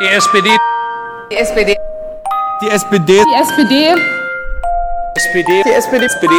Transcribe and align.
Die 0.00 0.06
SPD. 0.06 0.48
Die 1.30 1.36
SPD. 1.36 1.76
Die 2.62 2.68
SPD. 2.70 3.22
Die 3.28 3.34
SPD. 3.44 3.94
SPD. 5.14 5.62
Die 5.66 5.72
SPD. 5.74 6.04
SPD. 6.14 6.38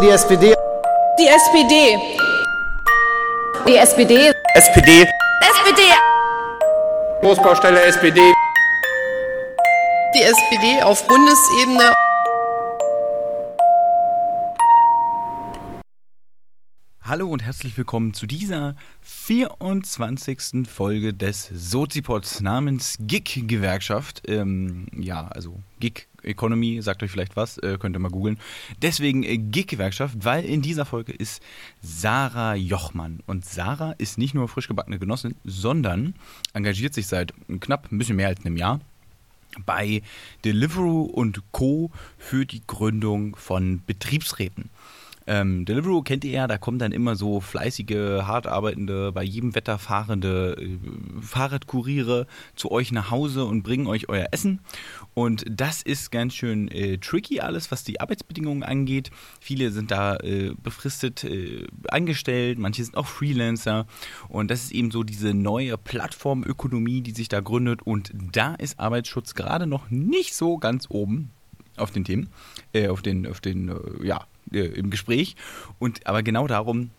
Die 0.00 0.08
SPD. 0.08 0.54
Die 1.18 1.26
SPD. 1.28 1.98
Die 3.66 3.76
SPD. 3.76 4.32
SPD. 4.54 5.06
SPD. 5.52 5.82
Großbaustelle 7.20 7.82
SPD. 7.82 8.20
Die 10.14 10.22
SPD 10.22 10.82
auf 10.82 11.06
Bundesebene. 11.06 11.92
Hallo 17.16 17.28
und 17.28 17.42
herzlich 17.42 17.78
willkommen 17.78 18.12
zu 18.12 18.26
dieser 18.26 18.76
24. 19.00 20.68
Folge 20.68 21.14
des 21.14 21.48
Sozipods 21.50 22.42
namens 22.42 22.98
GIG 23.00 23.48
Gewerkschaft. 23.48 24.24
Ähm, 24.28 24.86
ja, 24.94 25.26
also 25.28 25.58
GIG 25.80 26.08
Economy, 26.22 26.82
sagt 26.82 27.02
euch 27.02 27.10
vielleicht 27.10 27.34
was, 27.34 27.56
äh, 27.56 27.78
könnt 27.80 27.96
ihr 27.96 28.00
mal 28.00 28.10
googeln. 28.10 28.38
Deswegen 28.82 29.22
äh, 29.22 29.38
GIG 29.38 29.66
Gewerkschaft, 29.66 30.26
weil 30.26 30.44
in 30.44 30.60
dieser 30.60 30.84
Folge 30.84 31.12
ist 31.12 31.42
Sarah 31.80 32.54
Jochmann. 32.54 33.20
Und 33.26 33.46
Sarah 33.46 33.92
ist 33.92 34.18
nicht 34.18 34.34
nur 34.34 34.46
frisch 34.46 34.68
gebackene 34.68 34.98
Genossin, 34.98 35.36
sondern 35.42 36.16
engagiert 36.52 36.92
sich 36.92 37.06
seit 37.06 37.32
knapp 37.60 37.90
ein 37.90 37.96
bisschen 37.96 38.16
mehr 38.16 38.28
als 38.28 38.44
einem 38.44 38.58
Jahr 38.58 38.82
bei 39.64 40.02
Deliveroo 40.44 41.04
und 41.04 41.40
Co. 41.50 41.90
für 42.18 42.44
die 42.44 42.60
Gründung 42.66 43.36
von 43.36 43.80
Betriebsräten. 43.86 44.68
Ähm, 45.26 45.64
Deliveroo 45.64 46.02
kennt 46.02 46.24
ihr 46.24 46.30
ja, 46.30 46.46
da 46.46 46.58
kommen 46.58 46.78
dann 46.78 46.92
immer 46.92 47.16
so 47.16 47.40
fleißige, 47.40 48.22
hart 48.22 48.46
arbeitende, 48.46 49.12
bei 49.12 49.24
jedem 49.24 49.54
Wetter 49.54 49.78
fahrende 49.78 50.56
äh, 50.60 50.78
Fahrradkuriere 51.20 52.26
zu 52.54 52.70
euch 52.70 52.92
nach 52.92 53.10
Hause 53.10 53.44
und 53.44 53.62
bringen 53.62 53.86
euch 53.86 54.08
euer 54.08 54.28
Essen. 54.30 54.60
Und 55.14 55.44
das 55.48 55.82
ist 55.82 56.12
ganz 56.12 56.34
schön 56.34 56.68
äh, 56.68 56.98
tricky 56.98 57.40
alles, 57.40 57.70
was 57.70 57.82
die 57.82 58.00
Arbeitsbedingungen 58.00 58.62
angeht. 58.62 59.10
Viele 59.40 59.72
sind 59.72 59.90
da 59.90 60.16
äh, 60.16 60.54
befristet 60.62 61.24
äh, 61.24 61.66
angestellt, 61.88 62.58
manche 62.58 62.84
sind 62.84 62.96
auch 62.96 63.06
Freelancer. 63.06 63.86
Und 64.28 64.50
das 64.50 64.64
ist 64.64 64.72
eben 64.72 64.90
so 64.90 65.02
diese 65.02 65.34
neue 65.34 65.76
Plattformökonomie, 65.76 67.00
die 67.00 67.12
sich 67.12 67.28
da 67.28 67.40
gründet. 67.40 67.82
Und 67.82 68.12
da 68.32 68.54
ist 68.54 68.78
Arbeitsschutz 68.78 69.34
gerade 69.34 69.66
noch 69.66 69.90
nicht 69.90 70.34
so 70.34 70.58
ganz 70.58 70.86
oben 70.88 71.30
auf 71.76 71.90
den 71.90 72.04
Themen, 72.04 72.28
äh, 72.72 72.88
auf 72.88 73.02
den, 73.02 73.26
auf 73.26 73.40
den, 73.40 73.68
äh, 73.68 74.06
ja, 74.06 74.24
äh, 74.52 74.60
im 74.60 74.90
Gespräch. 74.90 75.36
Und 75.78 76.06
aber 76.06 76.22
genau 76.22 76.46
darum 76.46 76.90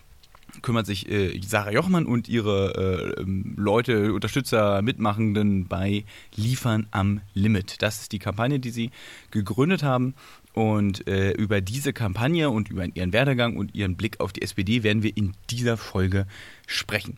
kümmert 0.62 0.86
sich 0.86 1.10
äh, 1.10 1.40
Sarah 1.42 1.72
Jochmann 1.72 2.06
und 2.06 2.28
ihre 2.30 3.16
äh, 3.18 3.22
ähm, 3.22 3.54
Leute, 3.58 4.14
Unterstützer, 4.14 4.82
Mitmachenden 4.82 5.68
bei 5.68 6.06
Liefern 6.36 6.88
am 6.92 7.22
Limit. 7.34 7.82
Das 7.82 8.02
ist 8.02 8.12
die 8.12 8.20
Kampagne, 8.20 8.60
die 8.60 8.72
sie 8.72 8.92
gegründet 9.32 9.84
haben. 9.84 10.16
Und 10.54 11.08
äh, 11.08 11.32
über 11.34 11.62
diese 11.62 11.94
Kampagne 11.94 12.50
und 12.50 12.70
über 12.70 12.86
ihren 12.86 13.14
Werdegang 13.14 13.58
und 13.58 13.76
ihren 13.76 13.96
Blick 13.96 14.20
auf 14.20 14.34
die 14.34 14.42
SPD 14.42 14.82
werden 14.82 15.04
wir 15.04 15.16
in 15.16 15.34
dieser 15.52 15.78
Folge 15.78 16.26
sprechen. 16.66 17.18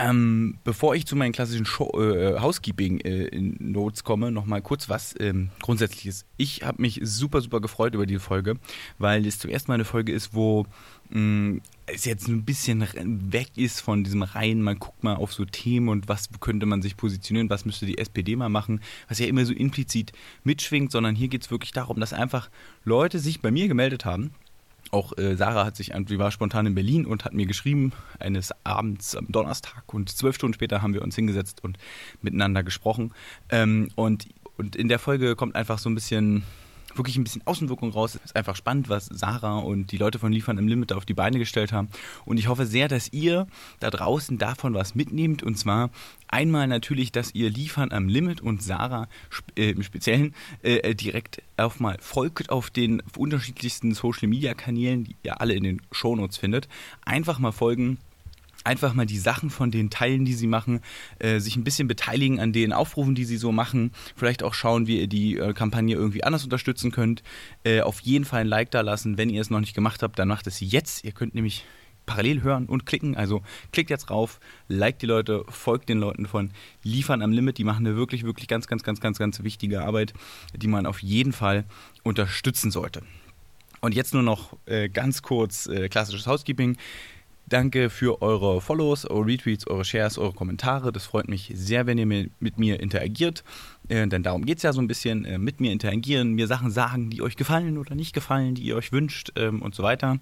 Ähm, 0.00 0.58
bevor 0.64 0.94
ich 0.94 1.06
zu 1.06 1.14
meinen 1.14 1.32
klassischen 1.32 1.66
Show, 1.66 1.90
äh, 2.00 2.40
Housekeeping-Notes 2.40 4.00
äh, 4.00 4.04
komme, 4.04 4.30
nochmal 4.30 4.62
kurz 4.62 4.88
was 4.88 5.14
ähm, 5.20 5.50
Grundsätzliches. 5.60 6.24
Ich 6.38 6.62
habe 6.62 6.80
mich 6.80 7.00
super, 7.02 7.40
super 7.42 7.60
gefreut 7.60 7.94
über 7.94 8.06
die 8.06 8.18
Folge, 8.18 8.56
weil 8.98 9.26
es 9.26 9.38
zuerst 9.38 9.68
mal 9.68 9.74
eine 9.74 9.84
Folge 9.84 10.12
ist, 10.12 10.32
wo 10.32 10.64
mh, 11.10 11.60
es 11.86 12.06
jetzt 12.06 12.28
ein 12.28 12.44
bisschen 12.44 12.86
weg 13.32 13.48
ist 13.56 13.80
von 13.80 14.02
diesem 14.02 14.22
reinen, 14.22 14.62
man 14.62 14.78
guckt 14.78 15.04
mal 15.04 15.16
auf 15.16 15.34
so 15.34 15.44
Themen 15.44 15.88
und 15.88 16.08
was 16.08 16.30
könnte 16.40 16.64
man 16.64 16.80
sich 16.80 16.96
positionieren, 16.96 17.50
was 17.50 17.66
müsste 17.66 17.84
die 17.84 17.98
SPD 17.98 18.36
mal 18.36 18.48
machen, 18.48 18.80
was 19.08 19.18
ja 19.18 19.26
immer 19.26 19.44
so 19.44 19.52
implizit 19.52 20.12
mitschwingt, 20.44 20.92
sondern 20.92 21.14
hier 21.14 21.28
geht 21.28 21.42
es 21.42 21.50
wirklich 21.50 21.72
darum, 21.72 22.00
dass 22.00 22.12
einfach 22.12 22.48
Leute 22.84 23.18
sich 23.18 23.42
bei 23.42 23.50
mir 23.50 23.68
gemeldet 23.68 24.04
haben 24.04 24.32
auch 24.90 25.16
äh, 25.18 25.36
Sarah 25.36 25.64
hat 25.64 25.76
sich, 25.76 25.92
die 25.94 26.18
war 26.18 26.30
spontan 26.30 26.66
in 26.66 26.74
Berlin 26.74 27.06
und 27.06 27.24
hat 27.24 27.32
mir 27.32 27.46
geschrieben, 27.46 27.92
eines 28.18 28.52
Abends 28.64 29.16
am 29.16 29.26
Donnerstag 29.28 29.92
und 29.92 30.08
zwölf 30.08 30.36
Stunden 30.36 30.54
später 30.54 30.82
haben 30.82 30.94
wir 30.94 31.02
uns 31.02 31.14
hingesetzt 31.14 31.62
und 31.62 31.78
miteinander 32.22 32.62
gesprochen. 32.62 33.12
Ähm, 33.48 33.88
und, 33.94 34.28
und 34.56 34.76
in 34.76 34.88
der 34.88 34.98
Folge 34.98 35.36
kommt 35.36 35.54
einfach 35.54 35.78
so 35.78 35.88
ein 35.88 35.94
bisschen 35.94 36.44
wirklich 36.96 37.16
ein 37.16 37.24
bisschen 37.24 37.42
Außenwirkung 37.46 37.90
raus. 37.90 38.14
Es 38.14 38.24
ist 38.26 38.36
einfach 38.36 38.56
spannend, 38.56 38.88
was 38.88 39.06
Sarah 39.06 39.58
und 39.58 39.92
die 39.92 39.98
Leute 39.98 40.18
von 40.18 40.32
Liefern 40.32 40.58
im 40.58 40.68
Limit 40.68 40.92
auf 40.92 41.04
die 41.04 41.14
Beine 41.14 41.38
gestellt 41.38 41.72
haben. 41.72 41.88
Und 42.24 42.38
ich 42.38 42.48
hoffe 42.48 42.66
sehr, 42.66 42.88
dass 42.88 43.12
ihr 43.12 43.46
da 43.80 43.90
draußen 43.90 44.38
davon 44.38 44.74
was 44.74 44.94
mitnehmt. 44.94 45.42
Und 45.42 45.56
zwar 45.56 45.90
einmal 46.28 46.66
natürlich, 46.66 47.12
dass 47.12 47.34
ihr 47.34 47.50
Liefern 47.50 47.92
am 47.92 48.08
Limit 48.08 48.40
und 48.40 48.62
Sarah 48.62 49.08
äh, 49.56 49.70
im 49.70 49.82
Speziellen 49.82 50.34
äh, 50.62 50.94
direkt 50.94 51.42
auf 51.56 51.80
mal 51.80 51.96
folgt 52.00 52.50
auf 52.50 52.70
den 52.70 53.02
unterschiedlichsten 53.16 53.94
Social 53.94 54.28
Media 54.28 54.54
Kanälen, 54.54 55.04
die 55.04 55.16
ihr 55.22 55.40
alle 55.40 55.54
in 55.54 55.64
den 55.64 55.82
Shownotes 55.92 56.36
findet. 56.36 56.68
Einfach 57.04 57.38
mal 57.38 57.52
folgen 57.52 57.98
einfach 58.64 58.94
mal 58.94 59.06
die 59.06 59.18
Sachen 59.18 59.50
von 59.50 59.70
den 59.70 59.90
Teilen, 59.90 60.24
die 60.24 60.34
sie 60.34 60.46
machen, 60.46 60.80
äh, 61.18 61.38
sich 61.38 61.56
ein 61.56 61.64
bisschen 61.64 61.88
beteiligen 61.88 62.40
an 62.40 62.52
den 62.52 62.72
Aufrufen, 62.72 63.14
die 63.14 63.24
sie 63.24 63.36
so 63.36 63.52
machen. 63.52 63.92
Vielleicht 64.16 64.42
auch 64.42 64.54
schauen, 64.54 64.86
wie 64.86 65.00
ihr 65.00 65.06
die 65.06 65.36
äh, 65.36 65.52
Kampagne 65.52 65.94
irgendwie 65.96 66.24
anders 66.24 66.44
unterstützen 66.44 66.90
könnt. 66.90 67.22
Äh, 67.64 67.80
auf 67.80 68.00
jeden 68.00 68.24
Fall 68.24 68.42
ein 68.42 68.46
Like 68.46 68.70
da 68.70 68.80
lassen. 68.80 69.18
Wenn 69.18 69.30
ihr 69.30 69.40
es 69.40 69.50
noch 69.50 69.60
nicht 69.60 69.74
gemacht 69.74 70.02
habt, 70.02 70.18
dann 70.18 70.28
macht 70.28 70.46
es 70.46 70.60
jetzt. 70.60 71.04
Ihr 71.04 71.12
könnt 71.12 71.34
nämlich 71.34 71.64
parallel 72.06 72.42
hören 72.42 72.66
und 72.66 72.86
klicken. 72.86 73.16
Also 73.16 73.42
klickt 73.72 73.90
jetzt 73.90 74.10
rauf, 74.10 74.40
liked 74.68 75.02
die 75.02 75.06
Leute, 75.06 75.44
folgt 75.48 75.88
den 75.88 75.98
Leuten 75.98 76.26
von 76.26 76.50
Liefern 76.82 77.22
am 77.22 77.30
Limit. 77.30 77.58
Die 77.58 77.64
machen 77.64 77.86
eine 77.86 77.96
wirklich, 77.96 78.24
wirklich 78.24 78.48
ganz, 78.48 78.66
ganz, 78.66 78.82
ganz, 78.82 79.00
ganz, 79.00 79.18
ganz 79.18 79.42
wichtige 79.42 79.82
Arbeit, 79.82 80.12
die 80.54 80.66
man 80.66 80.86
auf 80.86 81.00
jeden 81.02 81.32
Fall 81.32 81.64
unterstützen 82.02 82.70
sollte. 82.70 83.02
Und 83.80 83.94
jetzt 83.94 84.12
nur 84.12 84.22
noch 84.22 84.56
äh, 84.66 84.88
ganz 84.88 85.22
kurz 85.22 85.66
äh, 85.66 85.88
klassisches 85.88 86.26
Housekeeping. 86.26 86.76
Danke 87.50 87.90
für 87.90 88.22
eure 88.22 88.60
Follows, 88.60 89.06
eure 89.06 89.26
Retweets, 89.26 89.66
eure 89.66 89.84
Shares, 89.84 90.18
eure 90.18 90.32
Kommentare. 90.32 90.92
Das 90.92 91.06
freut 91.06 91.26
mich 91.26 91.50
sehr, 91.52 91.84
wenn 91.84 91.98
ihr 91.98 92.06
mit 92.06 92.58
mir 92.58 92.78
interagiert. 92.78 93.42
Äh, 93.88 94.06
denn 94.06 94.22
darum 94.22 94.46
geht 94.46 94.58
es 94.58 94.62
ja 94.62 94.72
so 94.72 94.80
ein 94.80 94.86
bisschen. 94.86 95.24
Äh, 95.24 95.36
mit 95.36 95.60
mir 95.60 95.72
interagieren, 95.72 96.34
mir 96.34 96.46
Sachen 96.46 96.70
sagen, 96.70 97.10
die 97.10 97.22
euch 97.22 97.34
gefallen 97.34 97.76
oder 97.76 97.96
nicht 97.96 98.12
gefallen, 98.12 98.54
die 98.54 98.62
ihr 98.62 98.76
euch 98.76 98.92
wünscht 98.92 99.32
ähm, 99.34 99.62
und 99.62 99.74
so 99.74 99.82
weiter. 99.82 100.18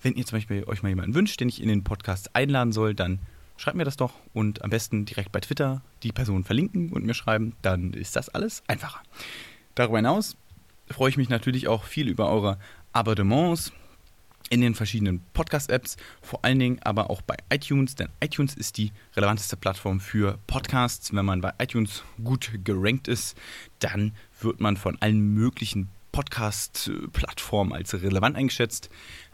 Wenn 0.00 0.14
ihr 0.14 0.24
zum 0.24 0.38
Beispiel 0.38 0.64
euch 0.64 0.82
mal 0.82 0.88
jemanden 0.88 1.14
wünscht, 1.14 1.38
den 1.40 1.50
ich 1.50 1.60
in 1.60 1.68
den 1.68 1.84
Podcast 1.84 2.34
einladen 2.34 2.72
soll, 2.72 2.94
dann 2.94 3.18
schreibt 3.58 3.76
mir 3.76 3.84
das 3.84 3.98
doch 3.98 4.14
und 4.32 4.64
am 4.64 4.70
besten 4.70 5.04
direkt 5.04 5.32
bei 5.32 5.40
Twitter 5.40 5.82
die 6.02 6.12
Person 6.12 6.44
verlinken 6.44 6.88
und 6.92 7.04
mir 7.04 7.12
schreiben. 7.12 7.56
Dann 7.60 7.92
ist 7.92 8.16
das 8.16 8.30
alles 8.30 8.62
einfacher. 8.68 9.02
Darüber 9.74 9.98
hinaus 9.98 10.34
freue 10.88 11.10
ich 11.10 11.18
mich 11.18 11.28
natürlich 11.28 11.68
auch 11.68 11.84
viel 11.84 12.08
über 12.08 12.30
eure 12.30 12.58
Abonnements 12.94 13.70
in 14.50 14.60
den 14.60 14.74
verschiedenen 14.74 15.24
Podcast-Apps, 15.32 15.96
vor 16.20 16.44
allen 16.44 16.58
Dingen 16.58 16.80
aber 16.82 17.08
auch 17.08 17.22
bei 17.22 17.36
iTunes, 17.50 17.94
denn 17.94 18.08
iTunes 18.22 18.54
ist 18.54 18.76
die 18.76 18.92
relevanteste 19.16 19.56
Plattform 19.56 20.00
für 20.00 20.38
Podcasts. 20.46 21.14
Wenn 21.14 21.24
man 21.24 21.40
bei 21.40 21.52
iTunes 21.58 22.02
gut 22.22 22.50
gerankt 22.64 23.08
ist, 23.08 23.36
dann 23.78 24.12
wird 24.40 24.60
man 24.60 24.76
von 24.76 24.98
allen 25.00 25.20
möglichen 25.34 25.88
Podcast-Plattformen 26.10 27.72
als 27.72 27.94
relevant 27.94 28.36
eingeschätzt. 28.36 28.90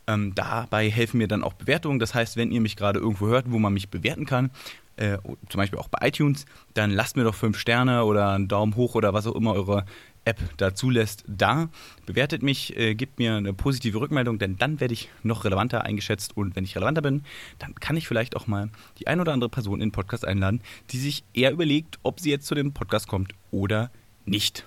Ähm, 0.07 0.35
dabei 0.35 0.91
helfen 0.91 1.19
mir 1.19 1.29
dann 1.29 1.43
auch 1.43 1.55
Bewertungen. 1.55 1.99
Das 1.99 2.15
heißt, 2.15 2.37
wenn 2.37 2.53
ihr 2.53 2.61
mich 2.61 2.77
gerade 2.77 3.01
irgendwo 3.01 3.27
hört, 3.27 3.51
wo 3.51 3.59
man 3.59 3.73
mich 3.73 3.89
bewerten 3.89 4.27
kann, 4.27 4.51
äh, 4.97 5.19
zum 5.49 5.59
Beispiel 5.59 5.79
auch 5.79 5.89
bei 5.89 6.07
iTunes, 6.07 6.45
dann 6.75 6.91
lasst 6.91 7.17
mir 7.17 7.25
doch 7.25 7.35
fünf 7.35 7.59
Sterne 7.59 8.05
oder 8.05 8.33
einen 8.33 8.49
Daumen 8.49 8.77
hoch 8.77 8.95
oder 8.95 9.15
was 9.15 9.27
auch 9.27 9.35
immer 9.35 9.55
eure 9.55 9.87
App 10.27 10.41
da 10.57 10.75
zulässt, 10.75 11.25
da. 11.27 11.69
Bewertet 12.05 12.43
mich, 12.43 12.77
äh, 12.77 12.95
gibt 12.95 13.19
mir 13.19 13.37
eine 13.37 13.55
positive 13.55 14.01
Rückmeldung, 14.01 14.39
denn 14.39 14.59
dann 14.59 14.81
werde 14.81 14.93
ich 14.93 15.09
noch 15.23 15.45
relevanter 15.45 15.85
eingeschätzt 15.85 16.37
und 16.37 16.57
wenn 16.57 16.65
ich 16.65 16.77
relevanter 16.77 17.03
bin, 17.03 17.25
dann 17.59 17.75
kann 17.77 17.97
ich 17.97 18.09
vielleicht 18.09 18.37
auch 18.37 18.47
mal 18.47 18.71
die 18.99 19.07
ein 19.07 19.21
oder 19.21 19.33
andere 19.33 19.49
Person 19.51 19.81
in 19.81 19.89
den 19.89 19.93
Podcast 19.93 20.25
einladen, 20.25 20.61
die 20.91 20.99
sich 20.99 21.25
eher 21.33 21.53
überlegt, 21.53 21.99
ob 22.03 22.21
sie 22.21 22.31
jetzt 22.31 22.47
zu 22.47 22.55
dem 22.55 22.73
Podcast 22.73 23.09
kommt 23.09 23.33
oder 23.51 23.91
nicht. 24.25 24.65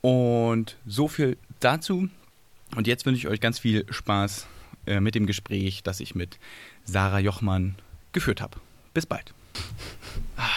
Und 0.00 0.76
so 0.86 1.08
viel 1.08 1.36
dazu. 1.60 2.08
Und 2.76 2.86
jetzt 2.86 3.06
wünsche 3.06 3.18
ich 3.18 3.28
euch 3.28 3.40
ganz 3.40 3.58
viel 3.58 3.86
Spaß 3.90 4.46
äh, 4.86 5.00
mit 5.00 5.14
dem 5.14 5.26
Gespräch, 5.26 5.82
das 5.82 6.00
ich 6.00 6.14
mit 6.14 6.38
Sarah 6.84 7.18
Jochmann 7.18 7.76
geführt 8.12 8.40
habe. 8.40 8.58
Bis 8.94 9.06
bald. 9.06 9.32
Ah, 10.36 10.48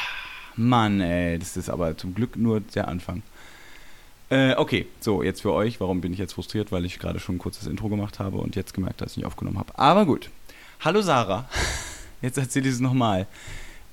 Mann, 0.56 1.02
ey, 1.02 1.40
das 1.40 1.58
ist 1.58 1.70
aber 1.70 1.98
zum 1.98 2.14
Glück 2.14 2.36
nur 2.36 2.60
der 2.60 2.88
Anfang. 2.88 3.24
Äh, 4.32 4.56
okay, 4.56 4.88
so, 5.02 5.24
jetzt 5.24 5.42
für 5.42 5.52
euch. 5.52 5.82
Warum 5.82 6.00
bin 6.00 6.14
ich 6.14 6.20
jetzt 6.20 6.34
frustriert? 6.34 6.72
Weil 6.72 6.86
ich 6.86 7.00
gerade 7.00 7.20
schon 7.20 7.36
ein 7.36 7.38
kurzes 7.38 7.68
Intro 7.68 7.90
gemacht 7.90 8.20
habe 8.20 8.38
und 8.38 8.56
jetzt 8.56 8.74
gemerkt, 8.74 9.02
dass 9.02 9.12
ich 9.12 9.18
nicht 9.18 9.26
aufgenommen 9.26 9.60
habe. 9.60 9.78
Aber 9.78 10.06
gut. 10.06 10.30
Hallo 10.80 11.02
Sarah. 11.02 11.50
Jetzt 12.22 12.38
erzähle 12.38 12.68
ich 12.68 12.76
es 12.76 12.80
nochmal. 12.80 13.28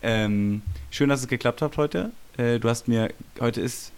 Ähm, 0.02 0.62
schön, 0.90 1.08
dass 1.08 1.20
es 1.20 1.28
geklappt 1.28 1.60
hat 1.60 1.76
heute. 1.76 2.12
Äh, 2.36 2.60
du 2.60 2.68
hast 2.68 2.88
mir, 2.88 3.12
heute 3.40 3.60
ist 3.60 3.90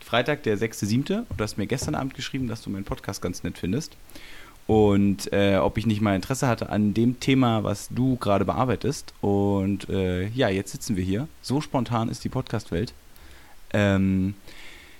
Freitag, 0.00 0.42
der 0.44 0.56
6.7. 0.58 1.20
und 1.28 1.40
du 1.40 1.42
hast 1.42 1.56
mir 1.58 1.66
gestern 1.66 1.94
Abend 1.94 2.14
geschrieben, 2.14 2.48
dass 2.48 2.62
du 2.62 2.70
meinen 2.70 2.84
Podcast 2.84 3.20
ganz 3.20 3.42
nett 3.42 3.58
findest. 3.58 3.96
Und 4.66 5.32
äh, 5.32 5.56
ob 5.56 5.78
ich 5.78 5.86
nicht 5.86 6.00
mal 6.00 6.14
Interesse 6.14 6.46
hatte 6.46 6.68
an 6.68 6.94
dem 6.94 7.18
Thema, 7.18 7.64
was 7.64 7.88
du 7.88 8.16
gerade 8.16 8.44
bearbeitest. 8.44 9.14
Und 9.20 9.88
äh, 9.88 10.28
ja, 10.28 10.48
jetzt 10.48 10.70
sitzen 10.70 10.96
wir 10.96 11.04
hier. 11.04 11.28
So 11.42 11.60
spontan 11.60 12.08
ist 12.08 12.22
die 12.22 12.28
Podcast-Welt. 12.28 12.92
Ähm, 13.72 14.34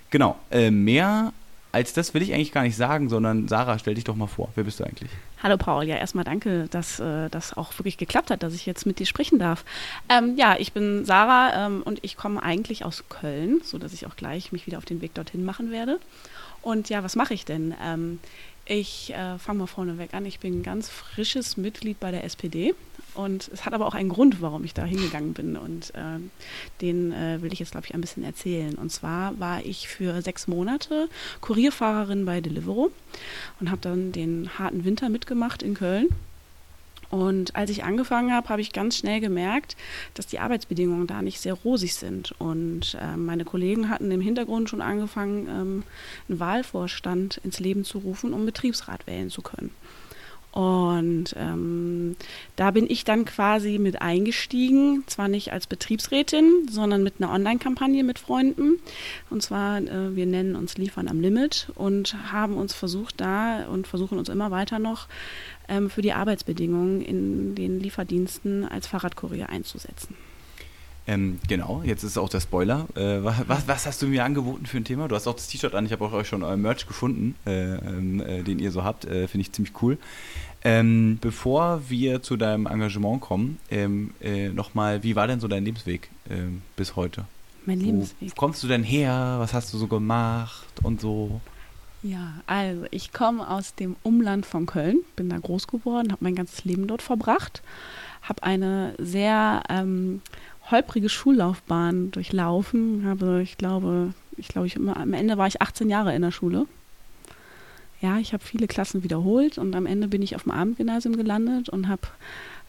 genau, 0.09 0.37
äh, 0.51 0.71
mehr 0.71 1.33
als 1.71 1.93
das 1.93 2.13
will 2.13 2.21
ich 2.21 2.33
eigentlich 2.33 2.51
gar 2.51 2.63
nicht 2.63 2.75
sagen, 2.75 3.09
sondern 3.09 3.47
Sarah, 3.47 3.77
stell 3.77 3.93
dich 3.93 4.03
doch 4.03 4.15
mal 4.15 4.27
vor. 4.27 4.49
Wer 4.55 4.63
bist 4.63 4.79
du 4.79 4.83
eigentlich? 4.83 5.09
Hallo 5.43 5.55
Paul, 5.57 5.85
ja 5.85 5.97
erstmal 5.97 6.23
danke, 6.23 6.67
dass 6.71 6.99
äh, 6.99 7.29
das 7.29 7.55
auch 7.55 7.77
wirklich 7.77 7.97
geklappt 7.97 8.31
hat, 8.31 8.41
dass 8.41 8.55
ich 8.55 8.65
jetzt 8.65 8.85
mit 8.85 8.97
dir 8.99 9.05
sprechen 9.05 9.37
darf. 9.37 9.63
Ähm, 10.09 10.35
ja, 10.35 10.55
ich 10.57 10.73
bin 10.73 11.05
Sarah 11.05 11.67
ähm, 11.67 11.83
und 11.83 11.99
ich 12.01 12.17
komme 12.17 12.41
eigentlich 12.41 12.85
aus 12.85 13.03
Köln, 13.09 13.61
sodass 13.63 13.93
ich 13.93 14.07
auch 14.07 14.15
gleich 14.15 14.51
mich 14.51 14.65
wieder 14.65 14.79
auf 14.79 14.85
den 14.85 15.01
Weg 15.01 15.13
dorthin 15.13 15.45
machen 15.45 15.71
werde. 15.71 15.99
Und 16.61 16.89
ja, 16.89 17.03
was 17.03 17.15
mache 17.15 17.35
ich 17.35 17.45
denn? 17.45 17.75
Ähm, 17.83 18.19
ich 18.65 19.13
äh, 19.13 19.37
fange 19.37 19.59
mal 19.59 19.67
vorneweg 19.67 20.13
an. 20.13 20.25
Ich 20.25 20.39
bin 20.39 20.59
ein 20.59 20.63
ganz 20.63 20.89
frisches 20.89 21.55
Mitglied 21.55 21.99
bei 21.99 22.11
der 22.11 22.23
SPD 22.23 22.73
und 23.13 23.49
es 23.53 23.65
hat 23.65 23.73
aber 23.73 23.85
auch 23.85 23.95
einen 23.95 24.09
Grund, 24.09 24.41
warum 24.41 24.63
ich 24.63 24.73
da 24.73 24.83
hingegangen 24.85 25.33
bin 25.33 25.55
und 25.57 25.93
äh, 25.95 26.19
den 26.81 27.11
äh, 27.11 27.41
will 27.41 27.53
ich 27.53 27.59
jetzt, 27.59 27.71
glaube 27.71 27.87
ich, 27.87 27.93
ein 27.93 28.01
bisschen 28.01 28.23
erzählen. 28.23 28.75
Und 28.75 28.91
zwar 28.91 29.39
war 29.39 29.63
ich 29.65 29.87
für 29.87 30.21
sechs 30.21 30.47
Monate 30.47 31.09
Kurierfahrerin 31.41 32.25
bei 32.25 32.41
Deliveroo 32.41 32.91
und 33.59 33.71
habe 33.71 33.81
dann 33.81 34.11
den 34.11 34.57
harten 34.57 34.85
Winter 34.85 35.09
mitgemacht 35.09 35.63
in 35.63 35.73
Köln 35.73 36.09
und 37.09 37.55
als 37.55 37.71
ich 37.71 37.83
angefangen 37.83 38.31
habe, 38.31 38.49
habe 38.49 38.61
ich 38.61 38.71
ganz 38.71 38.97
schnell 38.97 39.19
gemerkt, 39.19 39.75
dass 40.13 40.27
die 40.27 40.39
Arbeitsbedingungen 40.39 41.07
da 41.07 41.21
nicht 41.21 41.39
sehr 41.39 41.53
rosig 41.53 41.95
sind. 41.95 42.35
Und 42.37 42.95
äh, 43.01 43.17
meine 43.17 43.45
Kollegen 43.45 43.89
hatten 43.89 44.11
im 44.11 44.21
Hintergrund 44.21 44.69
schon 44.69 44.81
angefangen, 44.81 45.47
ähm, 45.47 45.83
einen 46.27 46.39
Wahlvorstand 46.39 47.37
ins 47.43 47.59
Leben 47.59 47.83
zu 47.83 47.99
rufen, 47.99 48.33
um 48.33 48.45
Betriebsrat 48.45 49.07
wählen 49.07 49.31
zu 49.31 49.41
können. 49.41 49.71
Und 50.51 51.35
ähm, 51.37 52.15
da 52.55 52.71
bin 52.71 52.89
ich 52.89 53.03
dann 53.03 53.25
quasi 53.25 53.77
mit 53.77 54.01
eingestiegen, 54.01 55.03
zwar 55.05 55.27
nicht 55.27 55.53
als 55.53 55.67
Betriebsrätin, 55.67 56.67
sondern 56.69 57.03
mit 57.03 57.15
einer 57.19 57.31
Online-Kampagne 57.31 58.03
mit 58.03 58.17
Freunden. 58.17 58.79
Und 59.29 59.43
zwar, 59.43 59.77
äh, 59.77 60.15
wir 60.15 60.25
nennen 60.25 60.55
uns 60.55 60.77
Liefern 60.77 61.07
am 61.07 61.21
Limit 61.21 61.71
und 61.75 62.15
haben 62.31 62.57
uns 62.57 62.73
versucht 62.73 63.21
da 63.21 63.67
und 63.67 63.87
versuchen 63.87 64.17
uns 64.17 64.29
immer 64.29 64.49
weiter 64.49 64.79
noch 64.79 65.07
ähm, 65.67 65.89
für 65.89 66.01
die 66.01 66.13
Arbeitsbedingungen 66.13 67.01
in 67.01 67.53
den 67.53 67.79
Lieferdiensten 67.79 68.67
als 68.67 68.87
Fahrradkurier 68.87 69.49
einzusetzen. 69.49 70.15
Ähm, 71.09 71.39
genau, 71.47 71.81
jetzt 71.83 72.03
ist 72.03 72.19
auch 72.19 72.29
der 72.29 72.39
Spoiler. 72.39 72.85
Äh, 72.95 73.23
was, 73.23 73.67
was, 73.67 73.87
hast 73.87 73.99
du 74.03 74.05
mir 74.05 74.23
angeboten 74.23 74.67
für 74.67 74.77
ein 74.77 74.83
Thema? 74.83 75.07
Du 75.07 75.15
hast 75.15 75.25
auch 75.25 75.33
das 75.33 75.47
T-Shirt 75.47 75.73
an, 75.73 75.87
ich 75.87 75.91
habe 75.91 76.05
auch 76.05 76.13
euch 76.13 76.27
schon 76.27 76.43
euren 76.43 76.61
Merch 76.61 76.85
gefunden, 76.85 77.33
äh, 77.47 77.77
ähm, 77.77 78.21
äh, 78.21 78.43
den 78.43 78.59
ihr 78.59 78.71
so 78.71 78.83
habt. 78.83 79.05
Äh, 79.05 79.27
finde 79.27 79.41
ich 79.41 79.51
ziemlich 79.51 79.73
cool. 79.81 79.97
Ähm, 80.63 81.17
bevor 81.19 81.81
wir 81.89 82.21
zu 82.21 82.37
deinem 82.37 82.67
Engagement 82.67 83.21
kommen, 83.21 83.57
ähm, 83.71 84.13
äh, 84.21 84.49
nochmal, 84.49 85.01
wie 85.01 85.15
war 85.15 85.25
denn 85.25 85.39
so 85.39 85.47
dein 85.47 85.65
Lebensweg 85.65 86.11
ähm, 86.29 86.61
bis 86.75 86.95
heute? 86.95 87.25
Mein 87.65 87.79
Lebensweg. 87.79 88.29
Wo 88.29 88.35
kommst 88.35 88.61
du 88.61 88.67
denn 88.67 88.83
her? 88.83 89.37
Was 89.39 89.55
hast 89.55 89.73
du 89.73 89.79
so 89.79 89.87
gemacht 89.87 90.67
und 90.83 91.01
so? 91.01 91.41
Ja, 92.03 92.33
also 92.45 92.85
ich 92.91 93.13
komme 93.13 93.49
aus 93.49 93.73
dem 93.73 93.95
Umland 94.03 94.45
von 94.45 94.67
Köln, 94.67 94.99
bin 95.15 95.29
da 95.29 95.39
groß 95.39 95.65
geworden, 95.65 96.11
habe 96.11 96.23
mein 96.23 96.35
ganzes 96.35 96.65
Leben 96.65 96.85
dort 96.85 97.01
verbracht, 97.01 97.63
habe 98.21 98.43
eine 98.43 98.93
sehr 98.99 99.63
ähm, 99.69 100.21
holprige 100.71 101.09
Schullaufbahn 101.09 102.11
durchlaufen, 102.11 103.03
habe, 103.05 103.41
ich 103.41 103.57
glaube, 103.57 104.13
ich 104.37 104.47
glaube, 104.47 104.67
ich 104.67 104.75
immer, 104.75 104.97
am 104.97 105.13
Ende 105.13 105.37
war 105.37 105.47
ich 105.47 105.61
18 105.61 105.89
Jahre 105.89 106.15
in 106.15 106.21
der 106.21 106.31
Schule. 106.31 106.65
Ja, 108.01 108.17
ich 108.17 108.33
habe 108.33 108.43
viele 108.43 108.67
Klassen 108.67 109.03
wiederholt 109.03 109.57
und 109.57 109.75
am 109.75 109.85
Ende 109.85 110.07
bin 110.07 110.21
ich 110.21 110.35
auf 110.35 110.43
dem 110.43 110.53
Abendgymnasium 110.53 111.17
gelandet 111.17 111.67
und 111.69 111.89
habe 111.89 112.03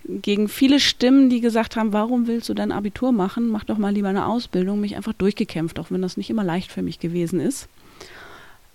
gegen 0.05 0.49
viele 0.49 0.81
Stimmen, 0.81 1.31
die 1.31 1.41
gesagt 1.41 1.77
haben, 1.77 1.93
warum 1.93 2.27
willst 2.27 2.49
du 2.49 2.55
dein 2.55 2.73
Abitur 2.73 3.13
machen, 3.13 3.49
mach 3.49 3.65
doch 3.65 3.79
mal 3.79 3.93
lieber 3.93 4.09
eine 4.09 4.27
Ausbildung, 4.27 4.81
mich 4.81 4.97
einfach 4.97 5.13
durchgekämpft, 5.13 5.79
auch 5.79 5.91
wenn 5.91 6.03
das 6.03 6.17
nicht 6.17 6.31
immer 6.31 6.43
leicht 6.43 6.73
für 6.73 6.83
mich 6.83 6.99
gewesen 6.99 7.39
ist. 7.39 7.69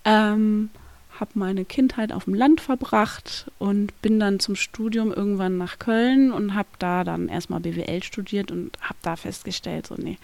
Ähm, 0.04 0.70
habe 1.18 1.32
meine 1.34 1.64
Kindheit 1.64 2.12
auf 2.12 2.24
dem 2.24 2.34
Land 2.34 2.60
verbracht 2.60 3.50
und 3.58 4.00
bin 4.02 4.20
dann 4.20 4.40
zum 4.40 4.56
Studium 4.56 5.12
irgendwann 5.12 5.56
nach 5.58 5.78
Köln 5.78 6.32
und 6.32 6.54
habe 6.54 6.68
da 6.78 7.04
dann 7.04 7.28
erstmal 7.28 7.60
BWL 7.60 8.02
studiert 8.02 8.50
und 8.50 8.78
habe 8.80 8.98
da 9.02 9.16
festgestellt, 9.16 9.86
so 9.86 9.94
nee, 9.96 10.18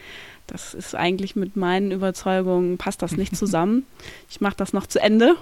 das 0.46 0.74
ist 0.74 0.94
eigentlich 0.94 1.36
mit 1.36 1.56
meinen 1.56 1.92
Überzeugungen, 1.92 2.78
passt 2.78 3.02
das 3.02 3.16
nicht 3.16 3.36
zusammen. 3.42 3.86
Ich 4.28 4.40
mache 4.40 4.56
das 4.56 4.72
noch 4.72 4.86
zu 4.86 5.00
Ende, 5.00 5.36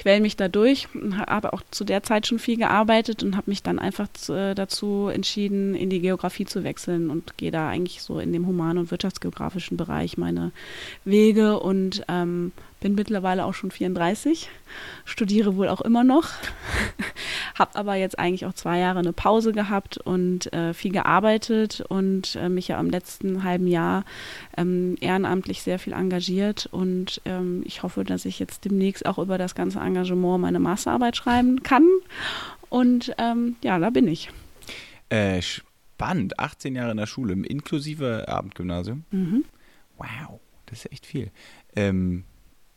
quäl 0.00 0.20
mich 0.20 0.34
da 0.36 0.48
durch 0.48 0.88
habe 1.28 1.52
auch 1.52 1.60
zu 1.70 1.84
der 1.84 2.02
Zeit 2.02 2.26
schon 2.26 2.38
viel 2.38 2.56
gearbeitet 2.56 3.22
und 3.22 3.36
habe 3.36 3.50
mich 3.50 3.62
dann 3.62 3.78
einfach 3.78 4.08
zu, 4.14 4.32
äh, 4.32 4.54
dazu 4.54 5.08
entschieden, 5.12 5.74
in 5.74 5.90
die 5.90 6.00
Geografie 6.00 6.46
zu 6.46 6.64
wechseln 6.64 7.10
und 7.10 7.36
gehe 7.36 7.50
da 7.50 7.68
eigentlich 7.68 8.00
so 8.00 8.18
in 8.18 8.32
dem 8.32 8.46
human- 8.46 8.78
und 8.78 8.90
wirtschaftsgeografischen 8.90 9.76
Bereich 9.76 10.16
meine 10.16 10.52
Wege 11.04 11.60
und 11.60 12.02
ähm, 12.08 12.52
bin 12.80 12.94
mittlerweile 12.94 13.44
auch 13.44 13.52
schon 13.52 13.70
34, 13.70 14.48
studiere 15.04 15.56
wohl 15.56 15.68
auch 15.68 15.82
immer 15.82 16.02
noch, 16.02 16.28
habe 17.54 17.76
aber 17.76 17.94
jetzt 17.94 18.18
eigentlich 18.18 18.46
auch 18.46 18.54
zwei 18.54 18.78
Jahre 18.78 19.00
eine 19.00 19.12
Pause 19.12 19.52
gehabt 19.52 19.98
und 19.98 20.50
äh, 20.52 20.72
viel 20.72 20.90
gearbeitet 20.90 21.84
und 21.88 22.36
äh, 22.36 22.48
mich 22.48 22.68
ja 22.68 22.80
im 22.80 22.88
letzten 22.88 23.44
halben 23.44 23.66
Jahr 23.66 24.04
ähm, 24.56 24.96
ehrenamtlich 25.00 25.62
sehr 25.62 25.78
viel 25.78 25.92
engagiert 25.92 26.68
und 26.72 27.20
ähm, 27.26 27.62
ich 27.66 27.82
hoffe, 27.82 28.02
dass 28.04 28.24
ich 28.24 28.38
jetzt 28.38 28.64
demnächst 28.64 29.04
auch 29.04 29.18
über 29.18 29.36
das 29.36 29.54
ganze 29.54 29.80
Engagement 29.90 30.40
meine 30.40 30.60
Masterarbeit 30.60 31.16
schreiben 31.16 31.62
kann 31.62 31.86
und 32.68 33.14
ähm, 33.18 33.56
ja, 33.62 33.78
da 33.78 33.90
bin 33.90 34.08
ich. 34.08 34.30
Äh, 35.08 35.42
spannend, 35.42 36.38
18 36.38 36.74
Jahre 36.74 36.92
in 36.92 36.96
der 36.96 37.06
Schule, 37.06 37.34
inklusive 37.34 38.28
Abendgymnasium. 38.28 39.04
Mhm. 39.10 39.44
Wow, 39.98 40.40
das 40.66 40.84
ist 40.84 40.92
echt 40.92 41.06
viel. 41.06 41.30
Ähm, 41.76 42.24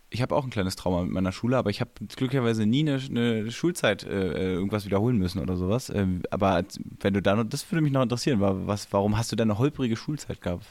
ich 0.10 0.22
habe 0.22 0.36
auch 0.36 0.44
ein 0.44 0.50
kleines 0.50 0.76
Trauma 0.76 1.04
mit 1.04 1.12
meiner 1.12 1.32
Schule, 1.32 1.58
aber 1.58 1.70
ich 1.70 1.82
habe 1.82 1.92
glücklicherweise 2.16 2.66
nie 2.66 2.82
eine, 2.82 3.00
eine 3.02 3.52
Schulzeit 3.52 4.04
äh, 4.04 4.54
irgendwas 4.54 4.86
wiederholen 4.86 5.18
müssen 5.18 5.40
oder 5.40 5.56
sowas. 5.58 5.90
Ähm, 5.90 6.22
aber 6.30 6.64
wenn 7.00 7.14
du 7.14 7.22
da 7.22 7.36
noch, 7.36 7.46
das 7.46 7.72
würde 7.72 7.82
mich 7.82 7.92
noch 7.92 8.04
interessieren, 8.04 8.40
was, 8.40 8.92
warum 8.92 9.18
hast 9.18 9.32
du 9.32 9.36
denn 9.36 9.50
eine 9.50 9.58
holprige 9.58 9.96
Schulzeit 9.96 10.42
gehabt? 10.42 10.68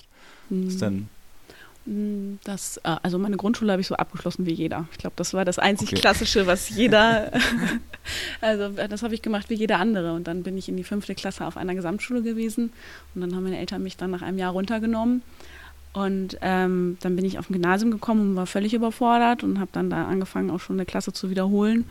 Was 0.50 0.76
denn? 0.76 1.08
Mm, 1.84 2.34
das, 2.44 2.76
äh, 2.78 2.96
also 3.02 3.18
meine 3.18 3.36
Grundschule 3.36 3.72
habe 3.72 3.80
ich 3.80 3.88
so 3.88 3.96
abgeschlossen 3.96 4.46
wie 4.46 4.52
jeder. 4.52 4.86
Ich 4.92 4.98
glaube, 4.98 5.14
das 5.16 5.34
war 5.34 5.44
das 5.44 5.58
einzig 5.58 5.88
okay. 5.88 6.00
Klassische, 6.00 6.46
was 6.46 6.68
jeder, 6.68 7.32
also 8.40 8.78
äh, 8.78 8.88
das 8.88 9.02
habe 9.02 9.14
ich 9.14 9.22
gemacht 9.22 9.50
wie 9.50 9.54
jeder 9.54 9.78
andere. 9.78 10.12
Und 10.12 10.26
dann 10.26 10.42
bin 10.42 10.56
ich 10.56 10.68
in 10.68 10.76
die 10.76 10.84
fünfte 10.84 11.14
Klasse 11.14 11.46
auf 11.46 11.56
einer 11.56 11.74
Gesamtschule 11.74 12.22
gewesen 12.22 12.72
und 13.14 13.20
dann 13.20 13.34
haben 13.34 13.44
meine 13.44 13.58
Eltern 13.58 13.82
mich 13.82 13.96
dann 13.96 14.10
nach 14.10 14.22
einem 14.22 14.38
Jahr 14.38 14.52
runtergenommen 14.52 15.22
und 15.94 16.38
ähm, 16.40 16.96
dann 17.02 17.16
bin 17.16 17.24
ich 17.26 17.38
auf 17.38 17.50
ein 17.50 17.52
Gymnasium 17.52 17.90
gekommen 17.90 18.30
und 18.30 18.36
war 18.36 18.46
völlig 18.46 18.72
überfordert 18.72 19.44
und 19.44 19.60
habe 19.60 19.70
dann 19.72 19.90
da 19.90 20.06
angefangen, 20.06 20.50
auch 20.50 20.60
schon 20.60 20.76
eine 20.76 20.86
Klasse 20.86 21.12
zu 21.12 21.28
wiederholen. 21.28 21.84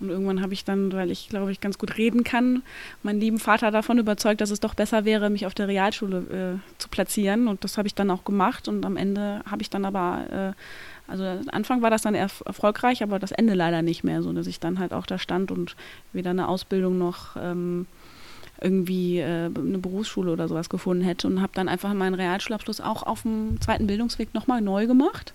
Und 0.00 0.08
irgendwann 0.10 0.42
habe 0.42 0.52
ich 0.52 0.64
dann, 0.64 0.92
weil 0.92 1.12
ich 1.12 1.28
glaube 1.28 1.52
ich 1.52 1.60
ganz 1.60 1.78
gut 1.78 1.96
reden 1.96 2.24
kann, 2.24 2.62
meinen 3.04 3.20
lieben 3.20 3.38
Vater 3.38 3.70
davon 3.70 3.98
überzeugt, 3.98 4.40
dass 4.40 4.50
es 4.50 4.58
doch 4.58 4.74
besser 4.74 5.04
wäre, 5.04 5.30
mich 5.30 5.46
auf 5.46 5.54
der 5.54 5.68
Realschule 5.68 6.58
äh, 6.58 6.78
zu 6.78 6.88
platzieren. 6.88 7.46
Und 7.46 7.62
das 7.62 7.78
habe 7.78 7.86
ich 7.86 7.94
dann 7.94 8.10
auch 8.10 8.24
gemacht. 8.24 8.66
Und 8.66 8.84
am 8.84 8.96
Ende 8.96 9.40
habe 9.48 9.62
ich 9.62 9.70
dann 9.70 9.84
aber, 9.84 10.54
äh, 11.06 11.10
also 11.10 11.24
Anfang 11.52 11.80
war 11.80 11.90
das 11.90 12.02
dann 12.02 12.16
erf 12.16 12.42
erfolgreich, 12.44 13.04
aber 13.04 13.20
das 13.20 13.30
Ende 13.30 13.54
leider 13.54 13.82
nicht 13.82 14.02
mehr, 14.02 14.20
so 14.22 14.32
dass 14.32 14.48
ich 14.48 14.58
dann 14.58 14.80
halt 14.80 14.92
auch 14.92 15.06
da 15.06 15.16
stand 15.16 15.52
und 15.52 15.76
weder 16.12 16.30
eine 16.30 16.48
Ausbildung 16.48 16.98
noch 16.98 17.36
ähm, 17.36 17.86
irgendwie 18.64 19.18
äh, 19.18 19.46
eine 19.46 19.78
Berufsschule 19.78 20.32
oder 20.32 20.48
sowas 20.48 20.68
gefunden 20.68 21.04
hätte 21.04 21.28
und 21.28 21.42
habe 21.42 21.52
dann 21.54 21.68
einfach 21.68 21.92
meinen 21.92 22.14
Realschulabschluss 22.14 22.80
auch 22.80 23.02
auf 23.02 23.22
dem 23.22 23.60
zweiten 23.60 23.86
Bildungsweg 23.86 24.34
nochmal 24.34 24.60
neu 24.60 24.86
gemacht. 24.86 25.34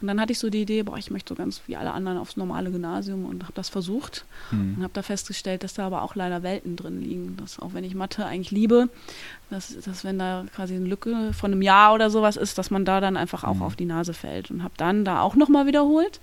Und 0.00 0.06
dann 0.06 0.20
hatte 0.20 0.30
ich 0.32 0.38
so 0.38 0.48
die 0.48 0.62
Idee, 0.62 0.84
boah, 0.84 0.96
ich 0.96 1.10
möchte 1.10 1.30
so 1.30 1.34
ganz 1.34 1.62
wie 1.66 1.76
alle 1.76 1.90
anderen 1.90 2.18
aufs 2.18 2.36
normale 2.36 2.70
Gymnasium 2.70 3.24
und 3.24 3.42
habe 3.42 3.54
das 3.54 3.68
versucht 3.68 4.26
mhm. 4.52 4.74
und 4.76 4.82
habe 4.84 4.92
da 4.92 5.02
festgestellt, 5.02 5.64
dass 5.64 5.74
da 5.74 5.86
aber 5.86 6.02
auch 6.02 6.14
leider 6.14 6.44
Welten 6.44 6.76
drin 6.76 7.00
liegen. 7.00 7.36
Dass 7.36 7.58
auch 7.58 7.74
wenn 7.74 7.82
ich 7.82 7.96
Mathe 7.96 8.24
eigentlich 8.24 8.52
liebe, 8.52 8.88
dass, 9.50 9.76
dass 9.80 10.04
wenn 10.04 10.18
da 10.18 10.44
quasi 10.54 10.76
eine 10.76 10.86
Lücke 10.86 11.32
von 11.32 11.52
einem 11.52 11.62
Jahr 11.62 11.94
oder 11.94 12.10
sowas 12.10 12.36
ist, 12.36 12.58
dass 12.58 12.70
man 12.70 12.84
da 12.84 13.00
dann 13.00 13.16
einfach 13.16 13.42
auch 13.42 13.56
mhm. 13.56 13.62
auf 13.62 13.74
die 13.74 13.86
Nase 13.86 14.14
fällt. 14.14 14.52
Und 14.52 14.62
habe 14.62 14.74
dann 14.76 15.04
da 15.04 15.20
auch 15.20 15.34
nochmal 15.34 15.66
wiederholt 15.66 16.20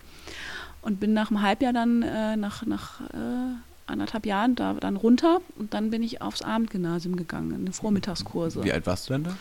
und 0.82 1.00
bin 1.02 1.14
nach 1.14 1.30
einem 1.30 1.42
Halbjahr 1.42 1.74
dann 1.74 2.02
äh, 2.02 2.38
nach, 2.38 2.66
nach 2.66 3.02
äh, 3.02 3.56
anderthalb 3.88 4.26
Jahren 4.26 4.56
da 4.56 4.74
dann 4.74 4.96
runter 4.96 5.42
und 5.58 5.74
dann 5.74 5.90
bin 5.90 6.04
ich 6.04 6.22
aufs 6.22 6.42
Abendgymnasium 6.42 7.16
gegangen, 7.16 7.66
in 7.66 7.74
Vormittagskurse. 7.74 8.64
Wie 8.64 8.72
alt 8.72 8.86
warst 8.86 9.10
du 9.10 9.14
denn 9.14 9.24
da? 9.24 9.38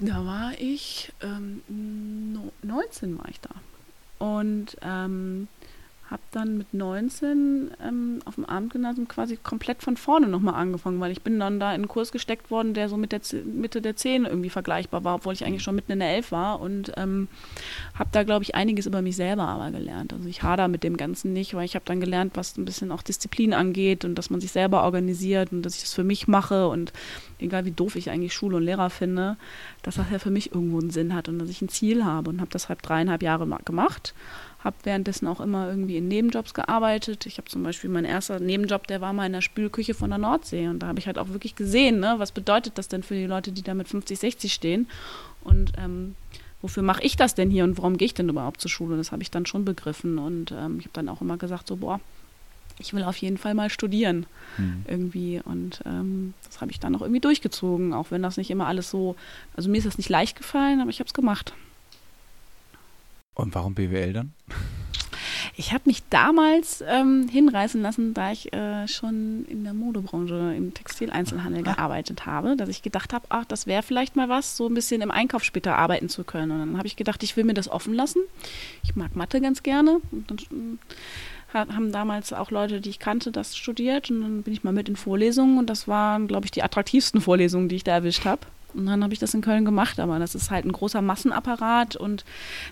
Da 0.00 0.24
war 0.24 0.52
ich, 0.58 1.12
ähm, 1.20 1.60
19 2.62 3.18
war 3.18 3.28
ich 3.28 3.40
da. 3.40 3.50
Und 4.24 4.76
ähm, 4.82 5.48
habe 6.10 6.22
dann 6.32 6.58
mit 6.58 6.74
19 6.74 7.70
ähm, 7.82 8.20
auf 8.26 8.34
dem 8.34 8.44
Abendgymnasium 8.44 9.08
quasi 9.08 9.38
komplett 9.42 9.82
von 9.82 9.96
vorne 9.96 10.26
nochmal 10.28 10.54
angefangen, 10.54 11.00
weil 11.00 11.10
ich 11.10 11.22
bin 11.22 11.40
dann 11.40 11.58
da 11.58 11.70
in 11.70 11.76
einen 11.76 11.88
Kurs 11.88 12.12
gesteckt 12.12 12.50
worden, 12.50 12.74
der 12.74 12.90
so 12.90 12.98
mit 12.98 13.10
der 13.10 13.22
Z 13.22 13.46
Mitte 13.46 13.80
der 13.80 13.96
10 13.96 14.26
irgendwie 14.26 14.50
vergleichbar 14.50 15.02
war, 15.02 15.14
obwohl 15.14 15.32
ich 15.32 15.46
eigentlich 15.46 15.62
schon 15.62 15.74
mitten 15.74 15.92
in 15.92 16.00
der 16.00 16.10
11 16.10 16.32
war 16.32 16.60
und 16.60 16.92
ähm, 16.96 17.28
habe 17.98 18.10
da, 18.12 18.22
glaube 18.22 18.42
ich, 18.42 18.54
einiges 18.54 18.84
über 18.84 19.00
mich 19.00 19.16
selber 19.16 19.48
aber 19.48 19.70
gelernt. 19.70 20.12
Also 20.12 20.28
ich 20.28 20.42
hader 20.42 20.68
mit 20.68 20.84
dem 20.84 20.98
Ganzen 20.98 21.32
nicht, 21.32 21.54
weil 21.54 21.64
ich 21.64 21.74
habe 21.74 21.86
dann 21.86 22.00
gelernt, 22.00 22.36
was 22.36 22.58
ein 22.58 22.66
bisschen 22.66 22.92
auch 22.92 23.02
Disziplin 23.02 23.54
angeht 23.54 24.04
und 24.04 24.16
dass 24.16 24.28
man 24.28 24.40
sich 24.40 24.52
selber 24.52 24.84
organisiert 24.84 25.52
und 25.52 25.62
dass 25.62 25.76
ich 25.76 25.82
das 25.82 25.94
für 25.94 26.04
mich 26.04 26.28
mache 26.28 26.68
und 26.68 26.92
egal 27.38 27.64
wie 27.64 27.70
doof 27.70 27.96
ich 27.96 28.10
eigentlich 28.10 28.34
Schule 28.34 28.56
und 28.56 28.64
Lehrer 28.64 28.90
finde, 28.90 29.36
dass 29.82 29.96
das 29.96 30.10
ja 30.10 30.18
für 30.18 30.30
mich 30.30 30.52
irgendwo 30.52 30.78
einen 30.78 30.90
Sinn 30.90 31.14
hat 31.14 31.28
und 31.28 31.38
dass 31.38 31.48
ich 31.48 31.62
ein 31.62 31.68
Ziel 31.68 32.04
habe 32.04 32.30
und 32.30 32.40
habe 32.40 32.50
das 32.50 32.68
halt 32.68 32.80
dreieinhalb 32.82 33.22
Jahre 33.22 33.46
gemacht 33.64 34.14
habe 34.64 34.76
währenddessen 34.82 35.28
auch 35.28 35.40
immer 35.40 35.68
irgendwie 35.68 35.98
in 35.98 36.08
Nebenjobs 36.08 36.54
gearbeitet. 36.54 37.26
Ich 37.26 37.36
habe 37.36 37.48
zum 37.48 37.62
Beispiel 37.62 37.90
mein 37.90 38.06
erster 38.06 38.40
Nebenjob, 38.40 38.86
der 38.86 39.02
war 39.02 39.12
mal 39.12 39.26
in 39.26 39.34
der 39.34 39.42
Spülküche 39.42 39.92
von 39.92 40.08
der 40.08 40.18
Nordsee. 40.18 40.68
Und 40.68 40.78
da 40.80 40.86
habe 40.86 40.98
ich 40.98 41.06
halt 41.06 41.18
auch 41.18 41.28
wirklich 41.28 41.54
gesehen, 41.54 42.00
ne, 42.00 42.14
was 42.16 42.32
bedeutet 42.32 42.78
das 42.78 42.88
denn 42.88 43.02
für 43.02 43.14
die 43.14 43.26
Leute, 43.26 43.52
die 43.52 43.62
da 43.62 43.74
mit 43.74 43.88
50, 43.88 44.18
60 44.18 44.52
stehen. 44.52 44.88
Und 45.42 45.72
ähm, 45.78 46.16
wofür 46.62 46.82
mache 46.82 47.02
ich 47.02 47.16
das 47.16 47.34
denn 47.34 47.50
hier 47.50 47.64
und 47.64 47.76
warum 47.76 47.98
gehe 47.98 48.06
ich 48.06 48.14
denn 48.14 48.30
überhaupt 48.30 48.62
zur 48.62 48.70
Schule? 48.70 48.96
Das 48.96 49.12
habe 49.12 49.22
ich 49.22 49.30
dann 49.30 49.44
schon 49.44 49.66
begriffen. 49.66 50.18
Und 50.18 50.50
ähm, 50.52 50.78
ich 50.78 50.86
habe 50.86 50.94
dann 50.94 51.10
auch 51.10 51.20
immer 51.20 51.36
gesagt, 51.36 51.68
so, 51.68 51.76
boah, 51.76 52.00
ich 52.78 52.92
will 52.92 53.04
auf 53.04 53.16
jeden 53.16 53.38
Fall 53.38 53.54
mal 53.54 53.70
studieren 53.70 54.26
hm. 54.56 54.84
irgendwie. 54.88 55.40
Und 55.44 55.82
ähm, 55.86 56.34
das 56.44 56.60
habe 56.60 56.70
ich 56.70 56.80
dann 56.80 56.94
auch 56.96 57.02
irgendwie 57.02 57.20
durchgezogen, 57.20 57.92
auch 57.92 58.10
wenn 58.10 58.22
das 58.22 58.36
nicht 58.36 58.50
immer 58.50 58.66
alles 58.66 58.90
so, 58.90 59.16
also 59.56 59.68
mir 59.70 59.78
ist 59.78 59.86
das 59.86 59.98
nicht 59.98 60.10
leicht 60.10 60.36
gefallen, 60.36 60.80
aber 60.80 60.90
ich 60.90 61.00
habe 61.00 61.08
es 61.08 61.14
gemacht. 61.14 61.54
Und 63.34 63.54
warum 63.54 63.74
BWL 63.74 64.12
dann? 64.12 64.32
Ich 65.56 65.72
habe 65.72 65.84
mich 65.86 66.02
damals 66.10 66.82
ähm, 66.86 67.28
hinreißen 67.28 67.80
lassen, 67.80 68.14
da 68.14 68.32
ich 68.32 68.52
äh, 68.52 68.88
schon 68.88 69.44
in 69.46 69.62
der 69.62 69.74
Modebranche, 69.74 70.54
im 70.56 70.74
Textileinzelhandel 70.74 71.60
ah. 71.66 71.74
gearbeitet 71.74 72.26
habe, 72.26 72.56
dass 72.56 72.68
ich 72.68 72.82
gedacht 72.82 73.12
habe, 73.12 73.26
ach, 73.28 73.44
das 73.44 73.66
wäre 73.66 73.82
vielleicht 73.82 74.16
mal 74.16 74.28
was, 74.28 74.56
so 74.56 74.68
ein 74.68 74.74
bisschen 74.74 75.00
im 75.00 75.10
Einkauf 75.10 75.44
später 75.44 75.76
arbeiten 75.76 76.08
zu 76.08 76.24
können. 76.24 76.50
Und 76.50 76.58
dann 76.58 76.78
habe 76.78 76.88
ich 76.88 76.96
gedacht, 76.96 77.22
ich 77.22 77.36
will 77.36 77.44
mir 77.44 77.54
das 77.54 77.68
offen 77.68 77.94
lassen. 77.94 78.22
Ich 78.82 78.96
mag 78.96 79.14
Mathe 79.14 79.40
ganz 79.40 79.62
gerne. 79.62 80.00
Und 80.10 80.30
dann 80.30 80.78
haben 81.54 81.92
damals 81.92 82.32
auch 82.32 82.50
Leute, 82.50 82.80
die 82.80 82.90
ich 82.90 82.98
kannte, 82.98 83.32
das 83.32 83.56
studiert. 83.56 84.10
Und 84.10 84.22
dann 84.22 84.42
bin 84.42 84.52
ich 84.52 84.64
mal 84.64 84.72
mit 84.72 84.88
in 84.88 84.96
Vorlesungen 84.96 85.58
und 85.58 85.70
das 85.70 85.88
waren, 85.88 86.28
glaube 86.28 86.46
ich, 86.46 86.50
die 86.50 86.62
attraktivsten 86.62 87.20
Vorlesungen, 87.22 87.68
die 87.68 87.76
ich 87.76 87.84
da 87.84 87.92
erwischt 87.92 88.24
habe. 88.24 88.40
Und 88.74 88.86
dann 88.86 89.02
habe 89.02 89.12
ich 89.12 89.18
das 89.18 89.34
in 89.34 89.40
Köln 89.40 89.64
gemacht, 89.64 90.00
aber 90.00 90.18
das 90.18 90.34
ist 90.34 90.50
halt 90.50 90.64
ein 90.64 90.72
großer 90.72 91.02
Massenapparat 91.02 91.96
und 91.96 92.24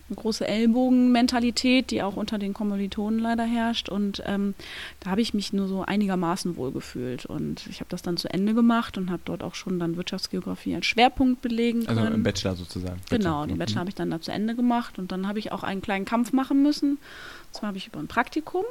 eine 0.08 0.16
große 0.16 0.46
Ellbogenmentalität, 0.46 1.90
die 1.90 2.02
auch 2.02 2.16
unter 2.16 2.38
den 2.38 2.54
Kommilitonen 2.54 3.18
leider 3.18 3.44
herrscht. 3.44 3.88
Und 3.88 4.22
ähm, 4.26 4.54
da 5.00 5.10
habe 5.10 5.20
ich 5.20 5.34
mich 5.34 5.52
nur 5.52 5.68
so 5.68 5.82
einigermaßen 5.82 6.56
wohl 6.56 6.72
gefühlt. 6.72 7.26
Und 7.26 7.66
ich 7.68 7.80
habe 7.80 7.88
das 7.90 8.02
dann 8.02 8.16
zu 8.16 8.32
Ende 8.32 8.54
gemacht 8.54 8.98
und 8.98 9.10
habe 9.10 9.22
dort 9.24 9.42
auch 9.42 9.54
schon 9.54 9.78
dann 9.78 9.96
Wirtschaftsgeografie 9.96 10.74
als 10.74 10.86
Schwerpunkt 10.86 11.42
belegen 11.42 11.86
können. 11.86 11.98
Also 11.98 12.12
im 12.12 12.22
Bachelor 12.22 12.56
sozusagen. 12.56 13.00
Genau, 13.10 13.46
den 13.46 13.58
Bachelor 13.58 13.80
habe 13.80 13.90
ich 13.90 13.94
dann 13.94 14.10
da 14.10 14.20
zu 14.20 14.32
Ende 14.32 14.54
gemacht 14.54 14.98
und 14.98 15.12
dann 15.12 15.28
habe 15.28 15.38
ich 15.38 15.52
auch 15.52 15.62
einen 15.62 15.82
kleinen 15.82 16.04
Kampf 16.04 16.32
machen 16.32 16.62
müssen. 16.62 16.92
Und 16.92 17.54
zwar 17.54 17.68
habe 17.68 17.78
ich 17.78 17.88
über 17.88 17.98
ein 17.98 18.08
Praktikum 18.08 18.64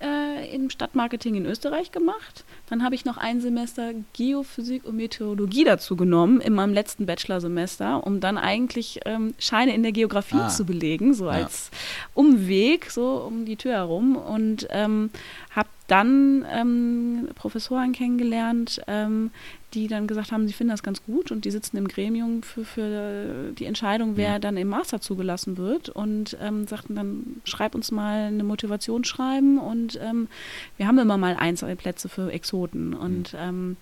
äh, 0.00 0.54
im 0.54 0.70
Stadtmarketing 0.70 1.34
in 1.34 1.46
Österreich 1.46 1.92
gemacht. 1.92 2.44
Dann 2.68 2.82
habe 2.82 2.94
ich 2.94 3.04
noch 3.04 3.16
ein 3.16 3.40
Semester 3.40 3.92
Geophysik 4.12 4.84
und 4.84 4.96
Meteorologie 4.96 5.64
dazu 5.64 5.96
genommen 5.96 6.40
in 6.40 6.54
meinem 6.54 6.72
letzten 6.72 7.06
Bachelorsemester, 7.06 8.06
um 8.06 8.20
dann 8.20 8.38
eigentlich 8.38 9.00
ähm, 9.04 9.34
Scheine 9.38 9.74
in 9.74 9.82
der 9.82 9.92
Geografie 9.92 10.36
ah. 10.36 10.48
zu 10.48 10.64
belegen, 10.64 11.14
so 11.14 11.26
ja. 11.26 11.32
als 11.32 11.70
Umweg, 12.14 12.90
so 12.90 13.24
um 13.26 13.44
die 13.44 13.56
Tür 13.56 13.72
herum. 13.72 14.16
Und 14.16 14.66
ähm, 14.70 15.10
habe 15.50 15.68
dann 15.88 16.44
ähm, 16.48 17.28
Professoren 17.34 17.92
kennengelernt, 17.92 18.80
ähm, 18.86 19.30
die 19.74 19.88
dann 19.88 20.06
gesagt 20.06 20.30
haben, 20.30 20.46
sie 20.46 20.52
finden 20.52 20.70
das 20.70 20.82
ganz 20.82 21.02
gut 21.02 21.32
und 21.32 21.44
die 21.44 21.50
sitzen 21.50 21.76
im 21.76 21.88
Gremium 21.88 22.42
für, 22.42 22.64
für 22.64 23.52
die 23.52 23.64
Entscheidung, 23.64 24.16
wer 24.16 24.36
mhm. 24.36 24.40
dann 24.42 24.56
im 24.56 24.68
Master 24.68 25.00
zugelassen 25.00 25.56
wird 25.56 25.88
und 25.88 26.36
ähm, 26.40 26.66
sagten 26.66 26.94
dann, 26.94 27.40
schreib 27.44 27.74
uns 27.74 27.90
mal 27.90 28.28
eine 28.28 28.44
Motivation 28.44 29.04
schreiben 29.04 29.58
und 29.58 29.98
ähm, 30.02 30.28
wir 30.76 30.86
haben 30.86 30.98
immer 30.98 31.18
mal 31.18 31.36
Einzelplätze 31.36 32.08
für 32.08 32.30
Exoten 32.30 32.94
und 32.94 33.32
mhm. 33.32 33.38
ähm, 33.38 33.76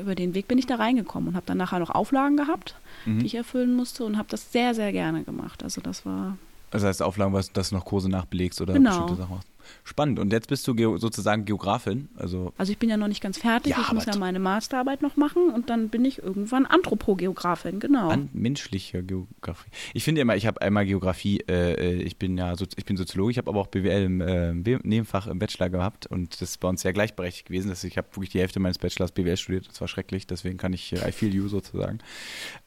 über 0.00 0.14
den 0.14 0.34
Weg 0.34 0.48
bin 0.48 0.58
ich 0.58 0.66
da 0.66 0.76
reingekommen 0.76 1.30
und 1.30 1.34
habe 1.34 1.44
dann 1.46 1.58
nachher 1.58 1.78
noch 1.78 1.90
Auflagen 1.90 2.38
gehabt, 2.38 2.76
mhm. 3.04 3.18
die 3.18 3.26
ich 3.26 3.34
erfüllen 3.34 3.74
musste 3.74 4.04
und 4.04 4.16
habe 4.16 4.28
das 4.30 4.52
sehr, 4.52 4.74
sehr 4.74 4.92
gerne 4.92 5.24
gemacht. 5.24 5.62
Also 5.62 5.82
das 5.82 6.06
war 6.06 6.38
das 6.72 6.84
heißt 6.84 7.02
Auflagen, 7.02 7.34
was, 7.34 7.52
dass 7.52 7.68
du 7.68 7.74
noch 7.74 7.84
Kurse 7.84 8.08
nachbelegst 8.08 8.62
oder 8.62 8.72
genau. 8.72 8.90
bestimmte 8.90 9.16
Sachen 9.16 9.34
machst. 9.34 9.48
Spannend. 9.84 10.18
Und 10.18 10.32
jetzt 10.32 10.48
bist 10.48 10.66
du 10.68 10.74
geo 10.74 10.96
sozusagen 10.96 11.44
Geografin. 11.44 12.08
Also, 12.16 12.52
also 12.56 12.72
ich 12.72 12.78
bin 12.78 12.88
ja 12.88 12.96
noch 12.96 13.08
nicht 13.08 13.22
ganz 13.22 13.38
fertig. 13.38 13.72
Ja, 13.72 13.80
ich 13.80 13.92
muss 13.92 14.06
ja 14.06 14.16
meine 14.16 14.38
Masterarbeit 14.38 15.02
noch 15.02 15.16
machen 15.16 15.50
und 15.50 15.70
dann 15.70 15.88
bin 15.88 16.04
ich 16.04 16.22
irgendwann 16.22 16.66
Anthropogeografin, 16.66 17.80
genau. 17.80 18.08
An 18.08 18.28
menschliche 18.32 19.02
Geografie. 19.02 19.70
Ich 19.94 20.04
finde 20.04 20.20
immer, 20.20 20.36
ich 20.36 20.46
habe 20.46 20.60
einmal 20.62 20.86
Geografie, 20.86 21.40
äh, 21.48 21.72
äh, 21.74 22.02
ich 22.02 22.16
bin 22.16 22.36
ja 22.36 22.56
so, 22.56 22.66
ich 22.76 22.84
bin 22.84 22.96
Soziologe, 22.96 23.32
ich 23.32 23.38
habe 23.38 23.50
aber 23.50 23.60
auch 23.60 23.66
BWL 23.66 24.02
im 24.04 24.20
äh, 24.20 24.52
Nebenfach 24.54 25.26
im 25.26 25.38
Bachelor 25.38 25.70
gehabt 25.70 26.06
und 26.06 26.32
das 26.34 26.50
ist 26.50 26.60
bei 26.60 26.68
uns 26.68 26.82
sehr 26.82 26.92
gleichberechtigt 26.92 27.46
gewesen. 27.48 27.68
Dass 27.68 27.84
ich 27.84 27.98
habe 27.98 28.08
wirklich 28.14 28.30
die 28.30 28.40
Hälfte 28.40 28.60
meines 28.60 28.78
Bachelors 28.78 29.12
BWL 29.12 29.36
studiert. 29.36 29.68
Das 29.68 29.80
war 29.80 29.88
schrecklich, 29.88 30.26
deswegen 30.26 30.58
kann 30.58 30.72
ich 30.72 30.92
äh, 30.92 31.08
I 31.08 31.12
feel 31.12 31.34
you 31.34 31.48
sozusagen. 31.48 31.98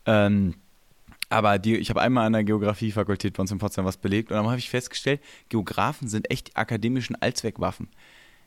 Ähm, 0.05 0.55
aber 1.29 1.59
die, 1.59 1.75
ich 1.77 1.89
habe 1.89 2.01
einmal 2.01 2.25
an 2.25 2.33
der 2.33 2.43
Geografiefakultät 2.43 3.33
bei 3.35 3.41
uns 3.41 3.51
in 3.51 3.57
Potsdam 3.57 3.85
was 3.85 3.97
belegt 3.97 4.31
und 4.31 4.37
dann 4.37 4.47
habe 4.47 4.57
ich 4.57 4.69
festgestellt, 4.69 5.21
Geografen 5.49 6.07
sind 6.07 6.29
echt 6.31 6.55
akademischen 6.55 7.15
Allzweckwaffen. 7.21 7.87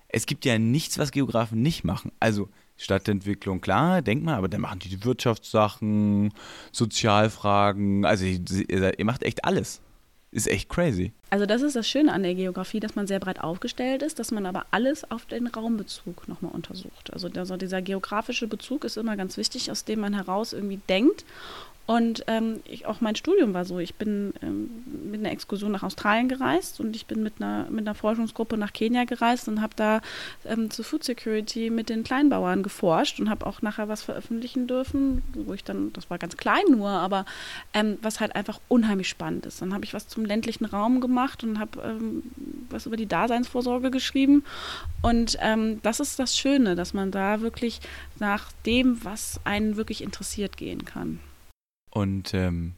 Es 0.08 0.26
gibt 0.26 0.44
ja 0.44 0.58
nichts, 0.58 0.98
was 0.98 1.10
Geografen 1.10 1.60
nicht 1.60 1.84
machen. 1.84 2.12
Also 2.18 2.48
Stadtentwicklung, 2.76 3.60
klar, 3.60 4.02
denkt 4.02 4.24
man, 4.24 4.34
aber 4.34 4.48
dann 4.48 4.60
machen 4.60 4.78
die 4.78 5.04
Wirtschaftssachen, 5.04 6.32
Sozialfragen, 6.72 8.04
also 8.04 8.24
ihr, 8.24 8.98
ihr 8.98 9.04
macht 9.04 9.24
echt 9.24 9.44
alles. 9.44 9.80
Ist 10.30 10.46
echt 10.46 10.68
crazy. 10.68 11.12
Also 11.30 11.46
das 11.46 11.62
ist 11.62 11.74
das 11.74 11.88
Schöne 11.88 12.12
an 12.12 12.22
der 12.22 12.34
Geografie, 12.34 12.80
dass 12.80 12.94
man 12.94 13.06
sehr 13.06 13.18
breit 13.18 13.40
aufgestellt 13.40 14.02
ist, 14.02 14.18
dass 14.18 14.30
man 14.30 14.44
aber 14.44 14.66
alles 14.70 15.10
auf 15.10 15.24
den 15.24 15.46
Raumbezug 15.46 16.28
nochmal 16.28 16.52
untersucht. 16.52 17.10
Also, 17.14 17.28
also 17.34 17.56
dieser 17.56 17.80
geografische 17.80 18.46
Bezug 18.46 18.84
ist 18.84 18.98
immer 18.98 19.16
ganz 19.16 19.38
wichtig, 19.38 19.70
aus 19.70 19.86
dem 19.86 20.00
man 20.00 20.12
heraus 20.12 20.52
irgendwie 20.52 20.80
denkt 20.86 21.24
und 21.88 22.22
ähm, 22.26 22.60
ich, 22.66 22.84
auch 22.84 23.00
mein 23.00 23.16
Studium 23.16 23.54
war 23.54 23.64
so. 23.64 23.78
Ich 23.78 23.94
bin 23.94 24.34
ähm, 24.42 24.68
mit 25.10 25.20
einer 25.20 25.30
Exkursion 25.30 25.72
nach 25.72 25.82
Australien 25.82 26.28
gereist 26.28 26.80
und 26.80 26.94
ich 26.94 27.06
bin 27.06 27.22
mit 27.22 27.40
einer, 27.40 27.64
mit 27.70 27.80
einer 27.80 27.94
Forschungsgruppe 27.94 28.58
nach 28.58 28.74
Kenia 28.74 29.04
gereist 29.04 29.48
und 29.48 29.62
habe 29.62 29.72
da 29.74 30.02
ähm, 30.44 30.68
zu 30.68 30.82
Food 30.82 31.02
Security 31.02 31.70
mit 31.70 31.88
den 31.88 32.04
Kleinbauern 32.04 32.62
geforscht 32.62 33.20
und 33.20 33.30
habe 33.30 33.46
auch 33.46 33.62
nachher 33.62 33.88
was 33.88 34.02
veröffentlichen 34.02 34.66
dürfen, 34.66 35.22
wo 35.32 35.54
ich 35.54 35.64
dann, 35.64 35.90
das 35.94 36.10
war 36.10 36.18
ganz 36.18 36.36
klein 36.36 36.64
nur, 36.68 36.90
aber 36.90 37.24
ähm, 37.72 37.96
was 38.02 38.20
halt 38.20 38.36
einfach 38.36 38.60
unheimlich 38.68 39.08
spannend 39.08 39.46
ist. 39.46 39.62
Dann 39.62 39.72
habe 39.72 39.86
ich 39.86 39.94
was 39.94 40.08
zum 40.08 40.26
ländlichen 40.26 40.66
Raum 40.66 41.00
gemacht 41.00 41.42
und 41.42 41.58
habe 41.58 41.80
ähm, 41.82 42.22
was 42.68 42.84
über 42.84 42.98
die 42.98 43.08
Daseinsvorsorge 43.08 43.90
geschrieben. 43.90 44.44
Und 45.00 45.38
ähm, 45.40 45.80
das 45.80 46.00
ist 46.00 46.18
das 46.18 46.36
Schöne, 46.36 46.76
dass 46.76 46.92
man 46.92 47.10
da 47.12 47.40
wirklich 47.40 47.80
nach 48.18 48.52
dem, 48.66 49.02
was 49.06 49.40
einen 49.44 49.78
wirklich 49.78 50.02
interessiert, 50.02 50.58
gehen 50.58 50.84
kann. 50.84 51.20
Und 51.90 52.34
ähm, 52.34 52.74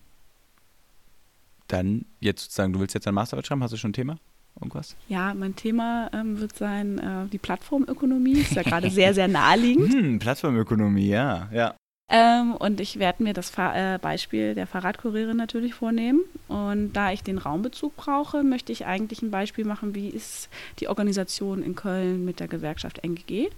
dann 1.68 2.04
jetzt 2.20 2.42
sozusagen, 2.42 2.72
du 2.72 2.80
willst 2.80 2.94
jetzt 2.94 3.06
ein 3.06 3.14
Masterarbeit 3.14 3.46
schreiben, 3.46 3.62
hast 3.62 3.72
du 3.72 3.76
schon 3.76 3.90
ein 3.90 3.94
Thema? 3.94 4.18
Irgendwas? 4.56 4.96
Ja, 5.08 5.32
mein 5.34 5.54
Thema 5.54 6.10
ähm, 6.12 6.40
wird 6.40 6.56
sein, 6.56 6.98
äh, 6.98 7.28
die 7.28 7.38
Plattformökonomie. 7.38 8.40
Ist 8.40 8.52
ja 8.52 8.62
gerade 8.62 8.90
sehr, 8.90 9.14
sehr 9.14 9.28
naheliegend. 9.28 9.92
Hm, 10.00 10.18
Plattformökonomie, 10.18 11.08
ja, 11.08 11.48
ja. 11.52 11.74
Ähm, 12.12 12.56
und 12.56 12.80
ich 12.80 12.98
werde 12.98 13.22
mir 13.22 13.32
das 13.32 13.50
Fahr 13.50 13.76
äh, 13.76 13.98
Beispiel 13.98 14.56
der 14.56 14.66
Fahrradkuriere 14.66 15.34
natürlich 15.34 15.74
vornehmen. 15.74 16.22
Und 16.48 16.92
da 16.92 17.12
ich 17.12 17.22
den 17.22 17.38
Raumbezug 17.38 17.96
brauche, 17.96 18.42
möchte 18.42 18.72
ich 18.72 18.84
eigentlich 18.84 19.22
ein 19.22 19.30
Beispiel 19.30 19.64
machen, 19.64 19.94
wie 19.94 20.08
ist 20.08 20.48
die 20.80 20.88
Organisation 20.88 21.62
in 21.62 21.76
Köln 21.76 22.24
mit 22.24 22.40
der 22.40 22.48
Gewerkschaft 22.48 23.04
NGG 23.04 23.50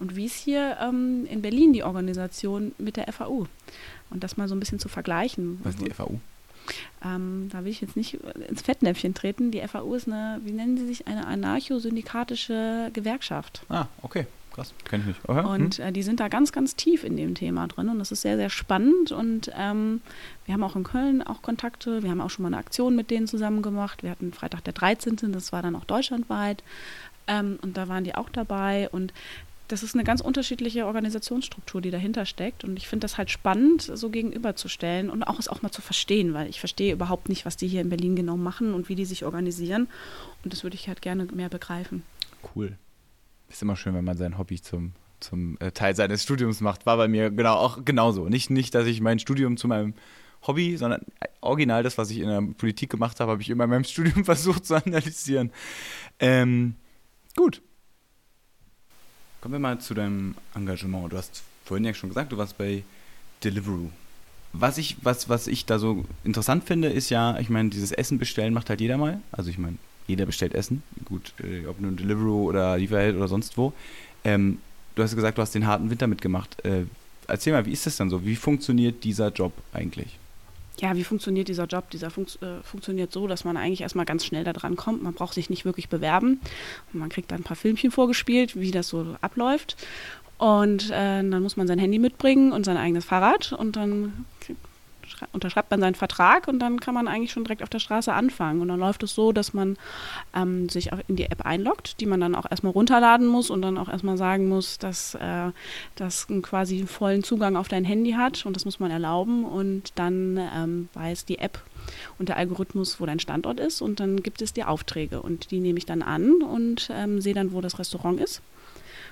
und 0.00 0.16
wie 0.16 0.24
ist 0.24 0.34
hier 0.34 0.78
ähm, 0.82 1.24
in 1.30 1.40
Berlin 1.40 1.72
die 1.72 1.84
Organisation 1.84 2.72
mit 2.78 2.96
der 2.96 3.12
FAU. 3.12 3.46
Und 4.10 4.24
das 4.24 4.36
mal 4.36 4.48
so 4.48 4.54
ein 4.54 4.60
bisschen 4.60 4.78
zu 4.78 4.88
vergleichen. 4.88 5.60
Was 5.62 5.74
ist 5.74 5.86
die 5.86 5.90
FAU? 5.90 6.20
Ähm, 7.04 7.48
da 7.50 7.64
will 7.64 7.70
ich 7.70 7.80
jetzt 7.80 7.96
nicht 7.96 8.14
ins 8.48 8.62
Fettnäpfchen 8.62 9.14
treten. 9.14 9.50
Die 9.50 9.60
FAU 9.66 9.94
ist 9.94 10.06
eine, 10.06 10.40
wie 10.44 10.52
nennen 10.52 10.76
sie 10.76 10.86
sich, 10.86 11.06
eine 11.06 11.26
anarcho-syndikatische 11.26 12.90
Gewerkschaft. 12.92 13.64
Ah, 13.68 13.86
okay. 14.02 14.26
Krass, 14.52 14.74
kenne 14.84 15.02
ich 15.02 15.08
nicht. 15.08 15.20
Okay. 15.28 15.46
Und 15.46 15.76
hm. 15.76 15.84
äh, 15.84 15.92
die 15.92 16.02
sind 16.02 16.18
da 16.18 16.28
ganz, 16.28 16.52
ganz 16.52 16.74
tief 16.74 17.04
in 17.04 17.16
dem 17.16 17.34
Thema 17.34 17.68
drin 17.68 17.88
und 17.88 17.98
das 18.00 18.10
ist 18.10 18.22
sehr, 18.22 18.36
sehr 18.36 18.50
spannend. 18.50 19.12
Und 19.12 19.50
ähm, 19.56 20.00
wir 20.44 20.54
haben 20.54 20.64
auch 20.64 20.76
in 20.76 20.82
Köln 20.82 21.22
auch 21.22 21.40
Kontakte. 21.42 22.02
Wir 22.02 22.10
haben 22.10 22.20
auch 22.20 22.30
schon 22.30 22.42
mal 22.42 22.48
eine 22.48 22.58
Aktion 22.58 22.96
mit 22.96 23.10
denen 23.10 23.28
zusammen 23.28 23.62
gemacht. 23.62 24.02
Wir 24.02 24.10
hatten 24.10 24.32
Freitag 24.32 24.64
der 24.64 24.72
13., 24.72 25.32
das 25.32 25.52
war 25.52 25.62
dann 25.62 25.76
auch 25.76 25.84
deutschlandweit. 25.84 26.64
Ähm, 27.28 27.58
und 27.62 27.76
da 27.76 27.86
waren 27.88 28.02
die 28.02 28.16
auch 28.16 28.28
dabei. 28.28 28.88
Und 28.90 29.12
das 29.70 29.82
ist 29.82 29.94
eine 29.94 30.04
ganz 30.04 30.20
unterschiedliche 30.20 30.86
Organisationsstruktur, 30.86 31.80
die 31.80 31.90
dahinter 31.90 32.26
steckt. 32.26 32.64
Und 32.64 32.76
ich 32.76 32.88
finde 32.88 33.04
das 33.04 33.18
halt 33.18 33.30
spannend, 33.30 33.82
so 33.82 34.10
gegenüberzustellen 34.10 35.10
und 35.10 35.22
auch 35.22 35.38
es 35.38 35.48
auch 35.48 35.62
mal 35.62 35.70
zu 35.70 35.80
verstehen, 35.80 36.34
weil 36.34 36.48
ich 36.48 36.58
verstehe 36.58 36.92
überhaupt 36.92 37.28
nicht, 37.28 37.46
was 37.46 37.56
die 37.56 37.68
hier 37.68 37.80
in 37.80 37.88
Berlin 37.88 38.16
genau 38.16 38.36
machen 38.36 38.74
und 38.74 38.88
wie 38.88 38.96
die 38.96 39.04
sich 39.04 39.24
organisieren. 39.24 39.88
Und 40.44 40.52
das 40.52 40.64
würde 40.64 40.74
ich 40.74 40.88
halt 40.88 41.02
gerne 41.02 41.26
mehr 41.26 41.48
begreifen. 41.48 42.02
Cool. 42.54 42.76
Ist 43.48 43.62
immer 43.62 43.76
schön, 43.76 43.94
wenn 43.94 44.04
man 44.04 44.16
sein 44.16 44.38
Hobby 44.38 44.60
zum, 44.60 44.92
zum 45.20 45.56
äh, 45.60 45.70
Teil 45.70 45.94
seines 45.94 46.22
Studiums 46.24 46.60
macht. 46.60 46.86
War 46.86 46.96
bei 46.96 47.08
mir 47.08 47.30
genau 47.30 47.54
auch 47.54 47.84
genauso. 47.84 48.28
Nicht, 48.28 48.50
nicht, 48.50 48.74
dass 48.74 48.86
ich 48.86 49.00
mein 49.00 49.18
Studium 49.20 49.56
zu 49.56 49.68
meinem 49.68 49.94
Hobby, 50.46 50.76
sondern 50.76 51.02
original 51.40 51.82
das, 51.82 51.96
was 51.96 52.10
ich 52.10 52.18
in 52.18 52.28
der 52.28 52.42
Politik 52.56 52.90
gemacht 52.90 53.20
habe, 53.20 53.32
habe 53.32 53.42
ich 53.42 53.50
immer 53.50 53.64
in 53.64 53.70
meinem 53.70 53.84
Studium 53.84 54.24
versucht 54.24 54.66
zu 54.66 54.74
analysieren. 54.74 55.52
Ähm, 56.18 56.74
gut. 57.36 57.62
Kommen 59.40 59.54
wir 59.54 59.58
mal 59.58 59.78
zu 59.80 59.94
deinem 59.94 60.34
Engagement. 60.54 61.12
Du 61.12 61.16
hast 61.16 61.42
vorhin 61.64 61.84
ja 61.84 61.94
schon 61.94 62.10
gesagt, 62.10 62.30
du 62.30 62.36
warst 62.36 62.58
bei 62.58 62.82
Deliveroo. 63.42 63.90
Was 64.52 64.76
ich, 64.76 64.96
was, 65.02 65.28
was 65.28 65.46
ich 65.46 65.64
da 65.64 65.78
so 65.78 66.04
interessant 66.24 66.64
finde, 66.64 66.88
ist 66.88 67.08
ja, 67.08 67.38
ich 67.38 67.48
meine, 67.48 67.70
dieses 67.70 67.92
Essen 67.92 68.18
bestellen 68.18 68.52
macht 68.52 68.68
halt 68.68 68.80
jeder 68.80 68.98
mal. 68.98 69.20
Also 69.32 69.48
ich 69.48 69.56
meine, 69.56 69.78
jeder 70.06 70.26
bestellt 70.26 70.54
Essen. 70.54 70.82
Gut, 71.06 71.32
äh, 71.42 71.66
ob 71.66 71.80
nun 71.80 71.96
Deliveroo 71.96 72.48
oder 72.48 72.76
Lieferheld 72.76 73.16
oder 73.16 73.28
sonst 73.28 73.56
wo. 73.56 73.72
Ähm, 74.24 74.58
du 74.94 75.02
hast 75.02 75.14
gesagt, 75.14 75.38
du 75.38 75.42
hast 75.42 75.54
den 75.54 75.66
harten 75.66 75.88
Winter 75.88 76.06
mitgemacht. 76.06 76.62
Äh, 76.64 76.84
erzähl 77.26 77.54
mal, 77.54 77.64
wie 77.64 77.72
ist 77.72 77.86
das 77.86 77.96
dann 77.96 78.10
so? 78.10 78.24
Wie 78.26 78.36
funktioniert 78.36 79.04
dieser 79.04 79.30
Job 79.30 79.52
eigentlich? 79.72 80.18
Ja, 80.78 80.96
wie 80.96 81.04
funktioniert 81.04 81.48
dieser 81.48 81.66
Job? 81.66 81.90
Dieser 81.90 82.10
fun 82.10 82.26
äh, 82.40 82.62
funktioniert 82.62 83.12
so, 83.12 83.26
dass 83.26 83.44
man 83.44 83.56
eigentlich 83.56 83.82
erstmal 83.82 84.06
ganz 84.06 84.24
schnell 84.24 84.44
da 84.44 84.52
dran 84.52 84.76
kommt. 84.76 85.02
Man 85.02 85.14
braucht 85.14 85.34
sich 85.34 85.50
nicht 85.50 85.64
wirklich 85.64 85.88
bewerben. 85.88 86.40
Und 86.92 87.00
man 87.00 87.08
kriegt 87.08 87.30
dann 87.30 87.40
ein 87.40 87.44
paar 87.44 87.56
Filmchen 87.56 87.90
vorgespielt, 87.90 88.58
wie 88.58 88.70
das 88.70 88.88
so 88.88 89.16
abläuft. 89.20 89.76
Und 90.38 90.90
äh, 90.90 91.22
dann 91.22 91.42
muss 91.42 91.56
man 91.56 91.66
sein 91.66 91.78
Handy 91.78 91.98
mitbringen 91.98 92.52
und 92.52 92.64
sein 92.64 92.78
eigenes 92.78 93.04
Fahrrad. 93.04 93.52
Und 93.52 93.76
dann 93.76 94.24
unterschreibt 95.32 95.70
man 95.70 95.80
seinen 95.80 95.94
Vertrag 95.94 96.48
und 96.48 96.58
dann 96.58 96.80
kann 96.80 96.94
man 96.94 97.08
eigentlich 97.08 97.32
schon 97.32 97.44
direkt 97.44 97.62
auf 97.62 97.68
der 97.68 97.78
Straße 97.78 98.12
anfangen. 98.12 98.60
Und 98.60 98.68
dann 98.68 98.80
läuft 98.80 99.02
es 99.02 99.14
so, 99.14 99.32
dass 99.32 99.54
man 99.54 99.76
ähm, 100.34 100.68
sich 100.68 100.92
auch 100.92 100.98
in 101.08 101.16
die 101.16 101.24
App 101.24 101.44
einloggt, 101.44 102.00
die 102.00 102.06
man 102.06 102.20
dann 102.20 102.34
auch 102.34 102.46
erstmal 102.50 102.72
runterladen 102.72 103.26
muss 103.26 103.50
und 103.50 103.62
dann 103.62 103.78
auch 103.78 103.88
erstmal 103.88 104.16
sagen 104.16 104.48
muss, 104.48 104.78
dass 104.78 105.14
äh, 105.14 105.50
das 105.96 106.26
quasi 106.42 106.86
vollen 106.86 107.22
Zugang 107.22 107.56
auf 107.56 107.68
dein 107.68 107.84
Handy 107.84 108.12
hat. 108.12 108.44
Und 108.46 108.56
das 108.56 108.64
muss 108.64 108.80
man 108.80 108.90
erlauben. 108.90 109.44
Und 109.44 109.92
dann 109.94 110.38
ähm, 110.54 110.88
weiß 110.94 111.24
die 111.24 111.38
App 111.38 111.62
und 112.18 112.28
der 112.28 112.36
Algorithmus, 112.36 113.00
wo 113.00 113.06
dein 113.06 113.20
Standort 113.20 113.60
ist. 113.60 113.80
Und 113.80 114.00
dann 114.00 114.22
gibt 114.22 114.42
es 114.42 114.52
dir 114.52 114.68
Aufträge. 114.68 115.22
Und 115.22 115.50
die 115.50 115.60
nehme 115.60 115.78
ich 115.78 115.86
dann 115.86 116.02
an 116.02 116.42
und 116.42 116.90
ähm, 116.92 117.20
sehe 117.20 117.34
dann, 117.34 117.52
wo 117.52 117.60
das 117.60 117.78
Restaurant 117.78 118.20
ist 118.20 118.42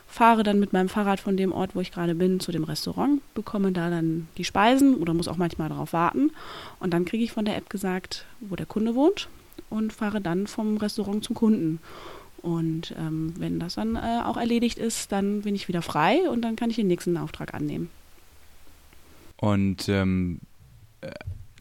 fahre 0.09 0.43
dann 0.43 0.59
mit 0.59 0.73
meinem 0.73 0.89
Fahrrad 0.89 1.21
von 1.21 1.37
dem 1.37 1.53
Ort, 1.53 1.77
wo 1.77 1.81
ich 1.81 1.93
gerade 1.93 2.15
bin, 2.15 2.41
zu 2.41 2.51
dem 2.51 2.65
Restaurant, 2.65 3.21
bekomme 3.35 3.71
da 3.73 3.91
dann 3.91 4.27
die 4.39 4.45
Speisen 4.45 4.95
oder 4.95 5.15
muss 5.15 5.29
auch 5.29 5.37
manchmal 5.37 5.69
darauf 5.69 5.93
warten. 5.93 6.33
Und 6.81 6.93
dann 6.93 7.05
kriege 7.05 7.23
ich 7.23 7.31
von 7.31 7.45
der 7.45 7.57
App 7.57 7.69
gesagt, 7.71 8.25
wo 8.41 8.57
der 8.57 8.67
Kunde 8.67 8.95
wohnt 8.95 9.29
und 9.69 9.93
fahre 9.93 10.21
dann 10.21 10.47
vom 10.47 10.79
Restaurant 10.79 11.23
zum 11.23 11.37
Kunden. 11.37 11.79
Und 12.41 12.95
ähm, 12.99 13.35
wenn 13.37 13.61
das 13.61 13.75
dann 13.75 13.97
äh, 13.97 14.23
auch 14.25 14.39
erledigt 14.39 14.79
ist, 14.79 15.13
dann 15.13 15.43
bin 15.43 15.55
ich 15.55 15.69
wieder 15.69 15.83
frei 15.83 16.29
und 16.31 16.43
dann 16.43 16.57
kann 16.57 16.71
ich 16.71 16.77
den 16.77 16.87
nächsten 16.87 17.17
Auftrag 17.17 17.53
annehmen. 17.53 17.91
Und 19.37 19.89
ähm, 19.89 20.41
äh, 21.03 21.11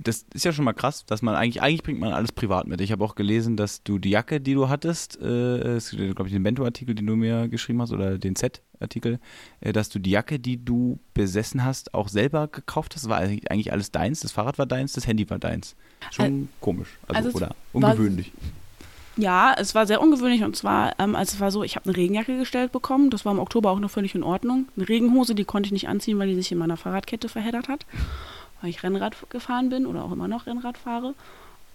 das 0.03 0.25
ist 0.33 0.45
ja 0.45 0.51
schon 0.51 0.65
mal 0.65 0.73
krass, 0.73 1.05
dass 1.05 1.21
man 1.21 1.35
eigentlich, 1.35 1.61
eigentlich 1.61 1.83
bringt 1.83 1.99
man 1.99 2.13
alles 2.13 2.31
privat 2.31 2.67
mit. 2.67 2.81
Ich 2.81 2.91
habe 2.91 3.03
auch 3.03 3.15
gelesen, 3.15 3.57
dass 3.57 3.83
du 3.83 3.99
die 3.99 4.09
Jacke, 4.09 4.39
die 4.39 4.53
du 4.53 4.69
hattest, 4.69 5.19
äh, 5.21 5.79
glaube 5.79 6.27
ich, 6.27 6.33
den 6.33 6.43
Bento-Artikel, 6.43 6.95
den 6.95 7.07
du 7.07 7.15
mir 7.15 7.47
geschrieben 7.47 7.81
hast, 7.81 7.91
oder 7.91 8.17
den 8.17 8.35
Z-Artikel, 8.35 9.19
äh, 9.61 9.73
dass 9.73 9.89
du 9.89 9.99
die 9.99 10.11
Jacke, 10.11 10.39
die 10.39 10.63
du 10.63 10.99
besessen 11.13 11.63
hast, 11.63 11.93
auch 11.93 12.09
selber 12.09 12.47
gekauft 12.47 12.95
hast. 12.95 13.03
Das 13.03 13.09
war 13.09 13.17
eigentlich 13.17 13.71
alles 13.71 13.91
deins, 13.91 14.19
das 14.19 14.31
Fahrrad 14.31 14.57
war 14.57 14.65
deins, 14.65 14.93
das 14.93 15.07
Handy 15.07 15.29
war 15.29 15.39
deins. 15.39 15.75
Schon 16.11 16.43
äh, 16.43 16.47
komisch, 16.61 16.97
also, 17.07 17.29
also 17.29 17.37
oder 17.37 17.55
ungewöhnlich. 17.73 18.31
Ja, 19.19 19.55
es 19.57 19.73
war 19.73 19.87
sehr 19.87 19.99
ungewöhnlich 19.99 20.43
und 20.43 20.55
zwar, 20.55 20.93
ähm, 20.99 21.15
also 21.15 21.33
es 21.33 21.39
war 21.39 21.49
so, 21.49 21.63
ich 21.63 21.75
habe 21.75 21.89
eine 21.89 21.97
Regenjacke 21.97 22.37
gestellt 22.37 22.71
bekommen, 22.71 23.09
das 23.09 23.25
war 23.25 23.31
im 23.31 23.39
Oktober 23.39 23.71
auch 23.71 23.79
noch 23.79 23.89
völlig 23.89 24.13
in 24.13 24.21
Ordnung. 24.21 24.67
Eine 24.75 24.87
Regenhose, 24.87 25.33
die 25.33 25.43
konnte 25.43 25.67
ich 25.67 25.73
nicht 25.73 25.87
anziehen, 25.87 26.19
weil 26.19 26.27
die 26.27 26.35
sich 26.35 26.51
in 26.51 26.59
meiner 26.59 26.77
Fahrradkette 26.77 27.27
verheddert 27.27 27.67
hat 27.67 27.87
weil 28.61 28.69
ich 28.69 28.83
Rennrad 28.83 29.15
gefahren 29.29 29.69
bin 29.69 29.85
oder 29.85 30.03
auch 30.03 30.11
immer 30.11 30.27
noch 30.27 30.45
Rennrad 30.45 30.77
fahre. 30.77 31.13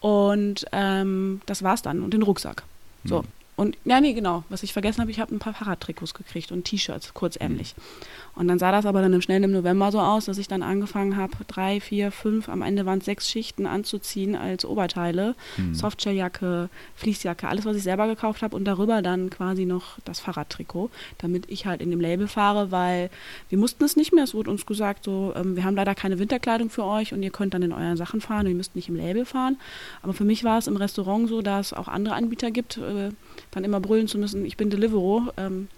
Und 0.01 0.67
ähm, 0.73 1.41
das 1.47 1.63
war's 1.63 1.83
dann. 1.83 2.03
Und 2.03 2.13
den 2.13 2.23
Rucksack. 2.23 2.65
So. 3.05 3.23
Mhm. 3.23 3.29
Und 3.55 3.77
ja, 3.85 4.01
nee, 4.01 4.15
genau. 4.15 4.45
Was 4.49 4.63
ich 4.63 4.73
vergessen 4.73 5.01
habe, 5.01 5.11
ich 5.11 5.21
habe 5.21 5.35
ein 5.35 5.39
paar 5.39 5.55
Fahrradtrikots 5.55 6.15
gekriegt 6.15 6.51
und 6.53 6.65
T-Shirts, 6.65 7.15
kurzärmlich. 7.15 7.75
Mhm. 7.77 8.32
Und 8.35 8.49
dann 8.49 8.59
sah 8.59 8.73
das 8.73 8.87
aber 8.87 9.03
dann 9.03 9.13
im 9.13 9.21
schnell 9.21 9.45
im 9.45 9.53
November 9.53 9.93
so 9.93 10.01
aus, 10.01 10.25
dass 10.25 10.39
ich 10.39 10.49
dann 10.49 10.63
angefangen 10.63 11.17
habe, 11.17 11.33
drei, 11.49 11.81
vier, 11.81 12.11
fünf, 12.11 12.49
am 12.49 12.63
Ende 12.63 12.87
waren 12.87 13.01
es 13.01 13.05
sechs 13.05 13.29
Schichten 13.29 13.67
anzuziehen 13.67 14.35
als 14.35 14.65
Oberteile. 14.65 15.35
Mhm. 15.59 15.75
Softshelljacke, 15.75 16.71
Fließjacke, 16.97 17.47
alles, 17.47 17.67
was 17.67 17.77
ich 17.77 17.83
selber 17.83 18.07
gekauft 18.07 18.43
habe 18.43 18.57
und 18.57 18.65
darüber 18.65 19.03
dann 19.03 19.29
quasi 19.29 19.67
noch 19.67 19.99
das 20.05 20.21
Fahrradtrikot, 20.21 20.91
damit 21.19 21.51
ich 21.51 21.67
halt 21.67 21.83
in 21.83 21.91
dem 21.91 22.01
Label 22.01 22.27
fahre, 22.27 22.71
weil 22.71 23.11
wir 23.51 23.59
mussten 23.59 23.85
es 23.85 23.97
nicht 23.97 24.15
mehr. 24.15 24.25
Es 24.25 24.35
wurde 24.35 24.51
uns 24.51 24.65
gesagt, 24.65 25.05
so, 25.05 25.35
ähm, 25.37 25.57
wir 25.57 25.65
haben 25.65 25.77
leider 25.77 25.95
keine 25.95 26.19
Winterkleidung 26.19 26.71
für 26.71 26.85
euch 26.85 27.13
und 27.13 27.23
ihr 27.23 27.31
könnt 27.31 27.53
dann 27.53 27.63
in 27.63 27.73
euren 27.73 27.99
Sachen 27.99 28.23
fahren 28.23 28.47
und 28.47 28.53
ihr 28.53 28.57
müsst 28.57 28.75
nicht 28.75 28.89
im 28.89 28.97
Label 28.97 29.27
fahren. 29.27 29.59
Aber 30.01 30.15
für 30.15 30.25
mich 30.25 30.43
war 30.43 30.59
es 30.59 30.67
im 30.67 30.77
Restaurant 30.77 31.29
so, 31.29 31.43
dass 31.43 31.67
es 31.67 31.73
auch 31.75 31.89
andere 31.89 32.15
Anbieter 32.15 32.51
gibt, 32.51 32.79
äh, 32.79 33.11
dann 33.51 33.65
immer 33.65 33.81
brüllen 33.81 34.09
zu 34.09 34.17
müssen, 34.17 34.47
ich 34.47 34.57
bin 34.57 34.71
Deliveroo. 34.71 35.29
Ähm, 35.37 35.69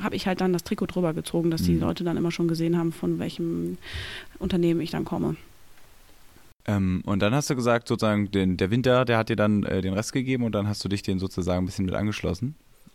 habe 0.00 0.16
ich 0.16 0.26
halt 0.26 0.40
dann 0.40 0.52
das 0.52 0.64
Trikot 0.64 0.86
drüber 0.86 1.12
gezogen, 1.12 1.50
dass 1.50 1.62
die 1.62 1.72
mhm. 1.72 1.80
Leute 1.80 2.04
dann 2.04 2.16
immer 2.16 2.30
schon 2.30 2.48
gesehen 2.48 2.78
haben, 2.78 2.92
von 2.92 3.18
welchem 3.18 3.78
Unternehmen 4.38 4.80
ich 4.80 4.90
dann 4.90 5.04
komme. 5.04 5.36
Ähm, 6.64 7.02
und 7.04 7.20
dann 7.20 7.34
hast 7.34 7.50
du 7.50 7.56
gesagt, 7.56 7.88
sozusagen, 7.88 8.30
den, 8.30 8.56
der 8.56 8.70
Winter, 8.70 9.04
der 9.04 9.18
hat 9.18 9.28
dir 9.28 9.36
dann 9.36 9.64
äh, 9.64 9.82
den 9.82 9.94
Rest 9.94 10.12
gegeben 10.12 10.44
und 10.44 10.52
dann 10.52 10.68
hast 10.68 10.84
du 10.84 10.88
dich 10.88 11.02
den 11.02 11.18
sozusagen 11.18 11.64
ein 11.64 11.66
bisschen 11.66 11.86
mit 11.86 11.94
angeschlossen. 11.94 12.54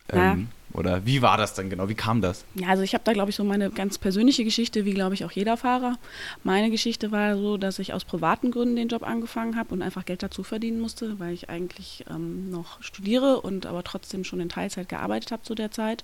Ähm, 0.09 0.19
ja. 0.19 0.37
Oder 0.73 1.05
wie 1.05 1.21
war 1.21 1.37
das 1.37 1.53
dann 1.53 1.69
genau? 1.69 1.89
Wie 1.89 1.95
kam 1.95 2.21
das? 2.21 2.45
Ja, 2.55 2.67
also 2.67 2.83
ich 2.83 2.93
habe 2.93 3.03
da, 3.03 3.13
glaube 3.13 3.29
ich, 3.29 3.35
so 3.35 3.43
meine 3.43 3.69
ganz 3.71 3.97
persönliche 3.97 4.43
Geschichte, 4.43 4.85
wie, 4.85 4.93
glaube 4.93 5.15
ich, 5.15 5.25
auch 5.25 5.31
jeder 5.31 5.57
Fahrer. 5.57 5.97
Meine 6.43 6.69
Geschichte 6.69 7.11
war 7.11 7.35
so, 7.37 7.57
dass 7.57 7.79
ich 7.79 7.93
aus 7.93 8.05
privaten 8.05 8.51
Gründen 8.51 8.75
den 8.75 8.87
Job 8.87 9.03
angefangen 9.03 9.55
habe 9.55 9.73
und 9.73 9.81
einfach 9.81 10.05
Geld 10.05 10.23
dazu 10.23 10.43
verdienen 10.43 10.79
musste, 10.79 11.19
weil 11.19 11.33
ich 11.33 11.49
eigentlich 11.49 12.05
ähm, 12.09 12.51
noch 12.51 12.81
studiere 12.81 13.41
und 13.41 13.65
aber 13.65 13.83
trotzdem 13.83 14.23
schon 14.23 14.39
in 14.39 14.49
Teilzeit 14.49 14.87
gearbeitet 14.87 15.31
habe 15.31 15.43
zu 15.43 15.55
der 15.55 15.71
Zeit. 15.71 16.03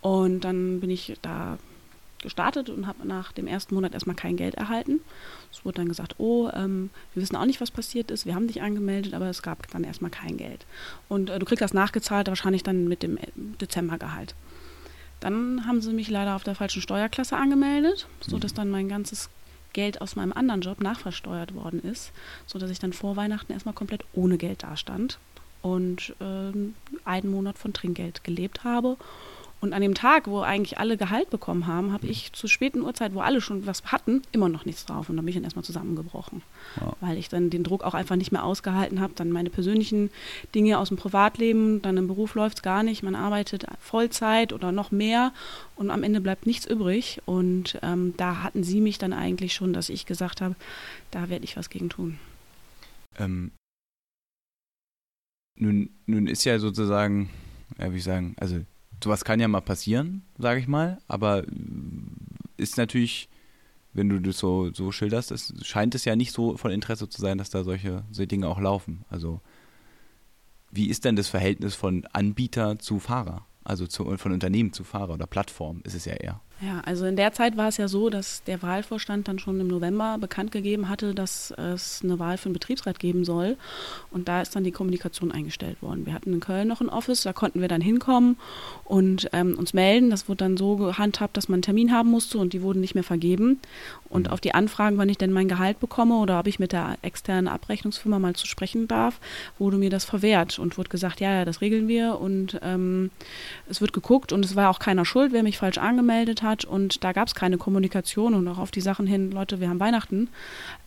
Und 0.00 0.40
dann 0.40 0.80
bin 0.80 0.90
ich 0.90 1.16
da 1.22 1.58
gestartet 2.22 2.68
und 2.68 2.86
habe 2.86 3.06
nach 3.06 3.32
dem 3.32 3.46
ersten 3.46 3.74
Monat 3.74 3.94
erstmal 3.94 4.16
kein 4.16 4.36
Geld 4.36 4.54
erhalten. 4.54 5.00
Es 5.52 5.64
wurde 5.64 5.76
dann 5.76 5.88
gesagt, 5.88 6.16
oh, 6.18 6.48
ähm, 6.52 6.90
wir 7.14 7.22
wissen 7.22 7.36
auch 7.36 7.44
nicht, 7.44 7.60
was 7.60 7.70
passiert 7.70 8.10
ist, 8.10 8.26
wir 8.26 8.34
haben 8.34 8.48
dich 8.48 8.62
angemeldet, 8.62 9.14
aber 9.14 9.26
es 9.26 9.42
gab 9.42 9.68
dann 9.70 9.84
erstmal 9.84 10.10
kein 10.10 10.36
Geld. 10.36 10.66
Und 11.08 11.30
äh, 11.30 11.38
du 11.38 11.46
kriegst 11.46 11.62
das 11.62 11.74
nachgezahlt, 11.74 12.28
wahrscheinlich 12.28 12.62
dann 12.62 12.88
mit 12.88 13.02
dem 13.02 13.16
äh, 13.18 13.28
Dezembergehalt. 13.60 14.34
Dann 15.20 15.66
haben 15.66 15.80
sie 15.80 15.92
mich 15.92 16.10
leider 16.10 16.36
auf 16.36 16.44
der 16.44 16.54
falschen 16.54 16.82
Steuerklasse 16.82 17.36
angemeldet, 17.36 18.06
sodass 18.20 18.54
dann 18.54 18.70
mein 18.70 18.88
ganzes 18.88 19.30
Geld 19.72 20.00
aus 20.00 20.16
meinem 20.16 20.32
anderen 20.32 20.60
Job 20.60 20.80
nachversteuert 20.80 21.54
worden 21.54 21.82
ist, 21.82 22.12
sodass 22.46 22.70
ich 22.70 22.78
dann 22.78 22.92
vor 22.92 23.16
Weihnachten 23.16 23.52
erstmal 23.52 23.74
komplett 23.74 24.04
ohne 24.12 24.38
Geld 24.38 24.62
dastand 24.62 25.18
und 25.60 26.14
äh, 26.20 26.52
einen 27.04 27.30
Monat 27.30 27.58
von 27.58 27.72
Trinkgeld 27.72 28.24
gelebt 28.24 28.64
habe 28.64 28.96
und 29.60 29.72
an 29.72 29.82
dem 29.82 29.94
Tag, 29.94 30.28
wo 30.28 30.40
eigentlich 30.40 30.78
alle 30.78 30.96
Gehalt 30.96 31.30
bekommen 31.30 31.66
haben, 31.66 31.92
habe 31.92 32.06
ich 32.06 32.32
zur 32.32 32.48
späten 32.48 32.82
Uhrzeit, 32.82 33.12
wo 33.12 33.20
alle 33.20 33.40
schon 33.40 33.66
was 33.66 33.82
hatten, 33.86 34.22
immer 34.30 34.48
noch 34.48 34.64
nichts 34.64 34.86
drauf. 34.86 35.08
Und 35.08 35.16
dann 35.16 35.24
bin 35.24 35.30
ich 35.30 35.34
dann 35.34 35.44
erstmal 35.44 35.64
zusammengebrochen. 35.64 36.42
Ja. 36.80 36.92
Weil 37.00 37.18
ich 37.18 37.28
dann 37.28 37.50
den 37.50 37.64
Druck 37.64 37.82
auch 37.82 37.94
einfach 37.94 38.14
nicht 38.14 38.30
mehr 38.30 38.44
ausgehalten 38.44 39.00
habe. 39.00 39.14
Dann 39.16 39.32
meine 39.32 39.50
persönlichen 39.50 40.10
Dinge 40.54 40.78
aus 40.78 40.88
dem 40.88 40.96
Privatleben, 40.96 41.82
dann 41.82 41.96
im 41.96 42.06
Beruf 42.06 42.36
läuft 42.36 42.58
es 42.58 42.62
gar 42.62 42.84
nicht. 42.84 43.02
Man 43.02 43.16
arbeitet 43.16 43.66
Vollzeit 43.80 44.52
oder 44.52 44.70
noch 44.70 44.92
mehr 44.92 45.32
und 45.74 45.90
am 45.90 46.04
Ende 46.04 46.20
bleibt 46.20 46.46
nichts 46.46 46.64
übrig. 46.64 47.20
Und 47.26 47.80
ähm, 47.82 48.14
da 48.16 48.44
hatten 48.44 48.62
sie 48.62 48.80
mich 48.80 48.98
dann 48.98 49.12
eigentlich 49.12 49.54
schon, 49.54 49.72
dass 49.72 49.88
ich 49.88 50.06
gesagt 50.06 50.40
habe, 50.40 50.54
da 51.10 51.30
werde 51.30 51.44
ich 51.44 51.56
was 51.56 51.68
gegen 51.68 51.88
tun. 51.88 52.20
Ähm, 53.18 53.50
nun, 55.56 55.90
nun 56.06 56.28
ist 56.28 56.44
ja 56.44 56.60
sozusagen, 56.60 57.30
ja, 57.76 57.92
wie 57.92 57.96
ich 57.96 58.04
sagen, 58.04 58.36
also 58.38 58.60
sowas 59.02 59.24
kann 59.24 59.40
ja 59.40 59.48
mal 59.48 59.60
passieren, 59.60 60.22
sage 60.38 60.60
ich 60.60 60.68
mal, 60.68 60.98
aber 61.08 61.44
ist 62.56 62.76
natürlich, 62.76 63.28
wenn 63.92 64.08
du 64.08 64.20
das 64.20 64.38
so, 64.38 64.72
so 64.72 64.92
schilderst, 64.92 65.30
es 65.30 65.54
scheint 65.62 65.94
es 65.94 66.04
ja 66.04 66.16
nicht 66.16 66.32
so 66.32 66.56
von 66.56 66.70
Interesse 66.70 67.08
zu 67.08 67.20
sein, 67.20 67.38
dass 67.38 67.50
da 67.50 67.64
solche, 67.64 68.04
solche 68.10 68.28
Dinge 68.28 68.48
auch 68.48 68.60
laufen. 68.60 69.04
Also 69.08 69.40
wie 70.70 70.88
ist 70.88 71.04
denn 71.04 71.16
das 71.16 71.28
Verhältnis 71.28 71.74
von 71.74 72.06
Anbieter 72.12 72.78
zu 72.78 72.98
Fahrer? 72.98 73.46
Also 73.64 73.86
zu, 73.86 74.16
von 74.16 74.32
Unternehmen 74.32 74.72
zu 74.72 74.84
Fahrer 74.84 75.14
oder 75.14 75.26
Plattform 75.26 75.80
ist 75.84 75.94
es 75.94 76.04
ja 76.04 76.14
eher. 76.14 76.40
Ja, 76.60 76.80
also 76.84 77.06
in 77.06 77.14
der 77.14 77.32
Zeit 77.32 77.56
war 77.56 77.68
es 77.68 77.76
ja 77.76 77.86
so, 77.86 78.10
dass 78.10 78.42
der 78.42 78.62
Wahlvorstand 78.62 79.28
dann 79.28 79.38
schon 79.38 79.60
im 79.60 79.68
November 79.68 80.18
bekannt 80.18 80.50
gegeben 80.50 80.88
hatte, 80.88 81.14
dass 81.14 81.52
es 81.52 82.00
eine 82.02 82.18
Wahl 82.18 82.36
für 82.36 82.46
einen 82.46 82.54
Betriebsrat 82.54 82.98
geben 82.98 83.24
soll. 83.24 83.56
Und 84.10 84.26
da 84.26 84.42
ist 84.42 84.56
dann 84.56 84.64
die 84.64 84.72
Kommunikation 84.72 85.30
eingestellt 85.30 85.80
worden. 85.82 86.04
Wir 86.04 86.14
hatten 86.14 86.32
in 86.32 86.40
Köln 86.40 86.66
noch 86.66 86.80
ein 86.80 86.88
Office, 86.88 87.22
da 87.22 87.32
konnten 87.32 87.60
wir 87.60 87.68
dann 87.68 87.80
hinkommen 87.80 88.38
und 88.82 89.28
ähm, 89.32 89.56
uns 89.56 89.72
melden. 89.72 90.10
Das 90.10 90.28
wurde 90.28 90.38
dann 90.38 90.56
so 90.56 90.76
gehandhabt, 90.76 91.36
dass 91.36 91.48
man 91.48 91.58
einen 91.58 91.62
Termin 91.62 91.92
haben 91.92 92.10
musste 92.10 92.38
und 92.38 92.52
die 92.52 92.62
wurden 92.62 92.80
nicht 92.80 92.96
mehr 92.96 93.04
vergeben. 93.04 93.60
Und 94.08 94.26
mhm. 94.26 94.32
auf 94.32 94.40
die 94.40 94.54
Anfragen, 94.54 94.98
wann 94.98 95.08
ich 95.08 95.18
denn 95.18 95.32
mein 95.32 95.48
Gehalt 95.48 95.80
bekomme 95.80 96.16
oder 96.16 96.38
ob 96.40 96.46
ich 96.46 96.58
mit 96.58 96.72
der 96.72 96.96
externen 97.02 97.48
Abrechnungsfirma 97.48 98.18
mal 98.18 98.34
zu 98.34 98.46
sprechen 98.46 98.88
darf, 98.88 99.20
wurde 99.58 99.76
mir 99.76 99.90
das 99.90 100.04
verwehrt 100.04 100.58
und 100.58 100.78
wurde 100.78 100.88
gesagt, 100.88 101.20
ja, 101.20 101.32
ja, 101.32 101.44
das 101.44 101.60
regeln 101.60 101.88
wir. 101.88 102.18
Und 102.20 102.58
ähm, 102.62 103.10
es 103.68 103.80
wird 103.80 103.92
geguckt 103.92 104.32
und 104.32 104.44
es 104.44 104.56
war 104.56 104.70
auch 104.70 104.78
keiner 104.78 105.04
schuld, 105.04 105.32
wer 105.32 105.42
mich 105.42 105.58
falsch 105.58 105.78
angemeldet 105.78 106.42
hat 106.42 106.64
und 106.64 107.04
da 107.04 107.12
gab 107.12 107.28
es 107.28 107.34
keine 107.34 107.58
Kommunikation 107.58 108.34
und 108.34 108.46
auch 108.48 108.58
auf 108.58 108.70
die 108.70 108.80
Sachen 108.80 109.06
hin, 109.06 109.30
Leute, 109.30 109.60
wir 109.60 109.68
haben 109.68 109.80
Weihnachten. 109.80 110.28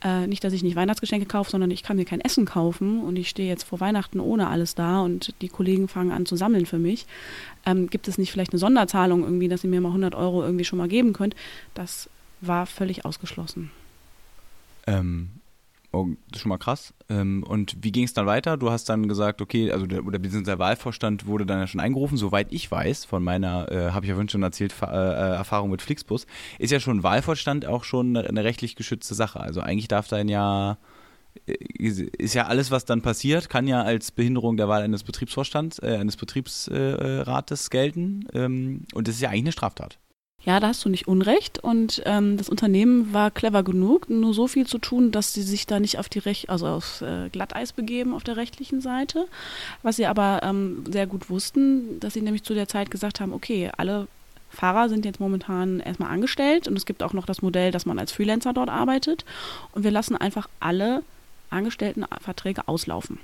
Äh, 0.04 0.28
nicht, 0.28 0.44
dass 0.44 0.54
ich 0.54 0.64
nicht 0.64 0.76
Weihnachtsgeschenke 0.76 1.26
kaufe, 1.26 1.52
sondern 1.52 1.72
ich 1.72 1.84
kann 1.84 1.98
mir 1.98 2.06
kein 2.06 2.22
Essen 2.22 2.46
kaufen 2.46 3.02
und 3.04 3.18
ich 3.18 3.30
stehe 3.30 3.50
jetzt 3.50 3.64
vor 3.64 3.80
Weihnachten 3.80 4.20
ohne 4.20 4.48
alles 4.48 4.76
da 4.76 5.02
und 5.02 5.34
die 5.42 5.50
Kollegen 5.50 5.88
fangen 5.88 6.12
an 6.12 6.26
zu 6.26 6.36
sammeln 6.36 6.66
für 6.66 6.80
mich. 6.80 7.06
Ähm, 7.66 7.90
gibt 7.90 8.08
es 8.08 8.18
nicht 8.18 8.32
vielleicht 8.32 8.54
eine 8.54 8.60
Sonderzahlung 8.60 9.24
irgendwie, 9.24 9.48
dass 9.48 9.64
ihr 9.64 9.70
mir 9.70 9.82
mal 9.82 9.90
100 9.90 10.16
Euro 10.16 10.44
irgendwie 10.44 10.66
schon 10.66 10.80
mal 10.80 10.88
geben 10.88 11.14
könnt? 11.14 11.36
Das 11.74 12.10
war 12.42 12.66
völlig 12.66 13.06
ausgeschlossen. 13.06 13.72
Ähm, 14.88 15.42
Oh, 15.94 16.08
das 16.30 16.38
ist 16.38 16.42
schon 16.44 16.50
mal 16.50 16.58
krass. 16.58 16.94
Ähm, 17.10 17.44
und 17.44 17.76
wie 17.82 17.92
ging 17.92 18.06
es 18.06 18.14
dann 18.14 18.26
weiter? 18.26 18.56
Du 18.56 18.72
hast 18.72 18.88
dann 18.88 19.10
gesagt, 19.10 19.42
okay, 19.42 19.72
also 19.72 19.86
der, 19.86 20.06
oder 20.06 20.20
der 20.20 20.60
Wahlvorstand 20.60 21.26
wurde 21.28 21.46
dann 21.46 21.60
ja 21.60 21.68
schon 21.68 21.82
eingerufen. 21.82 22.18
Soweit 22.18 22.48
ich 22.52 22.72
weiß, 22.72 23.04
von 23.04 23.22
meiner, 23.22 23.70
äh, 23.70 23.92
habe 23.92 24.06
ich 24.06 24.10
ja 24.10 24.16
vorhin 24.16 24.30
schon 24.30 24.44
erzählt, 24.44 24.74
äh, 24.82 24.86
Erfahrung 24.86 25.70
mit 25.70 25.82
Flixbus, 25.82 26.28
ist 26.60 26.72
ja 26.72 26.80
schon 26.80 27.04
Wahlvorstand 27.04 27.66
auch 27.66 27.84
schon 27.84 28.16
eine, 28.16 28.44
rechtlich 28.46 28.78
geschützte 28.78 29.16
Sache. 29.16 29.42
Also 29.42 29.60
eigentlich 29.60 29.90
darf 29.90 30.08
dann 30.08 30.30
ja 30.30 30.78
äh, 31.46 31.54
ist 31.54 32.36
ja 32.36 32.48
alles, 32.48 32.72
was 32.72 32.86
dann 32.86 33.02
passiert, 33.02 33.50
kann 33.50 33.68
ja 33.68 33.82
als 33.82 34.12
Behinderung 34.12 34.56
der 34.56 34.70
Wahl 34.70 34.84
eines 34.84 35.04
Betriebsvorstands, 35.04 35.80
äh, 35.80 35.98
eines 36.00 36.16
Betriebsrates 36.16 37.70
gelten. 37.70 38.28
Ähm, 38.34 38.86
und 38.94 39.10
das 39.10 39.16
ist 39.16 39.22
ja 39.22 39.30
eigentlich 39.30 39.42
eine 39.42 39.52
Straftat. 39.52 40.00
Ja, 40.44 40.60
da 40.60 40.70
hast 40.70 40.84
du 40.84 40.90
nicht 40.90 41.08
Unrecht. 41.08 41.60
Und 41.60 42.02
ähm, 42.06 42.38
das 42.38 42.50
Unternehmen 42.50 43.14
war 43.14 43.30
clever 43.30 43.64
genug, 43.64 44.10
nur 44.10 44.34
so 44.34 44.48
viel 44.48 44.66
zu 44.66 44.80
tun, 44.80 45.12
dass 45.12 45.34
sie 45.34 45.44
sich 45.44 45.68
da 45.68 45.80
nicht 45.80 46.00
auf 46.00 46.10
die 46.10 46.20
Rech 46.20 46.50
also 46.50 46.68
auf 46.68 47.02
äh, 47.02 47.30
Glatteis 47.30 47.74
begeben 47.74 48.14
auf 48.14 48.24
der 48.24 48.38
rechtlichen 48.38 48.82
Seite. 48.82 49.28
Was 49.84 49.98
sie 49.98 50.08
aber 50.08 50.42
ähm, 50.44 50.84
sehr 50.90 51.06
gut 51.06 51.30
wussten, 51.30 52.00
dass 52.00 52.14
sie 52.14 52.22
nämlich 52.22 52.44
zu 52.44 52.56
der 52.56 52.68
Zeit 52.68 52.90
gesagt 52.90 53.20
haben, 53.20 53.34
okay, 53.34 53.70
alle 53.78 54.08
Fahrer 54.50 54.90
sind 54.90 55.06
jetzt 55.06 55.20
momentan 55.20 55.80
erstmal 55.80 56.12
angestellt 56.12 56.68
und 56.68 56.76
es 56.76 56.86
gibt 56.86 57.04
auch 57.04 57.14
noch 57.14 57.26
das 57.26 57.42
Modell, 57.42 57.72
dass 57.72 57.86
man 57.86 58.00
als 58.00 58.12
Freelancer 58.12 58.52
dort 58.52 58.70
arbeitet. 58.70 59.26
Und 59.74 59.84
wir 59.84 59.92
lassen 59.92 60.18
einfach 60.18 60.50
alle 60.60 61.04
Angestelltenverträge 61.52 62.68
auslaufen. 62.68 63.20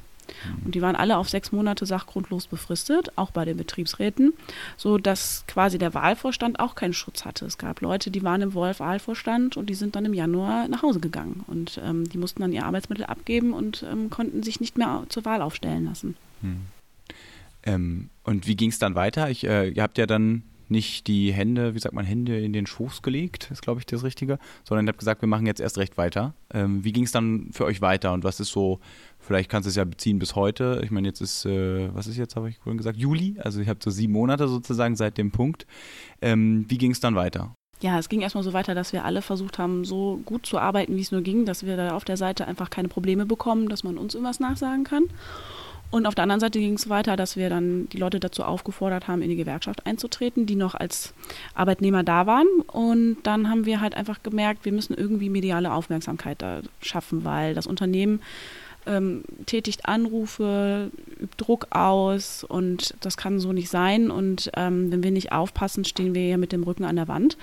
Und 0.66 0.76
die 0.76 0.82
waren 0.82 0.96
alle 0.96 1.18
auf 1.18 1.30
sechs 1.30 1.52
Monate 1.52 1.86
sachgrundlos 1.86 2.48
befristet, 2.48 3.12
auch 3.16 3.32
bei 3.32 3.46
den 3.46 3.58
Betriebsräten, 3.58 4.34
so 4.76 4.98
dass 4.98 5.44
quasi 5.48 5.78
der 5.78 5.94
Wahlvorstand 5.94 6.60
auch 6.60 6.76
keinen 6.76 6.94
Schutz 6.94 7.26
hatte. 7.26 7.46
Es 7.46 7.58
gab 7.58 7.82
Leute, 7.82 8.12
die 8.12 8.24
waren 8.24 8.42
im 8.42 8.54
Wahlvorstand 8.54 9.58
und 9.58 9.70
die 9.70 9.76
sind 9.76 9.96
dann 9.96 10.06
im 10.06 10.14
Januar 10.14 10.68
nach 10.68 10.82
Hause 10.82 11.00
gegangen 11.00 11.44
und 11.48 11.80
ähm, 11.84 12.10
die 12.10 12.18
mussten 12.18 12.42
dann 12.42 12.54
ihr 12.54 12.66
Arbeitsmittel 12.66 13.06
abgeben 13.06 13.54
und 13.54 13.86
ähm, 13.90 14.10
konnten 14.10 14.44
sich 14.44 14.60
nicht 14.60 14.78
mehr 14.78 15.04
zur 15.10 15.26
Wahl 15.26 15.42
aufstellen 15.42 15.86
lassen. 15.86 16.16
Hm. 16.42 16.62
Ähm, 17.64 18.10
und 18.24 18.48
wie 18.48 18.56
ging 18.56 18.70
es 18.70 18.80
dann 18.80 18.96
weiter? 18.96 19.30
Ich, 19.30 19.46
äh, 19.46 19.70
ihr 19.70 19.84
habt 19.84 19.98
ja 19.98 20.06
dann 20.06 20.44
nicht 20.70 21.08
die 21.08 21.32
Hände, 21.32 21.76
wie 21.76 21.80
sagt 21.80 21.96
man, 21.96 22.06
Hände 22.06 22.40
in 22.40 22.54
den 22.54 22.66
Schoß 22.66 23.02
gelegt, 23.02 23.50
ist 23.52 23.62
glaube 23.62 23.80
ich 23.80 23.86
das 23.86 24.04
Richtige, 24.04 24.40
sondern 24.64 24.86
ihr 24.86 24.90
habt 24.90 25.00
gesagt, 25.00 25.22
wir 25.22 25.30
machen 25.30 25.46
jetzt 25.46 25.62
erst 25.62 25.78
recht 25.78 25.98
weiter. 25.98 26.34
Ähm, 26.54 26.84
wie 26.84 26.92
ging 26.92 27.04
es 27.04 27.12
dann 27.12 27.50
für 27.52 27.66
euch 27.66 27.82
weiter 27.82 28.14
und 28.14 28.24
was 28.24 28.40
ist 28.40 28.52
so 28.52 28.80
Vielleicht 29.28 29.50
kannst 29.50 29.66
du 29.66 29.70
es 29.70 29.76
ja 29.76 29.84
beziehen 29.84 30.20
bis 30.20 30.36
heute. 30.36 30.80
Ich 30.86 30.90
meine, 30.90 31.06
jetzt 31.06 31.20
ist, 31.20 31.46
äh, 31.46 31.94
was 31.94 32.08
ist 32.08 32.16
jetzt, 32.16 32.38
habe 32.38 32.50
ich 32.50 32.60
vorhin 32.60 32.78
gesagt, 32.78 32.98
Juli. 32.98 33.36
Also 33.44 33.60
ich 33.60 33.68
habe 33.68 33.80
so 33.84 33.90
sieben 33.90 34.14
Monate 34.14 34.48
sozusagen 34.48 34.96
seit 34.96 35.18
dem 35.18 35.32
Punkt. 35.32 35.68
Ähm, 36.22 36.64
wie 36.70 36.78
ging 36.78 36.92
es 36.92 37.02
dann 37.02 37.16
weiter? 37.16 37.54
Ja, 37.82 38.00
es 38.00 38.08
ging 38.08 38.22
erstmal 38.22 38.46
so 38.46 38.54
weiter, 38.54 38.74
dass 38.74 38.94
wir 38.94 39.04
alle 39.04 39.22
versucht 39.22 39.60
haben, 39.60 39.84
so 39.84 40.22
gut 40.24 40.46
zu 40.46 40.60
arbeiten, 40.60 40.96
wie 40.96 41.02
es 41.02 41.12
nur 41.12 41.22
ging, 41.22 41.46
dass 41.46 41.66
wir 41.66 41.76
da 41.76 41.94
auf 41.94 42.06
der 42.06 42.16
Seite 42.16 42.48
einfach 42.48 42.70
keine 42.70 42.88
Probleme 42.88 43.26
bekommen, 43.26 43.68
dass 43.68 43.84
man 43.84 43.98
uns 43.98 44.16
irgendwas 44.16 44.40
nachsagen 44.40 44.86
kann. 44.86 45.04
Und 45.92 46.06
auf 46.06 46.16
der 46.16 46.24
anderen 46.24 46.40
Seite 46.40 46.60
ging 46.60 46.74
es 46.76 46.88
weiter, 46.88 47.18
dass 47.18 47.36
wir 47.36 47.50
dann 47.50 47.90
die 47.90 47.98
Leute 47.98 48.22
dazu 48.22 48.44
aufgefordert 48.44 49.10
haben, 49.10 49.22
in 49.22 49.30
die 49.30 49.36
Gewerkschaft 49.36 49.86
einzutreten, 49.86 50.46
die 50.46 50.56
noch 50.56 50.74
als 50.74 51.14
Arbeitnehmer 51.54 52.04
da 52.04 52.26
waren. 52.26 52.48
Und 52.68 53.18
dann 53.24 53.50
haben 53.50 53.66
wir 53.66 53.82
halt 53.82 53.96
einfach 53.96 54.24
gemerkt, 54.24 54.64
wir 54.64 54.72
müssen 54.72 54.94
irgendwie 54.94 55.30
mediale 55.30 55.74
Aufmerksamkeit 55.74 56.42
da 56.42 56.62
schaffen, 56.82 57.26
weil 57.26 57.56
das 57.56 57.68
Unternehmen 57.68 58.22
ähm, 58.88 59.24
tätigt 59.46 59.86
Anrufe, 59.86 60.92
übt 61.20 61.36
Druck 61.38 61.68
aus 61.72 62.44
und 62.44 62.96
das 63.02 63.18
kann 63.18 63.40
so 63.40 63.54
nicht 63.54 63.70
sein. 63.70 64.10
Und 64.10 64.52
ähm, 64.56 64.92
wenn 64.92 65.04
wir 65.04 65.12
nicht 65.12 65.32
aufpassen, 65.32 65.86
stehen 65.86 66.16
wir 66.16 66.28
ja 66.28 66.38
mit 66.38 66.52
dem 66.52 66.64
Rücken 66.64 66.86
an 66.86 66.96
der 66.96 67.08
Wand. 67.08 67.38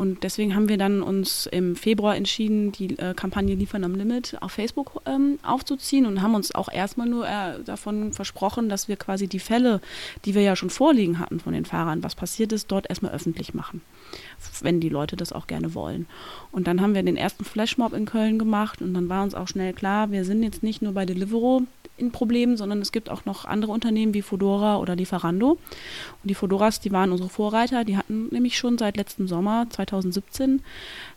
Und 0.00 0.22
deswegen 0.22 0.54
haben 0.54 0.70
wir 0.70 0.78
dann 0.78 1.02
uns 1.02 1.44
im 1.44 1.76
Februar 1.76 2.16
entschieden, 2.16 2.72
die 2.72 2.98
äh, 2.98 3.12
Kampagne 3.12 3.54
Liefern 3.54 3.84
am 3.84 3.94
Limit 3.94 4.38
auf 4.40 4.52
Facebook 4.52 5.02
ähm, 5.04 5.38
aufzuziehen 5.42 6.06
und 6.06 6.22
haben 6.22 6.34
uns 6.34 6.54
auch 6.54 6.72
erstmal 6.72 7.06
nur 7.06 7.28
äh, 7.28 7.62
davon 7.62 8.14
versprochen, 8.14 8.70
dass 8.70 8.88
wir 8.88 8.96
quasi 8.96 9.26
die 9.26 9.38
Fälle, 9.38 9.82
die 10.24 10.34
wir 10.34 10.40
ja 10.40 10.56
schon 10.56 10.70
vorliegen 10.70 11.18
hatten 11.18 11.38
von 11.38 11.52
den 11.52 11.66
Fahrern, 11.66 12.02
was 12.02 12.14
passiert 12.14 12.50
ist, 12.52 12.72
dort 12.72 12.88
erstmal 12.88 13.12
öffentlich 13.12 13.52
machen, 13.52 13.82
wenn 14.62 14.80
die 14.80 14.88
Leute 14.88 15.16
das 15.16 15.34
auch 15.34 15.46
gerne 15.46 15.74
wollen. 15.74 16.06
Und 16.50 16.66
dann 16.66 16.80
haben 16.80 16.94
wir 16.94 17.02
den 17.02 17.18
ersten 17.18 17.44
Flashmob 17.44 17.92
in 17.92 18.06
Köln 18.06 18.38
gemacht 18.38 18.80
und 18.80 18.94
dann 18.94 19.10
war 19.10 19.22
uns 19.22 19.34
auch 19.34 19.48
schnell 19.48 19.74
klar, 19.74 20.10
wir 20.10 20.24
sind 20.24 20.42
jetzt 20.42 20.62
nicht 20.62 20.80
nur 20.80 20.94
bei 20.94 21.04
Deliveroo 21.04 21.66
in 22.00 22.10
Problemen, 22.10 22.56
sondern 22.56 22.80
es 22.80 22.92
gibt 22.92 23.10
auch 23.10 23.24
noch 23.24 23.44
andere 23.44 23.72
Unternehmen 23.72 24.14
wie 24.14 24.22
Fodora 24.22 24.78
oder 24.78 24.96
Lieferando. 24.96 25.52
Und 25.52 25.58
die 26.24 26.34
Fodoras, 26.34 26.80
die 26.80 26.92
waren 26.92 27.12
unsere 27.12 27.28
Vorreiter, 27.28 27.84
die 27.84 27.96
hatten 27.96 28.28
nämlich 28.30 28.58
schon 28.58 28.78
seit 28.78 28.96
letztem 28.96 29.28
Sommer 29.28 29.66
2017 29.70 30.62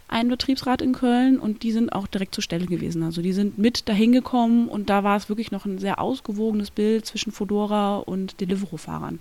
einen 0.08 0.30
Betriebsrat 0.30 0.82
in 0.82 0.93
Köln 0.93 1.39
und 1.39 1.63
die 1.63 1.72
sind 1.72 1.91
auch 1.91 2.08
direkt 2.08 2.36
zur 2.36 2.43
Stelle 2.43 2.67
gewesen. 2.67 3.04
Also 3.04 3.22
die 3.22 3.34
sind 3.34 3.58
mit 3.58 3.89
dahin 3.89 4.12
gekommen 4.12 4.67
und 4.67 4.89
da 4.89 5.04
war 5.04 5.17
es 5.17 5.30
wirklich 5.30 5.52
noch 5.52 5.65
ein 5.65 5.80
sehr 5.80 6.00
ausgewogenes 6.00 6.69
Bild 6.69 7.06
zwischen 7.06 7.32
Fodora 7.32 7.98
und 7.98 8.39
Deliveroo-Fahrern. 8.39 9.19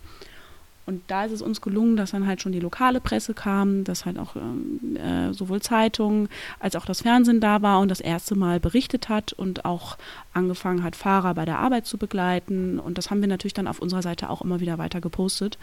Und 0.84 1.02
da 1.06 1.24
ist 1.24 1.32
es 1.32 1.42
uns 1.42 1.60
gelungen, 1.60 1.96
dass 1.96 2.10
dann 2.10 2.26
halt 2.26 2.42
schon 2.42 2.52
die 2.52 2.60
lokale 2.60 3.00
Presse 3.00 3.34
kam, 3.34 3.84
dass 3.84 4.04
halt 4.04 4.18
auch 4.18 4.34
ähm, 4.36 4.96
äh, 4.96 5.32
sowohl 5.32 5.62
Zeitungen 5.62 6.28
als 6.58 6.74
auch 6.74 6.84
das 6.86 7.02
Fernsehen 7.02 7.40
da 7.40 7.62
war 7.62 7.80
und 7.80 7.88
das 7.88 8.00
erste 8.00 8.34
Mal 8.34 8.58
berichtet 8.58 9.08
hat 9.08 9.32
und 9.32 9.64
auch 9.64 9.96
angefangen 10.32 10.82
hat, 10.82 10.96
Fahrer 10.96 11.34
bei 11.34 11.44
der 11.44 11.58
Arbeit 11.58 11.86
zu 11.86 11.98
begleiten. 11.98 12.80
Und 12.80 12.98
das 12.98 13.10
haben 13.10 13.20
wir 13.20 13.28
natürlich 13.28 13.54
dann 13.54 13.68
auf 13.68 13.78
unserer 13.78 14.02
Seite 14.02 14.28
auch 14.28 14.42
immer 14.42 14.60
wieder 14.60 14.78
weiter 14.78 15.00
gepostet. 15.00 15.56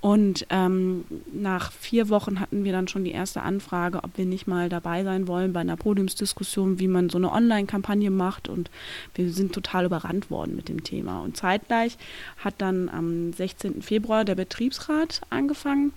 Und 0.00 0.46
ähm, 0.50 1.04
nach 1.32 1.72
vier 1.72 2.08
Wochen 2.08 2.38
hatten 2.38 2.62
wir 2.62 2.70
dann 2.70 2.86
schon 2.86 3.02
die 3.02 3.10
erste 3.10 3.42
Anfrage, 3.42 4.04
ob 4.04 4.16
wir 4.16 4.26
nicht 4.26 4.46
mal 4.46 4.68
dabei 4.68 5.02
sein 5.02 5.26
wollen 5.26 5.52
bei 5.52 5.60
einer 5.60 5.76
Podiumsdiskussion, 5.76 6.78
wie 6.78 6.86
man 6.86 7.10
so 7.10 7.18
eine 7.18 7.32
Online-Kampagne 7.32 8.10
macht. 8.10 8.48
Und 8.48 8.70
wir 9.14 9.32
sind 9.32 9.52
total 9.52 9.86
überrannt 9.86 10.30
worden 10.30 10.54
mit 10.54 10.68
dem 10.68 10.84
Thema. 10.84 11.20
Und 11.22 11.36
zeitgleich 11.36 11.98
hat 12.36 12.54
dann 12.58 12.88
am 12.88 13.32
16. 13.32 13.82
Februar 13.82 14.24
der 14.24 14.36
Betriebsrat 14.36 15.20
angefangen. 15.30 15.92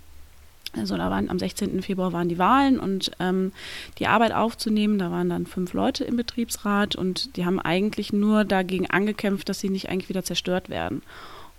Also 0.76 0.96
da 0.96 1.10
waren 1.12 1.30
am 1.30 1.38
16. 1.38 1.82
Februar 1.82 2.14
waren 2.14 2.30
die 2.30 2.38
Wahlen 2.38 2.80
und 2.80 3.12
ähm, 3.20 3.52
die 4.00 4.08
Arbeit 4.08 4.32
aufzunehmen, 4.32 4.98
da 5.00 5.12
waren 5.12 5.30
dann 5.30 5.46
fünf 5.46 5.74
Leute 5.74 6.06
im 6.06 6.16
Betriebsrat 6.16 6.96
und 6.96 7.36
die 7.36 7.46
haben 7.46 7.60
eigentlich 7.60 8.14
nur 8.14 8.46
dagegen 8.46 8.90
angekämpft, 8.90 9.50
dass 9.50 9.60
sie 9.60 9.70
nicht 9.70 9.90
eigentlich 9.90 10.08
wieder 10.08 10.24
zerstört 10.24 10.70
werden. 10.70 11.02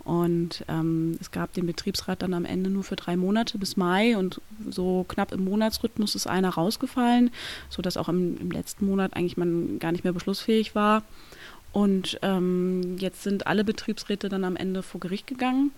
Und 0.04 0.64
ähm, 0.68 1.16
es 1.20 1.30
gab 1.30 1.52
den 1.52 1.66
Betriebsrat 1.66 2.22
dann 2.22 2.34
am 2.34 2.44
Ende 2.44 2.70
nur 2.70 2.82
für 2.82 2.96
drei 2.96 3.16
Monate 3.16 3.58
bis 3.58 3.76
Mai 3.76 4.16
und 4.16 4.40
so 4.68 5.04
knapp 5.08 5.32
im 5.32 5.44
Monatsrhythmus 5.44 6.14
ist 6.14 6.26
einer 6.26 6.50
rausgefallen, 6.50 7.30
sodass 7.68 7.96
auch 7.96 8.08
im, 8.08 8.36
im 8.38 8.50
letzten 8.50 8.86
Monat 8.86 9.14
eigentlich 9.14 9.36
man 9.36 9.78
gar 9.78 9.92
nicht 9.92 10.04
mehr 10.04 10.12
beschlussfähig 10.12 10.74
war. 10.74 11.04
Und 11.72 12.18
ähm, 12.20 12.98
jetzt 12.98 13.22
sind 13.22 13.46
alle 13.46 13.64
Betriebsräte 13.64 14.28
dann 14.28 14.44
am 14.44 14.56
Ende 14.56 14.82
vor 14.82 15.00
Gericht 15.00 15.26
gegangen. 15.26 15.72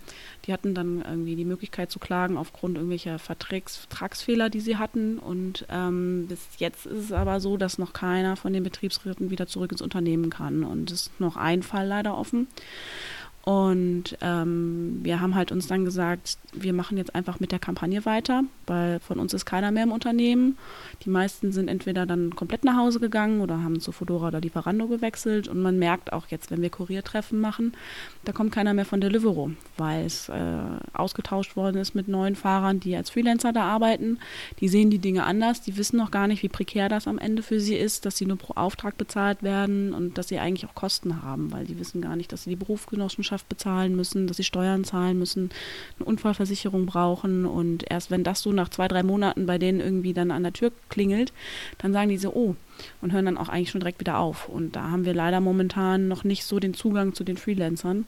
Die 0.44 0.52
hatten 0.52 0.74
dann 0.74 1.02
irgendwie 1.02 1.36
die 1.36 1.44
Möglichkeit 1.44 1.92
zu 1.92 2.00
klagen 2.00 2.36
aufgrund 2.36 2.76
irgendwelcher 2.76 3.20
Vertrags 3.20 3.76
Vertragsfehler, 3.76 4.50
die 4.50 4.60
sie 4.60 4.76
hatten. 4.76 5.20
Und 5.20 5.66
ähm, 5.70 6.26
bis 6.28 6.40
jetzt 6.58 6.86
ist 6.86 7.04
es 7.04 7.12
aber 7.12 7.38
so, 7.38 7.56
dass 7.56 7.78
noch 7.78 7.92
keiner 7.92 8.34
von 8.34 8.52
den 8.52 8.64
Betriebsräten 8.64 9.30
wieder 9.30 9.46
zurück 9.46 9.70
ins 9.70 9.82
Unternehmen 9.82 10.30
kann. 10.30 10.64
Und 10.64 10.90
es 10.90 11.02
ist 11.02 11.20
noch 11.20 11.36
ein 11.36 11.62
Fall 11.62 11.86
leider 11.86 12.18
offen. 12.18 12.48
Und 13.44 14.16
ähm, 14.22 15.00
wir 15.02 15.20
haben 15.20 15.34
halt 15.34 15.52
uns 15.52 15.66
dann 15.66 15.84
gesagt, 15.84 16.38
wir 16.54 16.72
machen 16.72 16.96
jetzt 16.96 17.14
einfach 17.14 17.40
mit 17.40 17.52
der 17.52 17.58
Kampagne 17.58 18.06
weiter, 18.06 18.44
weil 18.66 19.00
von 19.00 19.18
uns 19.18 19.34
ist 19.34 19.44
keiner 19.44 19.70
mehr 19.70 19.82
im 19.82 19.92
Unternehmen. 19.92 20.56
Die 21.04 21.10
meisten 21.10 21.52
sind 21.52 21.68
entweder 21.68 22.06
dann 22.06 22.34
komplett 22.34 22.64
nach 22.64 22.78
Hause 22.78 23.00
gegangen 23.00 23.42
oder 23.42 23.62
haben 23.62 23.80
zu 23.80 23.92
Fedora 23.92 24.28
oder 24.28 24.40
Lieferando 24.40 24.86
gewechselt. 24.86 25.46
Und 25.46 25.60
man 25.60 25.78
merkt 25.78 26.10
auch 26.10 26.28
jetzt, 26.28 26.50
wenn 26.50 26.62
wir 26.62 26.70
Kuriertreffen 26.70 27.38
machen, 27.38 27.74
da 28.24 28.32
kommt 28.32 28.50
keiner 28.50 28.72
mehr 28.72 28.86
von 28.86 29.02
Deliveroo, 29.02 29.50
weil 29.76 30.06
es 30.06 30.30
äh, 30.30 30.32
ausgetauscht 30.94 31.54
worden 31.54 31.76
ist 31.76 31.94
mit 31.94 32.08
neuen 32.08 32.36
Fahrern, 32.36 32.80
die 32.80 32.96
als 32.96 33.10
Freelancer 33.10 33.52
da 33.52 33.64
arbeiten. 33.64 34.20
Die 34.60 34.68
sehen 34.68 34.88
die 34.88 35.00
Dinge 35.00 35.24
anders, 35.24 35.60
die 35.60 35.76
wissen 35.76 35.98
noch 35.98 36.10
gar 36.10 36.28
nicht, 36.28 36.42
wie 36.42 36.48
prekär 36.48 36.88
das 36.88 37.06
am 37.06 37.18
Ende 37.18 37.42
für 37.42 37.60
sie 37.60 37.76
ist, 37.76 38.06
dass 38.06 38.16
sie 38.16 38.24
nur 38.24 38.38
pro 38.38 38.54
Auftrag 38.54 38.96
bezahlt 38.96 39.42
werden 39.42 39.92
und 39.92 40.16
dass 40.16 40.28
sie 40.28 40.38
eigentlich 40.38 40.64
auch 40.64 40.74
Kosten 40.74 41.22
haben, 41.22 41.52
weil 41.52 41.66
die 41.66 41.78
wissen 41.78 42.00
gar 42.00 42.16
nicht, 42.16 42.32
dass 42.32 42.44
sie 42.44 42.50
die 42.50 42.56
Berufsgenossenschaft 42.56 43.33
Rechenschaft 43.34 43.48
bezahlen 43.48 43.96
müssen, 43.96 44.26
dass 44.26 44.36
sie 44.36 44.44
Steuern 44.44 44.84
zahlen 44.84 45.18
müssen, 45.18 45.50
eine 45.98 46.06
Unfallversicherung 46.06 46.86
brauchen 46.86 47.46
und 47.46 47.84
erst 47.90 48.10
wenn 48.10 48.22
das 48.22 48.42
so 48.42 48.52
nach 48.52 48.68
zwei, 48.68 48.88
drei 48.88 49.02
Monaten 49.02 49.46
bei 49.46 49.58
denen 49.58 49.80
irgendwie 49.80 50.14
dann 50.14 50.30
an 50.30 50.42
der 50.42 50.52
Tür 50.52 50.70
klingelt, 50.88 51.32
dann 51.78 51.92
sagen 51.92 52.08
die 52.08 52.18
so, 52.18 52.32
oh, 52.32 52.54
und 53.00 53.12
hören 53.12 53.24
dann 53.24 53.36
auch 53.36 53.48
eigentlich 53.48 53.70
schon 53.70 53.80
direkt 53.80 54.00
wieder 54.00 54.18
auf. 54.18 54.48
Und 54.48 54.74
da 54.74 54.90
haben 54.90 55.04
wir 55.04 55.14
leider 55.14 55.40
momentan 55.40 56.08
noch 56.08 56.24
nicht 56.24 56.44
so 56.44 56.58
den 56.58 56.74
Zugang 56.74 57.14
zu 57.14 57.22
den 57.22 57.36
Freelancern. 57.36 58.04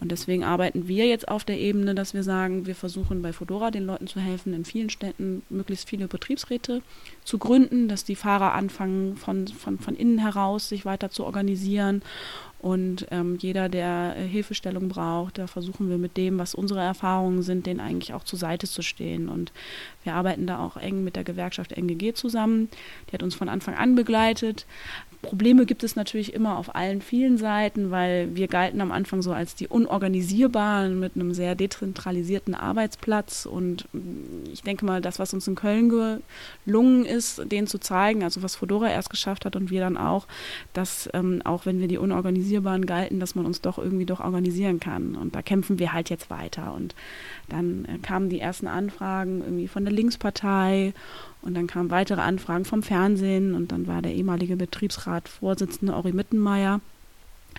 Und 0.00 0.10
deswegen 0.10 0.44
arbeiten 0.44 0.88
wir 0.88 1.06
jetzt 1.06 1.28
auf 1.28 1.44
der 1.44 1.58
Ebene, 1.58 1.94
dass 1.94 2.14
wir 2.14 2.22
sagen, 2.22 2.66
wir 2.66 2.74
versuchen 2.74 3.22
bei 3.22 3.32
Fodora 3.32 3.70
den 3.70 3.86
Leuten 3.86 4.06
zu 4.06 4.20
helfen, 4.20 4.52
in 4.52 4.64
vielen 4.64 4.90
Städten 4.90 5.42
möglichst 5.50 5.88
viele 5.88 6.08
Betriebsräte 6.08 6.82
zu 7.24 7.38
gründen, 7.38 7.88
dass 7.88 8.04
die 8.04 8.16
Fahrer 8.16 8.54
anfangen, 8.54 9.16
von, 9.16 9.48
von, 9.48 9.78
von 9.78 9.94
innen 9.94 10.18
heraus 10.18 10.68
sich 10.68 10.84
weiter 10.84 11.10
zu 11.10 11.24
organisieren 11.24 12.02
und 12.64 13.06
ähm, 13.10 13.36
jeder, 13.38 13.68
der 13.68 14.16
äh, 14.16 14.26
Hilfestellung 14.26 14.88
braucht, 14.88 15.36
da 15.36 15.46
versuchen 15.46 15.90
wir 15.90 15.98
mit 15.98 16.16
dem, 16.16 16.38
was 16.38 16.54
unsere 16.54 16.80
Erfahrungen 16.80 17.42
sind, 17.42 17.66
den 17.66 17.78
eigentlich 17.78 18.14
auch 18.14 18.24
zur 18.24 18.38
Seite 18.38 18.66
zu 18.66 18.80
stehen. 18.80 19.28
Und 19.28 19.52
wir 20.02 20.14
arbeiten 20.14 20.46
da 20.46 20.60
auch 20.60 20.78
eng 20.78 21.04
mit 21.04 21.14
der 21.14 21.24
Gewerkschaft 21.24 21.72
NGG 21.72 22.14
zusammen. 22.14 22.70
Die 23.06 23.12
hat 23.12 23.22
uns 23.22 23.34
von 23.34 23.50
Anfang 23.50 23.74
an 23.74 23.94
begleitet. 23.94 24.64
Probleme 25.24 25.66
gibt 25.66 25.82
es 25.82 25.96
natürlich 25.96 26.34
immer 26.34 26.58
auf 26.58 26.74
allen 26.74 27.00
vielen 27.02 27.38
Seiten, 27.38 27.90
weil 27.90 28.34
wir 28.34 28.46
galten 28.46 28.80
am 28.80 28.92
Anfang 28.92 29.22
so 29.22 29.32
als 29.32 29.54
die 29.54 29.68
unorganisierbaren 29.68 31.00
mit 31.00 31.16
einem 31.16 31.32
sehr 31.34 31.54
dezentralisierten 31.54 32.54
Arbeitsplatz. 32.54 33.46
Und 33.46 33.86
mm, 33.92 34.50
ich 34.52 34.62
denke 34.62 34.84
mal, 34.84 35.00
das, 35.00 35.18
was 35.18 35.34
uns 35.34 35.48
in 35.48 35.54
Köln 35.54 36.20
gelungen 36.64 37.04
ist, 37.04 37.50
denen 37.50 37.66
zu 37.66 37.78
zeigen, 37.78 38.22
also 38.22 38.42
was 38.42 38.56
Fedora 38.56 38.90
erst 38.90 39.10
geschafft 39.10 39.44
hat 39.44 39.56
und 39.56 39.70
wir 39.70 39.80
dann 39.80 39.96
auch, 39.96 40.26
dass 40.72 41.08
ähm, 41.14 41.42
auch 41.44 41.66
wenn 41.66 41.80
wir 41.80 41.88
die 41.88 41.98
unorganisierbaren 41.98 42.86
galten, 42.86 43.20
dass 43.20 43.34
man 43.34 43.46
uns 43.46 43.60
doch 43.60 43.78
irgendwie 43.78 44.06
doch 44.06 44.20
organisieren 44.20 44.78
kann. 44.78 45.16
Und 45.16 45.34
da 45.34 45.42
kämpfen 45.42 45.78
wir 45.78 45.92
halt 45.92 46.10
jetzt 46.10 46.30
weiter. 46.30 46.74
Und 46.74 46.94
dann 47.48 47.86
äh, 47.86 47.98
kamen 47.98 48.28
die 48.28 48.40
ersten 48.40 48.66
Anfragen 48.66 49.42
irgendwie 49.42 49.68
von 49.68 49.84
der 49.84 49.92
Linkspartei 49.92 50.92
und 51.44 51.54
dann 51.54 51.66
kamen 51.66 51.90
weitere 51.90 52.20
Anfragen 52.20 52.64
vom 52.64 52.82
Fernsehen 52.82 53.54
und 53.54 53.72
dann 53.72 53.86
war 53.86 54.02
der 54.02 54.14
ehemalige 54.14 54.56
Betriebsratsvorsitzende 54.56 55.94
Ori 55.94 56.12
Mittenmeier 56.12 56.80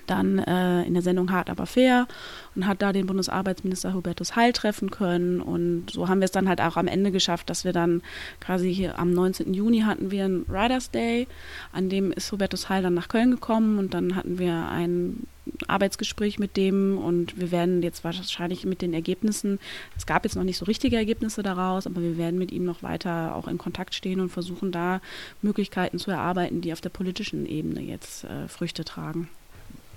dann 0.08 0.40
äh, 0.40 0.84
in 0.84 0.94
der 0.94 1.04
Sendung 1.04 1.32
Hart 1.32 1.50
aber 1.50 1.66
fair 1.66 2.08
und 2.56 2.68
hat 2.68 2.82
da 2.82 2.94
den 2.94 3.08
Bundesarbeitsminister 3.08 3.94
Hubertus 3.94 4.36
Heil 4.36 4.54
treffen 4.54 4.92
können. 4.92 5.42
Und 5.42 5.92
so 5.92 6.08
haben 6.08 6.20
wir 6.20 6.26
es 6.26 6.32
dann 6.32 6.50
halt 6.50 6.62
auch 6.62 6.78
am 6.78 6.88
Ende 6.88 7.12
geschafft, 7.12 7.50
dass 7.50 7.66
wir 7.66 7.74
dann 7.74 8.02
quasi 8.40 8.74
hier 8.74 9.00
am 9.00 9.12
19. 9.12 9.54
Juni 9.54 9.82
hatten 9.82 10.12
wir 10.12 10.26
einen 10.26 10.46
Riders 10.50 10.92
Day, 10.92 11.28
an 11.72 11.90
dem 11.90 12.12
ist 12.12 12.32
Hubertus 12.32 12.70
Heil 12.70 12.84
dann 12.84 12.94
nach 12.94 13.08
Köln 13.08 13.32
gekommen 13.32 13.80
und 13.80 13.94
dann 13.94 14.16
hatten 14.16 14.38
wir 14.38 14.68
ein 14.70 15.28
Arbeitsgespräch 15.68 16.40
mit 16.40 16.58
dem 16.58 16.98
und 16.98 17.40
wir 17.40 17.52
werden 17.52 17.84
jetzt 17.84 18.04
wahrscheinlich 18.04 18.66
mit 18.66 18.82
den 18.82 18.94
Ergebnissen, 18.94 19.60
es 19.98 20.06
gab 20.06 20.24
jetzt 20.24 20.36
noch 20.36 20.44
nicht 20.44 20.58
so 20.58 20.66
richtige 20.66 20.96
Ergebnisse 20.96 21.44
daraus, 21.44 21.86
aber 21.86 22.02
wir 22.02 22.18
werden 22.18 22.40
mit 22.40 22.52
ihm 22.52 22.66
noch 22.66 22.84
weiter 22.84 23.36
auch 23.36 23.48
in 23.48 23.58
Kontakt 23.58 23.96
stehen 23.96 24.20
und 24.20 24.30
versuchen 24.30 24.72
da 24.72 25.02
Möglichkeiten 25.42 26.00
zu 26.00 26.12
erarbeiten, 26.12 26.62
die 26.62 26.74
auf 26.74 26.82
der 26.82 26.90
politischen 26.90 27.46
Ebene 27.46 27.82
jetzt 27.82 28.24
äh, 28.24 28.48
Früchte 28.48 28.86
tragen 28.86 29.30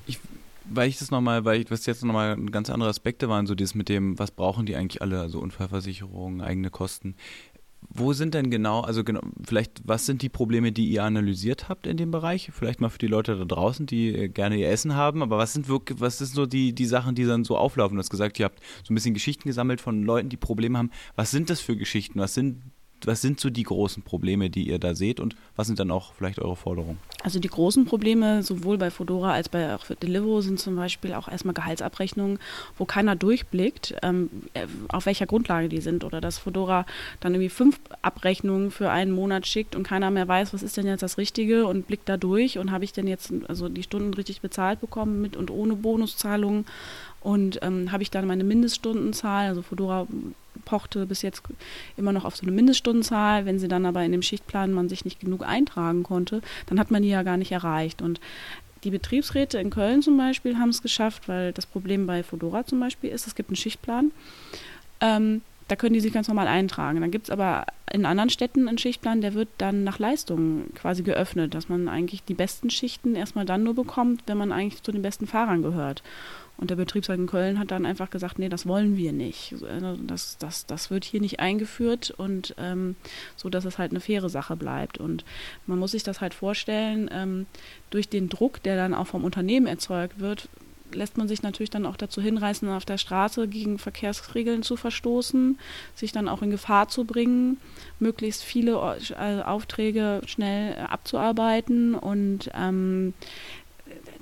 ich, 0.09 0.19
weil 0.65 0.89
ich 0.89 0.99
das 0.99 1.11
nochmal, 1.11 1.45
weil 1.45 1.61
ich, 1.61 1.71
was 1.71 1.87
jetzt 1.87 2.05
nochmal 2.05 2.37
ganz 2.37 2.71
andere 2.71 2.91
Aspekte 2.91 3.29
waren, 3.29 3.47
so 3.47 3.55
dieses 3.55 3.75
mit 3.75 3.89
dem, 3.89 4.19
was 4.19 4.31
brauchen 4.31 4.67
die 4.67 4.77
eigentlich 4.77 5.03
alle, 5.03 5.21
also 5.21 5.39
Unfallversicherung, 5.39 6.41
eigene 6.41 6.71
Kosten. 6.71 7.15
Wo 7.81 8.13
sind 8.13 8.35
denn 8.35 8.51
genau, 8.51 8.81
also 8.81 9.05
genau, 9.05 9.21
vielleicht, 9.47 9.83
was 9.85 10.05
sind 10.05 10.23
die 10.23 10.29
Probleme, 10.29 10.73
die 10.73 10.89
ihr 10.89 11.05
analysiert 11.05 11.69
habt 11.69 11.87
in 11.87 11.97
dem 11.97 12.11
Bereich? 12.11 12.51
Vielleicht 12.53 12.81
mal 12.81 12.89
für 12.89 12.99
die 12.99 13.07
Leute 13.07 13.37
da 13.37 13.45
draußen, 13.45 13.87
die 13.87 14.15
äh, 14.15 14.29
gerne 14.29 14.57
ihr 14.57 14.69
Essen 14.69 14.95
haben, 14.95 15.23
aber 15.23 15.39
was 15.39 15.53
sind 15.53 15.69
wirklich, 15.69 16.01
was 16.01 16.19
sind 16.19 16.29
so 16.29 16.47
die, 16.47 16.75
die 16.75 16.87
Sachen, 16.87 17.15
die 17.15 17.25
dann 17.25 17.45
so 17.45 17.57
auflaufen? 17.57 17.97
Du 17.97 18.01
hast 18.01 18.11
gesagt, 18.11 18.39
ihr 18.39 18.45
habt 18.45 18.61
so 18.85 18.93
ein 18.93 18.95
bisschen 18.95 19.15
Geschichten 19.15 19.49
gesammelt 19.49 19.81
von 19.81 20.03
Leuten, 20.03 20.29
die 20.29 20.37
Probleme 20.37 20.79
haben. 20.79 20.91
Was 21.17 21.31
sind 21.31 21.51
das 21.51 21.61
für 21.61 21.77
Geschichten? 21.77 22.19
Was 22.19 22.35
sind 22.35 22.63
was 23.07 23.21
sind 23.21 23.41
so 23.41 23.51
die 23.51 23.63
großen 23.63 24.03
Probleme, 24.03 24.51
die 24.51 24.69
ihr 24.69 24.79
da 24.79 24.95
seht 24.95 25.21
und 25.21 25.37
was 25.57 25.67
sind 25.67 25.79
dann 25.79 25.91
auch 25.91 26.13
vielleicht 26.15 26.39
eure 26.39 26.57
Forderungen? 26.57 26.99
Also 27.23 27.39
die 27.39 27.49
großen 27.49 27.85
Probleme 27.85 28.43
sowohl 28.43 28.79
bei 28.79 28.91
Fedora 28.91 29.33
als 29.33 29.49
bei 29.49 29.75
auch 29.75 29.85
Deliveroo 29.87 30.41
sind 30.41 30.59
zum 30.61 30.77
Beispiel 30.77 31.15
auch 31.15 31.29
erstmal 31.29 31.55
Gehaltsabrechnungen, 31.55 32.39
wo 32.77 32.85
keiner 32.85 33.17
durchblickt, 33.17 33.97
ähm, 34.03 34.31
äh, 34.55 34.67
auf 34.89 35.07
welcher 35.07 35.27
Grundlage 35.27 35.69
die 35.69 35.81
sind 35.81 36.05
oder 36.05 36.21
dass 36.21 36.39
Fedora 36.39 36.87
dann 37.21 37.35
irgendwie 37.35 37.51
fünf 37.51 37.81
Abrechnungen 38.03 38.71
für 38.71 38.91
einen 38.91 39.13
Monat 39.13 39.47
schickt 39.47 39.77
und 39.77 39.83
keiner 39.83 40.11
mehr 40.11 40.29
weiß, 40.29 40.55
was 40.55 40.63
ist 40.63 40.77
denn 40.77 40.87
jetzt 40.87 41.03
das 41.03 41.19
Richtige 41.19 41.67
und 41.67 41.87
blickt 41.87 42.09
da 42.09 42.17
durch 42.17 42.59
und 42.59 42.71
habe 42.71 42.85
ich 42.85 42.93
denn 42.93 43.07
jetzt 43.07 43.33
also 43.49 43.69
die 43.69 43.83
Stunden 43.83 44.15
richtig 44.15 44.41
bezahlt 44.41 44.81
bekommen 44.81 45.21
mit 45.21 45.37
und 45.37 45.51
ohne 45.51 45.75
Bonuszahlungen 45.75 46.67
und 47.21 47.59
ähm, 47.63 47.91
habe 47.91 48.03
ich 48.03 48.11
dann 48.11 48.27
meine 48.27 48.45
Mindeststundenzahl, 48.45 49.49
also 49.49 49.63
Fedora 49.63 50.07
pochte 50.69 51.07
bis 51.07 51.23
jetzt 51.23 51.43
immer 51.97 52.13
noch 52.13 52.27
auf 52.27 52.37
so 52.37 52.43
eine 52.43 52.53
Mindeststundenzahl. 52.53 53.47
Wenn 53.47 53.59
sie 53.59 53.69
dann 53.69 53.87
aber 53.87 54.05
in 54.05 54.13
dem 54.13 54.21
Schichtplan 54.21 54.73
man 54.73 54.91
sich 54.91 55.07
nicht 55.07 55.19
genug 55.19 55.43
eintragen 55.43 56.03
konnte, 56.03 56.43
dann 56.67 56.79
hat 56.79 56.91
man 56.91 57.03
die 57.03 57.09
ja 57.09 57.23
gar 57.23 57.39
nicht 57.39 57.53
erreicht. 57.53 58.03
Und 58.03 58.21
die 58.85 58.91
Betriebsräte 58.91 59.59
in 59.59 59.71
Köln 59.71 60.03
zum 60.03 60.19
Beispiel 60.19 60.59
haben 60.59 60.69
es 60.69 60.83
geschafft, 60.83 61.27
weil 61.27 61.53
das 61.53 61.65
Problem 61.65 62.07
bei 62.07 62.23
Fedora 62.23 62.67
zum 62.67 62.81
Beispiel 62.81 63.11
ist, 63.11 63.27
es 63.27 63.35
gibt 63.35 63.49
einen 63.49 63.57
Schichtplan. 63.57 64.13
Ähm, 65.01 65.41
da 65.69 65.77
können 65.77 65.95
die 65.95 66.01
sich 66.01 66.13
ganz 66.13 66.29
normal 66.29 66.49
eintragen. 66.49 67.01
Dann 67.01 67.11
gibt 67.11 67.27
es 67.27 67.31
aber 67.31 67.65
in 67.91 68.05
anderen 68.05 68.31
Städten 68.31 68.69
einen 68.69 68.79
Schichtplan, 68.79 69.23
der 69.23 69.33
wird 69.33 69.49
dann 69.57 69.85
nach 69.85 69.99
Leistungen 69.99 70.73
quasi 70.75 71.03
geöffnet, 71.03 71.55
dass 71.55 71.71
man 71.71 71.89
eigentlich 71.89 72.25
die 72.25 72.35
besten 72.35 72.69
Schichten 72.69 73.15
erstmal 73.15 73.47
dann 73.47 73.63
nur 73.63 73.75
bekommt, 73.75 74.23
wenn 74.27 74.37
man 74.37 74.53
eigentlich 74.53 74.83
zu 74.83 74.93
den 74.93 75.03
besten 75.03 75.27
Fahrern 75.27 75.63
gehört. 75.63 76.03
Und 76.59 76.71
der 76.71 76.77
Betriebsrat 76.77 77.19
in 77.19 77.27
Köln 77.27 77.59
hat 77.59 77.71
dann 77.71 77.87
einfach 77.87 78.11
gesagt, 78.11 78.39
nee, 78.39 78.49
das 78.49 78.67
wollen 78.67 78.97
wir 78.97 79.13
nicht. 79.13 79.55
Also 79.63 79.97
das, 80.03 80.39
das, 80.39 80.67
das 80.67 80.91
wird 80.91 81.05
hier 81.05 81.21
nicht 81.21 81.39
eingeführt 81.39 82.11
und 82.11 82.55
ähm, 82.59 82.97
so, 83.37 83.49
dass 83.49 83.65
es 83.65 83.79
halt 83.79 83.93
eine 83.93 84.01
faire 84.01 84.29
Sache 84.29 84.57
bleibt. 84.57 84.99
Und 84.99 85.25
man 85.67 85.79
muss 85.79 85.93
sich 85.93 86.03
das 86.03 86.21
halt 86.21 86.35
vorstellen, 86.35 87.09
ähm, 87.13 87.47
durch 87.91 88.09
den 88.09 88.29
Druck, 88.29 88.61
der 88.65 88.77
dann 88.77 88.93
auch 88.93 89.07
vom 89.07 89.25
Unternehmen 89.25 89.69
erzeugt 89.69 90.19
wird, 90.19 90.49
lässt 90.93 91.17
man 91.17 91.29
sich 91.29 91.43
natürlich 91.43 91.71
dann 91.71 91.87
auch 91.87 91.97
dazu 91.97 92.21
hinreißen, 92.21 92.69
auf 92.69 92.85
der 92.85 92.99
Straße 92.99 93.49
gegen 93.49 93.79
Verkehrsregeln 93.79 94.63
zu 94.63 94.77
verstoßen, 94.77 95.59
sich 95.95 96.13
dann 96.13 96.29
auch 96.29 96.43
in 96.43 96.51
Gefahr 96.51 96.89
zu 96.89 97.05
bringen, 97.05 97.59
möglichst 97.99 98.43
viele 98.43 98.73
äh, 99.11 99.43
Aufträge 99.43 100.23
schnell 100.27 100.77
abzuarbeiten 100.79 101.95
und 101.95 102.51
ähm, 102.55 103.15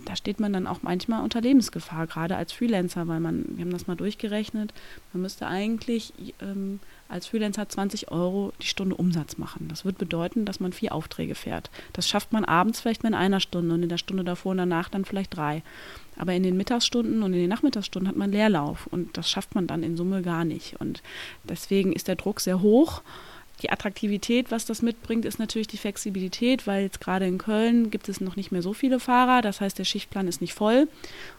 da 0.07 0.17
steht 0.17 0.41
man 0.41 0.53
dann 0.53 0.67
auch 0.67 0.83
manchmal 0.83 1.23
unter 1.23 1.41
Lebensgefahr, 1.41 2.07
gerade 2.07 2.37
als 2.37 2.53
Freelancer, 2.53 3.09
weil 3.09 3.21
man, 3.21 3.45
wir 3.51 3.65
haben 3.65 3.73
das 3.73 3.87
mal 3.87 3.97
durchgerechnet, 3.97 4.73
man 5.13 5.23
müsste 5.23 5.47
eigentlich 5.47 6.15
ähm, 6.41 6.81
als 7.09 7.27
Freelancer 7.27 7.69
20 7.69 8.11
Euro 8.11 8.53
die 8.63 8.67
Stunde 8.67 8.97
Umsatz 8.97 9.37
machen. 9.37 9.69
Das 9.69 9.85
wird 9.85 9.99
bedeuten, 9.99 10.45
dass 10.45 10.61
man 10.61 10.73
vier 10.73 10.95
Aufträge 10.95 11.35
fährt. 11.35 11.71
Das 11.93 12.09
schafft 12.09 12.33
man 12.33 12.45
abends 12.45 12.81
vielleicht 12.81 13.03
mal 13.03 13.11
in 13.11 13.15
einer 13.15 13.41
Stunde 13.41 13.75
und 13.75 13.83
in 13.83 13.89
der 13.89 13.99
Stunde 13.99 14.25
davor 14.25 14.53
und 14.53 14.59
danach 14.59 14.89
dann 14.89 15.05
vielleicht 15.05 15.37
drei. 15.37 15.63
Aber 16.17 16.33
in 16.33 16.43
den 16.43 16.57
Mittagsstunden 16.57 17.23
und 17.23 17.33
in 17.35 17.41
den 17.41 17.51
Nachmittagsstunden 17.51 18.09
hat 18.09 18.17
man 18.17 18.33
Leerlauf 18.33 18.87
und 18.87 19.17
das 19.17 19.31
schafft 19.31 19.55
man 19.55 19.67
dann 19.67 19.83
in 19.83 19.97
Summe 19.97 20.23
gar 20.23 20.45
nicht. 20.45 20.81
Und 20.81 21.03
deswegen 21.45 21.93
ist 21.93 22.09
der 22.09 22.17
Druck 22.17 22.41
sehr 22.41 22.63
hoch 22.63 23.03
die 23.63 23.71
Attraktivität, 23.71 24.51
was 24.51 24.67
das 24.67 24.83
mitbringt, 24.83 25.25
ist 25.25 25.39
natürlich 25.39 25.67
die 25.67 25.79
Flexibilität, 25.79 26.67
weil 26.67 26.83
jetzt 26.83 27.01
gerade 27.01 27.27
in 27.27 27.39
Köln 27.39 27.91
gibt 27.91 28.09
es 28.09 28.21
noch 28.21 28.37
nicht 28.37 28.53
mehr 28.53 28.63
so 28.63 28.75
viele 28.75 29.01
Fahrer. 29.01 29.41
Das 29.41 29.61
heißt, 29.61 29.79
der 29.79 29.85
Schichtplan 29.85 30.29
ist 30.29 30.41
nicht 30.43 30.53
voll. 30.53 30.89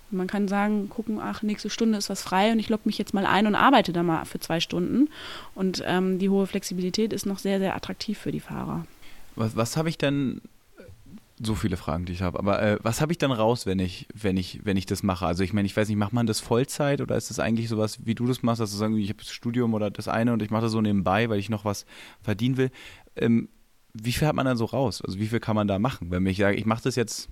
Und 0.09 0.17
man 0.17 0.27
kann 0.27 0.47
sagen, 0.47 0.89
gucken, 0.89 1.19
ach, 1.21 1.43
nächste 1.43 1.69
Stunde 1.69 1.97
ist 1.97 2.09
was 2.09 2.23
frei 2.23 2.51
und 2.51 2.59
ich 2.59 2.69
logge 2.69 2.83
mich 2.85 2.97
jetzt 2.97 3.13
mal 3.13 3.25
ein 3.25 3.45
und 3.45 3.55
arbeite 3.55 3.93
da 3.93 4.03
mal 4.03 4.25
für 4.25 4.39
zwei 4.39 4.59
Stunden. 4.59 5.09
Und 5.53 5.83
ähm, 5.85 6.17
die 6.17 6.29
hohe 6.29 6.47
Flexibilität 6.47 7.13
ist 7.13 7.25
noch 7.25 7.39
sehr, 7.39 7.59
sehr 7.59 7.75
attraktiv 7.75 8.17
für 8.17 8.31
die 8.31 8.39
Fahrer. 8.39 8.87
Was, 9.35 9.55
was 9.55 9.77
habe 9.77 9.89
ich 9.89 9.97
denn 9.97 10.41
so 11.39 11.55
viele 11.55 11.77
Fragen, 11.77 12.05
die 12.05 12.13
ich 12.13 12.21
habe. 12.21 12.39
Aber 12.39 12.61
äh, 12.61 12.79
was 12.81 13.01
habe 13.01 13.11
ich 13.11 13.17
dann 13.17 13.31
raus, 13.31 13.65
wenn 13.65 13.79
ich, 13.79 14.07
wenn 14.13 14.37
ich, 14.37 14.61
wenn 14.63 14.77
ich 14.77 14.85
das 14.85 15.03
mache? 15.03 15.25
Also 15.25 15.43
ich 15.43 15.53
meine, 15.53 15.65
ich 15.65 15.77
weiß 15.77 15.87
nicht, 15.87 15.97
macht 15.97 16.13
man 16.13 16.25
das 16.25 16.39
Vollzeit 16.39 17.01
oder 17.01 17.15
ist 17.15 17.29
das 17.29 17.39
eigentlich 17.39 17.69
sowas, 17.69 18.05
wie 18.05 18.15
du 18.15 18.25
das 18.25 18.43
machst, 18.43 18.61
dass 18.61 18.71
du 18.71 18.77
sagst, 18.77 18.97
ich 18.97 19.09
habe 19.09 19.19
das 19.19 19.31
Studium 19.31 19.73
oder 19.73 19.91
das 19.91 20.07
eine 20.07 20.33
und 20.33 20.41
ich 20.41 20.49
mache 20.49 20.63
das 20.63 20.71
so 20.71 20.81
nebenbei, 20.81 21.29
weil 21.29 21.39
ich 21.39 21.49
noch 21.49 21.65
was 21.65 21.85
verdienen 22.21 22.57
will. 22.57 22.71
Ähm, 23.15 23.49
wie 23.93 24.11
viel 24.11 24.27
hat 24.27 24.35
man 24.35 24.45
dann 24.45 24.57
so 24.57 24.65
raus? 24.65 25.01
Also 25.01 25.19
wie 25.19 25.27
viel 25.27 25.39
kann 25.39 25.55
man 25.55 25.67
da 25.67 25.79
machen? 25.79 26.11
Wenn 26.11 26.25
ich 26.25 26.37
sage, 26.37 26.57
ich 26.57 26.65
mache 26.65 26.83
das 26.83 26.95
jetzt 26.95 27.29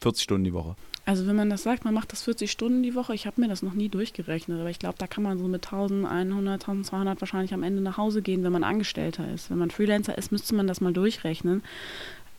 40 0.00 0.22
Stunden 0.22 0.44
die 0.44 0.52
Woche. 0.52 0.76
Also 1.04 1.26
wenn 1.26 1.36
man 1.36 1.48
das 1.48 1.62
sagt, 1.62 1.86
man 1.86 1.94
macht 1.94 2.12
das 2.12 2.22
40 2.22 2.50
Stunden 2.50 2.82
die 2.82 2.94
Woche, 2.94 3.14
ich 3.14 3.26
habe 3.26 3.40
mir 3.40 3.48
das 3.48 3.62
noch 3.62 3.72
nie 3.72 3.88
durchgerechnet, 3.88 4.60
aber 4.60 4.68
ich 4.68 4.78
glaube, 4.78 4.96
da 4.98 5.06
kann 5.06 5.22
man 5.22 5.38
so 5.38 5.48
mit 5.48 5.64
1100, 5.64 6.62
1200 6.62 7.20
wahrscheinlich 7.20 7.54
am 7.54 7.62
Ende 7.62 7.80
nach 7.80 7.96
Hause 7.96 8.20
gehen, 8.20 8.44
wenn 8.44 8.52
man 8.52 8.62
Angestellter 8.62 9.26
ist. 9.32 9.48
Wenn 9.50 9.56
man 9.56 9.70
Freelancer 9.70 10.18
ist, 10.18 10.32
müsste 10.32 10.54
man 10.54 10.66
das 10.66 10.82
mal 10.82 10.92
durchrechnen. 10.92 11.62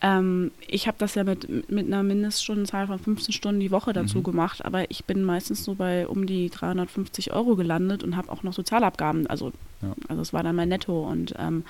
Ähm, 0.02 0.52
ich 0.66 0.88
habe 0.88 0.96
das 0.98 1.16
ja 1.16 1.26
mit, 1.26 1.70
mit 1.70 1.88
einer 1.88 2.04
Mindeststundenzahl 2.04 2.88
von 2.88 3.00
15 3.00 3.34
Stunden 3.34 3.60
die 3.60 3.72
Woche 3.72 3.92
dazu 3.92 4.20
Mhm. 4.20 4.24
gemacht, 4.24 4.64
aber 4.64 4.90
ich 4.90 5.04
bin 5.04 5.24
meistens 5.24 5.64
so 5.66 5.76
bei 5.76 6.08
um 6.08 6.26
die 6.26 6.50
350 6.50 7.34
Euro 7.34 7.58
gelandet 7.58 8.02
und 8.04 8.16
habe 8.16 8.32
auch 8.32 8.42
noch 8.44 8.54
Sozialabgaben, 8.54 9.28
also 9.28 9.52
Ja. 9.82 9.94
also 10.08 10.22
es 10.22 10.32
war 10.32 10.42
dann 10.44 10.56
mein 10.56 10.70
Netto 10.70 11.06
und 11.10 11.34
ähm, 11.38 11.64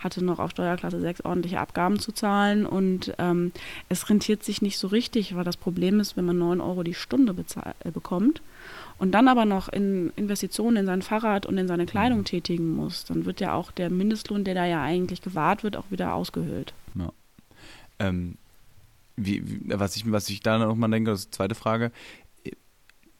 hatte 0.00 0.24
noch 0.24 0.40
auf 0.40 0.50
Steuerklasse 0.50 1.00
6 1.00 1.24
ordentliche 1.24 1.60
Abgaben 1.60 2.00
zu 2.00 2.10
zahlen 2.12 2.66
und 2.66 3.12
ähm, 3.18 3.52
es 3.88 4.08
rentiert 4.10 4.42
sich 4.42 4.62
nicht 4.62 4.78
so 4.78 4.88
richtig, 4.88 5.36
weil 5.36 5.44
das 5.44 5.56
Problem 5.56 6.00
ist, 6.00 6.16
wenn 6.16 6.24
man 6.24 6.38
9 6.38 6.60
Euro 6.60 6.82
die 6.82 6.94
Stunde 6.94 7.34
äh, 7.84 7.90
bekommt 7.92 8.42
und 8.98 9.12
dann 9.12 9.28
aber 9.28 9.44
noch 9.44 9.68
in 9.68 10.12
Investitionen 10.16 10.76
in 10.78 10.86
sein 10.86 11.02
Fahrrad 11.02 11.46
und 11.46 11.56
in 11.56 11.68
seine 11.68 11.86
Kleidung 11.86 12.24
tätigen 12.24 12.74
muss, 12.74 13.04
dann 13.04 13.26
wird 13.26 13.40
ja 13.40 13.52
auch 13.54 13.70
der 13.70 13.90
Mindestlohn, 13.90 14.42
der 14.42 14.54
da 14.54 14.64
ja 14.66 14.82
eigentlich 14.82 15.22
gewahrt 15.22 15.62
wird, 15.62 15.76
auch 15.76 15.90
wieder 15.90 16.14
ausgehöhlt. 16.14 16.72
Ähm, 17.98 18.38
wie, 19.16 19.42
was, 19.66 19.96
ich, 19.96 20.10
was 20.10 20.28
ich 20.28 20.40
da 20.40 20.58
noch 20.58 20.74
mal 20.74 20.88
denke, 20.88 21.10
das 21.10 21.20
ist 21.20 21.26
die 21.26 21.36
zweite 21.36 21.54
Frage. 21.54 21.90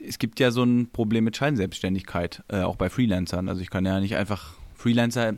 Es 0.06 0.18
gibt 0.18 0.40
ja 0.40 0.50
so 0.50 0.62
ein 0.62 0.90
Problem 0.90 1.24
mit 1.24 1.36
Scheinselbstständigkeit, 1.36 2.42
äh, 2.48 2.60
auch 2.60 2.76
bei 2.76 2.90
Freelancern. 2.90 3.48
Also 3.48 3.62
ich 3.62 3.70
kann 3.70 3.86
ja 3.86 3.98
nicht 4.00 4.16
einfach, 4.16 4.54
Freelancer 4.74 5.34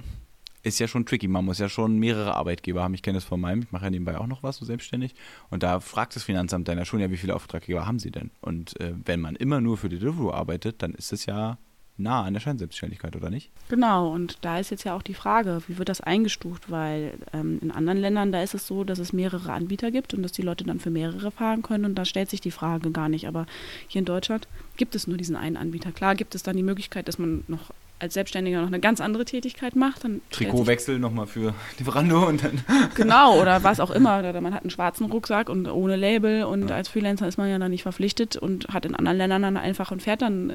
ist 0.64 0.80
ja 0.80 0.88
schon 0.88 1.06
tricky, 1.06 1.28
man 1.28 1.44
muss 1.44 1.58
ja 1.58 1.68
schon 1.68 1.98
mehrere 1.98 2.34
Arbeitgeber 2.34 2.82
haben. 2.82 2.94
Ich 2.94 3.02
kenne 3.02 3.16
das 3.16 3.24
von 3.24 3.40
meinem, 3.40 3.62
ich 3.62 3.72
mache 3.72 3.84
ja 3.84 3.90
nebenbei 3.90 4.18
auch 4.18 4.26
noch 4.26 4.42
was, 4.42 4.56
so 4.56 4.64
selbstständig. 4.64 5.14
Und 5.50 5.62
da 5.62 5.80
fragt 5.80 6.16
das 6.16 6.24
Finanzamt 6.24 6.68
dann 6.68 6.78
ja 6.78 6.84
schon, 6.84 7.00
ja, 7.00 7.10
wie 7.10 7.16
viele 7.16 7.36
Auftraggeber 7.36 7.86
haben 7.86 8.00
sie 8.00 8.10
denn? 8.10 8.30
Und 8.40 8.78
äh, 8.80 8.94
wenn 9.04 9.20
man 9.20 9.36
immer 9.36 9.60
nur 9.60 9.76
für 9.78 9.88
die 9.88 9.98
Deliveroo 9.98 10.32
arbeitet, 10.32 10.82
dann 10.82 10.94
ist 10.94 11.12
es 11.12 11.26
ja 11.26 11.58
nah 11.98 12.22
an 12.22 12.32
der 12.32 12.40
Scheinselbstständigkeit, 12.40 13.16
oder 13.16 13.30
nicht? 13.30 13.50
Genau, 13.68 14.12
und 14.12 14.38
da 14.42 14.58
ist 14.58 14.70
jetzt 14.70 14.84
ja 14.84 14.94
auch 14.94 15.02
die 15.02 15.14
Frage, 15.14 15.60
wie 15.66 15.78
wird 15.78 15.88
das 15.88 16.00
eingestuft? 16.00 16.70
Weil 16.70 17.14
ähm, 17.32 17.58
in 17.60 17.70
anderen 17.70 17.98
Ländern, 17.98 18.32
da 18.32 18.42
ist 18.42 18.54
es 18.54 18.66
so, 18.66 18.84
dass 18.84 18.98
es 18.98 19.12
mehrere 19.12 19.52
Anbieter 19.52 19.90
gibt 19.90 20.14
und 20.14 20.22
dass 20.22 20.32
die 20.32 20.42
Leute 20.42 20.64
dann 20.64 20.80
für 20.80 20.90
mehrere 20.90 21.30
fahren 21.30 21.62
können 21.62 21.84
und 21.84 21.96
da 21.96 22.04
stellt 22.04 22.30
sich 22.30 22.40
die 22.40 22.50
Frage 22.50 22.90
gar 22.90 23.08
nicht. 23.08 23.26
Aber 23.26 23.46
hier 23.88 23.98
in 23.98 24.04
Deutschland 24.04 24.48
gibt 24.76 24.94
es 24.94 25.06
nur 25.06 25.16
diesen 25.16 25.36
einen 25.36 25.56
Anbieter. 25.56 25.92
Klar 25.92 26.14
gibt 26.14 26.34
es 26.34 26.42
dann 26.42 26.56
die 26.56 26.62
Möglichkeit, 26.62 27.08
dass 27.08 27.18
man 27.18 27.44
noch 27.48 27.72
als 27.98 28.14
Selbstständiger 28.14 28.60
noch 28.60 28.68
eine 28.68 28.80
ganz 28.80 29.00
andere 29.00 29.24
Tätigkeit 29.24 29.76
macht. 29.76 30.04
Dann 30.04 30.20
Trikotwechsel 30.30 30.98
nochmal 30.98 31.26
für 31.26 31.54
Lieferando 31.78 32.26
und 32.26 32.42
dann. 32.42 32.62
Genau, 32.94 33.40
oder 33.40 33.62
was 33.62 33.80
auch 33.80 33.90
immer. 33.90 34.18
Oder 34.18 34.40
man 34.40 34.54
hat 34.54 34.62
einen 34.62 34.70
schwarzen 34.70 35.06
Rucksack 35.06 35.48
und 35.48 35.68
ohne 35.68 35.94
Label 35.94 36.44
und 36.44 36.70
als 36.72 36.88
Freelancer 36.88 37.28
ist 37.28 37.38
man 37.38 37.48
ja 37.48 37.58
dann 37.58 37.70
nicht 37.70 37.82
verpflichtet 37.82 38.36
und 38.36 38.68
hat 38.68 38.84
in 38.86 38.94
anderen 38.94 39.18
Ländern 39.18 39.42
dann 39.42 39.56
einfach 39.56 39.90
und 39.90 40.02
fährt 40.02 40.22
dann 40.22 40.50
äh, 40.50 40.54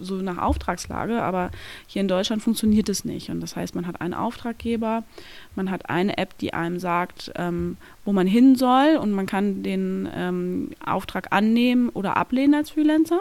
so 0.00 0.16
so 0.16 0.22
nach 0.22 0.38
Auftragslage. 0.38 1.22
Aber 1.22 1.50
hier 1.86 2.00
in 2.00 2.08
Deutschland 2.08 2.42
funktioniert 2.42 2.88
es 2.88 3.04
nicht. 3.04 3.30
Und 3.30 3.40
das 3.40 3.56
heißt, 3.56 3.74
man 3.74 3.86
hat 3.86 4.00
einen 4.00 4.14
Auftraggeber, 4.14 5.04
man 5.54 5.70
hat 5.70 5.88
eine 5.90 6.18
App, 6.18 6.36
die 6.38 6.54
einem 6.54 6.78
sagt, 6.78 7.32
ähm, 7.36 7.76
wo 8.04 8.12
man 8.12 8.26
hin 8.26 8.56
soll 8.56 8.96
und 9.00 9.12
man 9.12 9.26
kann 9.26 9.62
den 9.62 10.08
ähm, 10.14 10.70
Auftrag 10.84 11.32
annehmen 11.32 11.88
oder 11.90 12.16
ablehnen 12.16 12.54
als 12.54 12.70
Freelancer. 12.70 13.20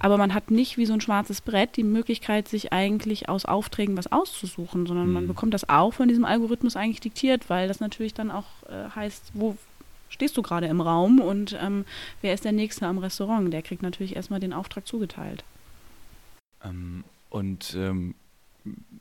Aber 0.00 0.18
man 0.18 0.34
hat 0.34 0.50
nicht 0.50 0.76
wie 0.76 0.86
so 0.86 0.92
ein 0.92 1.00
schwarzes 1.00 1.40
Brett 1.40 1.76
die 1.76 1.84
Möglichkeit, 1.84 2.48
sich 2.48 2.72
eigentlich 2.72 2.97
aus 3.28 3.44
Aufträgen 3.44 3.96
was 3.96 4.10
auszusuchen, 4.10 4.86
sondern 4.86 5.12
man 5.12 5.24
Mhm. 5.24 5.28
bekommt 5.28 5.54
das 5.54 5.68
auch 5.68 5.92
von 5.94 6.08
diesem 6.08 6.24
Algorithmus 6.24 6.76
eigentlich 6.76 7.00
diktiert, 7.00 7.48
weil 7.50 7.68
das 7.68 7.80
natürlich 7.80 8.14
dann 8.14 8.30
auch 8.30 8.46
äh, 8.68 8.88
heißt, 8.94 9.32
wo 9.34 9.56
stehst 10.10 10.36
du 10.36 10.42
gerade 10.42 10.66
im 10.66 10.80
Raum 10.80 11.20
und 11.20 11.56
ähm, 11.60 11.84
wer 12.22 12.32
ist 12.34 12.44
der 12.44 12.52
Nächste 12.52 12.86
am 12.86 12.98
Restaurant? 12.98 13.52
Der 13.52 13.62
kriegt 13.62 13.82
natürlich 13.82 14.16
erstmal 14.16 14.40
den 14.40 14.52
Auftrag 14.52 14.86
zugeteilt. 14.86 15.44
Ähm, 16.64 17.04
und 17.30 17.74
ähm, 17.78 18.14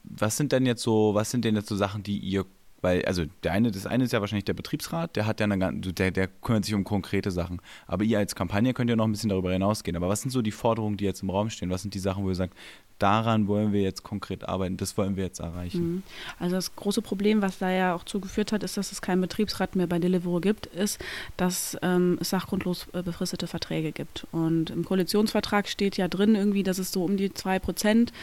was 0.04 0.38
sind 0.38 0.52
denn 0.52 0.66
jetzt 0.66 0.84
so, 0.84 1.14
was 1.14 1.32
sind 1.32 1.46
denn 1.46 1.56
jetzt 1.56 1.70
so 1.70 1.76
Sachen, 1.76 2.04
die 2.04 2.18
ihr, 2.18 2.46
weil, 2.82 3.04
also 3.06 3.24
der 3.44 3.54
eine, 3.54 3.72
das 3.72 3.86
eine 3.88 4.04
ist 4.04 4.14
ja 4.14 4.22
wahrscheinlich 4.22 4.46
der 4.46 4.54
Betriebsrat, 4.54 5.16
der 5.16 5.26
hat 5.26 5.40
ja 5.40 5.46
eine, 5.46 5.58
gan- 5.58 5.82
der, 5.82 6.12
der 6.12 6.28
kümmert 6.28 6.66
sich 6.66 6.74
um 6.76 6.84
konkrete 6.84 7.32
Sachen. 7.32 7.60
Aber 7.88 8.04
ihr 8.04 8.20
als 8.20 8.36
Kampagne 8.36 8.74
könnt 8.74 8.90
ja 8.90 8.96
noch 8.96 9.06
ein 9.06 9.12
bisschen 9.12 9.30
darüber 9.30 9.52
hinausgehen. 9.52 9.96
Aber 9.98 10.10
was 10.10 10.22
sind 10.22 10.32
so 10.32 10.42
die 10.42 10.52
Forderungen, 10.52 10.98
die 10.98 11.06
jetzt 11.06 11.24
im 11.24 11.30
Raum 11.30 11.50
stehen? 11.50 11.70
Was 11.70 11.82
sind 11.82 11.94
die 11.94 12.00
Sachen, 12.00 12.24
wo 12.24 12.30
ihr 12.30 12.36
sagt, 12.36 12.56
daran 13.00 13.48
wollen 13.48 13.74
wir 13.74 13.82
jetzt 13.82 14.04
konkret 14.04 14.48
arbeiten, 14.48 14.78
das 14.78 14.98
wollen 14.98 15.16
wir 15.16 15.24
jetzt 15.24 15.40
erreichen? 15.40 15.82
Mhm. 15.82 16.04
Also 16.40 16.56
das 16.56 16.76
große 16.76 17.02
Problem, 17.02 17.42
was 17.42 17.60
da 17.60 17.70
ja 17.70 17.94
auch 17.94 18.04
zugeführt 18.04 18.52
hat, 18.52 18.64
ist, 18.64 18.78
dass 18.78 18.92
es 18.92 19.02
keinen 19.02 19.22
Betriebsrat 19.22 19.76
mehr 19.76 19.88
bei 19.88 20.00
Deliveroo 20.00 20.40
gibt, 20.40 20.66
ist, 20.68 21.00
dass 21.38 21.78
ähm, 21.82 22.18
es 22.22 22.30
sachgrundlos 22.30 22.88
äh, 22.94 23.04
befristete 23.04 23.48
Verträge 23.48 23.92
gibt. 23.92 24.26
Und 24.32 24.70
im 24.70 24.86
Koalitionsvertrag 24.86 25.68
steht 25.68 25.98
ja 25.98 26.08
drin 26.08 26.36
irgendwie, 26.36 26.64
dass 26.64 26.80
es 26.80 26.92
so 26.92 27.04
um 27.04 27.18
die 27.18 27.34
2 27.34 27.60
Prozent 27.60 28.14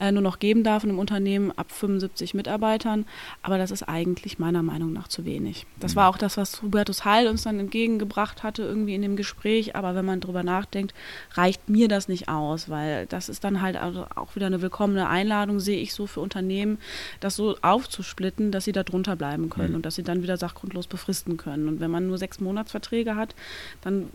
äh, 0.00 0.12
nur 0.12 0.22
noch 0.22 0.38
geben 0.38 0.64
darf 0.64 0.84
in 0.84 0.90
einem 0.90 0.98
Unternehmen 0.98 1.50
ab 1.52 1.72
75 1.72 2.34
Mitarbeitern. 2.34 3.06
Aber 3.42 3.58
das 3.58 3.70
ist 3.70 3.84
eigentlich 3.84 4.38
meiner 4.38 4.62
Meinung 4.62 4.92
nach 4.92 5.08
zu 5.08 5.24
wenig. 5.24 5.66
Das 5.80 5.96
war 5.96 6.08
auch 6.08 6.18
das, 6.18 6.36
was 6.36 6.62
Hubertus 6.62 7.04
Heil 7.04 7.28
uns 7.28 7.42
dann 7.42 7.58
entgegengebracht 7.58 8.42
hatte 8.42 8.62
irgendwie 8.62 8.94
in 8.94 9.02
dem 9.02 9.16
Gespräch. 9.16 9.74
Aber 9.76 9.94
wenn 9.94 10.04
man 10.04 10.20
drüber 10.20 10.42
nachdenkt, 10.42 10.94
reicht 11.32 11.68
mir 11.68 11.88
das 11.88 12.08
nicht 12.08 12.28
aus, 12.28 12.68
weil 12.68 13.06
das 13.06 13.28
ist 13.28 13.44
dann 13.44 13.62
halt 13.62 13.76
also 13.76 14.06
auch 14.20 14.36
wieder 14.36 14.46
eine 14.46 14.62
willkommene 14.62 15.08
Einladung, 15.08 15.60
sehe 15.60 15.80
ich 15.80 15.94
so 15.94 16.06
für 16.06 16.20
Unternehmen, 16.20 16.78
das 17.20 17.36
so 17.36 17.56
aufzusplitten, 17.62 18.50
dass 18.52 18.64
sie 18.64 18.72
da 18.72 18.82
drunter 18.82 19.16
bleiben 19.16 19.50
können 19.50 19.70
Mhm. 19.70 19.76
und 19.76 19.86
dass 19.86 19.94
sie 19.94 20.02
dann 20.02 20.22
wieder 20.22 20.36
sachgrundlos 20.36 20.86
befristen 20.86 21.36
können. 21.36 21.68
Und 21.68 21.80
wenn 21.80 21.90
man 21.90 22.06
nur 22.06 22.18
sechs 22.18 22.40
Monatsverträge 22.40 23.16
hat, 23.16 23.34
dann 23.82 24.08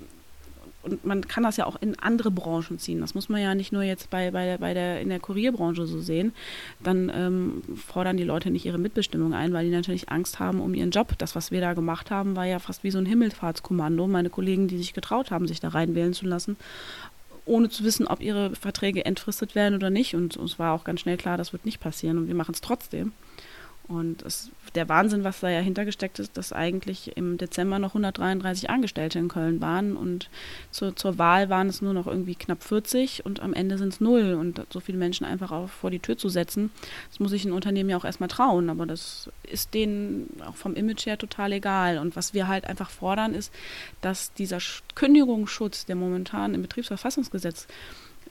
und 0.83 1.05
man 1.05 1.25
kann 1.25 1.43
das 1.43 1.55
ja 1.55 1.65
auch 1.65 1.81
in 1.81 1.97
andere 1.99 2.29
Branchen 2.29 2.77
ziehen. 2.77 2.99
Das 2.99 3.15
muss 3.15 3.29
man 3.29 3.41
ja 3.41 3.55
nicht 3.55 3.71
nur 3.71 3.83
jetzt 3.83 4.09
bei, 4.09 4.31
bei, 4.31 4.45
der, 4.45 4.57
bei 4.57 4.73
der, 4.73 4.99
in 4.99 5.07
der 5.07 5.21
Kurierbranche 5.21 5.85
so 5.85 6.01
sehen. 6.01 6.33
Dann 6.81 7.09
ähm, 7.15 7.61
fordern 7.77 8.17
die 8.17 8.25
Leute 8.25 8.51
nicht 8.51 8.65
ihre 8.65 8.77
Mitbestimmung 8.77 9.33
ein, 9.33 9.53
weil 9.53 9.65
die 9.65 9.71
natürlich 9.71 10.09
Angst 10.09 10.39
haben 10.39 10.59
um 10.59 10.73
ihren 10.73 10.91
Job. 10.91 11.17
Das, 11.19 11.35
was 11.35 11.51
wir 11.51 11.61
da 11.61 11.73
gemacht 11.73 12.11
haben, 12.11 12.35
war 12.35 12.45
ja 12.45 12.59
fast 12.59 12.83
wie 12.83 12.91
so 12.91 12.97
ein 12.97 13.05
Himmelfahrtskommando. 13.05 14.07
Meine 14.07 14.29
Kollegen, 14.29 14.67
die 14.67 14.77
sich 14.77 14.91
getraut 14.93 15.31
haben, 15.31 15.47
sich 15.47 15.61
da 15.61 15.69
reinwählen 15.69 16.13
zu 16.13 16.25
lassen, 16.25 16.57
ohne 17.45 17.69
zu 17.69 17.83
wissen, 17.83 18.07
ob 18.07 18.21
ihre 18.21 18.55
Verträge 18.55 19.05
entfristet 19.05 19.55
werden 19.55 19.75
oder 19.75 19.89
nicht. 19.89 20.15
Und 20.15 20.37
uns 20.37 20.59
war 20.59 20.73
auch 20.73 20.83
ganz 20.83 21.01
schnell 21.01 21.17
klar, 21.17 21.37
das 21.37 21.53
wird 21.53 21.65
nicht 21.65 21.79
passieren 21.79 22.17
und 22.17 22.27
wir 22.27 22.35
machen 22.35 22.53
es 22.53 22.61
trotzdem. 22.61 23.11
Und 23.87 24.21
es, 24.21 24.49
der 24.75 24.89
Wahnsinn, 24.89 25.23
was 25.23 25.39
da 25.39 25.49
ja 25.49 25.59
hintergesteckt 25.59 26.19
ist, 26.19 26.37
dass 26.37 26.51
eigentlich 26.53 27.15
im 27.15 27.37
Dezember 27.37 27.79
noch 27.79 27.91
133 27.91 28.69
Angestellte 28.69 29.19
in 29.19 29.27
Köln 29.27 29.61
waren 29.61 29.95
und 29.95 30.29
zur, 30.71 30.95
zur 30.95 31.17
Wahl 31.17 31.49
waren 31.49 31.67
es 31.67 31.81
nur 31.81 31.93
noch 31.93 32.07
irgendwie 32.07 32.35
knapp 32.35 32.63
40 32.63 33.25
und 33.25 33.39
am 33.41 33.53
Ende 33.53 33.77
sind 33.77 33.93
es 33.93 34.01
null. 34.01 34.33
Und 34.33 34.61
so 34.71 34.79
viele 34.79 34.97
Menschen 34.97 35.25
einfach 35.25 35.51
auch 35.51 35.69
vor 35.69 35.91
die 35.91 35.99
Tür 35.99 36.17
zu 36.17 36.29
setzen, 36.29 36.71
das 37.09 37.19
muss 37.19 37.31
sich 37.31 37.45
ein 37.45 37.51
Unternehmen 37.51 37.89
ja 37.89 37.97
auch 37.97 38.05
erstmal 38.05 38.29
trauen. 38.29 38.69
Aber 38.69 38.85
das 38.85 39.29
ist 39.43 39.73
denen 39.73 40.29
auch 40.45 40.55
vom 40.55 40.73
Image 40.75 41.05
her 41.05 41.17
total 41.17 41.51
egal. 41.53 41.97
Und 41.99 42.15
was 42.15 42.33
wir 42.33 42.47
halt 42.47 42.65
einfach 42.65 42.89
fordern, 42.89 43.33
ist, 43.35 43.53
dass 44.01 44.33
dieser 44.33 44.57
Sch- 44.57 44.81
Kündigungsschutz, 44.95 45.85
der 45.85 45.95
momentan 45.95 46.53
im 46.55 46.61
Betriebsverfassungsgesetz 46.63 47.67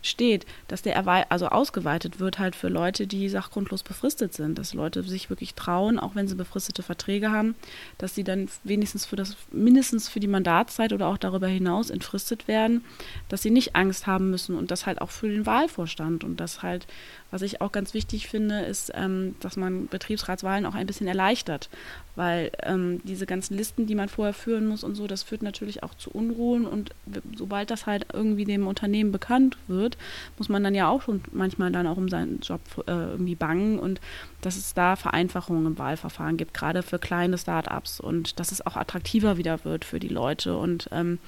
steht, 0.03 0.47
dass 0.69 0.83
der 0.83 1.07
also 1.31 1.49
ausgeweitet 1.49 2.21
wird 2.21 2.38
halt 2.38 2.57
für 2.57 2.69
Leute, 2.69 3.07
die 3.07 3.29
sachgrundlos 3.29 3.83
befristet 3.83 4.35
sind, 4.35 4.59
dass 4.59 4.75
Leute 4.75 5.03
sich 5.03 5.31
wirklich 5.31 5.55
trauen, 5.55 5.99
auch 5.99 6.15
wenn 6.15 6.29
sie 6.29 6.35
befristete 6.35 6.83
Verträge 6.83 7.31
haben, 7.31 7.55
dass 7.99 8.15
sie 8.15 8.25
dann 8.25 8.49
wenigstens 8.65 9.07
für 9.07 9.17
das 9.17 9.37
mindestens 9.51 10.09
für 10.09 10.21
die 10.21 10.27
Mandatszeit 10.27 10.93
oder 10.93 11.07
auch 11.07 11.19
darüber 11.19 11.47
hinaus 11.47 11.91
entfristet 11.91 12.49
werden, 12.49 12.85
dass 13.29 13.43
sie 13.43 13.51
nicht 13.51 13.77
Angst 13.77 14.07
haben 14.07 14.31
müssen 14.31 14.57
und 14.57 14.71
das 14.71 14.87
halt 14.87 15.01
auch 15.01 15.11
für 15.11 15.29
den 15.29 15.47
Wahlvorstand. 15.47 16.25
Und 16.25 16.41
das 16.41 16.62
halt, 16.62 16.87
was 17.31 17.43
ich 17.43 17.61
auch 17.61 17.73
ganz 17.73 17.95
wichtig 17.95 18.29
finde, 18.29 18.61
ist, 18.61 18.93
ähm, 18.95 19.37
dass 19.41 19.57
man 19.57 19.87
Betriebsratswahlen 19.87 20.67
auch 20.67 20.75
ein 20.75 20.87
bisschen 20.87 21.07
erleichtert, 21.07 21.69
weil 22.17 22.51
ähm, 22.62 23.01
diese 23.05 23.27
ganzen 23.27 23.57
Listen, 23.57 23.87
die 23.87 23.95
man 23.95 24.09
vorher 24.09 24.35
führen 24.35 24.67
muss 24.67 24.85
und 24.85 24.95
so, 24.95 25.07
das 25.07 25.23
führt 25.23 25.43
natürlich 25.43 25.83
auch 25.83 25.95
zu 25.95 26.11
Unruhen. 26.11 26.67
Und 26.67 26.91
sobald 27.37 27.71
das 27.71 27.87
halt 27.87 28.07
irgendwie 28.12 28.45
dem 28.45 28.67
Unternehmen 28.67 29.12
bekannt 29.12 29.57
wird, 29.69 29.91
muss 30.38 30.48
man 30.48 30.62
dann 30.62 30.74
ja 30.74 30.88
auch 30.88 31.02
schon 31.02 31.22
manchmal 31.33 31.72
dann 31.72 31.87
auch 31.87 31.96
um 31.96 32.09
seinen 32.09 32.40
Job 32.40 32.61
äh, 32.87 32.92
irgendwie 32.92 33.35
bangen 33.35 33.78
und 33.78 34.00
dass 34.40 34.57
es 34.57 34.74
da 34.74 34.96
Vereinfachungen 34.96 35.66
im 35.66 35.78
Wahlverfahren 35.78 36.37
gibt, 36.37 36.55
gerade 36.55 36.83
für 36.83 36.98
kleine 36.98 37.38
Start-ups 37.38 38.00
und 38.00 38.38
dass 38.40 38.52
es 38.52 38.64
auch 38.66 38.76
attraktiver 38.76 39.37
wieder 39.37 39.64
wird 39.64 39.85
für 39.85 40.00
die 40.00 40.09
Leute 40.09 40.57
und 40.57 40.88
ähm, 40.92 41.18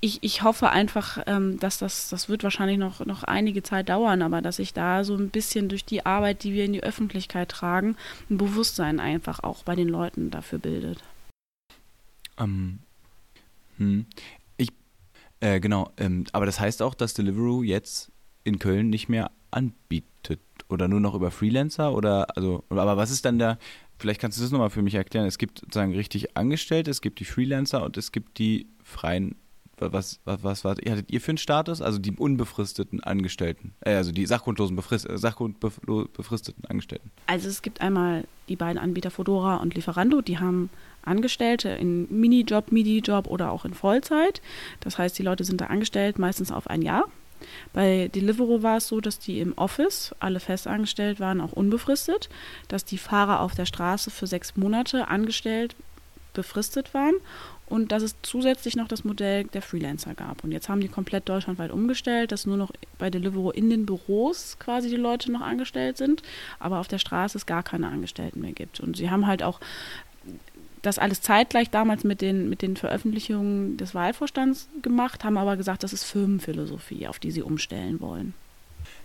ich, 0.00 0.22
ich 0.22 0.42
hoffe 0.42 0.70
einfach, 0.70 1.22
ähm, 1.26 1.60
dass 1.60 1.78
das, 1.78 2.08
das 2.08 2.28
wird 2.28 2.42
wahrscheinlich 2.42 2.78
noch, 2.78 3.04
noch 3.04 3.24
einige 3.24 3.62
Zeit 3.62 3.90
dauern, 3.90 4.22
aber 4.22 4.40
dass 4.40 4.56
sich 4.56 4.72
da 4.72 5.04
so 5.04 5.14
ein 5.14 5.28
bisschen 5.28 5.68
durch 5.68 5.84
die 5.84 6.06
Arbeit, 6.06 6.44
die 6.44 6.54
wir 6.54 6.64
in 6.64 6.72
die 6.72 6.82
Öffentlichkeit 6.82 7.50
tragen, 7.50 7.96
ein 8.30 8.38
Bewusstsein 8.38 9.00
einfach 9.00 9.40
auch 9.40 9.64
bei 9.64 9.74
den 9.74 9.88
Leuten 9.88 10.30
dafür 10.30 10.58
bildet. 10.58 11.02
Ähm, 12.38 12.78
hm. 13.76 14.06
Äh, 15.40 15.60
genau, 15.60 15.90
ähm, 15.98 16.24
aber 16.32 16.46
das 16.46 16.60
heißt 16.60 16.82
auch, 16.82 16.94
dass 16.94 17.14
Deliveroo 17.14 17.62
jetzt 17.62 18.10
in 18.44 18.58
Köln 18.58 18.90
nicht 18.90 19.08
mehr 19.08 19.30
anbietet 19.50 20.40
oder 20.68 20.88
nur 20.88 21.00
noch 21.00 21.14
über 21.14 21.30
Freelancer 21.30 21.92
oder, 21.92 22.36
also, 22.36 22.64
aber 22.68 22.96
was 22.96 23.10
ist 23.10 23.24
dann 23.24 23.38
da, 23.38 23.58
vielleicht 23.98 24.20
kannst 24.20 24.38
du 24.38 24.42
das 24.42 24.50
nochmal 24.50 24.70
für 24.70 24.82
mich 24.82 24.94
erklären, 24.94 25.26
es 25.26 25.38
gibt 25.38 25.60
sozusagen 25.60 25.94
richtig 25.94 26.36
Angestellte, 26.36 26.90
es 26.90 27.00
gibt 27.00 27.20
die 27.20 27.24
Freelancer 27.24 27.84
und 27.84 27.96
es 27.96 28.12
gibt 28.12 28.38
die 28.38 28.66
freien 28.82 29.36
was, 29.78 30.20
was, 30.24 30.42
was, 30.42 30.64
was 30.64 30.78
hattet 30.78 31.10
ihr 31.10 31.20
für 31.20 31.32
einen 31.32 31.38
Status? 31.38 31.82
Also 31.82 31.98
die 31.98 32.12
unbefristeten 32.12 33.02
Angestellten, 33.02 33.74
äh, 33.80 33.94
also 33.94 34.12
die 34.12 34.26
sachgrundlosen 34.26 34.76
befrist, 34.76 35.08
äh, 35.08 35.18
sachgrundbefristeten 35.18 36.64
Angestellten. 36.64 37.10
Also 37.26 37.48
es 37.48 37.62
gibt 37.62 37.80
einmal 37.80 38.24
die 38.48 38.56
beiden 38.56 38.78
Anbieter 38.78 39.10
Fodora 39.10 39.56
und 39.56 39.74
Lieferando, 39.74 40.22
die 40.22 40.38
haben 40.38 40.70
Angestellte 41.06 41.68
in 41.70 42.06
Minijob, 42.10 42.72
Midi-Job 42.72 43.26
oder 43.26 43.50
auch 43.50 43.64
in 43.64 43.74
Vollzeit. 43.74 44.40
Das 44.80 44.98
heißt, 44.98 45.18
die 45.18 45.22
Leute 45.22 45.44
sind 45.44 45.60
da 45.60 45.66
angestellt, 45.66 46.18
meistens 46.18 46.52
auf 46.52 46.68
ein 46.68 46.82
Jahr. 46.82 47.04
Bei 47.72 48.08
Deliveroo 48.08 48.62
war 48.62 48.78
es 48.78 48.88
so, 48.88 49.00
dass 49.00 49.18
die 49.18 49.40
im 49.40 49.52
Office 49.56 50.14
alle 50.20 50.40
festangestellt 50.40 51.20
waren, 51.20 51.40
auch 51.40 51.52
unbefristet, 51.52 52.28
dass 52.68 52.84
die 52.84 52.98
Fahrer 52.98 53.40
auf 53.40 53.54
der 53.54 53.66
Straße 53.66 54.10
für 54.10 54.26
sechs 54.26 54.56
Monate 54.56 55.08
angestellt 55.08 55.76
befristet 56.32 56.94
waren 56.94 57.14
und 57.66 57.90
dass 57.90 58.02
es 58.02 58.14
zusätzlich 58.22 58.76
noch 58.76 58.88
das 58.88 59.04
Modell 59.04 59.44
der 59.44 59.62
Freelancer 59.62 60.14
gab. 60.14 60.44
Und 60.44 60.52
jetzt 60.52 60.68
haben 60.68 60.80
die 60.80 60.88
komplett 60.88 61.28
deutschlandweit 61.28 61.72
umgestellt, 61.72 62.30
dass 62.30 62.46
nur 62.46 62.56
noch 62.56 62.70
bei 62.98 63.10
Deliveroo 63.10 63.50
in 63.50 63.70
den 63.70 63.86
Büros 63.86 64.56
quasi 64.58 64.88
die 64.88 64.96
Leute 64.96 65.32
noch 65.32 65.40
angestellt 65.40 65.96
sind, 65.96 66.22
aber 66.60 66.78
auf 66.78 66.88
der 66.88 66.98
Straße 66.98 67.36
es 67.36 67.46
gar 67.46 67.62
keine 67.62 67.88
Angestellten 67.88 68.40
mehr 68.40 68.52
gibt. 68.52 68.78
Und 68.80 68.96
sie 68.96 69.10
haben 69.10 69.26
halt 69.26 69.42
auch 69.42 69.60
das 70.82 70.98
alles 70.98 71.20
zeitgleich 71.20 71.70
damals 71.70 72.04
mit 72.04 72.20
den, 72.20 72.48
mit 72.48 72.62
den 72.62 72.76
Veröffentlichungen 72.76 73.76
des 73.76 73.94
Wahlvorstands 73.94 74.68
gemacht, 74.82 75.24
haben 75.24 75.38
aber 75.38 75.56
gesagt, 75.56 75.82
das 75.82 75.92
ist 75.92 76.04
Firmenphilosophie, 76.04 77.06
auf 77.06 77.18
die 77.18 77.30
sie 77.30 77.42
umstellen 77.42 78.00
wollen. 78.00 78.34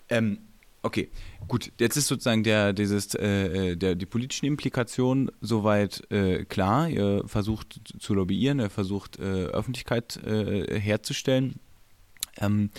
Ähm, 0.09 0.39
okay, 0.83 1.09
gut. 1.47 1.71
Jetzt 1.79 1.97
ist 1.97 2.07
sozusagen 2.07 2.43
der, 2.43 2.73
dieses, 2.73 3.15
äh, 3.15 3.75
der, 3.75 3.95
die 3.95 4.05
politischen 4.05 4.45
Implikationen 4.45 5.31
soweit 5.41 6.03
äh, 6.11 6.45
klar. 6.45 6.89
Ihr 6.89 7.23
versucht 7.25 7.81
zu 7.99 8.13
lobbyieren, 8.13 8.59
ihr 8.59 8.69
versucht 8.69 9.17
äh, 9.19 9.45
Öffentlichkeit 9.45 10.17
äh, 10.25 10.79
herzustellen. 10.79 11.55
Ähm, 12.37 12.69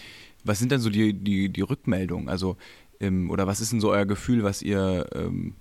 was 0.45 0.59
sind 0.59 0.73
denn 0.73 0.81
so 0.81 0.91
die, 0.91 1.13
die, 1.13 1.49
die 1.49 1.61
Rückmeldungen? 1.61 2.29
Also, 2.29 2.57
ähm, 3.01 3.31
oder 3.31 3.47
was 3.47 3.61
ist 3.61 3.73
denn 3.73 3.81
so 3.81 3.91
euer 3.91 4.07
Gefühl, 4.07 4.43
was 4.43 4.63
ihr, 4.63 5.07
ähm, 5.15 5.55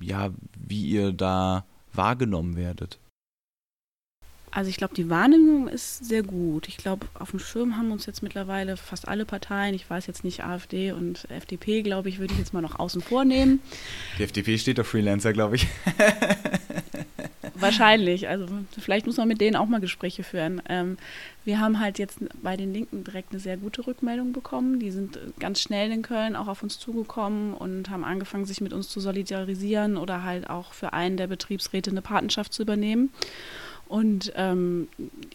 ja, 0.00 0.30
wie 0.58 0.86
ihr 0.86 1.12
da 1.12 1.64
wahrgenommen 1.96 2.56
werdet? 2.56 2.98
Also 4.54 4.70
ich 4.70 4.76
glaube, 4.76 4.94
die 4.94 5.10
Wahrnehmung 5.10 5.66
ist 5.66 6.04
sehr 6.04 6.22
gut. 6.22 6.68
Ich 6.68 6.76
glaube, 6.76 7.08
auf 7.14 7.30
dem 7.30 7.40
Schirm 7.40 7.76
haben 7.76 7.90
uns 7.90 8.06
jetzt 8.06 8.22
mittlerweile 8.22 8.76
fast 8.76 9.08
alle 9.08 9.24
Parteien, 9.24 9.74
ich 9.74 9.90
weiß 9.90 10.06
jetzt 10.06 10.22
nicht 10.22 10.44
AfD 10.44 10.92
und 10.92 11.28
FDP, 11.28 11.82
glaube 11.82 12.08
ich, 12.08 12.20
würde 12.20 12.34
ich 12.34 12.38
jetzt 12.38 12.54
mal 12.54 12.60
noch 12.60 12.78
außen 12.78 13.02
vor 13.02 13.24
nehmen. 13.24 13.60
Die 14.16 14.22
FDP 14.22 14.56
steht 14.58 14.78
auf 14.78 14.86
Freelancer, 14.86 15.32
glaube 15.32 15.56
ich. 15.56 15.66
Wahrscheinlich. 17.64 18.28
Also 18.28 18.46
vielleicht 18.78 19.06
muss 19.06 19.16
man 19.16 19.28
mit 19.28 19.40
denen 19.40 19.56
auch 19.56 19.66
mal 19.66 19.80
Gespräche 19.80 20.22
führen. 20.22 20.62
Ähm, 20.68 20.96
wir 21.44 21.60
haben 21.60 21.80
halt 21.80 21.98
jetzt 21.98 22.20
bei 22.42 22.56
den 22.56 22.72
Linken 22.72 23.04
direkt 23.04 23.32
eine 23.32 23.40
sehr 23.40 23.56
gute 23.56 23.86
Rückmeldung 23.86 24.32
bekommen. 24.32 24.78
Die 24.78 24.90
sind 24.90 25.18
ganz 25.38 25.60
schnell 25.60 25.90
in 25.90 26.02
Köln 26.02 26.36
auch 26.36 26.48
auf 26.48 26.62
uns 26.62 26.78
zugekommen 26.78 27.54
und 27.54 27.90
haben 27.90 28.04
angefangen, 28.04 28.46
sich 28.46 28.60
mit 28.60 28.72
uns 28.72 28.88
zu 28.88 29.00
solidarisieren 29.00 29.96
oder 29.96 30.22
halt 30.22 30.48
auch 30.48 30.72
für 30.72 30.92
einen 30.92 31.16
der 31.16 31.26
Betriebsräte 31.26 31.90
eine 31.90 32.02
Patenschaft 32.02 32.52
zu 32.52 32.62
übernehmen. 32.62 33.10
Und 33.86 34.32
ähm, 34.34 34.88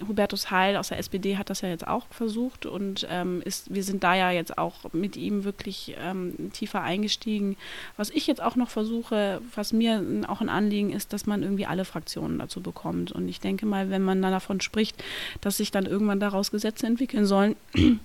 Hubertus 0.07 0.49
Heil 0.49 0.75
aus 0.75 0.89
der 0.89 0.97
SPD 0.97 1.37
hat 1.37 1.49
das 1.49 1.61
ja 1.61 1.69
jetzt 1.69 1.87
auch 1.87 2.07
versucht 2.09 2.65
und 2.65 3.07
ähm, 3.09 3.41
ist, 3.45 3.73
wir 3.73 3.83
sind 3.83 4.03
da 4.03 4.15
ja 4.15 4.31
jetzt 4.31 4.57
auch 4.57 4.91
mit 4.91 5.15
ihm 5.15 5.43
wirklich 5.43 5.95
ähm, 5.99 6.51
tiefer 6.51 6.81
eingestiegen. 6.81 7.57
Was 7.95 8.09
ich 8.09 8.25
jetzt 8.25 8.41
auch 8.41 8.55
noch 8.55 8.69
versuche, 8.69 9.41
was 9.55 9.71
mir 9.71 10.03
auch 10.27 10.41
ein 10.41 10.49
Anliegen 10.49 10.91
ist, 10.91 11.13
dass 11.13 11.27
man 11.27 11.43
irgendwie 11.43 11.67
alle 11.67 11.85
Fraktionen 11.85 12.39
dazu 12.39 12.61
bekommt. 12.61 13.11
Und 13.11 13.29
ich 13.29 13.39
denke 13.39 13.65
mal, 13.65 13.91
wenn 13.91 14.01
man 14.01 14.21
dann 14.21 14.31
davon 14.31 14.61
spricht, 14.61 15.03
dass 15.41 15.57
sich 15.57 15.69
dann 15.69 15.85
irgendwann 15.85 16.19
daraus 16.19 16.49
Gesetze 16.49 16.87
entwickeln 16.87 17.25
sollen, 17.25 17.55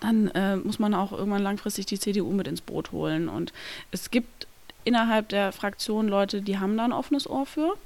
dann 0.00 0.28
äh, 0.28 0.56
muss 0.56 0.78
man 0.78 0.94
auch 0.94 1.12
irgendwann 1.12 1.42
langfristig 1.42 1.86
die 1.86 1.98
CDU 1.98 2.30
mit 2.32 2.46
ins 2.46 2.60
Boot 2.60 2.92
holen. 2.92 3.28
Und 3.30 3.52
es 3.90 4.10
gibt 4.10 4.46
innerhalb 4.84 5.28
der 5.30 5.52
Fraktion 5.52 6.08
Leute, 6.08 6.42
die 6.42 6.58
haben 6.58 6.76
da 6.76 6.84
ein 6.84 6.92
offenes 6.92 7.28
Ohr 7.28 7.46
für. 7.46 7.76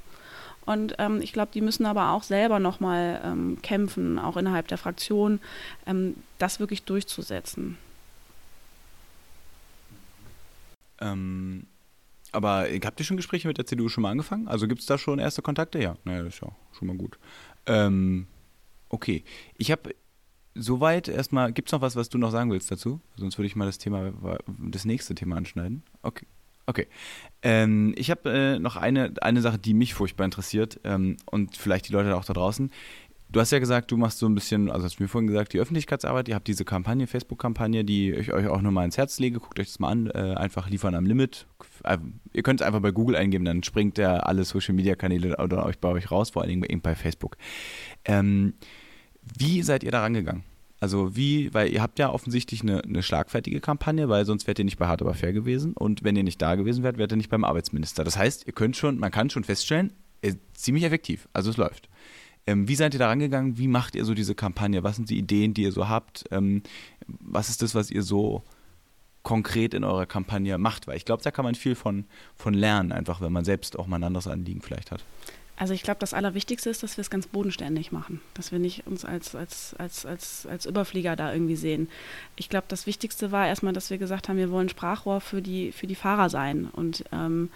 Und 0.65 0.95
ähm, 0.97 1.21
ich 1.21 1.33
glaube, 1.33 1.51
die 1.53 1.61
müssen 1.61 1.85
aber 1.85 2.11
auch 2.11 2.23
selber 2.23 2.59
nochmal 2.59 3.21
ähm, 3.23 3.59
kämpfen, 3.61 4.17
auch 4.17 4.37
innerhalb 4.37 4.67
der 4.67 4.77
Fraktion, 4.77 5.39
ähm, 5.85 6.15
das 6.39 6.59
wirklich 6.59 6.83
durchzusetzen. 6.83 7.77
Ähm, 10.99 11.65
aber 12.31 12.67
habt 12.83 12.99
ihr 12.99 13.05
schon 13.05 13.17
Gespräche 13.17 13.47
mit 13.47 13.57
der 13.57 13.65
CDU 13.65 13.89
schon 13.89 14.01
mal 14.01 14.11
angefangen? 14.11 14.47
Also 14.47 14.67
gibt 14.67 14.81
es 14.81 14.87
da 14.87 14.97
schon 14.97 15.19
erste 15.19 15.41
Kontakte? 15.41 15.79
Ja, 15.79 15.95
naja, 16.03 16.23
das 16.23 16.35
ist 16.35 16.41
ja 16.41 16.49
schon 16.77 16.87
mal 16.87 16.97
gut. 16.97 17.17
Ähm, 17.65 18.27
okay, 18.89 19.23
ich 19.57 19.71
habe 19.71 19.95
soweit 20.55 21.07
erstmal, 21.07 21.51
gibt 21.51 21.69
es 21.69 21.73
noch 21.73 21.81
was, 21.81 21.95
was 21.95 22.09
du 22.09 22.17
noch 22.17 22.31
sagen 22.31 22.51
willst 22.51 22.71
dazu? 22.71 22.99
Sonst 23.17 23.37
würde 23.37 23.47
ich 23.47 23.55
mal 23.55 23.65
das 23.65 23.77
Thema, 23.77 24.11
das 24.47 24.85
nächste 24.85 25.15
Thema 25.15 25.37
anschneiden. 25.37 25.83
Okay. 26.01 26.25
Okay. 26.67 26.87
Ähm, 27.41 27.93
ich 27.95 28.09
habe 28.09 28.31
äh, 28.31 28.59
noch 28.59 28.75
eine, 28.75 29.13
eine 29.21 29.41
Sache, 29.41 29.59
die 29.59 29.73
mich 29.73 29.93
furchtbar 29.93 30.25
interessiert 30.25 30.79
ähm, 30.83 31.17
und 31.25 31.55
vielleicht 31.57 31.87
die 31.87 31.93
Leute 31.93 32.15
auch 32.15 32.25
da 32.25 32.33
draußen. 32.33 32.71
Du 33.29 33.39
hast 33.39 33.51
ja 33.51 33.59
gesagt, 33.59 33.91
du 33.91 33.97
machst 33.97 34.19
so 34.19 34.27
ein 34.27 34.35
bisschen, 34.35 34.69
also 34.69 34.85
hast 34.85 34.99
du 34.99 35.03
mir 35.03 35.09
vorhin 35.09 35.27
gesagt, 35.27 35.53
die 35.53 35.59
Öffentlichkeitsarbeit. 35.59 36.29
Ihr 36.29 36.35
habt 36.35 36.47
diese 36.47 36.63
Kampagne, 36.63 37.07
Facebook-Kampagne, 37.07 37.83
die 37.83 38.11
ich 38.11 38.31
euch 38.31 38.47
auch 38.47 38.61
nochmal 38.61 38.85
ins 38.85 38.97
Herz 38.97 39.19
lege. 39.19 39.39
Guckt 39.39 39.59
euch 39.59 39.67
das 39.67 39.79
mal 39.79 39.89
an. 39.89 40.07
Äh, 40.07 40.35
einfach 40.35 40.69
liefern 40.69 40.95
am 40.95 41.05
Limit. 41.05 41.47
Äh, 41.83 41.97
ihr 42.33 42.43
könnt 42.43 42.61
es 42.61 42.67
einfach 42.67 42.81
bei 42.81 42.91
Google 42.91 43.15
eingeben, 43.15 43.45
dann 43.45 43.63
springt 43.63 43.97
der 43.97 44.27
alle 44.27 44.45
Social-Media-Kanäle 44.45 45.37
oder 45.37 45.65
euch 45.65 45.79
bei 45.79 45.89
euch 45.89 46.11
raus, 46.11 46.29
vor 46.29 46.43
allen 46.43 46.49
Dingen 46.49 46.61
bei, 46.61 46.91
bei 46.91 46.95
Facebook. 46.95 47.37
Ähm, 48.05 48.53
wie 49.37 49.63
seid 49.63 49.83
ihr 49.83 49.91
da 49.91 50.01
rangegangen? 50.01 50.43
Also 50.85 51.15
wie, 51.15 51.51
weil 51.51 51.73
ihr 51.73 51.81
habt 51.81 51.97
ja 51.97 52.11
offensichtlich 52.11 52.61
eine, 52.61 52.83
eine, 52.83 53.01
schlagfertige 53.01 53.59
Kampagne, 53.59 54.07
weil 54.07 54.23
sonst 54.23 54.45
wärt 54.45 54.59
ihr 54.59 54.65
nicht 54.65 54.77
bei 54.77 54.85
Hard 54.85 55.01
aber 55.01 55.15
fair 55.15 55.33
gewesen 55.33 55.73
und 55.73 56.03
wenn 56.03 56.15
ihr 56.15 56.21
nicht 56.21 56.39
da 56.39 56.53
gewesen 56.53 56.83
wärt, 56.83 56.99
wärt 56.99 57.11
ihr 57.11 57.15
nicht 57.15 57.31
beim 57.31 57.43
Arbeitsminister. 57.43 58.03
Das 58.03 58.17
heißt, 58.17 58.45
ihr 58.45 58.53
könnt 58.53 58.77
schon, 58.77 58.99
man 58.99 59.09
kann 59.09 59.31
schon 59.31 59.43
feststellen, 59.43 59.93
ziemlich 60.53 60.83
effektiv. 60.83 61.27
Also 61.33 61.49
es 61.49 61.57
läuft. 61.57 61.89
Ähm, 62.45 62.67
wie 62.67 62.75
seid 62.75 62.93
ihr 62.93 62.99
da 62.99 63.07
rangegangen? 63.07 63.57
Wie 63.57 63.67
macht 63.67 63.95
ihr 63.95 64.05
so 64.05 64.13
diese 64.13 64.35
Kampagne? 64.35 64.83
Was 64.83 64.97
sind 64.97 65.09
die 65.09 65.17
Ideen, 65.17 65.55
die 65.55 65.63
ihr 65.63 65.71
so 65.71 65.89
habt? 65.89 66.25
Ähm, 66.29 66.61
was 67.07 67.49
ist 67.49 67.63
das, 67.63 67.73
was 67.73 67.89
ihr 67.89 68.03
so 68.03 68.43
konkret 69.23 69.73
in 69.73 69.83
eurer 69.83 70.05
Kampagne 70.05 70.55
macht? 70.59 70.85
Weil 70.85 70.97
ich 70.97 71.05
glaube, 71.05 71.23
da 71.23 71.31
kann 71.31 71.45
man 71.45 71.55
viel 71.55 71.73
von, 71.73 72.05
von 72.35 72.53
lernen, 72.53 72.91
einfach 72.91 73.21
wenn 73.21 73.33
man 73.33 73.43
selbst 73.43 73.79
auch 73.79 73.87
mal 73.87 73.97
ein 73.97 74.03
anderes 74.03 74.27
Anliegen 74.27 74.61
vielleicht 74.61 74.91
hat. 74.91 75.03
Also 75.57 75.73
ich 75.73 75.83
glaube, 75.83 75.99
das 75.99 76.13
Allerwichtigste 76.13 76.69
ist, 76.69 76.83
dass 76.83 76.97
wir 76.97 77.01
es 77.01 77.09
ganz 77.09 77.27
bodenständig 77.27 77.91
machen, 77.93 78.21
dass 78.33 78.51
wir 78.51 78.59
nicht 78.59 78.85
uns 78.87 79.05
als, 79.05 79.35
als, 79.35 79.73
als, 79.77 80.05
als, 80.05 80.45
als 80.45 80.65
Überflieger 80.65 81.15
da 81.15 81.31
irgendwie 81.31 81.55
sehen. 81.55 81.87
Ich 82.35 82.49
glaube, 82.49 82.65
das 82.67 82.85
Wichtigste 82.87 83.31
war 83.31 83.47
erstmal, 83.47 83.71
dass 83.71 83.89
wir 83.89 83.97
gesagt 83.97 84.27
haben, 84.27 84.37
wir 84.37 84.51
wollen 84.51 84.67
Sprachrohr 84.67 85.21
für 85.21 85.41
die, 85.41 85.71
für 85.71 85.87
die 85.87 85.95
Fahrer 85.95 86.29
sein 86.29 86.65
und 86.65 87.05
ähm, 87.13 87.49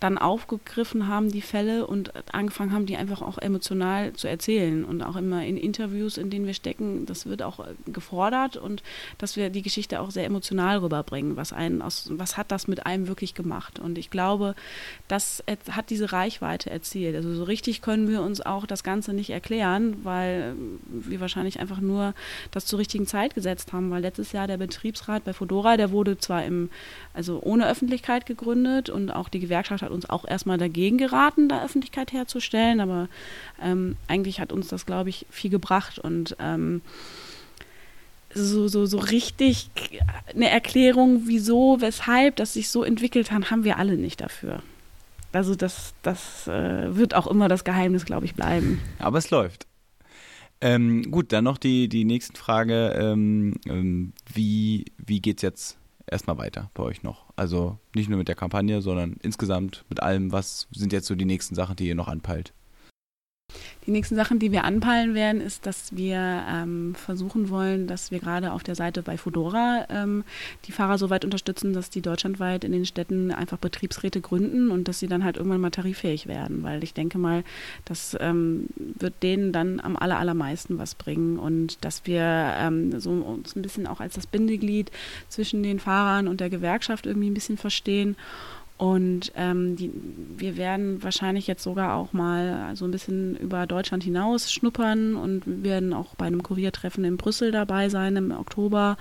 dann 0.00 0.16
aufgegriffen 0.16 1.06
haben, 1.08 1.30
die 1.30 1.42
Fälle, 1.42 1.86
und 1.86 2.12
angefangen 2.34 2.72
haben, 2.72 2.86
die 2.86 2.96
einfach 2.96 3.20
auch 3.20 3.36
emotional 3.36 4.14
zu 4.14 4.28
erzählen. 4.28 4.84
Und 4.84 5.02
auch 5.02 5.16
immer 5.16 5.44
in 5.44 5.58
Interviews, 5.58 6.16
in 6.16 6.30
denen 6.30 6.46
wir 6.46 6.54
stecken, 6.54 7.04
das 7.04 7.26
wird 7.26 7.42
auch 7.42 7.66
gefordert 7.86 8.56
und 8.56 8.82
dass 9.18 9.36
wir 9.36 9.50
die 9.50 9.60
Geschichte 9.60 10.00
auch 10.00 10.10
sehr 10.10 10.24
emotional 10.24 10.78
rüberbringen. 10.78 11.36
Was, 11.36 11.52
einen 11.52 11.82
aus, 11.82 12.08
was 12.12 12.38
hat 12.38 12.50
das 12.50 12.66
mit 12.66 12.86
einem 12.86 13.08
wirklich 13.08 13.34
gemacht? 13.34 13.78
Und 13.78 13.98
ich 13.98 14.10
glaube, 14.10 14.54
das 15.06 15.44
hat 15.70 15.90
diese 15.90 16.12
Reichweite 16.12 16.70
erzielt. 16.70 17.14
Also 17.14 17.34
so 17.34 17.44
richtig 17.44 17.82
können 17.82 18.08
wir 18.08 18.22
uns 18.22 18.40
auch 18.40 18.64
das 18.64 18.82
Ganze 18.82 19.12
nicht 19.12 19.30
erklären, 19.30 19.98
weil 20.02 20.54
wir 20.86 21.20
wahrscheinlich 21.20 21.60
einfach 21.60 21.80
nur 21.80 22.14
das 22.52 22.64
zur 22.64 22.78
richtigen 22.78 23.06
Zeit 23.06 23.34
gesetzt 23.34 23.74
haben, 23.74 23.90
weil 23.90 24.00
letztes 24.00 24.32
Jahr 24.32 24.46
der 24.46 24.56
Betriebsrat 24.56 25.24
bei 25.24 25.34
Fodora, 25.34 25.76
der 25.76 25.90
wurde 25.90 26.16
zwar 26.16 26.44
im, 26.44 26.70
also 27.12 27.40
ohne 27.42 27.68
Öffentlichkeit 27.68 28.24
gegründet 28.24 28.88
und 28.88 29.10
auch 29.10 29.28
die 29.28 29.40
Gewerkschaft 29.40 29.82
hat 29.82 29.89
hat 29.90 29.94
uns 29.94 30.08
auch 30.08 30.24
erstmal 30.24 30.58
dagegen 30.58 30.98
geraten, 30.98 31.48
da 31.48 31.64
Öffentlichkeit 31.64 32.12
herzustellen, 32.12 32.80
aber 32.80 33.08
ähm, 33.60 33.96
eigentlich 34.06 34.40
hat 34.40 34.52
uns 34.52 34.68
das, 34.68 34.86
glaube 34.86 35.10
ich, 35.10 35.26
viel 35.30 35.50
gebracht 35.50 35.98
und 35.98 36.36
ähm, 36.38 36.80
so, 38.32 38.68
so, 38.68 38.86
so 38.86 38.98
richtig 38.98 39.70
eine 40.32 40.48
Erklärung, 40.48 41.22
wieso, 41.24 41.80
weshalb 41.80 42.36
das 42.36 42.52
sich 42.52 42.68
so 42.68 42.84
entwickelt 42.84 43.32
hat, 43.32 43.50
haben 43.50 43.64
wir 43.64 43.76
alle 43.76 43.96
nicht 43.96 44.20
dafür. 44.20 44.62
Also 45.32 45.56
das, 45.56 45.94
das 46.02 46.46
äh, 46.46 46.94
wird 46.94 47.14
auch 47.14 47.26
immer 47.26 47.48
das 47.48 47.64
Geheimnis, 47.64 48.04
glaube 48.04 48.26
ich, 48.26 48.34
bleiben. 48.34 48.80
Aber 48.98 49.18
es 49.18 49.30
läuft. 49.30 49.66
Ähm, 50.60 51.10
gut, 51.10 51.32
dann 51.32 51.44
noch 51.44 51.58
die, 51.58 51.88
die 51.88 52.04
nächste 52.04 52.38
Frage. 52.38 52.94
Ähm, 53.00 53.54
ähm, 53.66 54.12
wie 54.32 54.84
wie 54.98 55.20
geht 55.20 55.38
es 55.38 55.42
jetzt 55.42 55.79
erstmal 56.10 56.38
weiter 56.38 56.70
bei 56.74 56.82
euch 56.82 57.02
noch? 57.02 57.26
Also 57.36 57.78
nicht 57.94 58.08
nur 58.08 58.18
mit 58.18 58.28
der 58.28 58.34
Kampagne, 58.34 58.82
sondern 58.82 59.16
insgesamt 59.22 59.84
mit 59.88 60.02
allem, 60.02 60.32
was 60.32 60.68
sind 60.72 60.92
jetzt 60.92 61.06
so 61.06 61.14
die 61.14 61.24
nächsten 61.24 61.54
Sachen, 61.54 61.76
die 61.76 61.88
ihr 61.88 61.94
noch 61.94 62.08
anpeilt? 62.08 62.52
Die 63.86 63.90
nächsten 63.90 64.14
Sachen, 64.14 64.38
die 64.38 64.52
wir 64.52 64.64
anpeilen 64.64 65.14
werden, 65.14 65.40
ist, 65.40 65.66
dass 65.66 65.96
wir 65.96 66.44
ähm, 66.48 66.94
versuchen 66.94 67.48
wollen, 67.48 67.86
dass 67.86 68.10
wir 68.10 68.18
gerade 68.20 68.52
auf 68.52 68.62
der 68.62 68.74
Seite 68.74 69.02
bei 69.02 69.16
Fodora 69.16 69.86
ähm, 69.88 70.24
die 70.66 70.72
Fahrer 70.72 70.98
so 70.98 71.10
weit 71.10 71.24
unterstützen, 71.24 71.72
dass 71.72 71.90
die 71.90 72.02
deutschlandweit 72.02 72.64
in 72.64 72.72
den 72.72 72.84
Städten 72.84 73.32
einfach 73.32 73.58
Betriebsräte 73.58 74.20
gründen 74.20 74.70
und 74.70 74.86
dass 74.86 74.98
sie 74.98 75.08
dann 75.08 75.24
halt 75.24 75.38
irgendwann 75.38 75.60
mal 75.60 75.70
tariffähig 75.70 76.26
werden. 76.26 76.62
Weil 76.62 76.84
ich 76.84 76.94
denke 76.94 77.18
mal, 77.18 77.42
das 77.84 78.16
ähm, 78.20 78.66
wird 78.76 79.22
denen 79.22 79.52
dann 79.52 79.80
am 79.80 79.96
aller, 79.96 80.18
allermeisten 80.18 80.78
was 80.78 80.94
bringen 80.94 81.38
und 81.38 81.84
dass 81.84 82.06
wir 82.06 82.22
ähm, 82.58 83.00
so 83.00 83.10
uns 83.10 83.56
ein 83.56 83.62
bisschen 83.62 83.86
auch 83.86 84.00
als 84.00 84.14
das 84.14 84.26
Bindeglied 84.26 84.90
zwischen 85.28 85.62
den 85.62 85.80
Fahrern 85.80 86.28
und 86.28 86.40
der 86.40 86.50
Gewerkschaft 86.50 87.06
irgendwie 87.06 87.30
ein 87.30 87.34
bisschen 87.34 87.56
verstehen. 87.56 88.16
Und 88.80 89.32
ähm, 89.36 89.76
die, 89.76 89.92
wir 90.38 90.56
werden 90.56 91.02
wahrscheinlich 91.02 91.46
jetzt 91.46 91.62
sogar 91.62 91.96
auch 91.96 92.14
mal 92.14 92.74
so 92.76 92.86
ein 92.86 92.90
bisschen 92.90 93.36
über 93.36 93.66
Deutschland 93.66 94.02
hinaus 94.02 94.50
schnuppern 94.50 95.16
und 95.16 95.42
werden 95.62 95.92
auch 95.92 96.14
bei 96.14 96.24
einem 96.24 96.42
Kuriertreffen 96.42 97.04
in 97.04 97.18
Brüssel 97.18 97.52
dabei 97.52 97.90
sein 97.90 98.16
im 98.16 98.30
Oktober, 98.30 98.96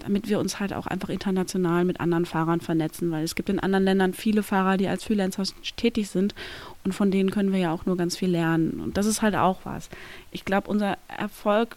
damit 0.00 0.28
wir 0.28 0.40
uns 0.40 0.58
halt 0.58 0.72
auch 0.72 0.88
einfach 0.88 1.08
international 1.08 1.84
mit 1.84 2.00
anderen 2.00 2.26
Fahrern 2.26 2.60
vernetzen, 2.60 3.12
weil 3.12 3.22
es 3.22 3.36
gibt 3.36 3.48
in 3.48 3.60
anderen 3.60 3.84
Ländern 3.84 4.12
viele 4.12 4.42
Fahrer, 4.42 4.76
die 4.76 4.88
als 4.88 5.04
Freelancer 5.04 5.44
tätig 5.76 6.10
sind 6.10 6.34
und 6.82 6.92
von 6.92 7.12
denen 7.12 7.30
können 7.30 7.52
wir 7.52 7.60
ja 7.60 7.72
auch 7.72 7.86
nur 7.86 7.96
ganz 7.96 8.16
viel 8.16 8.30
lernen. 8.30 8.80
Und 8.80 8.96
das 8.96 9.06
ist 9.06 9.22
halt 9.22 9.36
auch 9.36 9.60
was. 9.62 9.88
Ich 10.32 10.44
glaube, 10.44 10.68
unser 10.68 10.98
Erfolg 11.06 11.76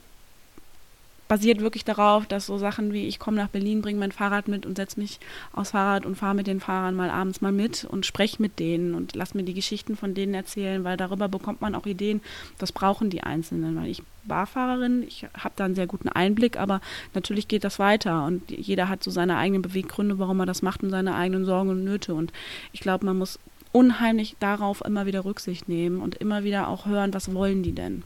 basiert 1.27 1.59
wirklich 1.59 1.83
darauf, 1.83 2.25
dass 2.27 2.45
so 2.45 2.57
Sachen 2.57 2.93
wie 2.93 3.07
ich 3.07 3.19
komme 3.19 3.37
nach 3.37 3.47
Berlin, 3.47 3.81
bringe 3.81 3.99
mein 3.99 4.11
Fahrrad 4.11 4.47
mit 4.47 4.65
und 4.65 4.77
setze 4.77 4.99
mich 4.99 5.19
aufs 5.53 5.71
Fahrrad 5.71 6.05
und 6.05 6.15
fahre 6.15 6.35
mit 6.35 6.47
den 6.47 6.59
Fahrern 6.59 6.95
mal 6.95 7.09
abends 7.09 7.41
mal 7.41 7.51
mit 7.51 7.85
und 7.85 8.05
spreche 8.05 8.41
mit 8.41 8.59
denen 8.59 8.93
und 8.93 9.15
lass 9.15 9.33
mir 9.33 9.43
die 9.43 9.53
Geschichten 9.53 9.95
von 9.95 10.13
denen 10.13 10.33
erzählen, 10.33 10.83
weil 10.83 10.97
darüber 10.97 11.27
bekommt 11.27 11.61
man 11.61 11.75
auch 11.75 11.85
Ideen, 11.85 12.21
was 12.59 12.71
brauchen 12.71 13.09
die 13.09 13.23
Einzelnen, 13.23 13.75
weil 13.75 13.87
ich 13.87 14.03
Barfahrerin, 14.23 15.03
ich 15.03 15.25
habe 15.37 15.53
da 15.55 15.65
einen 15.65 15.75
sehr 15.75 15.87
guten 15.87 16.09
Einblick, 16.09 16.57
aber 16.57 16.81
natürlich 17.13 17.47
geht 17.47 17.63
das 17.63 17.79
weiter 17.79 18.25
und 18.25 18.49
jeder 18.49 18.89
hat 18.89 19.03
so 19.03 19.11
seine 19.11 19.37
eigenen 19.37 19.61
Beweggründe, 19.61 20.19
warum 20.19 20.39
er 20.39 20.45
das 20.45 20.61
macht 20.61 20.83
und 20.83 20.89
seine 20.89 21.15
eigenen 21.15 21.45
Sorgen 21.45 21.69
und 21.69 21.83
Nöte 21.83 22.13
und 22.13 22.33
ich 22.71 22.79
glaube, 22.79 23.05
man 23.05 23.17
muss 23.17 23.39
unheimlich 23.71 24.35
darauf 24.39 24.83
immer 24.85 25.05
wieder 25.05 25.25
Rücksicht 25.25 25.67
nehmen 25.67 25.99
und 25.99 26.15
immer 26.15 26.43
wieder 26.43 26.69
auch 26.69 26.85
hören, 26.85 27.13
was 27.13 27.33
wollen 27.33 27.61
die 27.61 27.73
denn? 27.73 28.03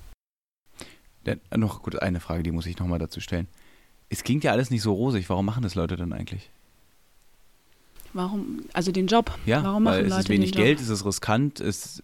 Denn, 1.25 1.39
äh, 1.49 1.57
noch 1.57 1.83
gut, 1.83 2.01
eine 2.01 2.19
Frage, 2.19 2.43
die 2.43 2.51
muss 2.51 2.65
ich 2.65 2.79
nochmal 2.79 2.99
dazu 2.99 3.19
stellen. 3.19 3.47
Es 4.09 4.23
klingt 4.23 4.43
ja 4.43 4.51
alles 4.51 4.71
nicht 4.71 4.81
so 4.81 4.93
rosig. 4.93 5.29
Warum 5.29 5.45
machen 5.45 5.63
das 5.63 5.75
Leute 5.75 5.95
dann 5.95 6.13
eigentlich? 6.13 6.49
Warum? 8.13 8.61
Also 8.73 8.91
den 8.91 9.07
Job. 9.07 9.37
Ja, 9.45 9.63
Warum 9.63 9.85
weil 9.85 10.01
machen 10.01 10.05
es 10.05 10.09
Leute 10.09 10.21
ist 10.21 10.29
wenig? 10.29 10.51
Geld, 10.53 10.79
es 10.79 10.89
ist 10.89 11.05
riskant, 11.05 11.59
es 11.59 12.01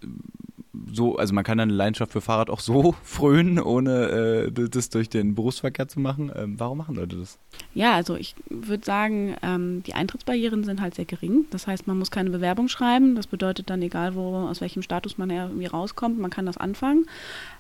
so, 0.91 1.17
also 1.17 1.33
man 1.33 1.43
kann 1.43 1.59
eine 1.59 1.73
Leidenschaft 1.73 2.11
für 2.11 2.21
Fahrrad 2.21 2.49
auch 2.49 2.59
so 2.59 2.95
frönen, 3.03 3.59
ohne 3.59 4.49
äh, 4.55 4.69
das 4.69 4.89
durch 4.89 5.09
den 5.09 5.35
Berufsverkehr 5.35 5.87
zu 5.87 5.99
machen. 5.99 6.31
Ähm, 6.35 6.59
warum 6.59 6.77
machen 6.77 6.95
Leute 6.95 7.17
das? 7.17 7.37
Ja, 7.73 7.93
also 7.93 8.15
ich 8.15 8.35
würde 8.49 8.85
sagen, 8.85 9.35
ähm, 9.41 9.83
die 9.83 9.93
Eintrittsbarrieren 9.93 10.63
sind 10.63 10.81
halt 10.81 10.95
sehr 10.95 11.05
gering. 11.05 11.45
Das 11.51 11.67
heißt, 11.67 11.87
man 11.87 11.97
muss 11.97 12.11
keine 12.11 12.29
Bewerbung 12.29 12.67
schreiben. 12.67 13.15
Das 13.15 13.27
bedeutet 13.27 13.69
dann, 13.69 13.81
egal 13.81 14.15
wo, 14.15 14.35
aus 14.35 14.61
welchem 14.61 14.81
Status 14.81 15.17
man 15.17 15.29
irgendwie 15.29 15.65
rauskommt, 15.65 16.19
man 16.19 16.31
kann 16.31 16.45
das 16.45 16.57
anfangen. 16.57 17.05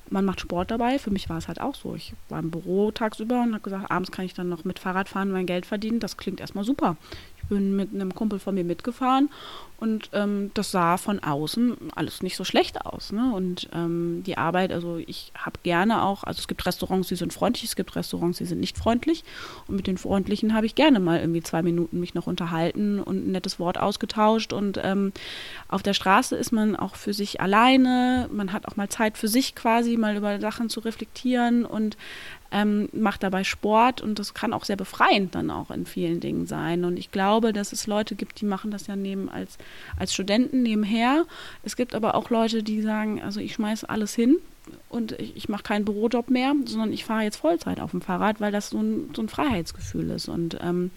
Man 0.09 0.25
macht 0.25 0.39
Sport 0.39 0.71
dabei. 0.71 0.99
Für 0.99 1.11
mich 1.11 1.29
war 1.29 1.37
es 1.37 1.47
halt 1.47 1.59
auch 1.59 1.75
so. 1.75 1.95
Ich 1.95 2.13
war 2.29 2.39
im 2.39 2.51
Büro 2.51 2.91
tagsüber 2.91 3.41
und 3.41 3.53
habe 3.53 3.63
gesagt, 3.63 3.89
abends 3.89 4.11
kann 4.11 4.25
ich 4.25 4.33
dann 4.33 4.49
noch 4.49 4.63
mit 4.63 4.79
Fahrrad 4.79 5.09
fahren 5.09 5.29
und 5.29 5.33
mein 5.33 5.47
Geld 5.47 5.65
verdienen. 5.65 5.99
Das 5.99 6.17
klingt 6.17 6.39
erstmal 6.39 6.63
super. 6.63 6.97
Bin 7.49 7.75
mit 7.75 7.93
einem 7.93 8.13
Kumpel 8.13 8.39
von 8.39 8.55
mir 8.55 8.63
mitgefahren 8.63 9.29
und 9.77 10.09
ähm, 10.13 10.51
das 10.53 10.71
sah 10.71 10.95
von 10.95 11.19
außen 11.19 11.75
alles 11.95 12.23
nicht 12.23 12.37
so 12.37 12.45
schlecht 12.45 12.85
aus. 12.85 13.11
Ne? 13.11 13.33
Und 13.33 13.69
ähm, 13.73 14.23
die 14.25 14.37
Arbeit, 14.37 14.71
also 14.71 14.97
ich 15.05 15.33
habe 15.37 15.59
gerne 15.63 16.03
auch, 16.03 16.23
also 16.23 16.39
es 16.39 16.47
gibt 16.47 16.65
Restaurants, 16.65 17.09
die 17.09 17.15
sind 17.15 17.33
freundlich, 17.33 17.65
es 17.65 17.75
gibt 17.75 17.95
Restaurants, 17.95 18.37
die 18.37 18.45
sind 18.45 18.61
nicht 18.61 18.77
freundlich. 18.77 19.25
Und 19.67 19.75
mit 19.75 19.87
den 19.87 19.97
freundlichen 19.97 20.53
habe 20.53 20.65
ich 20.65 20.75
gerne 20.75 21.01
mal 21.01 21.19
irgendwie 21.19 21.43
zwei 21.43 21.61
Minuten 21.61 21.99
mich 21.99 22.13
noch 22.13 22.25
unterhalten 22.25 23.01
und 23.01 23.27
ein 23.27 23.31
nettes 23.33 23.59
Wort 23.59 23.77
ausgetauscht. 23.77 24.53
Und 24.53 24.79
ähm, 24.81 25.11
auf 25.67 25.83
der 25.83 25.93
Straße 25.93 26.37
ist 26.37 26.53
man 26.53 26.77
auch 26.77 26.95
für 26.95 27.13
sich 27.13 27.41
alleine, 27.41 28.29
man 28.31 28.53
hat 28.53 28.69
auch 28.69 28.77
mal 28.77 28.87
Zeit 28.87 29.17
für 29.17 29.27
sich 29.27 29.55
quasi, 29.55 29.97
mal 29.97 30.15
über 30.15 30.39
Sachen 30.39 30.69
zu 30.69 30.79
reflektieren 30.79 31.65
und 31.65 31.97
ähm, 32.51 32.89
macht 32.93 33.23
dabei 33.23 33.43
Sport 33.43 34.01
und 34.01 34.19
das 34.19 34.33
kann 34.33 34.53
auch 34.53 34.65
sehr 34.65 34.75
befreiend 34.75 35.35
dann 35.35 35.49
auch 35.49 35.71
in 35.71 35.85
vielen 35.85 36.19
Dingen 36.19 36.47
sein. 36.47 36.85
Und 36.85 36.97
ich 36.97 37.11
glaube, 37.11 37.53
dass 37.53 37.73
es 37.73 37.87
Leute 37.87 38.15
gibt, 38.15 38.41
die 38.41 38.45
machen 38.45 38.71
das 38.71 38.87
ja 38.87 38.95
neben 38.95 39.29
als, 39.29 39.57
als 39.97 40.13
Studenten 40.13 40.63
nebenher. 40.63 41.25
Es 41.63 41.75
gibt 41.75 41.95
aber 41.95 42.15
auch 42.15 42.29
Leute, 42.29 42.63
die 42.63 42.81
sagen, 42.81 43.21
also 43.21 43.39
ich 43.39 43.53
schmeiße 43.53 43.89
alles 43.89 44.13
hin 44.13 44.37
und 44.89 45.13
ich, 45.13 45.35
ich 45.35 45.49
mache 45.49 45.63
keinen 45.63 45.85
Bürojob 45.85 46.29
mehr, 46.29 46.53
sondern 46.65 46.93
ich 46.93 47.05
fahre 47.05 47.23
jetzt 47.23 47.37
Vollzeit 47.37 47.79
auf 47.79 47.91
dem 47.91 48.01
Fahrrad, 48.01 48.39
weil 48.39 48.51
das 48.51 48.69
so 48.69 48.79
ein, 48.79 49.09
so 49.15 49.21
ein 49.21 49.29
Freiheitsgefühl 49.29 50.09
ist. 50.11 50.27
Und 50.27 50.57
ähm, 50.61 50.91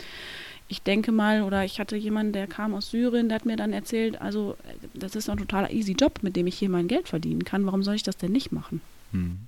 ich 0.69 0.83
denke 0.83 1.13
mal, 1.13 1.43
oder 1.43 1.65
ich 1.65 1.81
hatte 1.81 1.97
jemanden, 1.97 2.33
der 2.33 2.47
kam 2.47 2.75
aus 2.75 2.91
Syrien, 2.91 3.29
der 3.29 3.37
hat 3.37 3.47
mir 3.47 3.57
dann 3.57 3.73
erzählt, 3.73 4.21
also 4.21 4.57
das 4.95 5.17
ist 5.17 5.31
ein 5.31 5.39
totaler 5.39 5.71
easy 5.71 5.93
Job, 5.93 6.21
mit 6.23 6.37
dem 6.37 6.47
ich 6.47 6.59
hier 6.59 6.69
mein 6.69 6.89
Geld 6.89 7.09
verdienen 7.09 7.45
kann. 7.45 7.65
Warum 7.65 7.83
soll 7.83 7.95
ich 7.95 8.03
das 8.03 8.19
denn 8.19 8.33
nicht 8.33 8.53
machen? 8.53 8.81
Hm. 9.13 9.48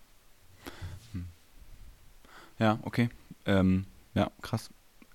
Ja, 2.61 2.79
okay. 2.83 3.09
Ähm, 3.47 3.87
ja, 4.15 4.31
krass. 4.43 4.71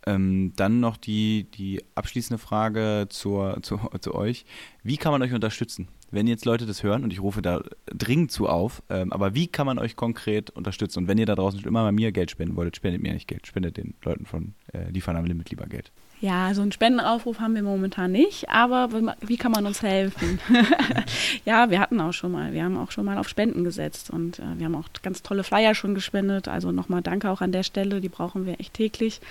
Ähm, 0.07 0.53
dann 0.55 0.79
noch 0.79 0.97
die, 0.97 1.47
die 1.51 1.83
abschließende 1.95 2.37
Frage 2.37 3.07
zur, 3.09 3.61
zu, 3.61 3.79
zu 4.01 4.13
euch. 4.13 4.45
Wie 4.83 4.97
kann 4.97 5.11
man 5.11 5.21
euch 5.21 5.33
unterstützen? 5.33 5.87
Wenn 6.11 6.27
jetzt 6.27 6.45
Leute 6.45 6.65
das 6.65 6.83
hören, 6.83 7.03
und 7.03 7.11
ich 7.11 7.21
rufe 7.21 7.41
da 7.41 7.63
dringend 7.87 8.31
zu 8.31 8.47
auf, 8.47 8.83
ähm, 8.89 9.11
aber 9.11 9.33
wie 9.33 9.47
kann 9.47 9.65
man 9.65 9.79
euch 9.79 9.95
konkret 9.95 10.49
unterstützen? 10.51 10.99
Und 10.99 11.07
wenn 11.07 11.17
ihr 11.17 11.25
da 11.25 11.35
draußen 11.35 11.63
immer 11.63 11.83
bei 11.83 11.91
mir 11.91 12.11
Geld 12.11 12.31
spenden 12.31 12.55
wolltet, 12.55 12.77
spendet 12.77 13.01
mir 13.01 13.13
nicht 13.13 13.27
Geld, 13.27 13.47
spendet 13.47 13.77
den 13.77 13.95
Leuten 14.03 14.25
von 14.25 14.53
äh, 14.71 14.91
Die 14.91 15.01
fahren 15.01 15.17
am 15.17 15.25
Limit 15.25 15.49
lieber 15.49 15.65
Geld. 15.65 15.91
Ja, 16.25 16.55
so 16.55 16.63
einen 16.63 16.71
Spendenaufruf 16.71 17.39
haben 17.39 17.53
wir 17.53 17.61
momentan 17.61 18.11
nicht, 18.11 18.49
aber 18.49 18.89
wie- 19.21 19.37
kann 19.37 19.51
man 19.51 19.67
uns 19.67 19.83
helfen? 19.83 20.39
ja, 21.45 21.69
wir 21.69 21.79
hatten 21.79 22.01
auch 22.01 22.13
schon 22.13 22.31
mal, 22.31 22.51
wir 22.51 22.63
haben 22.63 22.77
auch 22.77 22.89
schon 22.89 23.05
mal 23.05 23.19
auf 23.19 23.29
Spenden 23.29 23.63
gesetzt 23.63 24.09
und 24.09 24.39
äh, 24.39 24.43
wir 24.57 24.65
haben 24.65 24.73
auch 24.73 24.87
ganz 25.03 25.21
tolle 25.21 25.43
Flyer 25.43 25.75
schon 25.75 25.93
gespendet. 25.93 26.47
Also 26.47 26.71
nochmal 26.71 27.03
danke 27.03 27.29
auch 27.29 27.41
an 27.41 27.51
der 27.51 27.61
Stelle, 27.61 28.01
die 28.01 28.09
brauchen 28.09 28.47
wir 28.47 28.59
echt 28.59 28.73
täglich. 28.73 29.21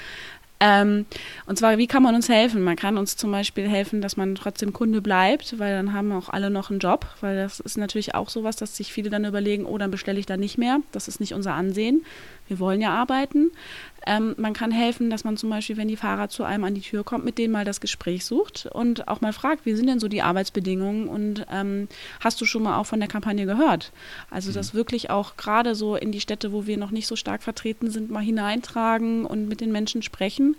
Ähm, 0.61 1.07
und 1.47 1.59
zwar, 1.59 1.78
wie 1.78 1.88
kann 1.88 2.05
man 2.05 2.14
uns 2.14 2.28
helfen? 2.28 2.62
Man 2.62 2.76
kann 2.76 2.97
uns 2.97 3.16
zum 3.16 3.32
Beispiel 3.32 3.68
helfen, 3.68 4.01
dass 4.01 4.16
man 4.16 4.36
trotzdem 4.36 4.72
Kunde 4.72 5.03
bleibt, 5.03 5.59
weil 5.59 5.74
dann 5.74 5.92
haben 5.95 6.12
auch 6.12 6.28
alle 6.28 6.49
noch 6.49 6.70
einen 6.70 6.78
Job, 6.78 7.07
weil 7.20 7.36
das 7.36 7.59
ist 7.59 7.76
natürlich 7.76 8.14
auch 8.14 8.28
sowas, 8.28 8.55
dass 8.55 8.76
sich 8.76 8.92
viele 8.92 9.11
dann 9.11 9.24
überlegen, 9.24 9.66
oh, 9.66 9.78
dann 9.78 9.90
bestelle 9.90 10.20
ich 10.20 10.26
da 10.26 10.36
nicht 10.36 10.59
mehr. 10.59 10.78
Das 10.92 11.09
ist 11.09 11.18
nicht 11.18 11.34
unser 11.34 11.55
Ansehen. 11.55 12.05
Wir 12.47 12.61
wollen 12.61 12.80
ja 12.80 12.95
arbeiten. 12.95 13.51
Ähm, 14.07 14.35
man 14.39 14.53
kann 14.53 14.71
helfen, 14.71 15.11
dass 15.11 15.25
man 15.25 15.37
zum 15.37 15.51
Beispiel, 15.51 15.77
wenn 15.77 15.89
die 15.89 15.97
Fahrer 15.97 16.29
zu 16.29 16.45
einem 16.45 16.65
an 16.65 16.75
die 16.75 16.81
Tür 16.81 17.05
kommt, 17.05 17.25
mit 17.25 17.39
denen 17.39 17.53
mal 17.53 17.65
das 17.65 17.81
Gespräch 17.81 18.25
sucht 18.25 18.67
und 18.67 19.09
auch 19.09 19.21
mal 19.21 19.33
fragt, 19.33 19.67
wie 19.67 19.75
sind 19.75 19.87
denn 19.87 20.01
so 20.01 20.09
die 20.09 20.23
Arbeitsbedingungen 20.23 21.09
und 21.09 21.47
ähm, 21.51 21.89
hast 22.21 22.41
du 22.41 22.45
schon 22.45 22.63
mal 22.63 22.79
auch 22.79 22.87
von 22.87 23.01
der 23.01 23.09
Kampagne 23.09 23.47
gehört? 23.47 23.93
Also 24.31 24.53
das 24.53 24.75
wirklich 24.75 25.11
auch 25.11 25.37
gerade 25.37 25.75
so 25.75 25.97
in 25.97 26.13
die 26.13 26.21
Städte, 26.21 26.53
wo 26.53 26.67
wir 26.67 26.77
noch 26.77 26.91
nicht 26.91 27.07
so 27.07 27.17
stark 27.17 27.43
vertreten 27.43 27.91
sind, 27.91 28.11
mal 28.11 28.23
hineintragen 28.23 29.25
und 29.25 29.49
mit 29.49 29.61
den 29.61 29.73
Menschen 29.73 30.03
sprechen 30.03 30.57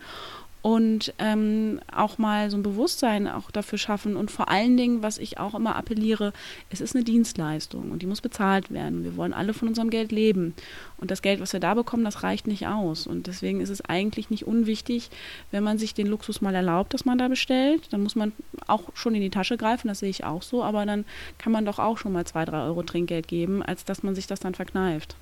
und 0.66 1.14
ähm, 1.20 1.80
auch 1.96 2.18
mal 2.18 2.50
so 2.50 2.58
ein 2.58 2.64
Bewusstsein 2.64 3.28
auch 3.28 3.52
dafür 3.52 3.78
schaffen 3.78 4.16
und 4.16 4.32
vor 4.32 4.50
allen 4.50 4.78
Dingen, 4.78 5.04
was 5.04 5.20
ich 5.20 5.38
auch 5.38 5.54
immer 5.54 5.76
appelliere, 5.76 6.34
es 6.72 6.82
ist 6.82 6.96
eine 6.96 7.04
Dienstleistung 7.04 7.92
und 7.92 8.02
die 8.02 8.08
muss 8.08 8.20
bezahlt 8.20 8.72
werden. 8.72 9.04
Wir 9.04 9.16
wollen 9.16 9.32
alle 9.32 9.54
von 9.54 9.68
unserem 9.68 9.92
Geld 9.92 10.12
leben 10.12 10.56
und 10.98 11.12
das 11.12 11.22
Geld, 11.22 11.40
was 11.40 11.54
wir 11.54 11.60
da 11.60 11.76
bekommen, 11.76 12.04
das 12.04 12.24
reicht 12.24 12.48
nicht 12.48 12.66
aus 12.66 13.06
und 13.06 13.28
deswegen 13.28 13.62
ist 13.62 13.70
es 13.70 13.82
eigentlich 13.82 14.32
nicht 14.32 14.48
unwichtig, 14.48 15.12
wenn 15.52 15.64
man 15.64 15.78
sich 15.78 15.94
den 15.94 16.08
Luxus 16.08 16.42
mal 16.42 16.56
erlaubt, 16.56 16.96
dass 16.96 17.06
man 17.06 17.20
da 17.20 17.28
bestellt, 17.28 17.94
dann 17.94 18.02
muss 18.02 18.16
man 18.16 18.32
auch 18.66 18.86
schon 18.96 19.14
in 19.14 19.22
die 19.22 19.30
Tasche 19.30 19.58
greifen, 19.58 19.88
das 19.88 20.00
sehe 20.00 20.10
ich 20.10 20.24
auch 20.24 20.42
so, 20.42 20.64
aber 20.64 20.84
dann 20.88 21.06
kann 21.38 21.52
man 21.52 21.66
doch 21.66 21.78
auch 21.78 22.00
schon 22.00 22.12
mal 22.12 22.26
zwei, 22.26 22.44
drei 22.44 22.64
Euro 22.64 22.82
Trinkgeld 22.82 23.28
geben, 23.28 23.62
als 23.62 23.86
dass 23.86 24.02
man 24.02 24.16
sich 24.16 24.26
das 24.26 24.40
dann 24.40 24.56
verkneift. 24.56 25.16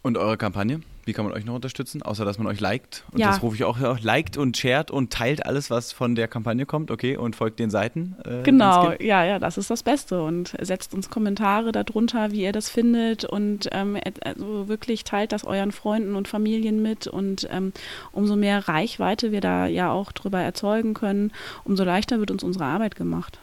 Und 0.00 0.16
eure 0.16 0.38
Kampagne? 0.38 0.80
Wie 1.08 1.14
kann 1.14 1.24
man 1.24 1.32
euch 1.32 1.46
noch 1.46 1.54
unterstützen? 1.54 2.02
Außer, 2.02 2.26
dass 2.26 2.36
man 2.36 2.46
euch 2.46 2.60
liked. 2.60 3.02
Und 3.12 3.20
Ja. 3.20 3.28
das 3.28 3.42
rufe 3.42 3.56
ich 3.56 3.64
auch, 3.64 3.80
auch, 3.80 3.98
liked 3.98 4.36
und 4.36 4.58
shared 4.58 4.90
und 4.90 5.10
teilt 5.10 5.46
alles, 5.46 5.70
was 5.70 5.90
von 5.90 6.14
der 6.14 6.28
Kampagne 6.28 6.66
kommt, 6.66 6.90
okay? 6.90 7.16
Und 7.16 7.34
folgt 7.34 7.58
den 7.60 7.70
Seiten. 7.70 8.14
Äh, 8.26 8.42
Genau, 8.42 8.92
ja, 9.00 9.24
ja, 9.24 9.38
das 9.38 9.56
ist 9.56 9.70
das 9.70 9.82
Beste. 9.82 10.22
Und 10.22 10.54
setzt 10.60 10.92
uns 10.92 11.08
Kommentare 11.08 11.72
darunter, 11.72 12.30
wie 12.32 12.42
ihr 12.42 12.52
das 12.52 12.68
findet. 12.68 13.24
Und 13.24 13.70
ähm, 13.72 13.98
also 14.22 14.68
wirklich 14.68 15.02
teilt 15.04 15.32
das 15.32 15.44
euren 15.44 15.72
Freunden 15.72 16.14
und 16.14 16.28
Familien 16.28 16.82
mit. 16.82 17.06
Und 17.06 17.48
ähm, 17.50 17.72
umso 18.12 18.36
mehr 18.36 18.68
Reichweite 18.68 19.32
wir 19.32 19.40
da 19.40 19.66
ja 19.66 19.90
auch 19.90 20.12
drüber 20.12 20.40
erzeugen 20.40 20.92
können, 20.92 21.32
umso 21.64 21.84
leichter 21.84 22.18
wird 22.18 22.30
uns 22.30 22.42
unsere 22.42 22.66
Arbeit 22.66 22.96
gemacht. 22.96 23.38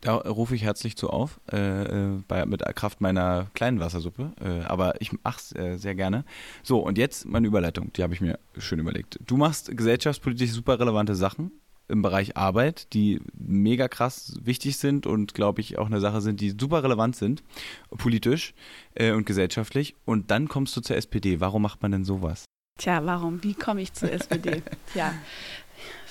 Da 0.00 0.16
rufe 0.16 0.54
ich 0.54 0.62
herzlich 0.62 0.96
zu 0.96 1.10
auf, 1.10 1.40
äh, 1.52 1.82
äh, 1.82 2.22
bei, 2.26 2.46
mit 2.46 2.62
Kraft 2.74 3.02
meiner 3.02 3.48
kleinen 3.52 3.80
Wassersuppe. 3.80 4.32
Äh, 4.40 4.64
aber 4.64 5.00
ich 5.00 5.10
mach's 5.22 5.54
äh, 5.54 5.76
sehr 5.76 5.94
gerne. 5.94 6.24
So, 6.62 6.78
und 6.80 6.96
jetzt 6.96 7.26
meine 7.26 7.46
Überleitung, 7.46 7.92
die 7.92 8.02
habe 8.02 8.14
ich 8.14 8.22
mir 8.22 8.38
schön 8.56 8.78
überlegt. 8.78 9.18
Du 9.26 9.36
machst 9.36 9.76
gesellschaftspolitisch 9.76 10.52
super 10.52 10.80
relevante 10.80 11.14
Sachen. 11.14 11.52
im 11.88 12.02
Bereich 12.02 12.36
Arbeit, 12.36 12.94
die 12.94 13.20
mega 13.34 13.88
krass 13.88 14.36
wichtig 14.40 14.76
sind 14.78 15.06
und 15.08 15.34
glaube 15.34 15.60
ich 15.60 15.76
auch 15.76 15.86
eine 15.86 15.98
Sache 15.98 16.20
sind, 16.20 16.40
die 16.40 16.54
super 16.58 16.84
relevant 16.84 17.16
sind, 17.16 17.42
politisch 17.90 18.54
äh, 18.94 19.10
und 19.10 19.26
gesellschaftlich. 19.26 19.96
Und 20.04 20.30
dann 20.30 20.46
kommst 20.48 20.76
du 20.76 20.80
zur 20.82 20.96
SPD. 20.96 21.40
Warum 21.40 21.62
macht 21.62 21.82
man 21.82 21.90
denn 21.90 22.04
sowas? 22.04 22.44
Tja, 22.78 23.04
warum? 23.04 23.42
Wie 23.42 23.54
komme 23.54 23.82
ich 23.82 23.92
zur 23.92 24.10
SPD? 24.10 24.62
Tja, 24.92 25.12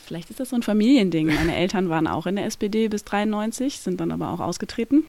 vielleicht 0.09 0.31
ist 0.31 0.39
das 0.39 0.49
so 0.49 0.55
ein 0.55 0.63
Familiending. 0.63 1.27
Meine 1.27 1.55
Eltern 1.55 1.87
waren 1.89 2.07
auch 2.07 2.25
in 2.25 2.35
der 2.35 2.45
SPD 2.45 2.87
bis 2.87 3.03
93, 3.03 3.79
sind 3.79 4.01
dann 4.01 4.11
aber 4.11 4.31
auch 4.31 4.39
ausgetreten. 4.39 5.05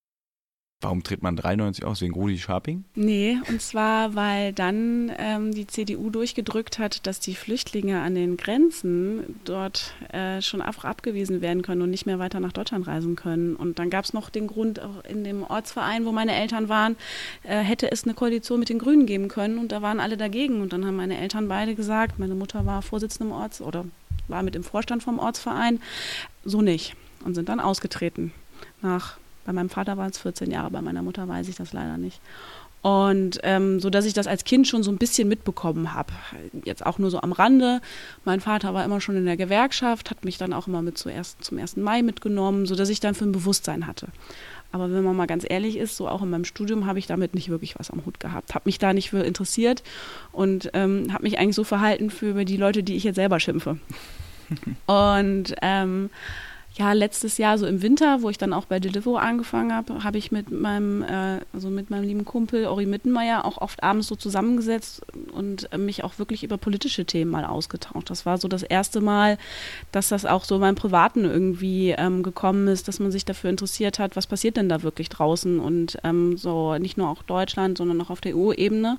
Warum 0.83 1.03
tritt 1.03 1.23
man 1.23 1.37
93 1.37 1.85
aus 1.85 2.01
wegen 2.01 2.15
Rudi 2.15 2.39
Scharping? 2.39 2.85
Nee, 2.95 3.39
und 3.49 3.61
zwar, 3.61 4.15
weil 4.15 4.55
dann 4.55 5.13
ähm, 5.19 5.53
die 5.53 5.67
CDU 5.67 6.09
durchgedrückt 6.09 6.79
hat, 6.79 7.07
dass 7.07 7.21
die 7.21 7.35
Flüchtlinge 7.35 8.01
an 8.01 8.15
den 8.15 8.39
Grenzen 8.39 9.41
dort 9.45 9.93
äh, 10.11 10.41
schon 10.41 10.63
einfach 10.63 10.87
abgewiesen 10.87 11.43
werden 11.43 11.61
können 11.61 11.83
und 11.83 11.91
nicht 11.91 12.07
mehr 12.07 12.19
weiter 12.19 12.41
nach 12.41 12.53
Deutschland 12.53 12.87
reisen 12.87 13.15
können. 13.15 13.57
Und 13.57 13.79
dann 13.79 13.91
gab 13.91 14.07
es 14.07 14.15
noch 14.15 14.31
den 14.31 14.47
Grund, 14.47 14.81
auch 14.81 15.05
in 15.05 15.23
dem 15.23 15.43
Ortsverein, 15.43 16.07
wo 16.07 16.13
meine 16.13 16.35
Eltern 16.35 16.71
waren, 16.71 16.97
äh, 17.43 17.59
hätte 17.59 17.93
es 17.93 18.05
eine 18.05 18.15
Koalition 18.15 18.61
mit 18.61 18.71
den 18.71 18.79
Grünen 18.79 19.05
geben 19.05 19.29
können 19.29 19.59
und 19.59 19.73
da 19.73 19.83
waren 19.83 20.01
alle 20.01 20.17
dagegen. 20.17 20.63
Und 20.63 20.73
dann 20.73 20.87
haben 20.87 20.97
meine 20.97 21.19
Eltern 21.19 21.49
beide 21.49 21.75
gesagt, 21.75 22.19
meine 22.19 22.35
Mutter 22.35 22.65
war 22.65 22.81
Vorsitzende 22.81 23.35
im 23.35 23.39
Orts- 23.39 23.61
oder 23.61 23.85
war 24.31 24.43
mit 24.43 24.57
im 24.57 24.65
Vorstand 24.65 25.03
vom 25.03 25.19
Ortsverein, 25.19 25.81
so 26.45 26.63
nicht. 26.63 26.95
Und 27.25 27.35
sind 27.35 27.49
dann 27.49 27.61
ausgetreten 27.61 28.33
nach 28.83 29.19
bei 29.45 29.53
meinem 29.53 29.71
Vater 29.71 29.97
waren 29.97 30.11
es 30.11 30.19
14 30.19 30.51
Jahre, 30.51 30.71
bei 30.71 30.83
meiner 30.83 31.03
Mutter 31.03 31.27
weiß 31.27 31.49
ich 31.49 31.57
das 31.57 31.73
leider 31.73 31.97
nicht. 31.97 32.21
Und 32.83 33.41
ähm, 33.43 33.79
so 33.79 33.91
dass 33.91 34.07
ich 34.07 34.15
das 34.15 34.27
als 34.27 34.45
Kind 34.45 34.67
schon 34.67 34.83
so 34.83 34.91
ein 34.91 34.97
bisschen 34.97 35.29
mitbekommen 35.29 35.93
habe. 35.93 36.13
Jetzt 36.65 36.87
auch 36.87 36.99
nur 36.99 37.11
so 37.11 37.21
am 37.21 37.33
Rande. 37.33 37.81
Mein 38.25 38.41
Vater 38.41 38.73
war 38.73 38.85
immer 38.85 39.01
schon 39.01 39.17
in 39.17 39.27
der 39.27 39.37
Gewerkschaft, 39.37 40.11
hat 40.11 40.25
mich 40.25 40.39
dann 40.39 40.55
auch 40.55 40.67
immer 40.67 40.81
mit 40.81 40.97
zuerst, 40.97 41.43
zum 41.45 41.59
1. 41.59 41.77
Mai 41.77 42.03
mitgenommen, 42.03 42.65
sodass 42.65 42.89
ich 42.89 43.01
dann 43.01 43.15
für 43.15 43.25
ein 43.25 43.33
Bewusstsein 43.33 43.87
hatte. 43.87 44.09
Aber 44.73 44.91
wenn 44.93 45.03
man 45.03 45.17
mal 45.17 45.27
ganz 45.27 45.45
ehrlich 45.49 45.77
ist, 45.77 45.97
so 45.97 46.09
auch 46.09 46.23
in 46.23 46.31
meinem 46.31 46.45
Studium 46.45 46.87
habe 46.87 46.99
ich 46.99 47.07
damit 47.07 47.35
nicht 47.35 47.49
wirklich 47.49 47.79
was 47.79 47.91
am 47.91 48.07
Hut 48.07 48.21
gehabt. 48.21 48.55
Habe 48.55 48.63
mich 48.67 48.79
da 48.79 48.93
nicht 48.93 49.11
für 49.11 49.25
interessiert 49.25 49.83
und 50.33 50.71
ähm, 50.73 51.13
habe 51.13 51.25
mich 51.25 51.39
eigentlich 51.39 51.57
so 51.57 51.65
verhalten 51.65 52.09
für 52.09 52.45
die 52.45 52.57
Leute, 52.57 52.83
die 52.83 52.95
ich 52.95 53.05
jetzt 53.05 53.17
selber 53.17 53.41
schimpfe. 53.41 53.79
und 54.87 55.55
ähm, 55.63 56.11
ja, 56.75 56.93
letztes 56.93 57.37
Jahr, 57.37 57.59
so 57.59 57.67
im 57.67 57.83
Winter, 57.83 58.23
wo 58.23 58.31
ich 58.31 58.39
dann 58.39 58.53
auch 58.53 58.65
bei 58.65 58.79
Deliveroo 58.79 59.17
angefangen 59.17 59.75
habe, 59.75 60.05
habe 60.05 60.19
ich 60.19 60.31
mit 60.31 60.51
meinem, 60.51 61.03
äh, 61.03 61.41
also 61.53 61.69
mit 61.69 61.91
meinem 61.91 62.05
lieben 62.05 62.25
Kumpel 62.25 62.67
Ori 62.67 62.87
Mittenmeier 62.87 63.45
auch 63.45 63.59
oft 63.59 63.83
abends 63.83 64.07
so 64.07 64.15
zusammengesetzt 64.15 65.03
und 65.33 65.69
mich 65.77 66.05
auch 66.05 66.19
wirklich 66.19 66.45
über 66.45 66.59
politische 66.59 67.05
Themen 67.05 67.33
mal 67.33 67.45
ausgetauscht. 67.45 68.09
Das 68.09 68.25
war 68.25 68.39
so 68.39 68.47
das 68.47 68.63
erste 68.63 69.01
Mal, 69.01 69.37
dass 69.91 70.09
das 70.09 70.25
auch 70.25 70.45
so 70.45 70.61
beim 70.61 70.77
Privaten 70.77 71.25
irgendwie 71.25 71.91
ähm, 71.91 72.23
gekommen 72.23 72.69
ist, 72.69 72.87
dass 72.87 73.01
man 73.01 73.11
sich 73.11 73.25
dafür 73.25 73.51
interessiert 73.51 73.99
hat, 73.99 74.15
was 74.15 74.29
passiert 74.29 74.57
denn 74.57 74.69
da 74.69 74.83
wirklich 74.83 75.09
draußen 75.09 75.59
und 75.59 75.99
ähm, 76.05 76.39
so 76.39 76.79
nicht 76.79 76.97
nur 76.97 77.09
auch 77.09 77.23
Deutschland, 77.25 77.79
sondern 77.79 78.01
auch 78.01 78.11
auf 78.11 78.21
der 78.21 78.37
EU-Ebene. 78.37 78.97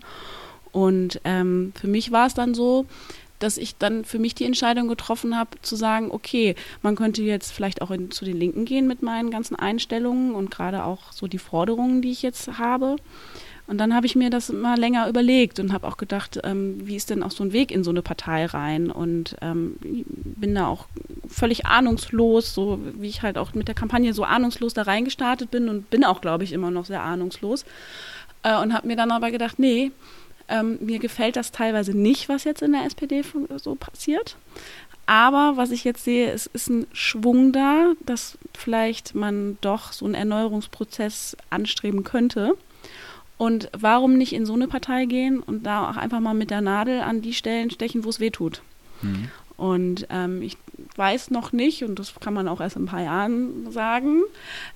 Und 0.73 1.19
ähm, 1.23 1.71
für 1.75 1.87
mich 1.87 2.11
war 2.11 2.27
es 2.27 2.33
dann 2.33 2.53
so, 2.53 2.85
dass 3.43 3.57
ich 3.57 3.77
dann 3.77 4.05
für 4.05 4.19
mich 4.19 4.35
die 4.35 4.45
Entscheidung 4.45 4.87
getroffen 4.87 5.37
habe, 5.37 5.51
zu 5.61 5.75
sagen, 5.75 6.11
okay, 6.11 6.55
man 6.81 6.95
könnte 6.95 7.23
jetzt 7.23 7.51
vielleicht 7.51 7.81
auch 7.81 7.91
in, 7.91 8.11
zu 8.11 8.25
den 8.25 8.37
Linken 8.37 8.65
gehen 8.65 8.87
mit 8.87 9.01
meinen 9.01 9.31
ganzen 9.31 9.55
Einstellungen 9.55 10.33
und 10.33 10.51
gerade 10.51 10.83
auch 10.83 11.11
so 11.11 11.27
die 11.27 11.37
Forderungen, 11.37 12.01
die 12.01 12.11
ich 12.11 12.21
jetzt 12.21 12.57
habe. 12.57 12.97
Und 13.67 13.77
dann 13.77 13.95
habe 13.95 14.05
ich 14.05 14.17
mir 14.17 14.29
das 14.29 14.51
mal 14.51 14.77
länger 14.77 15.07
überlegt 15.07 15.59
und 15.59 15.71
habe 15.71 15.87
auch 15.87 15.95
gedacht, 15.95 16.39
ähm, 16.43 16.85
wie 16.85 16.97
ist 16.97 17.09
denn 17.09 17.23
auch 17.23 17.31
so 17.31 17.43
ein 17.43 17.53
Weg 17.53 17.71
in 17.71 17.85
so 17.85 17.89
eine 17.89 18.01
Partei 18.01 18.45
rein? 18.45 18.91
Und 18.91 19.37
ähm, 19.41 19.75
bin 19.79 20.55
da 20.55 20.67
auch 20.67 20.87
völlig 21.29 21.65
ahnungslos, 21.65 22.53
so 22.53 22.79
wie 22.95 23.07
ich 23.07 23.21
halt 23.21 23.37
auch 23.37 23.53
mit 23.53 23.69
der 23.69 23.75
Kampagne 23.75 24.13
so 24.13 24.25
ahnungslos 24.25 24.73
da 24.73 24.81
reingestartet 24.81 25.51
bin 25.51 25.69
und 25.69 25.89
bin 25.89 26.03
auch, 26.03 26.19
glaube 26.19 26.43
ich, 26.43 26.51
immer 26.51 26.69
noch 26.69 26.83
sehr 26.83 27.01
ahnungslos. 27.01 27.63
Äh, 28.43 28.59
und 28.59 28.73
habe 28.73 28.87
mir 28.87 28.97
dann 28.97 29.11
aber 29.11 29.31
gedacht, 29.31 29.57
nee, 29.57 29.91
ähm, 30.51 30.77
mir 30.81 30.99
gefällt 30.99 31.35
das 31.35 31.51
teilweise 31.51 31.97
nicht, 31.97 32.29
was 32.29 32.43
jetzt 32.43 32.61
in 32.61 32.73
der 32.73 32.85
SPD 32.85 33.23
so 33.57 33.75
passiert. 33.75 34.35
Aber 35.07 35.57
was 35.57 35.71
ich 35.71 35.83
jetzt 35.83 36.03
sehe, 36.03 36.31
es 36.31 36.45
ist 36.47 36.69
ein 36.69 36.87
Schwung 36.93 37.51
da, 37.51 37.93
dass 38.05 38.37
vielleicht 38.53 39.15
man 39.15 39.57
doch 39.61 39.91
so 39.91 40.05
einen 40.05 40.13
Erneuerungsprozess 40.13 41.35
anstreben 41.49 42.03
könnte. 42.03 42.55
Und 43.37 43.69
warum 43.73 44.17
nicht 44.17 44.33
in 44.33 44.45
so 44.45 44.53
eine 44.53 44.67
Partei 44.67 45.05
gehen 45.05 45.39
und 45.39 45.63
da 45.63 45.89
auch 45.89 45.97
einfach 45.97 46.19
mal 46.19 46.35
mit 46.35 46.51
der 46.51 46.61
Nadel 46.61 47.01
an 47.01 47.21
die 47.21 47.33
Stellen 47.33 47.71
stechen, 47.71 48.03
wo 48.03 48.09
es 48.09 48.19
weh 48.19 48.29
tut? 48.29 48.61
Mhm. 49.01 49.29
Und 49.62 50.07
ähm, 50.09 50.41
ich 50.41 50.57
weiß 50.95 51.30
noch 51.30 51.51
nicht, 51.51 51.84
und 51.84 51.99
das 51.99 52.16
kann 52.20 52.34
man 52.34 52.47
auch 52.47 52.62
erst 52.62 52.78
in 52.78 52.86
ein 52.86 52.88
paar 52.88 53.03
Jahren 53.03 53.72
sagen, 53.72 54.24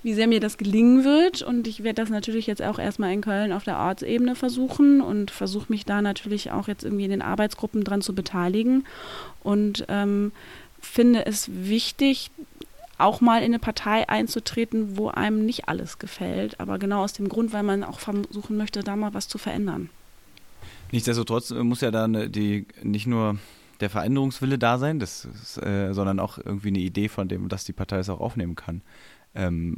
wie 0.03 0.13
sehr 0.13 0.27
mir 0.27 0.39
das 0.39 0.59
gelingen 0.59 1.03
wird. 1.03 1.41
Und 1.41 1.67
ich 1.67 1.81
werde 1.81 2.03
das 2.03 2.11
natürlich 2.11 2.45
jetzt 2.45 2.61
auch 2.61 2.77
erstmal 2.77 3.11
in 3.11 3.21
Köln 3.21 3.51
auf 3.51 3.63
der 3.63 3.79
Ortsebene 3.79 4.35
versuchen 4.35 5.01
und 5.01 5.31
versuche 5.31 5.71
mich 5.71 5.85
da 5.85 6.03
natürlich 6.03 6.51
auch 6.51 6.67
jetzt 6.67 6.83
irgendwie 6.83 7.05
in 7.05 7.09
den 7.09 7.23
Arbeitsgruppen 7.23 7.83
dran 7.83 8.03
zu 8.03 8.13
beteiligen. 8.13 8.85
Und 9.41 9.85
ähm, 9.87 10.31
finde 10.79 11.25
es 11.25 11.49
wichtig, 11.51 12.29
auch 12.99 13.21
mal 13.21 13.39
in 13.39 13.45
eine 13.45 13.57
Partei 13.57 14.07
einzutreten, 14.07 14.97
wo 14.97 15.07
einem 15.07 15.47
nicht 15.47 15.67
alles 15.67 15.97
gefällt. 15.97 16.59
Aber 16.59 16.77
genau 16.77 17.03
aus 17.03 17.13
dem 17.13 17.27
Grund, 17.27 17.53
weil 17.53 17.63
man 17.63 17.83
auch 17.83 17.99
versuchen 17.99 18.55
möchte, 18.55 18.83
da 18.83 18.95
mal 18.95 19.15
was 19.15 19.27
zu 19.29 19.39
verändern. 19.39 19.89
Nichtsdestotrotz 20.91 21.49
muss 21.49 21.81
ja 21.81 21.89
dann 21.89 22.31
die 22.31 22.67
nicht 22.83 23.07
nur 23.07 23.39
der 23.79 23.89
Veränderungswille 23.89 24.57
da 24.57 24.77
sein, 24.77 24.99
das 24.99 25.25
ist, 25.25 25.57
äh, 25.57 25.93
sondern 25.93 26.19
auch 26.19 26.37
irgendwie 26.37 26.69
eine 26.69 26.79
Idee 26.79 27.07
von 27.07 27.27
dem, 27.27 27.49
dass 27.49 27.65
die 27.65 27.73
Partei 27.73 27.97
es 27.97 28.09
auch 28.09 28.19
aufnehmen 28.19 28.55
kann. 28.55 28.81
Ähm, 29.33 29.77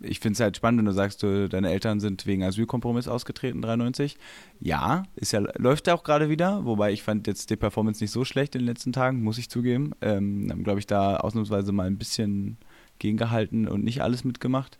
ich 0.00 0.20
finde 0.20 0.34
es 0.34 0.40
halt 0.40 0.56
spannend, 0.56 0.78
wenn 0.78 0.84
du 0.86 0.92
sagst, 0.92 1.22
du, 1.22 1.48
deine 1.48 1.70
Eltern 1.70 1.98
sind 1.98 2.26
wegen 2.26 2.44
Asylkompromiss 2.44 3.08
ausgetreten, 3.08 3.62
93. 3.62 4.18
Ja, 4.60 5.04
ist 5.16 5.32
ja, 5.32 5.40
läuft 5.56 5.86
ja 5.86 5.94
auch 5.94 6.04
gerade 6.04 6.28
wieder, 6.28 6.64
wobei 6.64 6.92
ich 6.92 7.02
fand 7.02 7.26
jetzt 7.26 7.48
die 7.50 7.56
Performance 7.56 8.04
nicht 8.04 8.10
so 8.10 8.24
schlecht 8.24 8.54
in 8.54 8.60
den 8.60 8.66
letzten 8.66 8.92
Tagen, 8.92 9.22
muss 9.22 9.38
ich 9.38 9.48
zugeben. 9.48 9.92
Ähm, 10.02 10.48
haben, 10.50 10.64
glaube 10.64 10.78
ich, 10.78 10.86
da 10.86 11.16
ausnahmsweise 11.16 11.72
mal 11.72 11.86
ein 11.86 11.98
bisschen 11.98 12.58
gegengehalten 12.98 13.66
und 13.66 13.82
nicht 13.82 14.02
alles 14.02 14.24
mitgemacht. 14.24 14.78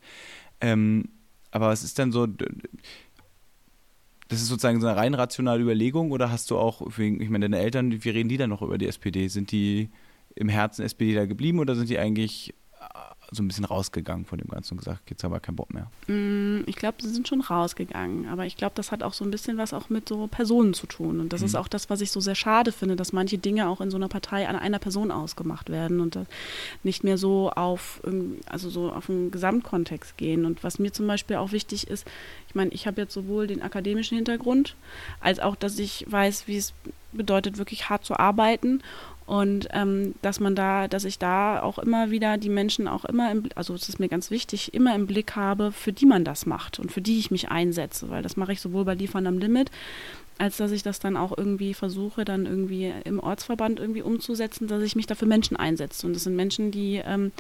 Ähm, 0.61 1.09
aber 1.51 1.69
was 1.69 1.85
ist 1.85 1.99
denn 1.99 2.13
so, 2.13 2.27
das 4.35 4.43
ist 4.43 4.49
sozusagen 4.49 4.81
so 4.81 4.87
eine 4.89 4.97
rein 4.97 5.15
rationale 5.15 5.63
Überlegung 5.63 6.11
oder 6.11 6.31
hast 6.31 6.51
du 6.51 6.59
auch, 6.59 6.83
ich 6.99 7.31
meine, 7.31 7.49
deine 7.49 7.59
Eltern, 7.59 8.05
wie 8.05 8.11
reden 8.11 8.29
die 8.29 8.37
dann 8.37 8.51
noch 8.51 8.63
über 8.63 8.79
die 8.79 8.89
SPD? 8.89 9.29
Sind 9.29 9.53
die 9.53 9.91
im 10.35 10.49
Herzen 10.49 10.83
SPD 10.85 11.15
da 11.15 11.27
geblieben 11.27 11.61
oder 11.61 11.77
sind 11.77 11.89
die 11.89 11.99
eigentlich 11.99 12.55
so 13.35 13.43
ein 13.43 13.49
bisschen 13.49 13.65
rausgegangen 13.65 14.25
von 14.25 14.39
dem 14.39 14.49
Ganzen 14.49 14.75
und 14.75 14.79
gesagt, 14.79 15.11
jetzt 15.11 15.25
aber 15.25 15.41
keinen 15.41 15.57
Bock 15.57 15.73
mehr? 15.73 15.91
Mm, 16.07 16.63
ich 16.67 16.77
glaube, 16.77 16.99
sie 17.01 17.09
sind 17.09 17.29
schon 17.29 17.41
rausgegangen, 17.41 18.29
aber 18.29 18.47
ich 18.47 18.57
glaube, 18.57 18.73
das 18.75 18.93
hat 18.93 19.03
auch 19.03 19.13
so 19.13 19.25
ein 19.25 19.31
bisschen 19.31 19.59
was 19.59 19.73
auch 19.73 19.91
mit 19.91 20.09
so 20.09 20.27
Personen 20.27 20.75
zu 20.75 20.87
tun. 20.87 21.21
Und 21.21 21.33
das 21.33 21.41
mhm. 21.41 21.47
ist 21.47 21.55
auch 21.55 21.69
das, 21.69 21.91
was 21.91 22.01
ich 22.01 22.11
so 22.11 22.21
sehr 22.21 22.35
schade 22.35 22.73
finde, 22.73 22.97
dass 22.97 23.13
manche 23.13 23.39
Dinge 23.39 23.69
auch 23.69 23.81
in 23.81 23.91
so 23.91 23.97
einer 23.97 24.09
Partei 24.09 24.49
an 24.49 24.57
einer 24.57 24.79
Person 24.79 25.11
ausgemacht 25.11 25.71
werden 25.71 26.01
und 26.01 26.19
nicht 26.83 27.05
mehr 27.05 27.19
so 27.19 27.51
auf, 27.51 28.01
also 28.47 28.71
so 28.71 28.93
auf 28.93 29.07
den 29.07 29.31
Gesamtkontext 29.31 30.17
gehen. 30.17 30.45
Und 30.45 30.65
was 30.65 30.79
mir 30.79 30.93
zum 30.93 31.07
Beispiel 31.07 31.37
auch 31.37 31.53
wichtig 31.53 31.89
ist, 31.89 32.07
ich 32.49 32.55
meine, 32.55 32.71
ich 32.71 32.87
habe 32.87 33.01
jetzt 33.01 33.15
sowohl 33.15 33.47
den 33.47 33.63
akademischen 33.63 34.17
Hintergrund, 34.17 34.77
als 35.21 35.41
auch, 35.41 35.57
dass 35.57 35.79
ich 35.79 36.07
weiß, 36.09 36.47
wie 36.47 36.57
es 36.57 36.73
bedeutet, 37.13 37.59
wirklich 37.59 37.89
hart 37.89 38.05
zu 38.05 38.19
arbeiten 38.19 38.83
und 39.27 39.69
ähm, 39.73 40.15
dass 40.21 40.39
man 40.39 40.55
da, 40.55 40.87
dass 40.87 41.05
ich 41.05 41.19
da 41.19 41.63
auch 41.63 41.79
immer 41.79 42.11
wieder 42.11 42.37
die 42.37 42.51
Menschen 42.51 42.87
auch 42.87 43.07
immer, 43.07 43.31
im, 43.31 43.45
also 43.55 43.75
es 43.75 43.89
ist 43.89 43.99
mir 43.99 44.09
ganz 44.09 44.31
wichtig, 44.31 44.75
immer 44.75 44.95
im 44.95 45.07
Blick 45.07 45.35
habe, 45.35 45.73
für 45.73 45.93
die 45.93 46.05
man 46.05 46.25
das 46.25 46.45
macht 46.45 46.79
und 46.79 46.93
für 46.93 47.01
die 47.01 47.19
ich 47.19 47.31
mich 47.31 47.49
einsetze, 47.49 48.11
weil 48.11 48.23
das 48.23 48.37
mache 48.37 48.53
ich 48.53 48.61
sowohl 48.61 48.85
bei 48.85 48.95
Liefern 48.95 49.27
am 49.27 49.39
Limit, 49.39 49.71
als 50.37 50.59
dass 50.59 50.73
ich 50.73 50.83
das 50.83 50.99
dann 50.99 51.17
auch 51.17 51.37
irgendwie 51.37 51.73
versuche, 51.73 52.25
dann 52.25 52.45
irgendwie 52.45 52.93
im 53.05 53.21
Ortsverband 53.21 53.81
irgendwie 53.81 54.03
umzusetzen, 54.03 54.67
dass 54.67 54.83
ich 54.83 54.97
mich 54.97 55.07
dafür 55.07 55.29
Menschen 55.29 55.57
einsetze. 55.57 56.07
Und 56.07 56.15
das 56.15 56.25
sind 56.25 56.37
Menschen, 56.37 56.71
die 56.71 57.01
ähm, 57.05 57.33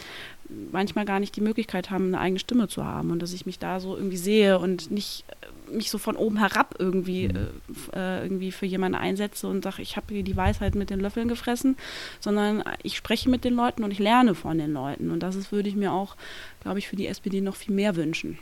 manchmal 0.72 1.04
gar 1.04 1.20
nicht 1.20 1.36
die 1.36 1.40
Möglichkeit 1.40 1.90
haben, 1.90 2.06
eine 2.06 2.20
eigene 2.20 2.38
Stimme 2.38 2.68
zu 2.68 2.84
haben 2.84 3.10
und 3.10 3.20
dass 3.20 3.32
ich 3.32 3.46
mich 3.46 3.58
da 3.58 3.80
so 3.80 3.96
irgendwie 3.96 4.16
sehe 4.16 4.58
und 4.58 4.90
nicht 4.90 5.24
äh, 5.28 5.46
mich 5.70 5.90
so 5.90 5.98
von 5.98 6.16
oben 6.16 6.38
herab 6.38 6.74
irgendwie, 6.78 7.28
mhm. 7.28 7.48
äh, 7.92 8.22
irgendwie 8.22 8.52
für 8.52 8.66
jemanden 8.66 8.96
einsetze 8.96 9.48
und 9.48 9.62
sage, 9.62 9.82
ich 9.82 9.96
habe 9.96 10.12
hier 10.14 10.22
die 10.22 10.36
Weisheit 10.36 10.74
mit 10.74 10.90
den 10.90 11.00
Löffeln 11.00 11.28
gefressen, 11.28 11.76
sondern 12.20 12.62
ich 12.82 12.96
spreche 12.96 13.28
mit 13.28 13.44
den 13.44 13.54
Leuten 13.54 13.84
und 13.84 13.90
ich 13.90 13.98
lerne 13.98 14.34
von 14.34 14.58
den 14.58 14.72
Leuten. 14.72 15.10
Und 15.10 15.20
das 15.20 15.36
ist, 15.36 15.52
würde 15.52 15.68
ich 15.68 15.76
mir 15.76 15.92
auch, 15.92 16.16
glaube 16.60 16.78
ich, 16.78 16.88
für 16.88 16.96
die 16.96 17.06
SPD 17.06 17.40
noch 17.40 17.56
viel 17.56 17.74
mehr 17.74 17.96
wünschen. 17.96 18.38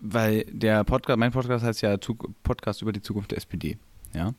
Weil 0.00 0.44
der 0.50 0.84
Podcast, 0.84 1.18
mein 1.18 1.32
Podcast 1.32 1.64
heißt 1.64 1.82
ja 1.82 1.96
Podcast 2.42 2.82
über 2.82 2.92
die 2.92 3.02
Zukunft 3.02 3.30
der 3.30 3.38
SPD. 3.38 3.78
Ja. 4.14 4.34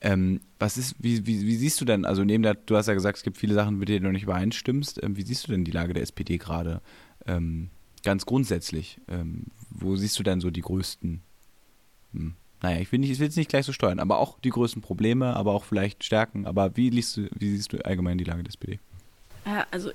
Ähm, 0.00 0.40
was 0.58 0.78
ist, 0.78 0.94
wie, 0.98 1.26
wie, 1.26 1.46
wie, 1.46 1.56
siehst 1.56 1.80
du 1.80 1.84
denn, 1.84 2.04
also 2.04 2.22
neben 2.22 2.42
der, 2.42 2.54
du 2.54 2.76
hast 2.76 2.86
ja 2.86 2.94
gesagt, 2.94 3.18
es 3.18 3.24
gibt 3.24 3.38
viele 3.38 3.54
Sachen, 3.54 3.78
mit 3.78 3.88
denen 3.88 4.04
du 4.04 4.12
nicht 4.12 4.22
übereinstimmst. 4.22 5.02
Ähm, 5.02 5.16
wie 5.16 5.22
siehst 5.22 5.46
du 5.46 5.52
denn 5.52 5.64
die 5.64 5.72
Lage 5.72 5.94
der 5.94 6.02
SPD 6.02 6.38
gerade? 6.38 6.80
Ähm, 7.26 7.70
ganz 8.04 8.24
grundsätzlich. 8.24 9.00
Wo 9.78 9.96
siehst 9.96 10.18
du 10.18 10.22
denn 10.22 10.40
so 10.40 10.50
die 10.50 10.62
größten, 10.62 11.20
hm, 12.12 12.34
naja, 12.62 12.80
ich 12.80 12.90
will, 12.90 13.04
es 13.04 13.36
nicht 13.36 13.50
gleich 13.50 13.66
so 13.66 13.72
steuern, 13.72 14.00
aber 14.00 14.18
auch 14.18 14.38
die 14.40 14.50
größten 14.50 14.82
Probleme, 14.82 15.36
aber 15.36 15.52
auch 15.52 15.64
vielleicht 15.64 16.04
Stärken. 16.04 16.46
Aber 16.46 16.76
wie, 16.76 16.90
liest 16.90 17.16
du, 17.16 17.28
wie 17.34 17.50
siehst 17.50 17.72
du 17.72 17.84
allgemein 17.84 18.18
die 18.18 18.24
Lage 18.24 18.42
der 18.42 18.50
SPD? 18.50 18.78
Äh, 19.44 19.64
also 19.70 19.90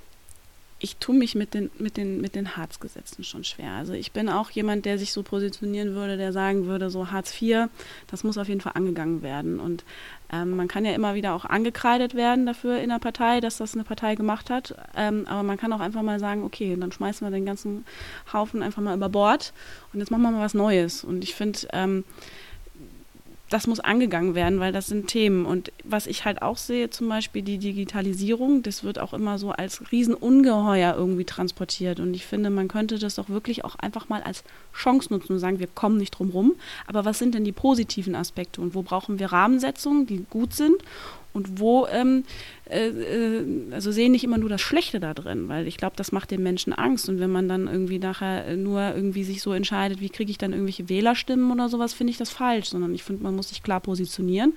ich 0.84 0.98
tue 0.98 1.16
mich 1.16 1.36
mit 1.36 1.54
den, 1.54 1.70
mit, 1.78 1.96
den, 1.96 2.22
mit 2.22 2.36
den 2.36 2.58
Harzgesetzen 2.58 3.24
schon 3.24 3.44
schwer. 3.44 3.74
Also 3.74 3.94
ich 3.94 4.12
bin 4.12 4.30
auch 4.30 4.50
jemand, 4.50 4.86
der 4.86 4.98
sich 4.98 5.12
so 5.12 5.22
positionieren 5.22 5.94
würde, 5.94 6.18
der 6.18 6.34
sagen 6.34 6.66
würde, 6.66 6.90
so 6.90 7.12
Hartz 7.12 7.40
IV, 7.40 7.68
das 8.08 8.24
muss 8.24 8.38
auf 8.38 8.48
jeden 8.48 8.62
Fall 8.62 8.74
angegangen 8.76 9.22
werden. 9.22 9.60
Und 9.60 9.84
ähm, 10.32 10.56
man 10.56 10.68
kann 10.68 10.86
ja 10.86 10.94
immer 10.94 11.14
wieder 11.14 11.34
auch 11.34 11.46
angekreidet 11.46 12.16
werden 12.16 12.46
dafür 12.46 12.80
in 12.80 12.90
der 12.90 13.00
Partei, 13.00 13.42
dass 13.42 13.58
das 13.58 13.74
eine 13.74 13.84
Partei 13.84 14.16
gemacht 14.16 14.50
hat. 14.50 14.76
Ähm, 14.96 15.26
aber 15.28 15.44
man 15.44 15.58
kann 15.58 15.74
auch 15.74 15.80
einfach 15.80 16.02
mal 16.02 16.20
sagen, 16.20 16.44
okay, 16.44 16.78
dann 16.80 16.92
schmeißen 16.92 17.26
wir 17.26 17.32
den 17.32 17.46
ganzen 17.46 17.86
Haufen 18.32 18.64
einfach 18.64 18.82
mal 18.82 18.96
über 18.96 19.10
Bord 19.10 19.54
und 19.94 20.00
jetzt 20.00 20.12
machen 20.12 20.22
wir 20.22 20.32
mal 20.32 20.44
was 20.44 20.54
Neues. 20.54 21.04
Und 21.04 21.24
ich 21.24 21.36
finde, 21.36 21.60
ähm, 21.74 22.06
das 23.52 23.68
muss 23.68 23.82
angegangen 23.82 24.34
werden, 24.34 24.62
weil 24.62 24.72
das 24.72 24.88
sind 24.88 25.08
Themen. 25.08 25.46
Und 25.46 25.74
was 25.84 26.08
ich 26.08 26.24
halt 26.24 26.42
auch 26.42 26.56
sehe, 26.56 26.90
zum 26.90 27.10
Beispiel 27.10 27.42
die 27.42 27.58
Digitalisierung, 27.58 28.64
das 28.64 28.86
wird 28.86 28.98
auch 28.98 29.14
immer 29.14 29.38
so 29.38 29.52
als 29.52 29.92
Riesenungeheuer 29.92 30.96
irgendwie 30.96 31.26
transportiert. 31.26 32.00
Und 32.00 32.14
ich 32.14 32.26
finde, 32.26 32.50
man 32.50 32.70
könnte 32.70 32.98
das 32.98 33.16
doch 33.16 33.28
wirklich 33.28 33.66
auch 33.66 33.76
einfach 33.76 34.08
mal 34.08 34.24
als 34.24 34.46
Chance 34.74 35.12
nutzen 35.12 35.34
und 35.34 35.40
sagen, 35.40 35.60
wir 35.60 35.68
kommen 35.68 35.98
nicht 35.98 36.12
drum 36.12 36.30
rum. 36.30 36.54
Aber 36.88 37.04
was 37.04 37.20
sind 37.20 37.36
denn 37.36 37.44
die 37.44 37.52
positiven 37.52 38.16
Aspekte 38.16 38.62
und 38.62 38.74
wo 38.74 38.84
brauchen 38.84 39.20
wir 39.20 39.34
Rahmensetzungen, 39.34 40.08
die 40.08 40.26
gut 40.30 40.54
sind? 40.54 40.78
Und 41.34 41.60
wo, 41.60 41.88
ähm, 41.88 42.24
äh, 42.70 42.88
äh, 42.88 43.46
also 43.72 43.92
sehen 43.92 44.12
nicht 44.12 44.24
immer 44.24 44.38
nur 44.38 44.50
das 44.50 44.62
Schlechte 44.62 45.00
da 45.00 45.14
drin, 45.14 45.48
weil 45.48 45.68
ich 45.68 45.78
glaube, 45.78 45.96
das 45.96 46.12
macht 46.12 46.32
den 46.32 46.44
Menschen 46.44 46.74
Angst. 46.74 47.08
Und 47.08 47.20
wenn 47.20 47.32
man 47.32 47.48
dann 47.48 47.68
irgendwie 47.68 48.00
nachher 48.00 48.56
nur 48.58 48.94
irgendwie 48.94 49.24
sich 49.24 49.42
so 49.42 49.54
entscheidet, 49.54 50.02
wie 50.02 50.10
kriege 50.10 50.30
ich 50.30 50.38
dann 50.38 50.52
irgendwelche 50.52 50.90
Wählerstimmen 50.90 51.52
oder 51.52 51.70
sowas, 51.70 51.94
finde 51.94 52.12
ich 52.12 52.18
das 52.18 52.30
falsch, 52.30 52.70
sondern 52.70 52.94
ich 52.94 53.04
finde, 53.04 53.24
man 53.24 53.36
muss 53.36 53.50
sich 53.50 53.64
klar 53.64 53.80
positionieren 53.80 54.54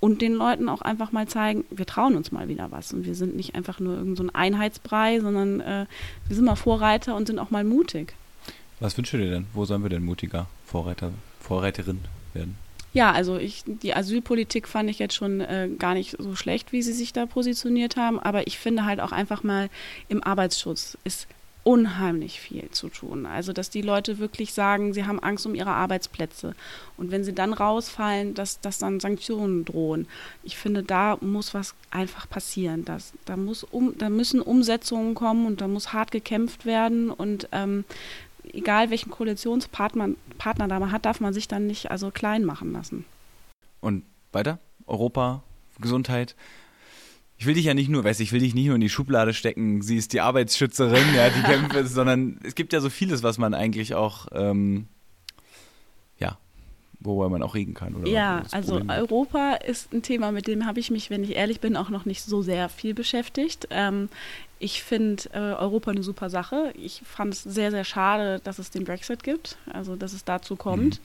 und 0.00 0.22
den 0.22 0.34
Leuten 0.34 0.68
auch 0.68 0.80
einfach 0.80 1.12
mal 1.12 1.26
zeigen, 1.26 1.64
wir 1.70 1.86
trauen 1.86 2.16
uns 2.16 2.30
mal 2.30 2.48
wieder 2.48 2.70
was. 2.70 2.92
Und 2.92 3.04
wir 3.04 3.14
sind 3.14 3.34
nicht 3.34 3.54
einfach 3.54 3.80
nur 3.80 3.96
irgendein 3.96 4.26
so 4.28 4.32
Einheitsbrei, 4.32 5.20
sondern 5.20 5.60
äh, 5.60 5.86
wir 6.26 6.36
sind 6.36 6.44
mal 6.44 6.56
Vorreiter 6.56 7.16
und 7.16 7.26
sind 7.26 7.38
auch 7.38 7.50
mal 7.50 7.64
mutig. 7.64 8.14
Was 8.80 8.96
wünschst 8.96 9.14
du 9.14 9.18
dir 9.18 9.30
denn? 9.30 9.46
Wo 9.54 9.64
sollen 9.64 9.82
wir 9.82 9.90
denn 9.90 10.04
mutiger 10.04 10.46
Vorreiter, 10.64 11.12
Vorreiterin 11.40 12.00
werden? 12.32 12.56
Ja, 12.92 13.12
also 13.12 13.36
ich, 13.36 13.64
die 13.66 13.94
Asylpolitik 13.94 14.66
fand 14.66 14.88
ich 14.88 14.98
jetzt 14.98 15.14
schon 15.14 15.40
äh, 15.40 15.68
gar 15.78 15.94
nicht 15.94 16.16
so 16.18 16.34
schlecht, 16.34 16.72
wie 16.72 16.82
sie 16.82 16.92
sich 16.92 17.12
da 17.12 17.26
positioniert 17.26 17.96
haben. 17.96 18.18
Aber 18.18 18.46
ich 18.46 18.58
finde 18.58 18.84
halt 18.84 19.00
auch 19.00 19.12
einfach 19.12 19.42
mal 19.42 19.68
im 20.08 20.22
Arbeitsschutz 20.22 20.96
ist 21.04 21.28
unheimlich 21.68 22.40
viel 22.40 22.70
zu 22.70 22.88
tun. 22.88 23.26
Also, 23.26 23.52
dass 23.52 23.68
die 23.68 23.82
Leute 23.82 24.18
wirklich 24.18 24.54
sagen, 24.54 24.94
sie 24.94 25.04
haben 25.04 25.22
Angst 25.22 25.44
um 25.44 25.54
ihre 25.54 25.72
Arbeitsplätze. 25.72 26.54
Und 26.96 27.10
wenn 27.10 27.24
sie 27.24 27.34
dann 27.34 27.52
rausfallen, 27.52 28.32
dass, 28.32 28.60
dass 28.60 28.78
dann 28.78 29.00
Sanktionen 29.00 29.66
drohen. 29.66 30.06
Ich 30.44 30.56
finde, 30.56 30.82
da 30.82 31.18
muss 31.20 31.52
was 31.52 31.74
einfach 31.90 32.26
passieren. 32.26 32.86
Das, 32.86 33.12
da, 33.26 33.36
muss 33.36 33.64
um, 33.64 33.98
da 33.98 34.08
müssen 34.08 34.40
Umsetzungen 34.40 35.14
kommen 35.14 35.44
und 35.44 35.60
da 35.60 35.68
muss 35.68 35.92
hart 35.92 36.10
gekämpft 36.10 36.64
werden. 36.64 37.10
Und 37.10 37.50
ähm, 37.52 37.84
egal 38.52 38.90
welchen 38.90 39.10
Koalitionspartner 39.10 40.10
Partner 40.38 40.68
da 40.68 40.78
man 40.78 40.92
hat, 40.92 41.04
darf 41.04 41.20
man 41.20 41.32
sich 41.34 41.48
dann 41.48 41.66
nicht 41.66 41.90
also 41.90 42.10
klein 42.10 42.44
machen 42.44 42.72
lassen. 42.72 43.04
Und 43.80 44.04
weiter? 44.32 44.58
Europa, 44.86 45.42
Gesundheit. 45.80 46.34
Ich 47.36 47.46
will 47.46 47.54
dich 47.54 47.66
ja 47.66 47.74
nicht 47.74 47.88
nur, 47.88 48.02
weiß 48.02 48.18
ich 48.20 48.32
will 48.32 48.40
dich 48.40 48.54
nicht 48.54 48.66
nur 48.66 48.74
in 48.74 48.80
die 48.80 48.88
Schublade 48.88 49.32
stecken, 49.32 49.80
sie 49.80 49.96
ist 49.96 50.12
die 50.12 50.20
Arbeitsschützerin, 50.20 51.14
ja, 51.14 51.30
die 51.30 51.42
kämpft, 51.70 51.88
sondern 51.88 52.40
es 52.42 52.54
gibt 52.54 52.72
ja 52.72 52.80
so 52.80 52.90
vieles, 52.90 53.22
was 53.22 53.38
man 53.38 53.54
eigentlich 53.54 53.94
auch, 53.94 54.26
ähm, 54.32 54.88
worüber 57.00 57.28
man 57.28 57.42
auch 57.42 57.54
reden 57.54 57.74
kann. 57.74 57.94
Oder 57.94 58.08
ja, 58.08 58.42
also 58.50 58.80
Europa 58.88 59.54
ist 59.54 59.92
ein 59.92 60.02
Thema, 60.02 60.32
mit 60.32 60.46
dem 60.46 60.66
habe 60.66 60.80
ich 60.80 60.90
mich, 60.90 61.10
wenn 61.10 61.22
ich 61.22 61.36
ehrlich 61.36 61.60
bin, 61.60 61.76
auch 61.76 61.90
noch 61.90 62.04
nicht 62.04 62.22
so 62.22 62.42
sehr 62.42 62.68
viel 62.68 62.94
beschäftigt. 62.94 63.68
Ähm, 63.70 64.08
ich 64.58 64.82
finde 64.82 65.22
äh, 65.32 65.38
Europa 65.38 65.92
eine 65.92 66.02
super 66.02 66.30
Sache. 66.30 66.72
Ich 66.76 67.02
fand 67.04 67.34
es 67.34 67.44
sehr, 67.44 67.70
sehr 67.70 67.84
schade, 67.84 68.40
dass 68.42 68.58
es 68.58 68.70
den 68.70 68.84
Brexit 68.84 69.22
gibt, 69.22 69.56
also 69.72 69.94
dass 69.94 70.12
es 70.12 70.24
dazu 70.24 70.56
kommt. 70.56 70.96
Mhm. 70.96 71.04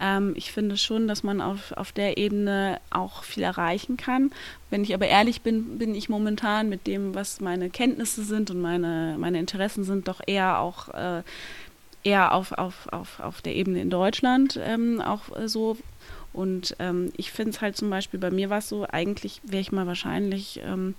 Ähm, 0.00 0.32
ich 0.36 0.52
finde 0.52 0.76
schon, 0.76 1.08
dass 1.08 1.22
man 1.22 1.40
auf, 1.40 1.72
auf 1.72 1.92
der 1.92 2.18
Ebene 2.18 2.78
auch 2.90 3.22
viel 3.22 3.42
erreichen 3.42 3.96
kann. 3.96 4.30
Wenn 4.68 4.82
ich 4.82 4.94
aber 4.94 5.06
ehrlich 5.06 5.42
bin, 5.42 5.78
bin 5.78 5.94
ich 5.94 6.08
momentan 6.08 6.68
mit 6.68 6.86
dem, 6.86 7.14
was 7.14 7.40
meine 7.40 7.70
Kenntnisse 7.70 8.24
sind 8.24 8.50
und 8.50 8.60
meine, 8.60 9.16
meine 9.18 9.38
Interessen 9.38 9.84
sind, 9.84 10.08
doch 10.08 10.20
eher 10.26 10.58
auch 10.58 10.88
äh, 10.88 11.22
eher 12.02 12.32
auf, 12.32 12.52
auf, 12.52 12.88
auf, 12.92 13.20
auf 13.20 13.42
der 13.42 13.54
Ebene 13.56 13.80
in 13.80 13.90
Deutschland 13.90 14.58
ähm, 14.62 15.00
auch 15.00 15.36
äh, 15.36 15.48
so 15.48 15.76
und 16.32 16.76
ähm, 16.78 17.12
ich 17.16 17.32
finde 17.32 17.50
es 17.50 17.60
halt 17.60 17.76
zum 17.76 17.90
Beispiel, 17.90 18.20
bei 18.20 18.30
mir 18.30 18.50
war 18.50 18.58
es 18.58 18.68
so, 18.68 18.86
eigentlich 18.88 19.40
wäre 19.42 19.60
ich 19.60 19.72
mal 19.72 19.86
wahrscheinlich 19.86 20.60
ähm, 20.64 20.94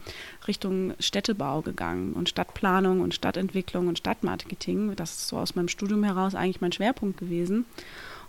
Richtung 0.47 0.93
Städtebau 0.99 1.61
gegangen 1.61 2.13
und 2.13 2.27
Stadtplanung 2.27 2.99
und 2.99 3.13
Stadtentwicklung 3.13 3.87
und 3.87 3.97
Stadtmarketing. 3.97 4.95
Das 4.95 5.11
ist 5.11 5.27
so 5.29 5.37
aus 5.37 5.55
meinem 5.55 5.69
Studium 5.69 6.03
heraus 6.03 6.35
eigentlich 6.35 6.59
mein 6.61 6.73
Schwerpunkt 6.73 7.17
gewesen. 7.17 7.65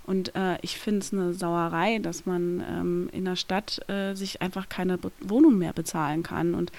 Und 0.04 0.34
äh, 0.34 0.58
ich 0.62 0.78
finde 0.78 1.00
es 1.00 1.12
eine 1.12 1.32
Sauerei, 1.32 1.98
dass 1.98 2.26
man 2.26 2.64
ähm, 2.68 3.08
in 3.12 3.24
der 3.24 3.36
Stadt 3.36 3.80
äh, 3.88 4.14
sich 4.14 4.42
einfach 4.42 4.68
keine 4.68 4.98
Be 4.98 5.12
Wohnung 5.20 5.58
mehr 5.58 5.72
bezahlen 5.72 6.22
kann. 6.22 6.54
Und 6.54 6.72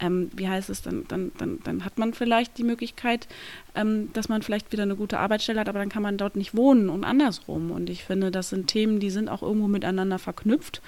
ähm, 0.00 0.30
wie 0.34 0.48
heißt 0.48 0.70
es, 0.70 0.82
dann, 0.82 1.04
dann, 1.08 1.32
dann, 1.38 1.58
dann 1.64 1.84
hat 1.84 1.98
man 1.98 2.14
vielleicht 2.14 2.56
die 2.56 2.62
Möglichkeit, 2.62 3.26
ähm, 3.74 4.12
dass 4.12 4.28
man 4.28 4.42
vielleicht 4.42 4.70
wieder 4.70 4.84
eine 4.84 4.94
gute 4.94 5.18
Arbeitsstelle 5.18 5.58
hat, 5.58 5.68
aber 5.68 5.80
dann 5.80 5.88
kann 5.88 6.02
man 6.02 6.18
dort 6.18 6.36
nicht 6.36 6.56
wohnen 6.56 6.88
und 6.88 7.04
andersrum. 7.04 7.72
Und 7.72 7.90
ich 7.90 8.04
finde, 8.04 8.30
das 8.30 8.50
sind 8.50 8.68
Themen, 8.68 9.00
die 9.00 9.10
sind 9.10 9.28
auch 9.28 9.42
irgendwo 9.42 9.66
miteinander 9.66 10.20
verknüpft. 10.20 10.80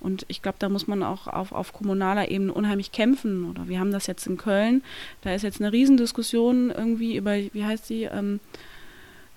Und 0.00 0.26
ich 0.28 0.42
glaube, 0.42 0.58
da 0.58 0.68
muss 0.68 0.86
man 0.86 1.02
auch 1.02 1.28
auf, 1.28 1.52
auf 1.52 1.72
kommunaler 1.72 2.30
Ebene 2.30 2.52
unheimlich 2.52 2.92
kämpfen. 2.92 3.46
Oder 3.48 3.68
wir 3.68 3.80
haben 3.80 3.92
das 3.92 4.06
jetzt 4.06 4.26
in 4.26 4.36
Köln. 4.36 4.82
Da 5.22 5.34
ist 5.34 5.42
jetzt 5.42 5.60
eine 5.60 5.72
Riesendiskussion 5.72 6.70
irgendwie 6.70 7.16
über, 7.16 7.36
wie 7.36 7.64
heißt 7.64 7.86
sie, 7.86 8.04
ähm, 8.04 8.40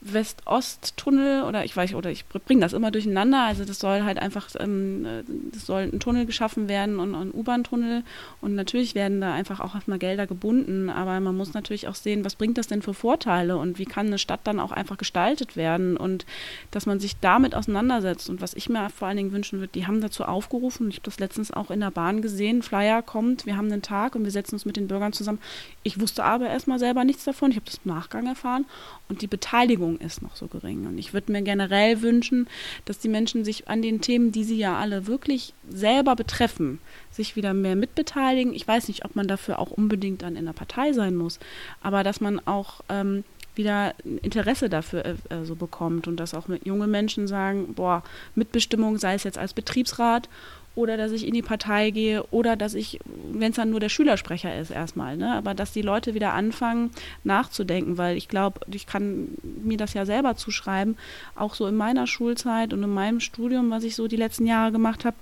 West-Ost-Tunnel 0.01 1.43
oder 1.43 1.63
ich 1.63 1.77
weiß 1.77 1.93
oder 1.93 2.09
ich 2.09 2.25
bringe 2.27 2.61
das 2.61 2.73
immer 2.73 2.89
durcheinander. 2.89 3.43
Also 3.43 3.65
das 3.65 3.79
soll 3.79 4.03
halt 4.03 4.17
einfach, 4.17 4.47
ähm, 4.59 5.05
das 5.51 5.67
soll 5.67 5.83
ein 5.83 5.99
Tunnel 5.99 6.25
geschaffen 6.25 6.67
werden 6.67 6.99
und 6.99 7.13
ein 7.13 7.31
U-Bahn-Tunnel. 7.31 8.03
Und 8.41 8.55
natürlich 8.55 8.95
werden 8.95 9.21
da 9.21 9.33
einfach 9.33 9.59
auch 9.59 9.75
erstmal 9.75 9.99
Gelder 9.99 10.25
gebunden, 10.25 10.89
aber 10.89 11.19
man 11.19 11.37
muss 11.37 11.53
natürlich 11.53 11.87
auch 11.87 11.95
sehen, 11.95 12.25
was 12.25 12.35
bringt 12.35 12.57
das 12.57 12.67
denn 12.67 12.81
für 12.81 12.95
Vorteile 12.95 13.57
und 13.57 13.77
wie 13.77 13.85
kann 13.85 14.07
eine 14.07 14.17
Stadt 14.17 14.41
dann 14.43 14.59
auch 14.59 14.71
einfach 14.71 14.97
gestaltet 14.97 15.55
werden 15.55 15.97
und 15.97 16.25
dass 16.71 16.87
man 16.87 16.99
sich 16.99 17.19
damit 17.19 17.53
auseinandersetzt. 17.53 18.29
Und 18.29 18.41
was 18.41 18.55
ich 18.55 18.69
mir 18.69 18.89
vor 18.89 19.07
allen 19.07 19.17
Dingen 19.17 19.31
wünschen 19.33 19.59
würde, 19.59 19.71
die 19.73 19.85
haben 19.85 20.01
dazu 20.01 20.23
aufgerufen, 20.23 20.89
ich 20.89 20.95
habe 20.95 21.05
das 21.05 21.19
letztens 21.19 21.51
auch 21.51 21.69
in 21.69 21.79
der 21.79 21.91
Bahn 21.91 22.23
gesehen, 22.23 22.63
Flyer 22.63 23.03
kommt, 23.03 23.45
wir 23.45 23.55
haben 23.55 23.71
einen 23.71 23.83
Tag 23.83 24.15
und 24.15 24.23
wir 24.23 24.31
setzen 24.31 24.55
uns 24.55 24.65
mit 24.65 24.77
den 24.77 24.87
Bürgern 24.87 25.13
zusammen. 25.13 25.39
Ich 25.83 25.99
wusste 25.99 26.23
aber 26.23 26.47
erstmal 26.47 26.79
selber 26.79 27.03
nichts 27.03 27.23
davon, 27.23 27.51
ich 27.51 27.57
habe 27.57 27.65
das 27.65 27.79
im 27.85 27.93
Nachgang 27.93 28.25
erfahren. 28.25 28.65
Und 29.07 29.21
die 29.21 29.27
Beteiligung 29.27 29.90
ist 29.97 30.21
noch 30.21 30.35
so 30.35 30.47
gering. 30.47 30.85
Und 30.85 30.97
ich 30.97 31.13
würde 31.13 31.31
mir 31.31 31.41
generell 31.41 32.01
wünschen, 32.01 32.47
dass 32.85 32.99
die 32.99 33.09
Menschen 33.09 33.43
sich 33.43 33.67
an 33.67 33.81
den 33.81 34.01
Themen, 34.01 34.31
die 34.31 34.43
sie 34.43 34.57
ja 34.57 34.77
alle 34.77 35.07
wirklich 35.07 35.53
selber 35.69 36.15
betreffen, 36.15 36.79
sich 37.11 37.35
wieder 37.35 37.53
mehr 37.53 37.75
mitbeteiligen. 37.75 38.53
Ich 38.53 38.67
weiß 38.67 38.87
nicht, 38.87 39.05
ob 39.05 39.15
man 39.15 39.27
dafür 39.27 39.59
auch 39.59 39.71
unbedingt 39.71 40.21
dann 40.21 40.35
in 40.35 40.45
der 40.45 40.53
Partei 40.53 40.93
sein 40.93 41.15
muss, 41.15 41.39
aber 41.81 42.03
dass 42.03 42.21
man 42.21 42.39
auch 42.45 42.81
ähm, 42.89 43.23
wieder 43.55 43.93
Interesse 44.21 44.69
dafür 44.69 45.05
äh, 45.05 45.15
äh 45.29 45.45
so 45.45 45.55
bekommt 45.55 46.07
und 46.07 46.17
dass 46.17 46.33
auch 46.33 46.47
junge 46.63 46.87
Menschen 46.87 47.27
sagen, 47.27 47.73
boah, 47.73 48.03
Mitbestimmung, 48.35 48.97
sei 48.97 49.15
es 49.15 49.23
jetzt 49.23 49.37
als 49.37 49.53
Betriebsrat 49.53 50.29
oder 50.75 50.97
dass 50.97 51.11
ich 51.11 51.27
in 51.27 51.33
die 51.33 51.41
Partei 51.41 51.91
gehe 51.91 52.23
oder 52.31 52.55
dass 52.55 52.73
ich, 52.73 52.99
wenn 53.05 53.51
es 53.51 53.57
dann 53.57 53.71
nur 53.71 53.79
der 53.79 53.89
Schülersprecher 53.89 54.57
ist 54.57 54.71
erstmal, 54.71 55.17
ne? 55.17 55.33
aber 55.33 55.53
dass 55.53 55.73
die 55.73 55.81
Leute 55.81 56.13
wieder 56.13 56.33
anfangen 56.33 56.91
nachzudenken, 57.23 57.97
weil 57.97 58.15
ich 58.15 58.27
glaube, 58.27 58.61
ich 58.71 58.87
kann 58.87 59.29
mir 59.43 59.77
das 59.77 59.93
ja 59.93 60.05
selber 60.05 60.35
zuschreiben, 60.35 60.97
auch 61.35 61.55
so 61.55 61.67
in 61.67 61.75
meiner 61.75 62.07
Schulzeit 62.07 62.73
und 62.73 62.83
in 62.83 62.93
meinem 62.93 63.19
Studium, 63.19 63.69
was 63.69 63.83
ich 63.83 63.95
so 63.95 64.07
die 64.07 64.15
letzten 64.15 64.45
Jahre 64.45 64.71
gemacht 64.71 65.03
habe, 65.03 65.15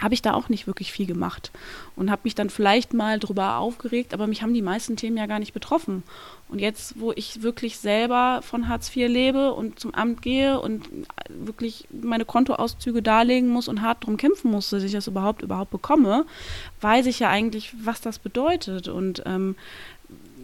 habe 0.00 0.14
ich 0.14 0.22
da 0.22 0.34
auch 0.34 0.48
nicht 0.48 0.66
wirklich 0.66 0.92
viel 0.92 1.06
gemacht 1.06 1.50
und 1.96 2.10
habe 2.10 2.22
mich 2.24 2.34
dann 2.34 2.50
vielleicht 2.50 2.94
mal 2.94 3.18
drüber 3.18 3.58
aufgeregt, 3.58 4.14
aber 4.14 4.26
mich 4.26 4.42
haben 4.42 4.54
die 4.54 4.62
meisten 4.62 4.96
Themen 4.96 5.16
ja 5.16 5.26
gar 5.26 5.38
nicht 5.38 5.52
betroffen. 5.52 6.02
Und 6.48 6.58
jetzt, 6.58 6.98
wo 6.98 7.12
ich 7.12 7.42
wirklich 7.42 7.78
selber 7.78 8.40
von 8.42 8.68
Hartz 8.68 8.94
IV 8.94 9.08
lebe 9.08 9.52
und 9.52 9.78
zum 9.78 9.94
Amt 9.94 10.20
gehe 10.22 10.60
und 10.60 10.88
wirklich 11.28 11.86
meine 11.92 12.24
Kontoauszüge 12.24 13.02
darlegen 13.02 13.48
muss 13.48 13.68
und 13.68 13.82
hart 13.82 14.02
darum 14.02 14.16
kämpfen 14.16 14.50
muss, 14.50 14.70
dass 14.70 14.82
ich 14.82 14.92
das 14.92 15.06
überhaupt 15.06 15.42
überhaupt 15.42 15.70
bekomme, 15.70 16.26
weiß 16.80 17.06
ich 17.06 17.20
ja 17.20 17.28
eigentlich, 17.28 17.72
was 17.84 18.00
das 18.00 18.18
bedeutet 18.18 18.88
und 18.88 19.22
ähm, 19.26 19.54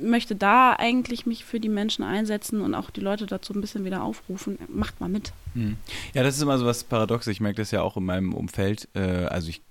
möchte 0.00 0.36
da 0.36 0.74
eigentlich 0.74 1.26
mich 1.26 1.44
für 1.44 1.60
die 1.60 1.68
Menschen 1.68 2.04
einsetzen 2.04 2.60
und 2.60 2.74
auch 2.74 2.90
die 2.90 3.00
Leute 3.00 3.26
dazu 3.26 3.52
ein 3.52 3.60
bisschen 3.60 3.84
wieder 3.84 4.02
aufrufen. 4.02 4.58
Macht 4.68 5.00
mal 5.00 5.08
mit. 5.08 5.32
Hm. 5.54 5.76
Ja, 6.14 6.22
das 6.22 6.36
ist 6.36 6.42
immer 6.42 6.58
so 6.58 6.66
was 6.66 6.84
Paradoxes. 6.84 7.32
Ich 7.32 7.40
merke 7.40 7.62
das 7.62 7.70
ja 7.70 7.82
auch 7.82 7.96
in 7.96 8.04
meinem 8.04 8.34
Umfeld. 8.34 8.88
Äh, 8.94 9.00
also 9.00 9.48
ich 9.48 9.62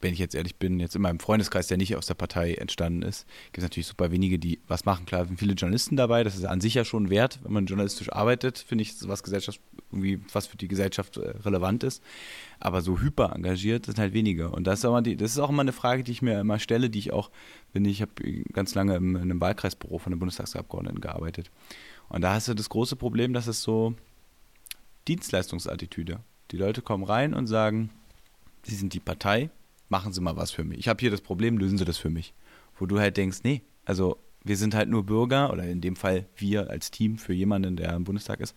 wenn 0.00 0.12
ich 0.12 0.18
jetzt 0.18 0.34
ehrlich 0.34 0.56
bin, 0.56 0.80
jetzt 0.80 0.96
in 0.96 1.02
meinem 1.02 1.20
Freundeskreis, 1.20 1.66
der 1.66 1.76
nicht 1.76 1.94
aus 1.96 2.06
der 2.06 2.14
Partei 2.14 2.54
entstanden 2.54 3.02
ist, 3.02 3.26
gibt 3.46 3.58
es 3.58 3.64
natürlich 3.64 3.86
super 3.86 4.10
wenige, 4.10 4.38
die 4.38 4.60
was 4.66 4.84
machen. 4.84 5.04
Klar, 5.06 5.26
sind 5.26 5.38
viele 5.38 5.54
Journalisten 5.54 5.96
dabei, 5.96 6.24
das 6.24 6.36
ist 6.36 6.44
an 6.44 6.60
sich 6.60 6.74
ja 6.74 6.84
schon 6.84 7.10
wert, 7.10 7.40
wenn 7.42 7.52
man 7.52 7.66
journalistisch 7.66 8.10
arbeitet, 8.10 8.58
finde 8.58 8.82
ich, 8.82 8.94
was 9.02 9.22
gesellschafts 9.22 9.60
irgendwie 9.92 10.20
was 10.32 10.46
für 10.46 10.56
die 10.56 10.68
Gesellschaft 10.68 11.16
äh, 11.16 11.30
relevant 11.40 11.82
ist. 11.84 12.02
Aber 12.60 12.80
so 12.80 13.00
hyper 13.00 13.34
engagiert 13.34 13.86
sind 13.86 13.98
halt 13.98 14.12
wenige. 14.12 14.50
Und 14.50 14.66
das 14.66 14.80
ist, 14.80 14.84
auch 14.84 15.00
die, 15.00 15.16
das 15.16 15.32
ist 15.32 15.38
auch 15.38 15.50
immer 15.50 15.62
eine 15.62 15.72
Frage, 15.72 16.04
die 16.04 16.12
ich 16.12 16.22
mir 16.22 16.40
immer 16.40 16.58
stelle, 16.58 16.90
die 16.90 16.98
ich 16.98 17.12
auch, 17.12 17.30
bin 17.72 17.84
ich 17.84 18.00
habe 18.00 18.12
ganz 18.52 18.74
lange 18.74 18.96
in 18.96 19.16
einem 19.16 19.40
Wahlkreisbüro 19.40 19.98
von 19.98 20.12
den 20.12 20.20
Bundestagsabgeordneten 20.20 21.00
gearbeitet. 21.00 21.50
Und 22.08 22.22
da 22.22 22.34
hast 22.34 22.48
du 22.48 22.54
das 22.54 22.68
große 22.68 22.96
Problem, 22.96 23.32
dass 23.32 23.46
es 23.46 23.62
so 23.62 23.94
Dienstleistungsattitüde. 25.08 26.20
Die 26.50 26.56
Leute 26.56 26.82
kommen 26.82 27.04
rein 27.04 27.34
und 27.34 27.46
sagen, 27.46 27.90
sie 28.62 28.74
sind 28.74 28.94
die 28.94 29.00
Partei, 29.00 29.50
machen 29.90 30.12
Sie 30.12 30.20
mal 30.20 30.36
was 30.36 30.50
für 30.50 30.64
mich. 30.64 30.78
Ich 30.78 30.88
habe 30.88 31.00
hier 31.00 31.10
das 31.10 31.20
Problem, 31.20 31.58
lösen 31.58 31.78
Sie 31.78 31.84
das 31.84 31.98
für 31.98 32.10
mich. 32.10 32.34
Wo 32.78 32.86
du 32.86 32.98
halt 32.98 33.16
denkst, 33.16 33.40
nee, 33.42 33.62
also 33.84 34.16
wir 34.42 34.56
sind 34.56 34.74
halt 34.74 34.88
nur 34.88 35.04
Bürger 35.04 35.52
oder 35.52 35.64
in 35.64 35.80
dem 35.80 35.96
Fall 35.96 36.26
wir 36.36 36.70
als 36.70 36.90
Team 36.90 37.18
für 37.18 37.34
jemanden, 37.34 37.76
der 37.76 37.94
im 37.94 38.04
Bundestag 38.04 38.40
ist, 38.40 38.56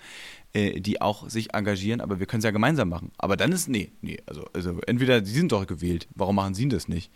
äh, 0.53 0.79
die 0.79 1.01
auch 1.01 1.29
sich 1.29 1.53
engagieren, 1.53 1.99
aber 1.99 2.19
wir 2.19 2.27
können 2.27 2.39
es 2.39 2.45
ja 2.45 2.51
gemeinsam 2.51 2.89
machen. 2.89 3.11
Aber 3.17 3.35
dann 3.37 3.51
ist, 3.51 3.67
nee, 3.67 3.91
nee, 4.01 4.17
also, 4.27 4.45
also 4.53 4.79
entweder 4.85 5.25
sie 5.25 5.33
sind 5.33 5.51
doch 5.51 5.65
gewählt, 5.65 6.07
warum 6.13 6.35
machen 6.35 6.53
sie 6.53 6.67
das 6.67 6.87
nicht? 6.87 7.11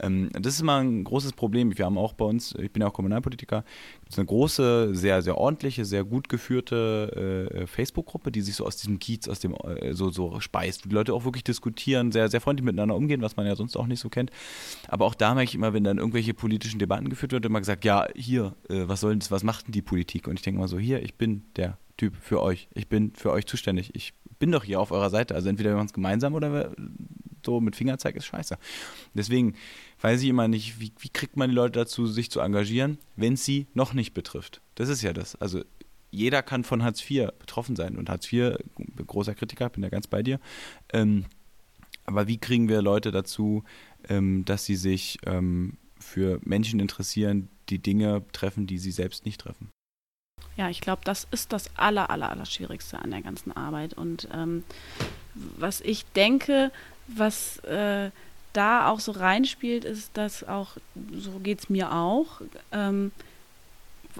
Ähm, 0.00 0.30
das 0.32 0.54
ist 0.54 0.60
immer 0.60 0.78
ein 0.78 1.04
großes 1.04 1.34
Problem. 1.34 1.76
Wir 1.76 1.84
haben 1.84 1.98
auch 1.98 2.14
bei 2.14 2.24
uns, 2.24 2.54
ich 2.54 2.72
bin 2.72 2.80
ja 2.80 2.88
auch 2.88 2.94
Kommunalpolitiker, 2.94 3.64
gibt 4.00 4.12
es 4.12 4.18
eine 4.18 4.26
große, 4.26 4.94
sehr, 4.94 5.20
sehr 5.20 5.36
ordentliche, 5.36 5.84
sehr 5.84 6.04
gut 6.04 6.28
geführte 6.28 7.50
äh, 7.52 7.66
Facebook-Gruppe, 7.66 8.32
die 8.32 8.40
sich 8.40 8.56
so 8.56 8.64
aus 8.64 8.76
diesem 8.76 8.98
Kiez, 8.98 9.28
aus 9.28 9.40
dem 9.40 9.54
äh, 9.54 9.92
so, 9.92 10.10
so 10.10 10.40
speist, 10.40 10.86
die 10.86 10.88
Leute 10.88 11.12
auch 11.12 11.24
wirklich 11.24 11.44
diskutieren, 11.44 12.10
sehr, 12.10 12.28
sehr 12.28 12.40
freundlich 12.40 12.64
miteinander 12.64 12.96
umgehen, 12.96 13.20
was 13.20 13.36
man 13.36 13.46
ja 13.46 13.54
sonst 13.54 13.76
auch 13.76 13.86
nicht 13.86 14.00
so 14.00 14.08
kennt. 14.08 14.30
Aber 14.88 15.04
auch 15.04 15.14
da 15.14 15.34
merke 15.34 15.48
ich 15.50 15.54
immer, 15.54 15.74
wenn 15.74 15.84
dann 15.84 15.98
irgendwelche 15.98 16.32
politischen 16.32 16.78
Debatten 16.78 17.10
geführt 17.10 17.32
wird, 17.32 17.44
immer 17.44 17.58
gesagt, 17.58 17.84
ja, 17.84 18.06
hier, 18.14 18.54
äh, 18.70 18.84
was 18.86 19.00
soll 19.00 19.16
das, 19.16 19.30
was 19.30 19.42
macht 19.42 19.66
denn 19.66 19.72
die 19.72 19.82
Politik? 19.82 20.26
Und 20.26 20.36
ich 20.36 20.42
denke 20.42 20.60
mal 20.60 20.68
so, 20.68 20.78
hier, 20.78 21.02
ich 21.02 21.14
bin 21.16 21.42
der 21.56 21.76
Typ 21.98 22.16
für 22.16 22.40
euch. 22.40 22.68
Ich 22.72 22.88
bin 22.88 23.12
für 23.14 23.30
euch 23.30 23.44
zuständig. 23.44 23.94
Ich 23.94 24.14
bin 24.38 24.50
doch 24.52 24.64
hier 24.64 24.80
auf 24.80 24.92
eurer 24.92 25.10
Seite. 25.10 25.34
Also 25.34 25.50
entweder 25.50 25.70
wir 25.70 25.76
machen 25.76 25.88
es 25.88 25.92
gemeinsam 25.92 26.34
oder 26.34 26.72
so 27.44 27.60
mit 27.60 27.76
Fingerzeig 27.76 28.16
ist 28.16 28.26
scheiße. 28.26 28.56
Deswegen 29.14 29.54
weiß 30.00 30.22
ich 30.22 30.28
immer 30.28 30.48
nicht, 30.48 30.80
wie, 30.80 30.92
wie 30.98 31.08
kriegt 31.08 31.36
man 31.36 31.50
die 31.50 31.56
Leute 31.56 31.80
dazu, 31.80 32.06
sich 32.06 32.30
zu 32.30 32.40
engagieren, 32.40 32.98
wenn 33.16 33.34
es 33.34 33.44
sie 33.44 33.66
noch 33.74 33.94
nicht 33.94 34.14
betrifft. 34.14 34.60
Das 34.74 34.88
ist 34.88 35.02
ja 35.02 35.12
das. 35.12 35.36
Also 35.36 35.62
jeder 36.10 36.42
kann 36.42 36.64
von 36.64 36.82
Hartz 36.82 37.02
IV 37.08 37.30
betroffen 37.38 37.76
sein. 37.76 37.96
Und 37.96 38.08
Hartz 38.08 38.32
IV, 38.32 38.56
großer 39.06 39.34
Kritiker, 39.34 39.68
bin 39.68 39.82
da 39.82 39.88
ganz 39.88 40.06
bei 40.06 40.22
dir. 40.22 40.40
Ähm, 40.92 41.26
aber 42.04 42.26
wie 42.26 42.38
kriegen 42.38 42.68
wir 42.68 42.80
Leute 42.80 43.10
dazu, 43.10 43.64
ähm, 44.08 44.44
dass 44.44 44.64
sie 44.64 44.76
sich 44.76 45.18
ähm, 45.26 45.76
für 45.98 46.40
Menschen 46.42 46.80
interessieren, 46.80 47.50
die 47.68 47.80
Dinge 47.80 48.24
treffen, 48.32 48.66
die 48.66 48.78
sie 48.78 48.92
selbst 48.92 49.26
nicht 49.26 49.40
treffen? 49.40 49.68
Ja, 50.58 50.68
ich 50.68 50.80
glaube, 50.80 51.02
das 51.04 51.28
ist 51.30 51.52
das 51.52 51.70
aller, 51.76 52.10
aller, 52.10 52.30
aller 52.30 52.44
Schwierigste 52.44 52.98
an 52.98 53.12
der 53.12 53.22
ganzen 53.22 53.56
Arbeit. 53.56 53.94
Und 53.94 54.28
ähm, 54.34 54.64
was 55.34 55.80
ich 55.80 56.04
denke, 56.16 56.72
was 57.06 57.58
äh, 57.60 58.10
da 58.52 58.88
auch 58.90 58.98
so 58.98 59.12
reinspielt, 59.12 59.84
ist, 59.84 60.16
dass 60.16 60.42
auch, 60.42 60.72
so 61.12 61.38
geht 61.38 61.60
es 61.60 61.70
mir 61.70 61.92
auch, 61.92 62.40
ähm, 62.72 63.12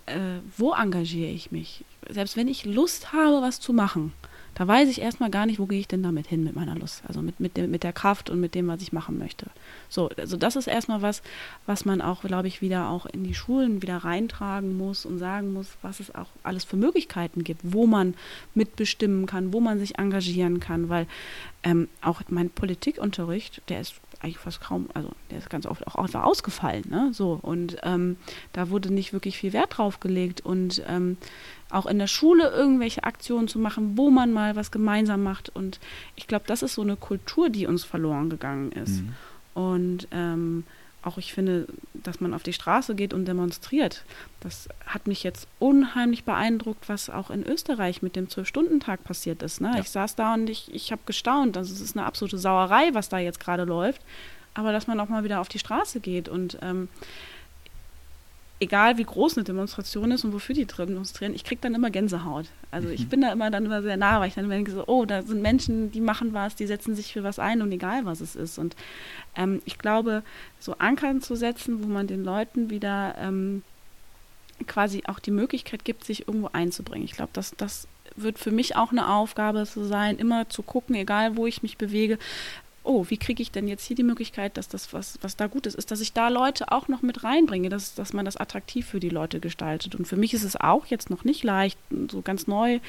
äh, 0.07 0.39
wo 0.57 0.72
engagiere 0.72 1.32
ich 1.32 1.51
mich? 1.51 1.84
Selbst 2.09 2.36
wenn 2.36 2.47
ich 2.47 2.64
Lust 2.64 3.12
habe, 3.12 3.43
was 3.43 3.59
zu 3.59 3.72
machen, 3.72 4.12
da 4.59 4.67
weiß 4.67 4.89
ich 4.89 5.01
erstmal 5.01 5.31
gar 5.31 5.47
nicht, 5.47 5.61
wo 5.61 5.67
gehe 5.67 5.79
ich 5.79 5.87
denn 5.87 6.03
damit 6.03 6.27
hin 6.27 6.43
mit 6.43 6.57
meiner 6.57 6.75
Lust, 6.75 7.05
also 7.07 7.23
mit, 7.23 7.39
mit, 7.39 7.57
dem, 7.57 7.71
mit 7.71 7.85
der 7.85 7.93
Kraft 7.93 8.29
und 8.29 8.41
mit 8.41 8.57
dem, 8.57 8.67
was 8.67 8.83
ich 8.83 8.93
machen 8.93 9.17
möchte. 9.17 9.47
So, 9.89 10.11
also 10.17 10.37
das 10.37 10.57
ist 10.57 10.67
erstmal 10.67 11.01
was, 11.01 11.23
was 11.65 11.85
man 11.85 12.01
auch, 12.01 12.23
glaube 12.23 12.49
ich, 12.49 12.61
wieder 12.61 12.89
auch 12.89 13.07
in 13.07 13.23
die 13.23 13.35
Schulen 13.35 13.83
wieder 13.83 13.99
reintragen 13.99 14.77
muss 14.77 15.07
und 15.07 15.19
sagen 15.19 15.53
muss, 15.53 15.69
was 15.81 16.01
es 16.01 16.13
auch 16.13 16.27
alles 16.43 16.65
für 16.65 16.77
Möglichkeiten 16.77 17.45
gibt, 17.45 17.61
wo 17.63 17.87
man 17.87 18.15
mitbestimmen 18.55 19.27
kann, 19.27 19.53
wo 19.53 19.61
man 19.61 19.79
sich 19.79 19.97
engagieren 19.97 20.59
kann, 20.59 20.89
weil 20.89 21.07
ähm, 21.63 21.89
auch 22.03 22.23
mein 22.29 22.51
Politikunterricht, 22.51 23.63
der 23.69 23.81
ist 23.81 23.95
eigentlich 24.21 24.39
fast 24.39 24.61
kaum, 24.61 24.89
also 24.95 25.11
der 25.31 25.39
ist 25.39 25.51
ganz 25.51 25.66
oft 25.66 25.87
auch 25.87 26.14
ausgefallen, 26.14 26.85
ne? 26.89 27.11
So 27.12 27.39
und 27.41 27.77
ähm, 27.83 28.16
da 28.53 28.71
wurde 28.71 28.93
nicht 28.93 29.12
wirklich 29.12 29.39
viel 29.39 29.53
Wert 29.53 29.79
drauf 29.79 30.01
gelegt 30.01 30.41
und 30.41 30.83
ähm, 30.89 31.16
auch 31.71 31.87
in 31.87 31.99
der 31.99 32.07
Schule 32.07 32.49
irgendwelche 32.51 33.05
Aktionen 33.05 33.47
zu 33.47 33.59
machen, 33.59 33.97
wo 33.97 34.11
man 34.11 34.33
mal 34.33 34.57
was 34.57 34.71
gemeinsam 34.71 35.23
macht 35.23 35.51
und 35.51 35.79
ich 36.16 36.27
glaube, 36.27 36.45
das 36.47 36.62
ist 36.62 36.75
so 36.75 36.83
eine 36.83 36.97
Kultur, 36.97 37.49
die 37.49 37.66
uns 37.66 37.85
verloren 37.85 38.29
gegangen 38.31 38.73
ist 38.73 39.03
mhm. 39.03 39.12
und 39.55 40.09
ähm, 40.11 40.64
auch 41.09 41.19
ich 41.19 41.33
finde, 41.33 41.67
dass 41.95 42.21
man 42.21 42.35
auf 42.35 42.43
die 42.43 42.53
Straße 42.53 42.95
geht 42.95 43.15
und 43.15 43.25
demonstriert. 43.25 44.05
Das 44.41 44.69
hat 44.87 45.07
mich 45.07 45.23
jetzt 45.23 45.49
unheimlich 45.59 46.25
beeindruckt, 46.25 46.89
was 46.89 47.11
auch 47.11 47.31
in 47.31 47.45
Österreich 47.45 48.03
mit 48.03 48.15
dem 48.15 48.29
Zwölf-Stunden-Tag 48.29 49.03
passiert 49.03 49.43
ist. 49.43 49.61
Ne? 49.61 49.73
Ja. 49.75 49.81
Ich 49.81 49.91
saß 49.91 50.15
da 50.15 50.35
und 50.35 50.49
ich, 50.49 50.73
ich 50.73 50.93
habe 50.93 51.03
gestaunt. 51.07 51.57
Also 51.57 51.73
es 51.73 51.81
ist 51.81 51.97
eine 51.97 52.07
absolute 52.07 52.39
Sauerei, 52.39 52.91
was 52.93 53.09
da 53.09 53.19
jetzt 53.19 53.41
gerade 53.41 53.65
läuft. 53.65 54.03
Aber 54.55 54.73
dass 54.73 54.87
man 54.87 55.01
auch 55.01 55.09
mal 55.09 55.25
wieder 55.25 55.41
auf 55.41 55.49
die 55.49 55.59
Straße 55.59 56.01
geht 56.01 56.29
und 56.29 56.59
ähm, 56.63 56.89
egal 58.61 58.99
wie 58.99 59.05
groß 59.05 59.37
eine 59.37 59.45
Demonstration 59.45 60.11
ist 60.11 60.25
und 60.25 60.33
wofür 60.33 60.55
die 60.55 60.67
demonstrieren, 60.67 61.35
ich 61.35 61.45
kriege 61.45 61.61
dann 61.61 61.75
immer 61.75 61.91
Gänsehaut. 61.91 62.47
Also 62.71 62.89
ich 62.89 63.03
mhm. 63.03 63.09
bin 63.09 63.21
da 63.21 63.33
immer 63.33 63.51
dann 63.51 63.65
immer 63.65 63.83
sehr 63.83 63.97
nah, 63.97 64.21
weil 64.21 64.29
ich 64.29 64.35
dann 64.35 64.49
denke 64.49 64.73
so, 64.73 64.85
oh, 64.87 65.05
da 65.05 65.23
sind 65.23 65.43
Menschen, 65.43 65.93
die 65.93 66.01
machen 66.01 66.33
was, 66.33 66.57
die 66.57 66.67
setzen 66.67 66.95
sich 66.95 67.13
für 67.13 67.23
was 67.23 67.39
ein 67.39 67.63
und 67.63 67.71
egal 67.71 68.05
was 68.05 68.21
es 68.21 68.35
ist. 68.35 68.59
Und 68.59 68.75
ähm, 69.37 69.63
ich 69.65 69.79
glaube, 69.79 70.23
so 70.59 70.75
Ankern 70.79 71.23
zu 71.23 71.37
setzen, 71.37 71.85
wo 71.85 71.89
man 71.89 72.09
den 72.09 72.25
Leuten 72.25 72.71
wieder 72.71 73.15
ähm, 73.19 73.63
quasi 74.67 75.03
auch 75.07 75.21
die 75.21 75.31
Möglichkeit 75.31 75.85
gibt, 75.85 76.05
sich 76.05 76.27
irgendwo 76.27 76.51
einzubringen. 76.53 77.05
Ich 77.05 77.13
glaube, 77.13 77.31
dass 77.33 77.55
das 77.57 77.87
wird 78.17 78.39
für 78.41 78.51
mich 78.51 78.75
auch 78.75 78.91
eine 78.91 79.09
Aufgabe 79.09 79.65
zu 79.65 79.85
sein, 79.85 80.19
immer 80.19 80.49
zu 80.49 80.63
gucken, 80.63 80.97
egal 80.97 81.37
wo 81.37 81.47
ich 81.47 81.63
mich 81.63 81.79
bewege, 81.79 82.19
oh, 82.85 83.05
wie 83.09 83.18
kriege 83.18 83.43
ich 83.43 83.51
denn 83.51 83.68
jetzt 83.68 83.85
hier 83.85 83.97
die 83.97 84.03
Möglichkeit, 84.03 84.57
dass 84.57 84.68
das, 84.68 84.93
was, 84.93 85.18
was 85.20 85.37
da 85.37 85.47
gut 85.47 85.66
ist, 85.66 85.74
ist, 85.74 85.91
dass 85.91 86.01
ich 86.01 86.12
da 86.12 86.29
Leute 86.29 86.72
auch 86.72 86.89
noch 86.89 87.03
mit 87.03 87.24
reinbringe, 87.24 87.68
dass, 87.68 87.95
dass 87.95 88.12
man 88.12 88.24
das 88.24 88.37
attraktiv 88.37 88.87
für 88.87 89.01
die 89.01 89.09
Leute 89.09 89.41
gestaltet. 89.41 89.95
Und 89.95 90.07
für 90.07 90.16
mich 90.16 90.33
ist 90.33 90.45
es 90.45 90.57
auch 90.57 90.87
jetzt 90.87 91.11
noch 91.11 91.24
nicht 91.24 91.45
leicht, 91.45 91.79
so 92.11 92.22
ganz 92.22 92.47
neu, 92.47 92.81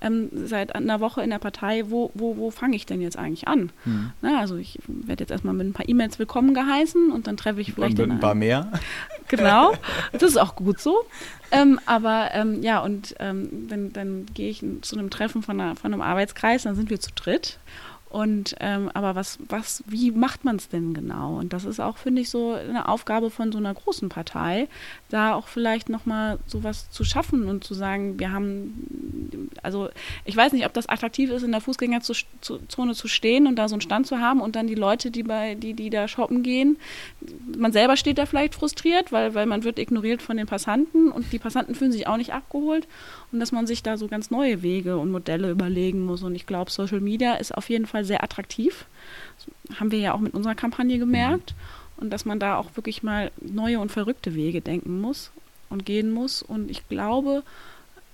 ähm, 0.00 0.28
seit 0.32 0.74
einer 0.74 1.00
Woche 1.00 1.22
in 1.22 1.30
der 1.30 1.38
Partei, 1.38 1.84
wo, 1.88 2.10
wo, 2.14 2.36
wo 2.36 2.50
fange 2.50 2.76
ich 2.76 2.86
denn 2.86 3.00
jetzt 3.00 3.16
eigentlich 3.16 3.46
an? 3.46 3.70
Hm. 3.84 4.10
Na, 4.22 4.40
also 4.40 4.56
ich 4.56 4.78
werde 4.86 5.22
jetzt 5.22 5.30
erstmal 5.30 5.54
mit 5.54 5.66
ein 5.68 5.72
paar 5.72 5.88
E-Mails 5.88 6.18
willkommen 6.18 6.54
geheißen 6.54 7.12
und 7.12 7.26
dann 7.26 7.36
treffe 7.36 7.60
ich 7.60 7.74
vielleicht. 7.74 7.98
Und 7.98 8.08
mit 8.08 8.16
ein 8.16 8.20
paar 8.20 8.34
mehr. 8.34 8.72
Genau, 9.28 9.72
das 10.12 10.22
ist 10.22 10.36
auch 10.36 10.54
gut 10.54 10.80
so. 10.80 11.06
Ähm, 11.50 11.80
aber 11.86 12.28
ähm, 12.34 12.62
ja, 12.62 12.80
und 12.80 13.14
ähm, 13.20 13.68
dann, 13.68 13.92
dann 13.92 14.26
gehe 14.34 14.50
ich 14.50 14.62
zu 14.82 14.96
einem 14.96 15.08
Treffen 15.08 15.42
von, 15.42 15.58
einer, 15.58 15.76
von 15.76 15.92
einem 15.92 16.02
Arbeitskreis, 16.02 16.64
dann 16.64 16.76
sind 16.76 16.90
wir 16.90 17.00
zu 17.00 17.10
dritt. 17.14 17.58
Und 18.14 18.54
ähm, 18.60 18.92
aber 18.94 19.16
was, 19.16 19.40
was, 19.48 19.82
wie 19.88 20.12
macht 20.12 20.44
man 20.44 20.54
es 20.54 20.68
denn 20.68 20.94
genau? 20.94 21.36
Und 21.38 21.52
das 21.52 21.64
ist 21.64 21.80
auch, 21.80 21.96
finde 21.96 22.22
ich, 22.22 22.30
so 22.30 22.52
eine 22.52 22.88
Aufgabe 22.88 23.28
von 23.28 23.50
so 23.50 23.58
einer 23.58 23.74
großen 23.74 24.08
Partei, 24.08 24.68
da 25.14 25.34
auch 25.34 25.46
vielleicht 25.46 25.88
nochmal 25.88 26.40
sowas 26.46 26.90
zu 26.90 27.04
schaffen 27.04 27.46
und 27.46 27.62
zu 27.62 27.72
sagen, 27.72 28.18
wir 28.18 28.32
haben, 28.32 29.48
also 29.62 29.88
ich 30.24 30.36
weiß 30.36 30.52
nicht, 30.52 30.66
ob 30.66 30.72
das 30.72 30.88
attraktiv 30.88 31.30
ist, 31.30 31.44
in 31.44 31.52
der 31.52 31.60
Fußgängerzone 31.60 32.94
zu 32.94 33.08
stehen 33.08 33.46
und 33.46 33.56
da 33.56 33.68
so 33.68 33.76
einen 33.76 33.80
Stand 33.80 34.08
zu 34.08 34.18
haben 34.18 34.40
und 34.40 34.56
dann 34.56 34.66
die 34.66 34.74
Leute, 34.74 35.12
die 35.12 35.22
bei, 35.22 35.54
die, 35.54 35.74
die 35.74 35.88
da 35.88 36.08
shoppen 36.08 36.42
gehen, 36.42 36.78
man 37.56 37.70
selber 37.70 37.96
steht 37.96 38.18
da 38.18 38.26
vielleicht 38.26 38.56
frustriert, 38.56 39.12
weil, 39.12 39.34
weil 39.34 39.46
man 39.46 39.62
wird 39.62 39.78
ignoriert 39.78 40.20
von 40.20 40.36
den 40.36 40.46
Passanten 40.46 41.12
und 41.12 41.32
die 41.32 41.38
Passanten 41.38 41.76
fühlen 41.76 41.92
sich 41.92 42.08
auch 42.08 42.16
nicht 42.16 42.32
abgeholt 42.32 42.88
und 43.30 43.38
dass 43.38 43.52
man 43.52 43.68
sich 43.68 43.84
da 43.84 43.96
so 43.96 44.08
ganz 44.08 44.32
neue 44.32 44.62
Wege 44.62 44.98
und 44.98 45.12
Modelle 45.12 45.50
überlegen 45.50 46.04
muss. 46.04 46.24
Und 46.24 46.34
ich 46.34 46.46
glaube, 46.46 46.72
Social 46.72 47.00
Media 47.00 47.34
ist 47.34 47.54
auf 47.54 47.70
jeden 47.70 47.86
Fall 47.86 48.04
sehr 48.04 48.24
attraktiv. 48.24 48.86
Das 49.68 49.78
haben 49.78 49.92
wir 49.92 50.00
ja 50.00 50.12
auch 50.12 50.20
mit 50.20 50.34
unserer 50.34 50.56
Kampagne 50.56 50.98
gemerkt. 50.98 51.54
Mhm. 51.56 51.83
Und 51.96 52.10
dass 52.10 52.24
man 52.24 52.40
da 52.40 52.56
auch 52.56 52.76
wirklich 52.76 53.02
mal 53.02 53.30
neue 53.40 53.80
und 53.80 53.92
verrückte 53.92 54.34
Wege 54.34 54.60
denken 54.60 55.00
muss 55.00 55.30
und 55.70 55.86
gehen 55.86 56.12
muss. 56.12 56.42
Und 56.42 56.70
ich 56.70 56.88
glaube, 56.88 57.42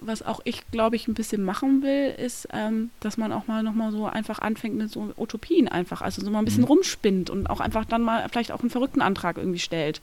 was 0.00 0.22
auch 0.22 0.40
ich, 0.44 0.70
glaube 0.70 0.96
ich, 0.96 1.08
ein 1.08 1.14
bisschen 1.14 1.44
machen 1.44 1.82
will, 1.82 2.14
ist, 2.16 2.48
ähm, 2.52 2.90
dass 3.00 3.16
man 3.16 3.32
auch 3.32 3.46
mal 3.46 3.62
nochmal 3.62 3.92
so 3.92 4.06
einfach 4.06 4.38
anfängt 4.38 4.76
mit 4.76 4.90
so 4.90 5.12
Utopien 5.16 5.68
einfach, 5.68 6.00
also 6.00 6.22
so 6.22 6.30
mal 6.30 6.38
ein 6.38 6.44
bisschen 6.44 6.62
mhm. 6.62 6.68
rumspinnt 6.68 7.30
und 7.30 7.48
auch 7.48 7.60
einfach 7.60 7.84
dann 7.84 8.02
mal 8.02 8.26
vielleicht 8.28 8.52
auch 8.52 8.60
einen 8.60 8.70
verrückten 8.70 9.02
Antrag 9.02 9.36
irgendwie 9.36 9.58
stellt. 9.58 10.00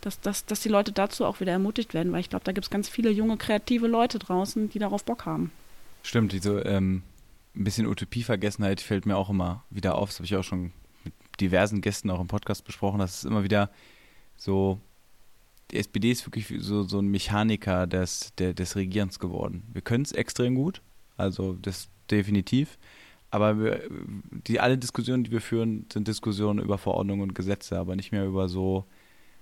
Dass, 0.00 0.20
dass, 0.20 0.46
dass 0.46 0.60
die 0.60 0.68
Leute 0.68 0.92
dazu 0.92 1.24
auch 1.24 1.40
wieder 1.40 1.52
ermutigt 1.52 1.94
werden, 1.94 2.12
weil 2.12 2.20
ich 2.20 2.30
glaube, 2.30 2.44
da 2.44 2.52
gibt 2.52 2.66
es 2.66 2.70
ganz 2.70 2.88
viele 2.88 3.10
junge, 3.10 3.36
kreative 3.36 3.88
Leute 3.88 4.18
draußen, 4.18 4.68
die 4.70 4.78
darauf 4.78 5.04
Bock 5.04 5.26
haben. 5.26 5.50
Stimmt, 6.02 6.32
diese 6.32 6.60
ähm, 6.60 7.02
ein 7.56 7.64
bisschen 7.64 7.86
Utopievergessenheit 7.86 8.80
fällt 8.80 9.06
mir 9.06 9.16
auch 9.16 9.30
immer 9.30 9.64
wieder 9.70 9.96
auf. 9.96 10.10
Das 10.10 10.18
habe 10.18 10.26
ich 10.26 10.36
auch 10.36 10.44
schon 10.44 10.72
diversen 11.40 11.80
Gästen 11.80 12.10
auch 12.10 12.20
im 12.20 12.28
Podcast 12.28 12.64
besprochen, 12.64 12.98
dass 12.98 13.18
es 13.18 13.24
immer 13.24 13.44
wieder 13.44 13.70
so 14.36 14.80
die 15.70 15.76
SPD 15.76 16.10
ist 16.10 16.26
wirklich 16.26 16.46
so, 16.62 16.82
so 16.82 16.98
ein 16.98 17.08
Mechaniker 17.08 17.86
des, 17.86 18.32
der, 18.38 18.54
des 18.54 18.76
Regierens 18.76 19.18
geworden. 19.18 19.62
Wir 19.72 19.82
können 19.82 20.04
es 20.04 20.12
extrem 20.12 20.54
gut, 20.54 20.80
also 21.16 21.54
das 21.60 21.88
definitiv. 22.10 22.78
Aber 23.30 23.58
wir, 23.58 23.82
die, 24.46 24.60
alle 24.60 24.78
Diskussionen, 24.78 25.24
die 25.24 25.30
wir 25.30 25.42
führen, 25.42 25.86
sind 25.92 26.08
Diskussionen 26.08 26.60
über 26.60 26.78
Verordnungen 26.78 27.22
und 27.22 27.34
Gesetze, 27.34 27.78
aber 27.78 27.94
nicht 27.94 28.12
mehr 28.12 28.24
über 28.24 28.48
so 28.48 28.86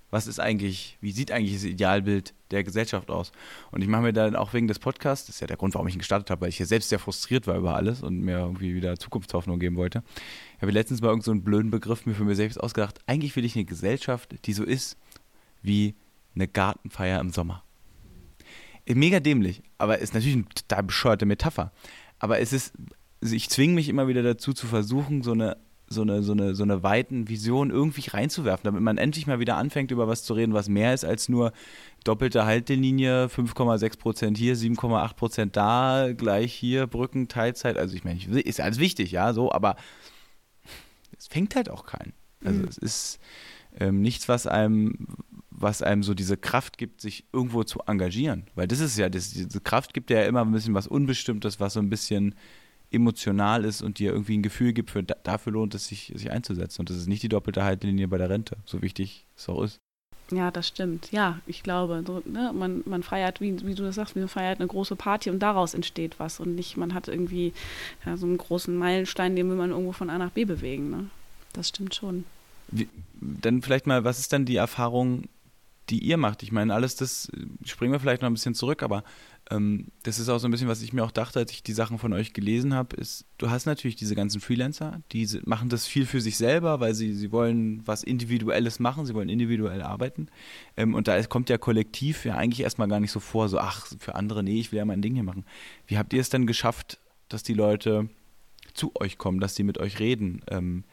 Was 0.09 0.25
ist 0.25 0.39
eigentlich, 0.39 0.97
wie 1.01 1.11
sieht 1.11 1.31
eigentlich 1.31 1.53
das 1.53 1.65
Idealbild 1.65 2.33
der 2.51 2.63
Gesellschaft 2.63 3.09
aus? 3.11 3.33
Und 3.71 3.81
ich 3.81 3.89
mache 3.89 4.03
mir 4.03 4.13
dann 4.13 4.37
auch 4.37 4.53
wegen 4.53 4.67
des 4.67 4.79
Podcasts, 4.79 5.27
das 5.27 5.35
ist 5.35 5.41
ja 5.41 5.47
der 5.47 5.57
Grund, 5.57 5.73
warum 5.73 5.87
ich 5.87 5.95
ihn 5.95 5.99
gestartet 5.99 6.29
habe, 6.29 6.41
weil 6.41 6.49
ich 6.49 6.57
hier 6.57 6.65
selbst 6.65 6.89
sehr 6.89 6.99
frustriert 6.99 7.45
war 7.45 7.57
über 7.57 7.75
alles 7.75 8.03
und 8.03 8.21
mir 8.21 8.37
irgendwie 8.37 8.73
wieder 8.73 8.97
Zukunftshoffnung 8.97 9.59
geben 9.59 9.75
wollte. 9.75 10.03
Ich 10.55 10.61
habe 10.61 10.71
letztens 10.71 11.01
mal 11.01 11.09
irgendeinen 11.09 11.39
so 11.39 11.43
blöden 11.43 11.71
Begriff 11.71 12.05
mir 12.05 12.15
für 12.15 12.23
mich 12.23 12.37
selbst 12.37 12.57
ausgedacht. 12.57 12.99
Eigentlich 13.05 13.35
will 13.35 13.43
ich 13.43 13.55
eine 13.55 13.65
Gesellschaft, 13.65 14.35
die 14.45 14.53
so 14.53 14.63
ist 14.63 14.97
wie 15.61 15.95
eine 16.35 16.47
Gartenfeier 16.47 17.19
im 17.19 17.31
Sommer. 17.31 17.63
Mega 18.87 19.19
dämlich, 19.19 19.61
aber 19.77 19.99
ist 19.99 20.13
natürlich 20.13 20.35
eine 20.35 20.45
total 20.45 20.83
bescheuerte 20.83 21.25
Metapher. 21.25 21.73
Aber 22.19 22.39
es 22.39 22.53
ist, 22.53 22.73
also 23.21 23.35
ich 23.35 23.49
zwinge 23.49 23.73
mich 23.73 23.89
immer 23.89 24.07
wieder 24.07 24.23
dazu 24.23 24.53
zu 24.53 24.67
versuchen, 24.67 25.21
so 25.23 25.33
eine 25.33 25.57
so 25.89 26.01
eine, 26.01 26.21
so 26.21 26.33
eine, 26.33 26.53
so 26.53 26.63
eine 26.63 26.83
weiten 26.83 27.29
Vision 27.29 27.71
irgendwie 27.71 28.09
reinzuwerfen, 28.09 28.63
damit 28.65 28.81
man 28.81 28.97
endlich 28.97 29.27
mal 29.27 29.39
wieder 29.39 29.57
anfängt, 29.57 29.91
über 29.91 30.07
was 30.07 30.23
zu 30.23 30.33
reden, 30.33 30.53
was 30.53 30.67
mehr 30.67 30.93
ist 30.93 31.05
als 31.05 31.29
nur 31.29 31.53
doppelte 32.03 32.45
Haltelinie, 32.45 33.27
5,6 33.27 33.97
Prozent 33.97 34.37
hier, 34.37 34.55
7,8 34.55 35.15
Prozent 35.15 35.55
da, 35.55 36.09
gleich 36.15 36.53
hier, 36.53 36.87
Brücken, 36.87 37.27
Teilzeit. 37.27 37.77
Also 37.77 37.95
ich 37.95 38.03
meine, 38.03 38.19
ist 38.19 38.59
alles 38.59 38.79
wichtig, 38.79 39.11
ja, 39.11 39.33
so, 39.33 39.51
aber 39.51 39.75
es 41.17 41.27
fängt 41.27 41.55
halt 41.55 41.69
auch 41.69 41.85
keinen. 41.85 42.13
Also 42.43 42.59
mhm. 42.59 42.67
es 42.67 42.77
ist 42.77 43.19
ähm, 43.79 44.01
nichts, 44.01 44.27
was 44.27 44.47
einem, 44.47 45.07
was 45.49 45.81
einem 45.81 46.03
so 46.03 46.13
diese 46.13 46.37
Kraft 46.37 46.77
gibt, 46.77 47.01
sich 47.01 47.25
irgendwo 47.33 47.63
zu 47.63 47.79
engagieren. 47.87 48.47
Weil 48.55 48.67
das 48.67 48.79
ist 48.79 48.97
ja, 48.97 49.09
das, 49.09 49.31
diese 49.31 49.61
Kraft 49.61 49.93
gibt 49.93 50.09
ja 50.09 50.23
immer 50.23 50.41
ein 50.41 50.51
bisschen 50.51 50.73
was 50.73 50.87
Unbestimmtes, 50.87 51.59
was 51.59 51.73
so 51.73 51.79
ein 51.79 51.89
bisschen 51.89 52.35
emotional 52.91 53.65
ist 53.65 53.81
und 53.81 53.99
dir 53.99 54.11
irgendwie 54.11 54.37
ein 54.37 54.43
Gefühl 54.43 54.73
gibt, 54.73 54.91
für, 54.91 55.03
dafür 55.03 55.53
lohnt 55.53 55.75
es 55.75 55.87
sich, 55.87 56.13
sich 56.15 56.31
einzusetzen. 56.31 56.81
Und 56.81 56.89
das 56.89 56.97
ist 56.97 57.07
nicht 57.07 57.23
die 57.23 57.29
doppelte 57.29 57.63
Haltelinie 57.63 58.07
bei 58.07 58.17
der 58.17 58.29
Rente, 58.29 58.57
so 58.65 58.81
wichtig 58.81 59.25
es 59.35 59.49
auch 59.49 59.63
ist. 59.63 59.79
Ja, 60.31 60.51
das 60.51 60.67
stimmt. 60.67 61.11
Ja, 61.11 61.39
ich 61.45 61.63
glaube, 61.63 62.03
so, 62.05 62.21
ne, 62.25 62.51
man, 62.53 62.83
man 62.85 63.01
feiert, 63.01 63.39
wie, 63.39 63.65
wie 63.65 63.75
du 63.75 63.83
das 63.83 63.95
sagst, 63.95 64.15
man 64.15 64.27
feiert 64.27 64.59
eine 64.59 64.67
große 64.67 64.95
Party 64.95 65.29
und 65.29 65.39
daraus 65.39 65.73
entsteht 65.73 66.19
was 66.19 66.39
und 66.39 66.55
nicht, 66.55 66.75
man 66.75 66.93
hat 66.93 67.07
irgendwie 67.07 67.53
ja, 68.05 68.17
so 68.17 68.25
einen 68.25 68.37
großen 68.37 68.75
Meilenstein, 68.75 69.35
den 69.35 69.49
will 69.49 69.55
man 69.55 69.71
irgendwo 69.71 69.93
von 69.93 70.09
A 70.09 70.17
nach 70.17 70.31
B 70.31 70.43
bewegen. 70.43 70.89
Ne? 70.89 71.09
Das 71.53 71.69
stimmt 71.69 71.95
schon. 71.95 72.25
Wie, 72.69 72.89
dann 73.21 73.61
vielleicht 73.61 73.87
mal, 73.87 74.03
was 74.03 74.19
ist 74.19 74.33
dann 74.33 74.45
die 74.45 74.57
Erfahrung, 74.57 75.23
die 75.89 75.99
ihr 75.99 76.17
macht? 76.17 76.43
Ich 76.43 76.51
meine, 76.51 76.73
alles 76.73 76.97
das, 76.97 77.31
springen 77.63 77.93
wir 77.93 78.01
vielleicht 78.01 78.21
noch 78.21 78.29
ein 78.29 78.33
bisschen 78.33 78.55
zurück, 78.55 78.83
aber 78.83 79.05
ähm, 79.49 79.87
das 80.03 80.19
ist 80.19 80.29
auch 80.29 80.39
so 80.39 80.47
ein 80.47 80.51
bisschen, 80.51 80.67
was 80.67 80.81
ich 80.81 80.93
mir 80.93 81.03
auch 81.03 81.11
dachte, 81.11 81.39
als 81.39 81.51
ich 81.51 81.63
die 81.63 81.73
Sachen 81.73 81.99
von 81.99 82.13
euch 82.13 82.33
gelesen 82.33 82.73
habe, 82.73 82.95
ist, 82.95 83.25
du 83.37 83.49
hast 83.49 83.65
natürlich 83.65 83.95
diese 83.95 84.15
ganzen 84.15 84.41
Freelancer, 84.41 85.01
die 85.11 85.27
machen 85.45 85.69
das 85.69 85.87
viel 85.87 86.05
für 86.05 86.21
sich 86.21 86.37
selber, 86.37 86.79
weil 86.79 86.93
sie, 86.93 87.13
sie 87.13 87.31
wollen 87.31 87.81
was 87.85 88.03
Individuelles 88.03 88.79
machen, 88.79 89.05
sie 89.05 89.13
wollen 89.13 89.29
individuell 89.29 89.81
arbeiten. 89.81 90.27
Ähm, 90.75 90.93
und 90.93 91.07
da 91.07 91.21
kommt 91.23 91.49
ja 91.49 91.57
kollektiv 91.57 92.25
ja 92.25 92.35
eigentlich 92.35 92.61
erstmal 92.61 92.87
gar 92.87 92.99
nicht 92.99 93.11
so 93.11 93.19
vor, 93.19 93.47
so, 93.49 93.59
ach, 93.59 93.87
für 93.99 94.15
andere, 94.15 94.43
nee, 94.43 94.59
ich 94.59 94.71
will 94.71 94.77
ja 94.77 94.85
mein 94.85 95.01
Ding 95.01 95.13
hier 95.13 95.23
machen. 95.23 95.45
Wie 95.85 95.97
habt 95.97 96.13
ihr 96.13 96.21
es 96.21 96.29
dann 96.29 96.47
geschafft, 96.47 96.99
dass 97.29 97.43
die 97.43 97.53
Leute 97.53 98.09
zu 98.73 98.91
euch 98.95 99.17
kommen, 99.17 99.39
dass 99.39 99.55
sie 99.55 99.63
mit 99.63 99.77
euch 99.77 99.99
reden? 99.99 100.41
Ähm, 100.49 100.83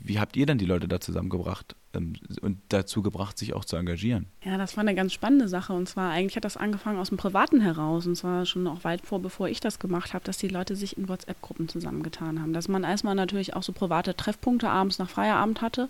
wie 0.00 0.18
habt 0.18 0.36
ihr 0.36 0.46
dann 0.46 0.58
die 0.58 0.66
Leute 0.66 0.88
da 0.88 1.00
zusammengebracht 1.00 1.76
ähm, 1.94 2.14
und 2.40 2.58
dazu 2.68 3.02
gebracht, 3.02 3.38
sich 3.38 3.54
auch 3.54 3.64
zu 3.64 3.76
engagieren? 3.76 4.26
Ja, 4.42 4.56
das 4.56 4.76
war 4.76 4.82
eine 4.82 4.94
ganz 4.94 5.12
spannende 5.12 5.48
Sache. 5.48 5.72
Und 5.72 5.88
zwar, 5.88 6.10
eigentlich 6.10 6.36
hat 6.36 6.44
das 6.44 6.56
angefangen 6.56 6.98
aus 6.98 7.08
dem 7.08 7.18
Privaten 7.18 7.60
heraus. 7.60 8.06
Und 8.06 8.16
zwar 8.16 8.46
schon 8.46 8.66
auch 8.66 8.84
weit 8.84 9.06
vor, 9.06 9.20
bevor 9.20 9.48
ich 9.48 9.60
das 9.60 9.78
gemacht 9.78 10.14
habe, 10.14 10.24
dass 10.24 10.38
die 10.38 10.48
Leute 10.48 10.76
sich 10.76 10.96
in 10.96 11.08
WhatsApp-Gruppen 11.08 11.68
zusammengetan 11.68 12.40
haben. 12.40 12.52
Dass 12.52 12.68
man 12.68 12.84
erstmal 12.84 13.14
natürlich 13.14 13.54
auch 13.54 13.62
so 13.62 13.72
private 13.72 14.14
Treffpunkte 14.14 14.68
abends 14.70 14.98
nach 14.98 15.10
Feierabend 15.10 15.60
hatte 15.62 15.88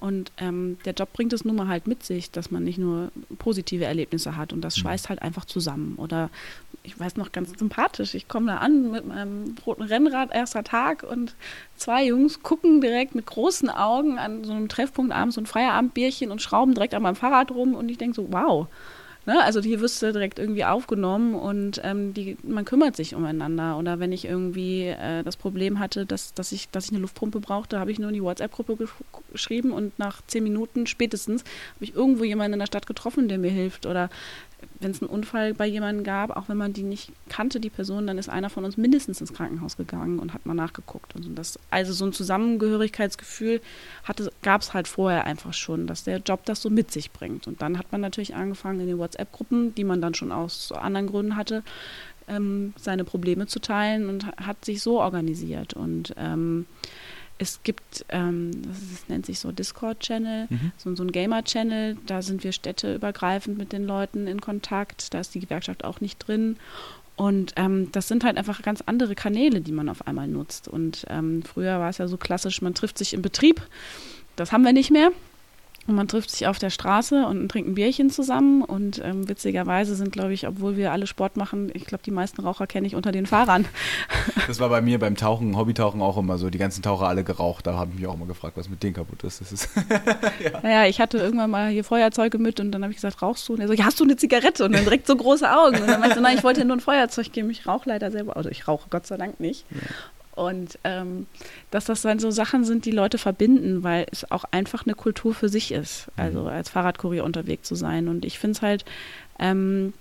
und 0.00 0.32
ähm, 0.38 0.78
der 0.84 0.94
Job 0.94 1.12
bringt 1.12 1.32
es 1.32 1.44
nun 1.44 1.56
mal 1.56 1.68
halt 1.68 1.86
mit 1.86 2.02
sich, 2.02 2.30
dass 2.30 2.50
man 2.50 2.64
nicht 2.64 2.78
nur 2.78 3.12
positive 3.38 3.84
Erlebnisse 3.84 4.36
hat 4.36 4.52
und 4.52 4.62
das 4.62 4.76
mhm. 4.76 4.80
schweißt 4.80 5.08
halt 5.08 5.22
einfach 5.22 5.44
zusammen. 5.44 5.94
Oder 5.96 6.30
ich 6.82 6.98
weiß 6.98 7.16
noch 7.16 7.32
ganz 7.32 7.56
sympathisch, 7.58 8.14
ich 8.14 8.26
komme 8.26 8.46
da 8.46 8.56
an 8.56 8.90
mit 8.90 9.06
meinem 9.06 9.54
roten 9.66 9.82
Rennrad, 9.82 10.34
erster 10.34 10.64
Tag 10.64 11.02
und 11.02 11.34
zwei 11.76 12.06
Jungs 12.06 12.42
gucken 12.42 12.80
direkt 12.80 13.14
mit 13.14 13.26
großen 13.26 13.68
Augen 13.68 14.18
an 14.18 14.44
so 14.44 14.52
einem 14.52 14.68
Treffpunkt 14.68 15.12
abends 15.12 15.34
so 15.34 15.42
ein 15.42 15.46
Feierabendbierchen 15.46 16.30
und 16.30 16.40
schrauben 16.40 16.74
direkt 16.74 16.94
an 16.94 17.02
meinem 17.02 17.16
Fahrrad 17.16 17.50
rum 17.50 17.74
und 17.74 17.90
ich 17.90 17.98
denke 17.98 18.16
so, 18.16 18.32
wow, 18.32 18.68
Ne? 19.26 19.42
Also 19.42 19.60
hier 19.60 19.80
wirst 19.80 20.02
du 20.02 20.12
direkt 20.12 20.38
irgendwie 20.38 20.64
aufgenommen 20.64 21.34
und 21.34 21.80
ähm, 21.84 22.14
die, 22.14 22.38
man 22.42 22.64
kümmert 22.64 22.96
sich 22.96 23.14
umeinander. 23.14 23.78
Oder 23.78 24.00
wenn 24.00 24.12
ich 24.12 24.24
irgendwie 24.24 24.86
äh, 24.86 25.22
das 25.22 25.36
Problem 25.36 25.78
hatte, 25.78 26.06
dass, 26.06 26.32
dass, 26.32 26.52
ich, 26.52 26.70
dass 26.70 26.86
ich 26.86 26.92
eine 26.92 27.00
Luftpumpe 27.00 27.40
brauchte, 27.40 27.78
habe 27.78 27.92
ich 27.92 27.98
nur 27.98 28.08
in 28.08 28.14
die 28.14 28.22
WhatsApp-Gruppe 28.22 28.76
gesch 28.76 28.94
geschrieben 29.32 29.70
und 29.70 29.96
nach 29.98 30.22
zehn 30.26 30.42
Minuten 30.42 30.86
spätestens 30.86 31.42
habe 31.74 31.84
ich 31.84 31.94
irgendwo 31.94 32.24
jemanden 32.24 32.54
in 32.54 32.58
der 32.58 32.66
Stadt 32.66 32.86
getroffen, 32.86 33.28
der 33.28 33.38
mir 33.38 33.50
hilft. 33.50 33.86
Oder 33.86 34.10
wenn 34.80 34.90
es 34.90 35.02
einen 35.02 35.10
Unfall 35.10 35.54
bei 35.54 35.66
jemandem 35.66 36.04
gab, 36.04 36.36
auch 36.36 36.48
wenn 36.48 36.56
man 36.56 36.72
die 36.72 36.82
nicht 36.82 37.12
kannte, 37.28 37.60
die 37.60 37.70
Person, 37.70 38.06
dann 38.06 38.18
ist 38.18 38.28
einer 38.28 38.50
von 38.50 38.64
uns 38.64 38.76
mindestens 38.76 39.20
ins 39.20 39.32
Krankenhaus 39.32 39.76
gegangen 39.76 40.18
und 40.18 40.32
hat 40.32 40.46
mal 40.46 40.54
nachgeguckt. 40.54 41.14
Und 41.14 41.36
das, 41.36 41.58
also 41.70 41.92
so 41.92 42.06
ein 42.06 42.12
Zusammengehörigkeitsgefühl 42.12 43.60
gab 44.42 44.62
es 44.62 44.74
halt 44.74 44.88
vorher 44.88 45.24
einfach 45.24 45.54
schon, 45.54 45.86
dass 45.86 46.04
der 46.04 46.18
Job 46.18 46.44
das 46.44 46.62
so 46.62 46.70
mit 46.70 46.90
sich 46.90 47.10
bringt. 47.10 47.46
Und 47.46 47.62
dann 47.62 47.78
hat 47.78 47.92
man 47.92 48.00
natürlich 48.00 48.34
angefangen 48.34 48.80
in 48.80 48.86
den 48.86 48.98
WhatsApp-Gruppen, 48.98 49.74
die 49.74 49.84
man 49.84 50.00
dann 50.00 50.14
schon 50.14 50.32
aus 50.32 50.72
anderen 50.72 51.06
Gründen 51.06 51.36
hatte, 51.36 51.62
ähm, 52.28 52.72
seine 52.76 53.04
Probleme 53.04 53.46
zu 53.46 53.60
teilen 53.60 54.08
und 54.08 54.26
hat 54.36 54.64
sich 54.64 54.82
so 54.82 55.00
organisiert. 55.00 55.74
Und 55.74 56.14
ähm, 56.16 56.66
es 57.40 57.62
gibt, 57.62 58.04
ähm, 58.10 58.50
das 58.62 59.08
nennt 59.08 59.24
sich 59.24 59.40
so 59.40 59.50
Discord-Channel, 59.50 60.46
mhm. 60.50 60.72
so, 60.76 60.94
so 60.94 61.02
ein 61.02 61.10
Gamer-Channel, 61.10 61.96
da 62.06 62.20
sind 62.20 62.44
wir 62.44 62.52
städteübergreifend 62.52 63.56
mit 63.56 63.72
den 63.72 63.84
Leuten 63.84 64.26
in 64.26 64.42
Kontakt, 64.42 65.14
da 65.14 65.20
ist 65.20 65.34
die 65.34 65.40
Gewerkschaft 65.40 65.82
auch 65.84 66.02
nicht 66.02 66.18
drin. 66.18 66.56
Und 67.16 67.54
ähm, 67.56 67.90
das 67.92 68.08
sind 68.08 68.24
halt 68.24 68.36
einfach 68.36 68.60
ganz 68.60 68.82
andere 68.82 69.14
Kanäle, 69.14 69.62
die 69.62 69.72
man 69.72 69.88
auf 69.88 70.06
einmal 70.06 70.28
nutzt. 70.28 70.68
Und 70.68 71.06
ähm, 71.08 71.42
früher 71.42 71.78
war 71.78 71.88
es 71.88 71.98
ja 71.98 72.08
so 72.08 72.18
klassisch, 72.18 72.60
man 72.60 72.74
trifft 72.74 72.98
sich 72.98 73.14
im 73.14 73.22
Betrieb. 73.22 73.62
Das 74.36 74.52
haben 74.52 74.64
wir 74.64 74.72
nicht 74.72 74.90
mehr. 74.90 75.10
Und 75.86 75.94
man 75.94 76.08
trifft 76.08 76.30
sich 76.30 76.46
auf 76.46 76.58
der 76.58 76.70
Straße 76.70 77.26
und 77.26 77.48
trinkt 77.48 77.68
ein 77.68 77.74
Bierchen 77.74 78.10
zusammen. 78.10 78.62
Und 78.62 79.00
ähm, 79.04 79.28
witzigerweise 79.28 79.96
sind, 79.96 80.12
glaube 80.12 80.32
ich, 80.32 80.46
obwohl 80.46 80.76
wir 80.76 80.92
alle 80.92 81.06
Sport 81.06 81.36
machen, 81.36 81.70
ich 81.74 81.86
glaube, 81.86 82.04
die 82.04 82.10
meisten 82.10 82.42
Raucher 82.42 82.66
kenne 82.66 82.86
ich 82.86 82.94
unter 82.94 83.12
den 83.12 83.26
Fahrern. 83.26 83.66
Das 84.46 84.58
war 84.58 84.68
bei 84.68 84.80
mir 84.80 84.98
beim 84.98 85.16
Tauchen, 85.16 85.56
Hobbytauchen 85.56 86.02
auch 86.02 86.16
immer 86.16 86.36
so. 86.36 86.50
Die 86.50 86.58
ganzen 86.58 86.82
Taucher 86.82 87.06
alle 87.06 87.22
geraucht. 87.22 87.66
Da 87.66 87.74
habe 87.74 87.90
ich 87.92 88.00
mich 88.00 88.08
auch 88.08 88.14
immer 88.14 88.26
gefragt, 88.26 88.56
was 88.56 88.68
mit 88.68 88.82
denen 88.82 88.94
kaputt 88.94 89.22
ist. 89.22 89.40
Das 89.40 89.52
ist 89.52 89.68
ja. 90.44 90.60
Naja, 90.62 90.86
ich 90.86 91.00
hatte 91.00 91.18
irgendwann 91.18 91.50
mal 91.50 91.70
hier 91.70 91.84
Feuerzeuge 91.84 92.38
mit 92.38 92.58
und 92.58 92.72
dann 92.72 92.82
habe 92.82 92.90
ich 92.92 92.96
gesagt, 92.96 93.22
rauchst 93.22 93.48
du? 93.48 93.54
Und 93.54 93.60
er 93.60 93.68
so, 93.68 93.74
ja, 93.74 93.84
hast 93.84 94.00
du 94.00 94.04
eine 94.04 94.16
Zigarette? 94.16 94.64
Und 94.64 94.72
dann 94.72 94.82
direkt 94.82 95.06
so 95.06 95.16
große 95.16 95.50
Augen. 95.50 95.80
Und 95.80 95.88
dann 95.88 96.00
meinte 96.00 96.08
ich 96.08 96.14
so, 96.14 96.20
nein, 96.20 96.36
ich 96.36 96.44
wollte 96.44 96.64
nur 96.64 96.76
ein 96.76 96.80
Feuerzeug 96.80 97.32
geben. 97.32 97.50
Ich 97.50 97.66
rauche 97.66 97.88
leider 97.88 98.10
selber. 98.10 98.36
Also 98.36 98.48
ich 98.48 98.66
rauche 98.66 98.88
Gott 98.90 99.06
sei 99.06 99.16
Dank 99.16 99.38
nicht. 99.38 99.64
Ja. 99.70 99.80
Und 100.34 100.78
ähm, 100.84 101.26
dass 101.70 101.84
das 101.86 102.02
dann 102.02 102.18
so 102.18 102.30
Sachen 102.30 102.64
sind, 102.64 102.84
die 102.84 102.92
Leute 102.92 103.18
verbinden, 103.18 103.82
weil 103.82 104.06
es 104.10 104.30
auch 104.30 104.44
einfach 104.50 104.86
eine 104.86 104.94
Kultur 104.94 105.34
für 105.34 105.48
sich 105.48 105.72
ist, 105.72 106.06
also 106.16 106.42
mhm. 106.42 106.48
als 106.48 106.70
Fahrradkurier 106.70 107.24
unterwegs 107.24 107.68
zu 107.68 107.74
sein. 107.74 108.08
Und 108.08 108.24
ich 108.24 108.38
finde 108.38 108.56
es 108.56 108.62
halt 108.62 108.84
ähm, 109.38 109.92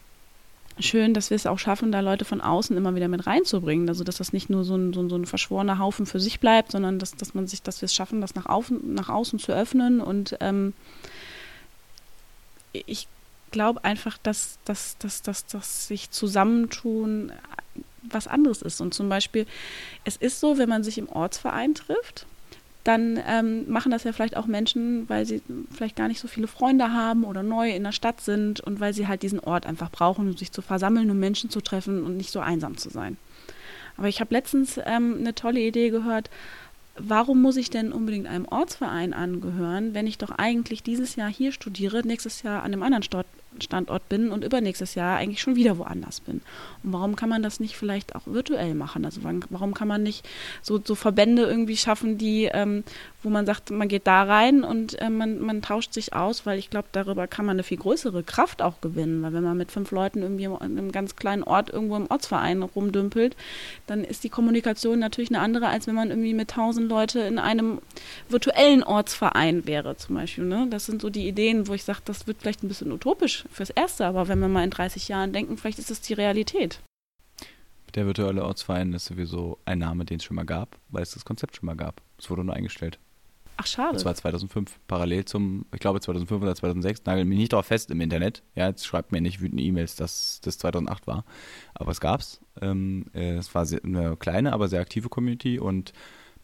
schön, 0.80 1.14
dass 1.14 1.30
wir 1.30 1.36
es 1.36 1.46
auch 1.46 1.60
schaffen, 1.60 1.92
da 1.92 2.00
Leute 2.00 2.26
von 2.26 2.42
außen 2.42 2.78
immer 2.78 2.96
wieder 2.96 3.08
mit 3.08 3.28
reinzubringen. 3.28 3.90
Also 3.90 4.04
dass 4.04 4.18
das 4.18 4.34
nicht 4.34 4.50
nur 4.50 4.64
so 4.64 4.76
ein, 4.76 4.94
so 4.94 5.02
ein, 5.02 5.10
so 5.10 5.16
ein 5.16 5.26
verschworener 5.26 5.80
Haufen 5.80 6.06
für 6.06 6.20
sich 6.20 6.40
bleibt, 6.40 6.72
sondern 6.72 7.00
dass, 7.00 7.16
dass 7.16 7.34
man 7.34 7.48
sich, 7.48 7.62
dass 7.62 7.82
wir 7.82 7.88
es 7.88 7.94
schaffen, 7.94 8.22
das 8.22 8.36
nach, 8.36 8.46
außen, 8.46 8.94
nach 8.94 9.10
außen 9.10 9.40
zu 9.40 9.52
öffnen. 9.52 10.00
Und 10.00 10.38
ähm, 10.40 10.74
ich 12.72 13.08
glaube 13.52 13.84
einfach, 13.84 14.18
dass, 14.18 14.60
dass, 14.66 14.98
dass, 15.00 15.22
dass, 15.22 15.46
dass 15.48 15.88
sich 15.88 16.12
zusammentun 16.12 17.32
was 18.04 18.28
anderes 18.28 18.62
ist. 18.62 18.82
Und 18.82 18.94
zum 18.94 19.10
Beispiel, 19.10 19.46
es 20.04 20.18
ist 20.18 20.40
so, 20.40 20.58
wenn 20.58 20.70
man 20.70 20.84
sich 20.84 20.98
im 20.98 21.10
Ortsverein 21.10 21.76
trifft, 21.76 22.26
dann 22.84 23.20
ähm, 23.28 23.70
machen 23.70 23.92
das 23.92 24.04
ja 24.04 24.14
vielleicht 24.14 24.38
auch 24.38 24.48
Menschen, 24.48 25.08
weil 25.10 25.26
sie 25.26 25.42
vielleicht 25.72 25.96
gar 25.96 26.08
nicht 26.08 26.20
so 26.20 26.28
viele 26.28 26.48
Freunde 26.48 26.94
haben 26.94 27.24
oder 27.24 27.44
neu 27.44 27.70
in 27.72 27.84
der 27.84 27.92
Stadt 27.92 28.22
sind 28.22 28.62
und 28.62 28.80
weil 28.80 28.94
sie 28.94 29.08
halt 29.08 29.22
diesen 29.22 29.40
Ort 29.40 29.66
einfach 29.66 29.92
brauchen, 29.92 30.28
um 30.28 30.38
sich 30.38 30.52
zu 30.52 30.62
versammeln, 30.62 31.12
um 31.12 31.20
Menschen 31.20 31.50
zu 31.50 31.62
treffen 31.62 32.04
und 32.04 32.18
nicht 32.18 32.32
so 32.32 32.40
einsam 32.40 32.78
zu 32.78 32.90
sein. 32.90 33.18
Aber 33.98 34.08
ich 34.08 34.22
habe 34.22 34.34
letztens 34.34 34.80
ähm, 34.86 35.18
eine 35.20 35.36
tolle 35.36 35.60
Idee 35.60 35.90
gehört, 35.90 36.30
warum 36.96 37.42
muss 37.42 37.58
ich 37.58 37.70
denn 37.70 37.92
unbedingt 37.92 38.28
einem 38.28 38.46
Ortsverein 38.46 39.14
angehören, 39.14 39.94
wenn 39.94 40.08
ich 40.08 40.18
doch 40.18 40.32
eigentlich 40.32 40.82
dieses 40.82 41.16
Jahr 41.16 41.30
hier 41.30 41.52
studiere, 41.52 42.06
nächstes 42.08 42.44
Jahr 42.44 42.64
an 42.64 42.74
einem 42.74 42.84
anderen 42.84 43.04
Ort, 43.14 43.28
Standort 43.62 44.08
bin 44.10 44.32
und 44.32 44.44
übernächstes 44.44 44.96
Jahr 44.96 45.18
eigentlich 45.18 45.42
schon 45.42 45.56
wieder 45.56 45.78
woanders 45.78 46.20
bin. 46.22 46.42
Und 46.84 46.94
warum 46.94 47.16
kann 47.16 47.30
man 47.30 47.44
das 47.44 47.60
nicht 47.60 47.76
vielleicht 47.76 48.16
auch 48.16 48.26
virtuell 48.26 48.76
machen? 48.76 49.06
Also 49.06 49.22
warum 49.24 49.74
kann 49.74 49.88
man 49.88 50.04
nicht 50.04 50.28
so, 50.62 50.80
so 50.84 50.96
Verbände 50.96 51.44
irgendwie 51.44 51.78
schaffen, 51.78 52.18
die, 52.18 52.46
ähm, 52.46 52.84
wo 53.22 53.30
man 53.30 53.46
sagt, 53.46 53.70
man 53.70 53.88
geht 53.88 54.08
da 54.08 54.24
rein 54.24 54.64
und 54.64 55.00
äh, 55.02 55.10
man, 55.10 55.40
man 55.40 55.62
tauscht 55.62 55.94
sich 55.94 56.14
aus, 56.14 56.46
weil 56.46 56.58
ich 56.58 56.70
glaube, 56.70 56.88
darüber 56.92 57.28
kann 57.28 57.46
man 57.46 57.56
eine 57.56 57.64
viel 57.64 57.78
größere 57.78 58.24
Kraft 58.24 58.62
auch 58.62 58.80
gewinnen. 58.80 59.22
Weil 59.22 59.34
wenn 59.34 59.44
man 59.44 59.58
mit 59.58 59.72
fünf 59.72 59.92
Leuten 59.92 60.22
irgendwie 60.22 60.46
in 60.46 60.56
einem 60.56 60.92
ganz 60.92 61.16
kleinen 61.16 61.44
Ort 61.44 61.70
irgendwo 61.70 61.98
im 61.98 62.08
Ortsverein 62.10 62.64
rumdümpelt, 62.64 63.36
dann 63.88 64.04
ist 64.04 64.24
die 64.24 64.30
Kommunikation 64.30 65.00
natürlich 65.00 65.30
eine 65.32 65.42
andere, 65.42 65.68
als 65.68 65.88
wenn 65.88 65.96
man 65.96 66.10
irgendwie 66.10 66.34
mit 66.34 66.52
tausend 66.52 66.90
Leute 66.90 67.20
in 67.20 67.40
einem 67.40 67.82
virtuellen 68.30 68.84
Ortsverein 68.84 69.66
wäre 69.68 69.98
zum 69.98 70.16
Beispiel. 70.16 70.46
Ne? 70.46 70.68
Das 70.70 70.86
sind 70.86 71.02
so 71.02 71.10
die 71.10 71.28
Ideen, 71.28 71.68
wo 71.68 71.74
ich 71.74 71.84
sage, 71.84 72.00
das 72.06 72.26
wird 72.26 72.38
vielleicht 72.42 72.64
ein 72.64 72.70
bisschen 72.70 72.92
utopisch 72.92 73.46
fürs 73.52 73.70
Erste, 73.70 74.06
aber 74.06 74.28
wenn 74.30 74.40
wir 74.40 74.48
mal 74.48 74.64
in 74.64 74.70
30 74.70 75.10
Jahren 75.10 75.34
denken, 75.34 75.58
vielleicht 75.58 75.80
ist 75.80 75.92
das 75.92 76.02
die 76.02 76.14
Realität. 76.14 76.80
Der 77.96 78.06
virtuelle 78.06 78.46
Ortsverein 78.46 78.94
ist 78.94 79.06
sowieso 79.06 79.58
ein 79.66 79.80
Name, 79.80 80.06
den 80.06 80.18
es 80.18 80.24
schon 80.24 80.36
mal 80.36 80.46
gab, 80.46 80.78
weil 80.90 81.02
es 81.02 81.12
das 81.12 81.26
Konzept 81.26 81.58
schon 81.58 81.66
mal 81.66 81.76
gab. 81.76 82.02
Es 82.18 82.30
wurde 82.30 82.44
nur 82.44 82.56
eingestellt. 82.56 83.00
Ach, 83.62 83.68
schade. 83.68 83.94
Das 83.94 84.06
war 84.06 84.16
2005, 84.16 84.80
parallel 84.88 85.26
zum, 85.26 85.66
ich 85.74 85.82
glaube 85.82 86.00
2005 86.00 86.42
oder 86.42 86.56
2006. 86.56 87.04
Nagel 87.06 87.26
mich 87.26 87.38
nicht 87.38 87.52
darauf 87.52 87.66
fest 87.66 87.92
im 87.92 88.00
Internet. 88.00 88.42
Ja, 88.56 88.68
jetzt 88.68 88.86
schreibt 88.86 89.12
mir 89.12 89.20
nicht 89.20 89.42
wütende 89.42 89.62
E-Mails, 89.62 89.98
dass 89.98 90.40
das 90.42 90.58
2008 90.60 91.08
war. 91.08 91.26
Aber 91.74 91.92
es 91.92 92.00
gab's. 92.00 92.40
Ähm, 92.62 93.08
äh, 93.14 93.34
es 93.34 93.54
war 93.54 93.66
sehr, 93.66 93.84
eine 93.84 94.16
kleine, 94.16 94.54
aber 94.54 94.70
sehr 94.70 94.80
aktive 94.80 95.10
Community 95.10 95.60
und 95.60 95.92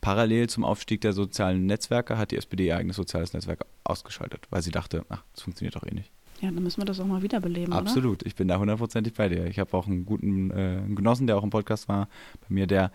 parallel 0.02 0.50
zum 0.50 0.66
Aufstieg 0.66 1.00
der 1.00 1.14
sozialen 1.14 1.66
Netzwerke 1.66 2.18
hat 2.18 2.32
die 2.32 2.38
SPD 2.38 2.68
ihr 2.68 2.76
eigenes 2.76 2.98
soziales 2.98 3.32
Netzwerk 3.32 3.66
ausgeschaltet, 3.86 4.48
weil 4.50 4.62
sie 4.62 4.72
dachte, 4.72 5.06
ach, 5.08 5.24
das 5.34 5.44
funktioniert 5.44 5.78
doch 5.78 5.84
eh 5.84 5.94
nicht. 5.94 6.12
Ja, 6.42 6.52
dann 6.52 6.64
müssen 6.64 6.82
wir 6.82 6.86
das 6.86 7.00
auch 7.00 7.06
mal 7.06 7.22
wiederbeleben, 7.22 7.74
Absolut, 7.74 8.22
oder? 8.22 8.28
ich 8.28 8.36
bin 8.36 8.50
da 8.50 8.60
hundertprozentig 8.60 9.14
bei 9.14 9.30
dir. 9.30 9.46
Ich 9.46 9.58
habe 9.58 9.74
auch 9.76 9.88
einen 9.88 10.06
guten 10.06 10.52
äh, 10.52 10.82
Genossen, 10.94 11.28
der 11.28 11.38
auch 11.38 11.44
im 11.44 11.50
Podcast 11.50 11.88
war, 11.88 12.10
bei 12.42 12.48
mir, 12.54 12.68
der 12.68 12.92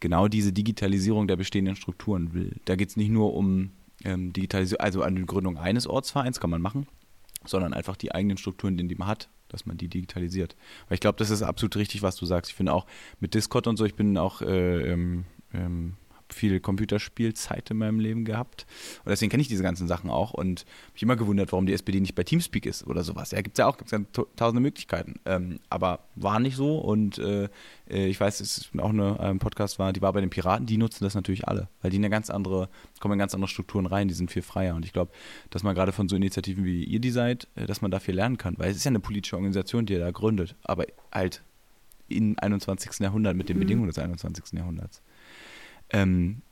genau 0.00 0.28
diese 0.28 0.52
Digitalisierung 0.52 1.28
der 1.28 1.36
bestehenden 1.36 1.76
Strukturen 1.76 2.32
will. 2.32 2.56
Da 2.64 2.76
geht 2.76 2.90
es 2.90 2.96
nicht 2.96 3.10
nur 3.10 3.34
um 3.34 3.70
ähm, 4.04 4.32
Digitalisierung, 4.32 4.80
also 4.80 5.02
an 5.02 5.16
die 5.16 5.26
Gründung 5.26 5.58
eines 5.58 5.86
Ortsvereins 5.86 6.40
kann 6.40 6.50
man 6.50 6.62
machen, 6.62 6.86
sondern 7.44 7.74
einfach 7.74 7.96
die 7.96 8.12
eigenen 8.12 8.36
Strukturen, 8.36 8.76
die 8.76 8.94
man 8.94 9.08
hat, 9.08 9.28
dass 9.48 9.66
man 9.66 9.76
die 9.76 9.88
digitalisiert. 9.88 10.56
Weil 10.88 10.94
ich 10.94 11.00
glaube, 11.00 11.18
das 11.18 11.30
ist 11.30 11.42
absolut 11.42 11.76
richtig, 11.76 12.02
was 12.02 12.16
du 12.16 12.26
sagst. 12.26 12.50
Ich 12.50 12.56
finde 12.56 12.72
auch 12.72 12.86
mit 13.20 13.34
Discord 13.34 13.66
und 13.66 13.76
so, 13.76 13.84
ich 13.84 13.94
bin 13.94 14.16
auch 14.18 14.42
äh, 14.42 14.92
ähm, 14.92 15.24
ähm, 15.52 15.96
viel 16.32 16.60
Computerspielzeit 16.60 17.70
in 17.70 17.78
meinem 17.78 18.00
Leben 18.00 18.24
gehabt. 18.24 18.66
Und 19.04 19.10
deswegen 19.10 19.30
kenne 19.30 19.40
ich 19.40 19.48
diese 19.48 19.62
ganzen 19.62 19.86
Sachen 19.86 20.10
auch 20.10 20.32
und 20.32 20.64
mich 20.92 21.02
immer 21.02 21.16
gewundert, 21.16 21.52
warum 21.52 21.66
die 21.66 21.72
SPD 21.72 22.00
nicht 22.00 22.14
bei 22.14 22.24
Teamspeak 22.24 22.66
ist 22.66 22.86
oder 22.86 23.04
sowas. 23.04 23.30
Ja, 23.30 23.40
gibt 23.40 23.58
es 23.58 23.62
ja 23.62 23.66
auch, 23.66 23.76
gibt 23.76 23.90
ja 23.90 24.00
tausende 24.36 24.60
Möglichkeiten. 24.60 25.20
Ähm, 25.24 25.60
aber 25.70 26.00
war 26.14 26.40
nicht 26.40 26.56
so 26.56 26.78
und 26.78 27.18
äh, 27.18 27.48
äh 27.88 28.06
ich 28.06 28.20
weiß, 28.20 28.40
es 28.40 28.58
ist 28.58 28.78
auch 28.78 28.90
eine 28.90 29.18
ein 29.18 29.38
Podcast 29.38 29.78
war, 29.78 29.92
die 29.92 30.02
war 30.02 30.12
bei 30.12 30.20
den 30.20 30.30
Piraten, 30.30 30.66
die 30.66 30.76
nutzen 30.76 31.04
das 31.04 31.14
natürlich 31.14 31.46
alle, 31.48 31.68
weil 31.82 31.90
die 31.90 31.96
eine 31.96 32.10
ganz 32.10 32.30
andere, 32.30 32.68
kommen 33.00 33.14
in 33.14 33.18
ganz 33.18 33.34
andere 33.34 33.48
Strukturen 33.48 33.86
rein, 33.86 34.08
die 34.08 34.14
sind 34.14 34.30
viel 34.30 34.42
freier. 34.42 34.74
Und 34.74 34.84
ich 34.84 34.92
glaube, 34.92 35.12
dass 35.50 35.62
man 35.62 35.74
gerade 35.74 35.92
von 35.92 36.08
so 36.08 36.16
Initiativen 36.16 36.64
wie 36.64 36.84
ihr 36.84 37.00
die 37.00 37.10
seid, 37.10 37.48
äh, 37.54 37.66
dass 37.66 37.82
man 37.82 37.90
da 37.90 38.00
viel 38.00 38.14
lernen 38.14 38.38
kann, 38.38 38.54
weil 38.58 38.70
es 38.70 38.76
ist 38.76 38.84
ja 38.84 38.90
eine 38.90 39.00
politische 39.00 39.36
Organisation, 39.36 39.86
die 39.86 39.94
ihr 39.94 40.00
da 40.00 40.10
gründet, 40.10 40.56
aber 40.62 40.86
halt 41.12 41.42
im 42.08 42.36
21. 42.38 43.00
Jahrhundert 43.00 43.36
mit 43.36 43.48
den 43.48 43.56
mhm. 43.56 43.60
Bedingungen 43.60 43.88
des 43.88 43.98
21. 43.98 44.58
Jahrhunderts. 44.58 45.02
Ähm, 45.90 46.42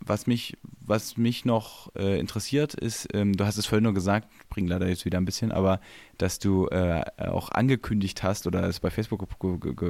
was 0.00 0.26
mich, 0.26 0.56
was 0.80 1.16
mich 1.16 1.44
noch 1.44 1.94
äh, 1.96 2.18
interessiert 2.18 2.74
ist, 2.74 3.08
ähm, 3.14 3.36
du 3.36 3.44
hast 3.44 3.56
es 3.56 3.66
vorhin 3.66 3.84
nur 3.84 3.94
gesagt, 3.94 4.28
bringe 4.48 4.68
leider 4.68 4.88
jetzt 4.88 5.04
wieder 5.04 5.18
ein 5.18 5.24
bisschen, 5.24 5.52
aber 5.52 5.80
dass 6.18 6.38
du 6.38 6.68
äh, 6.68 7.04
auch 7.18 7.50
angekündigt 7.50 8.22
hast 8.22 8.46
oder 8.46 8.64
es 8.64 8.80
bei 8.80 8.90
Facebook 8.90 9.26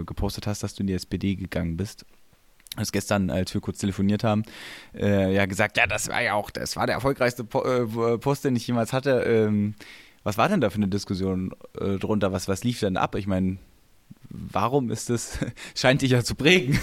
gepostet 0.06 0.46
hast, 0.46 0.62
dass 0.62 0.74
du 0.74 0.82
in 0.82 0.86
die 0.86 0.94
SPD 0.94 1.34
gegangen 1.36 1.76
bist. 1.76 2.04
Du 2.74 2.80
hast 2.80 2.92
gestern, 2.92 3.30
als 3.30 3.54
wir 3.54 3.60
kurz 3.60 3.78
telefoniert 3.78 4.24
haben, 4.24 4.42
äh, 4.94 5.32
ja 5.34 5.46
gesagt, 5.46 5.76
ja, 5.78 5.86
das 5.86 6.08
war 6.08 6.22
ja 6.22 6.34
auch, 6.34 6.50
das 6.50 6.76
war 6.76 6.86
der 6.86 6.96
erfolgreichste 6.96 7.44
po 7.44 7.62
äh, 7.62 8.18
Post, 8.18 8.44
den 8.44 8.56
ich 8.56 8.66
jemals 8.66 8.92
hatte. 8.92 9.22
Ähm, 9.22 9.74
was 10.22 10.36
war 10.38 10.48
denn 10.48 10.60
da 10.60 10.70
für 10.70 10.76
eine 10.76 10.88
Diskussion 10.88 11.54
äh, 11.80 11.98
drunter? 11.98 12.32
Was, 12.32 12.48
was 12.48 12.64
lief 12.64 12.80
denn 12.80 12.96
ab? 12.96 13.14
Ich 13.14 13.26
meine, 13.26 13.58
warum 14.52 14.90
ist 14.90 15.10
es, 15.10 15.38
scheint 15.74 16.02
dich 16.02 16.12
ja 16.12 16.22
zu 16.22 16.34
prägen 16.34 16.78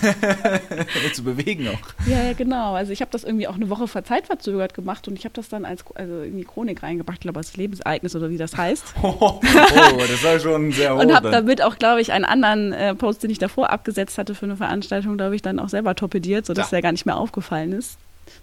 zu 1.13 1.23
bewegen 1.23 1.67
auch. 1.67 2.07
Ja, 2.07 2.23
ja, 2.23 2.33
genau. 2.33 2.73
Also 2.73 2.91
ich 2.91 3.01
habe 3.01 3.11
das 3.11 3.23
irgendwie 3.23 3.47
auch 3.47 3.55
eine 3.55 3.69
Woche 3.69 3.87
vor 3.87 4.03
Zeit 4.03 4.27
verzögert 4.27 4.73
gemacht 4.73 5.07
und 5.07 5.17
ich 5.17 5.25
habe 5.25 5.33
das 5.33 5.49
dann 5.49 5.65
als 5.65 5.83
also 5.95 6.21
in 6.21 6.37
die 6.37 6.45
Chronik 6.45 6.83
reingebracht, 6.83 7.17
ich 7.17 7.21
glaube 7.21 7.39
als 7.39 7.55
Lebensereignis 7.55 8.15
oder 8.15 8.29
wie 8.29 8.37
das 8.37 8.57
heißt. 8.57 8.95
Oh, 9.01 9.13
oh 9.19 9.41
das 9.41 10.23
war 10.23 10.39
schon 10.39 10.71
sehr 10.71 10.95
hoch. 10.95 11.01
und 11.01 11.13
habe 11.13 11.31
damit 11.31 11.61
auch, 11.61 11.77
glaube 11.77 12.01
ich, 12.01 12.11
einen 12.11 12.25
anderen 12.25 12.73
äh, 12.73 12.95
Post, 12.95 13.23
den 13.23 13.29
ich 13.29 13.39
davor 13.39 13.69
abgesetzt 13.69 14.17
hatte 14.17 14.35
für 14.35 14.45
eine 14.45 14.57
Veranstaltung, 14.57 15.17
glaube 15.17 15.35
ich, 15.35 15.41
dann 15.41 15.59
auch 15.59 15.69
selber 15.69 15.95
torpediert, 15.95 16.45
sodass 16.45 16.71
ja. 16.71 16.77
der 16.77 16.81
gar 16.81 16.91
nicht 16.91 17.05
mehr 17.05 17.17
aufgefallen 17.17 17.73
ist. 17.73 17.97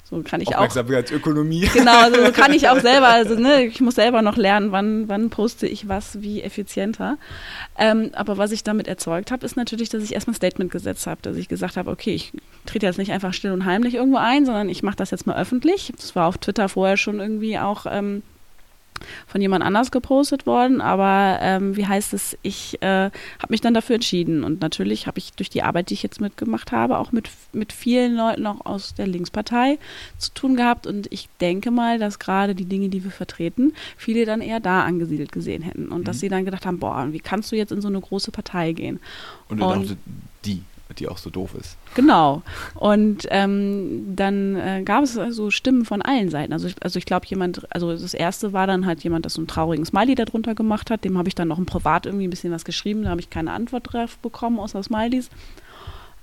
So 0.04 0.22
kann 0.22 0.40
ich 0.40 0.56
auch. 0.56 0.62
Ökonomie. 1.12 1.68
Genau, 1.72 2.00
also 2.00 2.24
so 2.24 2.32
kann 2.32 2.52
ich 2.52 2.68
auch 2.68 2.80
selber, 2.80 3.08
also 3.08 3.34
ne, 3.36 3.64
ich 3.64 3.80
muss 3.80 3.94
selber 3.94 4.22
noch 4.22 4.36
lernen, 4.36 4.72
wann, 4.72 5.08
wann 5.08 5.30
poste 5.30 5.66
ich 5.66 5.88
was 5.88 6.20
wie 6.20 6.42
effizienter. 6.42 7.16
Ähm, 7.78 8.10
aber 8.14 8.36
was 8.36 8.50
ich 8.50 8.64
damit 8.64 8.88
erzeugt 8.88 9.30
habe, 9.30 9.46
ist 9.46 9.56
natürlich, 9.56 9.88
dass 9.88 10.02
ich 10.02 10.14
erstmal 10.14 10.32
ein 10.32 10.36
Statement 10.36 10.70
gesetzt 10.70 11.06
habe, 11.06 11.22
dass 11.22 11.36
ich 11.36 11.48
gesagt 11.48 11.76
habe, 11.76 11.90
okay, 11.90 12.14
ich 12.14 12.32
trete 12.66 12.86
jetzt 12.86 12.98
nicht 12.98 13.12
einfach 13.12 13.32
still 13.32 13.52
und 13.52 13.64
heimlich 13.64 13.94
irgendwo 13.94 14.18
ein, 14.18 14.46
sondern 14.46 14.68
ich 14.68 14.82
mache 14.82 14.96
das 14.96 15.10
jetzt 15.10 15.26
mal 15.26 15.36
öffentlich. 15.36 15.92
Das 15.96 16.16
war 16.16 16.26
auf 16.26 16.38
Twitter 16.38 16.68
vorher 16.68 16.96
schon 16.96 17.20
irgendwie 17.20 17.58
auch 17.58 17.86
ähm, 17.88 18.22
von 19.26 19.40
jemand 19.40 19.64
anders 19.64 19.90
gepostet 19.90 20.46
worden, 20.46 20.80
aber 20.80 21.38
ähm, 21.40 21.76
wie 21.76 21.86
heißt 21.86 22.14
es, 22.14 22.36
ich 22.42 22.80
äh, 22.82 22.86
habe 22.86 23.50
mich 23.50 23.60
dann 23.60 23.74
dafür 23.74 23.96
entschieden 23.96 24.44
und 24.44 24.60
natürlich 24.60 25.06
habe 25.06 25.18
ich 25.18 25.32
durch 25.32 25.50
die 25.50 25.62
Arbeit, 25.62 25.90
die 25.90 25.94
ich 25.94 26.02
jetzt 26.02 26.20
mitgemacht 26.20 26.72
habe, 26.72 26.98
auch 26.98 27.12
mit, 27.12 27.28
mit 27.52 27.72
vielen 27.72 28.14
Leuten 28.14 28.46
auch 28.46 28.64
aus 28.66 28.94
der 28.94 29.06
Linkspartei 29.06 29.78
zu 30.18 30.32
tun 30.32 30.56
gehabt 30.56 30.86
und 30.86 31.06
ich 31.12 31.28
denke 31.40 31.70
mal, 31.70 31.98
dass 31.98 32.18
gerade 32.18 32.54
die 32.54 32.64
Dinge, 32.64 32.88
die 32.88 33.04
wir 33.04 33.10
vertreten, 33.10 33.72
viele 33.96 34.24
dann 34.24 34.40
eher 34.40 34.60
da 34.60 34.84
angesiedelt 34.84 35.32
gesehen 35.32 35.62
hätten 35.62 35.88
und 35.88 36.00
mhm. 36.00 36.04
dass 36.04 36.20
sie 36.20 36.28
dann 36.28 36.44
gedacht 36.44 36.66
haben, 36.66 36.78
boah, 36.78 37.08
wie 37.10 37.20
kannst 37.20 37.52
du 37.52 37.56
jetzt 37.56 37.72
in 37.72 37.80
so 37.80 37.88
eine 37.88 38.00
große 38.00 38.30
Partei 38.30 38.72
gehen? 38.72 39.00
Und, 39.48 39.62
und 39.62 39.96
die 40.44 40.62
die 40.98 41.08
auch 41.08 41.18
so 41.18 41.30
doof 41.30 41.54
ist. 41.54 41.76
Genau. 41.94 42.42
Und 42.74 43.26
ähm, 43.30 44.14
dann 44.16 44.56
äh, 44.56 44.82
gab 44.84 45.04
es 45.04 45.14
so 45.14 45.50
Stimmen 45.50 45.84
von 45.84 46.02
allen 46.02 46.30
Seiten. 46.30 46.52
Also 46.52 46.68
ich, 46.68 46.82
also 46.82 46.98
ich 46.98 47.04
glaube, 47.04 47.26
jemand, 47.26 47.66
also 47.74 47.92
das 47.92 48.14
erste 48.14 48.52
war 48.52 48.66
dann 48.66 48.86
halt 48.86 49.02
jemand, 49.02 49.26
das 49.26 49.34
so 49.34 49.40
einen 49.40 49.48
traurigen 49.48 49.84
Smiley 49.84 50.14
darunter 50.14 50.54
gemacht 50.54 50.90
hat. 50.90 51.04
Dem 51.04 51.18
habe 51.18 51.28
ich 51.28 51.34
dann 51.34 51.48
noch 51.48 51.58
im 51.58 51.66
Privat 51.66 52.06
irgendwie 52.06 52.26
ein 52.26 52.30
bisschen 52.30 52.52
was 52.52 52.64
geschrieben. 52.64 53.02
Da 53.02 53.10
habe 53.10 53.20
ich 53.20 53.30
keine 53.30 53.52
Antwort 53.52 53.92
drauf 53.92 54.18
bekommen, 54.18 54.58
außer 54.58 54.82
Smileys. 54.82 55.30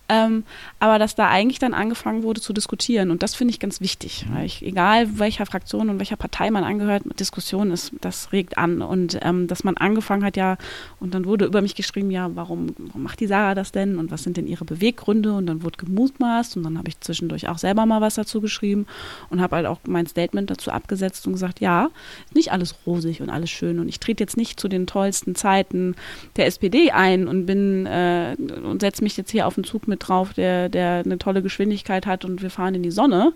Ähm, 0.10 0.44
aber 0.80 1.00
dass 1.00 1.16
da 1.16 1.28
eigentlich 1.28 1.60
dann 1.60 1.74
angefangen 1.74 2.24
wurde 2.24 2.40
zu 2.40 2.54
diskutieren. 2.54 3.12
Und 3.12 3.24
das 3.24 3.36
finde 3.36 3.52
ich 3.52 3.60
ganz 3.60 3.82
wichtig. 3.82 4.26
Ich, 4.44 4.66
egal 4.66 5.20
welcher 5.20 5.46
Fraktion 5.46 5.90
und 5.90 6.00
welcher 6.00 6.16
Partei 6.16 6.50
man 6.50 6.64
angehört, 6.64 7.04
Diskussion 7.20 7.72
ist, 7.72 7.92
das 8.00 8.32
regt 8.32 8.58
an. 8.58 8.82
Und 8.82 9.20
ähm, 9.22 9.48
dass 9.48 9.66
man 9.66 9.76
angefangen 9.76 10.24
hat, 10.24 10.38
ja, 10.38 10.58
und 11.02 11.14
dann 11.14 11.26
wurde 11.26 11.46
über 11.46 11.62
mich 11.62 11.76
geschrieben, 11.76 12.10
ja, 12.10 12.34
warum, 12.36 12.74
warum 12.78 13.04
macht 13.04 13.20
die 13.20 13.28
Sarah 13.28 13.54
das 13.54 13.74
denn? 13.74 13.98
Und 13.98 14.10
was 14.10 14.24
sind 14.24 14.38
denn 14.38 14.48
ihre 14.48 14.64
Beweggründe? 14.64 15.34
Und 15.34 15.46
dann 15.48 15.62
wurde 15.62 15.78
gemutmaßt 15.78 16.56
und 16.56 16.64
dann 16.64 16.78
habe 16.78 16.88
ich 16.88 17.00
zwischendurch 17.02 17.50
auch 17.50 17.58
selber 17.58 17.86
mal 17.86 18.00
was 18.00 18.16
dazu 18.16 18.40
geschrieben 18.40 18.88
und 19.30 19.42
habe 19.42 19.58
halt 19.58 19.66
auch 19.66 19.80
mein 19.86 20.08
Statement 20.08 20.50
dazu 20.50 20.72
abgesetzt 20.72 21.28
und 21.28 21.34
gesagt, 21.34 21.60
ja, 21.60 21.90
nicht 22.34 22.54
alles 22.54 22.76
rosig 22.86 23.22
und 23.22 23.30
alles 23.30 23.50
schön. 23.50 23.80
Und 23.80 23.90
ich 23.90 24.00
trete 24.00 24.24
jetzt 24.24 24.38
nicht 24.38 24.58
zu 24.58 24.70
den 24.70 24.88
tollsten 24.88 25.36
Zeiten 25.36 25.96
der 26.38 26.46
SPD 26.46 26.92
ein 26.92 27.28
und 27.28 27.46
bin 27.46 27.86
äh, 27.86 28.38
und 28.64 28.80
setze 28.82 29.04
mich 29.04 29.18
jetzt 29.18 29.32
hier 29.32 29.48
auf 29.48 29.56
den 29.56 29.66
Zug 29.66 29.88
mit 29.88 29.97
mit 29.98 30.08
drauf, 30.08 30.34
der, 30.34 30.70
der 30.70 31.02
eine 31.04 31.18
tolle 31.18 31.42
Geschwindigkeit 31.42 32.06
hat 32.06 32.24
und 32.24 32.42
wir 32.42 32.50
fahren 32.50 32.76
in 32.76 32.84
die 32.84 32.92
Sonne, 32.92 33.34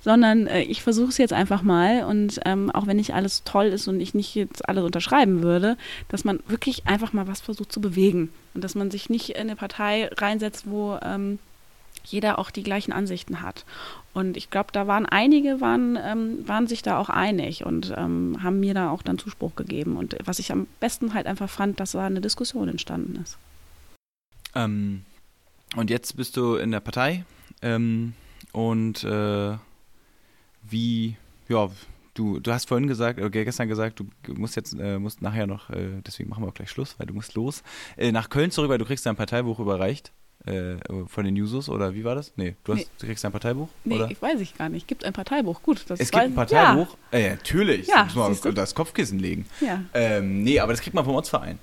sondern 0.00 0.46
äh, 0.46 0.62
ich 0.62 0.82
versuche 0.82 1.08
es 1.08 1.18
jetzt 1.18 1.32
einfach 1.32 1.62
mal 1.62 2.04
und 2.04 2.40
ähm, 2.44 2.70
auch 2.70 2.86
wenn 2.86 2.98
nicht 2.98 3.14
alles 3.14 3.44
toll 3.44 3.66
ist 3.66 3.88
und 3.88 4.00
ich 4.00 4.14
nicht 4.14 4.34
jetzt 4.34 4.68
alles 4.68 4.84
unterschreiben 4.84 5.42
würde, 5.42 5.76
dass 6.08 6.24
man 6.24 6.40
wirklich 6.46 6.86
einfach 6.86 7.12
mal 7.12 7.26
was 7.26 7.40
versucht 7.40 7.72
zu 7.72 7.80
bewegen 7.80 8.30
und 8.54 8.62
dass 8.62 8.74
man 8.74 8.90
sich 8.90 9.08
nicht 9.08 9.30
in 9.30 9.36
eine 9.36 9.56
Partei 9.56 10.10
reinsetzt, 10.12 10.64
wo 10.66 10.98
ähm, 11.02 11.38
jeder 12.04 12.38
auch 12.38 12.50
die 12.50 12.64
gleichen 12.64 12.92
Ansichten 12.92 13.40
hat. 13.40 13.64
Und 14.12 14.36
ich 14.36 14.50
glaube, 14.50 14.70
da 14.72 14.86
waren 14.86 15.06
einige, 15.06 15.60
waren, 15.60 15.96
ähm, 16.02 16.46
waren 16.46 16.66
sich 16.66 16.82
da 16.82 16.98
auch 16.98 17.08
einig 17.08 17.64
und 17.64 17.94
ähm, 17.96 18.38
haben 18.42 18.60
mir 18.60 18.74
da 18.74 18.90
auch 18.90 19.02
dann 19.02 19.18
Zuspruch 19.18 19.54
gegeben. 19.54 19.96
Und 19.96 20.16
was 20.24 20.40
ich 20.40 20.50
am 20.52 20.66
besten 20.80 21.14
halt 21.14 21.26
einfach 21.26 21.48
fand, 21.48 21.80
dass 21.80 21.92
da 21.92 22.04
eine 22.04 22.20
Diskussion 22.20 22.68
entstanden 22.68 23.20
ist. 23.22 23.38
Ähm, 24.54 25.04
und 25.76 25.90
jetzt 25.90 26.16
bist 26.16 26.36
du 26.36 26.56
in 26.56 26.70
der 26.70 26.80
Partei 26.80 27.24
ähm, 27.62 28.14
und 28.52 29.04
äh, 29.04 29.56
wie, 30.62 31.16
ja, 31.48 31.70
du, 32.14 32.40
du 32.40 32.52
hast 32.52 32.68
vorhin 32.68 32.88
gesagt, 32.88 33.18
oder 33.18 33.30
gestern 33.30 33.68
gesagt, 33.68 34.00
du 34.00 34.34
musst 34.34 34.56
jetzt, 34.56 34.74
äh, 34.78 34.98
musst 34.98 35.22
nachher 35.22 35.46
noch, 35.46 35.70
äh, 35.70 36.00
deswegen 36.06 36.28
machen 36.28 36.44
wir 36.44 36.48
auch 36.48 36.54
gleich 36.54 36.70
Schluss, 36.70 36.94
weil 36.98 37.06
du 37.06 37.14
musst 37.14 37.34
los, 37.34 37.62
äh, 37.96 38.12
nach 38.12 38.28
Köln 38.28 38.50
zurück, 38.50 38.70
weil 38.70 38.78
du 38.78 38.84
kriegst 38.84 39.06
dein 39.06 39.16
Parteibuch 39.16 39.58
überreicht. 39.58 40.12
Äh, 40.44 40.78
von 41.06 41.24
den 41.24 41.36
Jusos 41.36 41.68
oder 41.68 41.94
wie 41.94 42.02
war 42.02 42.16
das? 42.16 42.32
Nee, 42.34 42.56
du, 42.64 42.72
hast, 42.72 42.80
nee. 42.80 42.86
du 42.98 43.06
kriegst 43.06 43.24
ein 43.24 43.30
Parteibuch? 43.30 43.68
Nee, 43.84 43.94
oder? 43.94 44.10
ich 44.10 44.20
weiß 44.20 44.40
ich 44.40 44.58
gar 44.58 44.68
nicht. 44.68 44.88
Gibt 44.88 45.04
ein 45.04 45.12
Parteibuch. 45.12 45.62
Gut, 45.62 45.84
das 45.86 46.00
Es 46.00 46.10
gibt 46.10 46.20
ein 46.20 46.34
Parteibuch? 46.34 46.96
Ja. 47.12 47.18
Äh, 47.18 47.30
natürlich. 47.30 47.86
Ja, 47.86 48.04
das 48.04 48.16
muss 48.16 48.42
man 48.42 48.54
das 48.56 48.74
Kopfkissen 48.74 49.20
legen. 49.20 49.46
Ja. 49.60 49.84
Ähm, 49.94 50.42
nee, 50.42 50.58
aber 50.58 50.72
das 50.72 50.80
kriegt 50.80 50.94
man 50.94 51.04
vom 51.04 51.14
Ortsverein. 51.14 51.60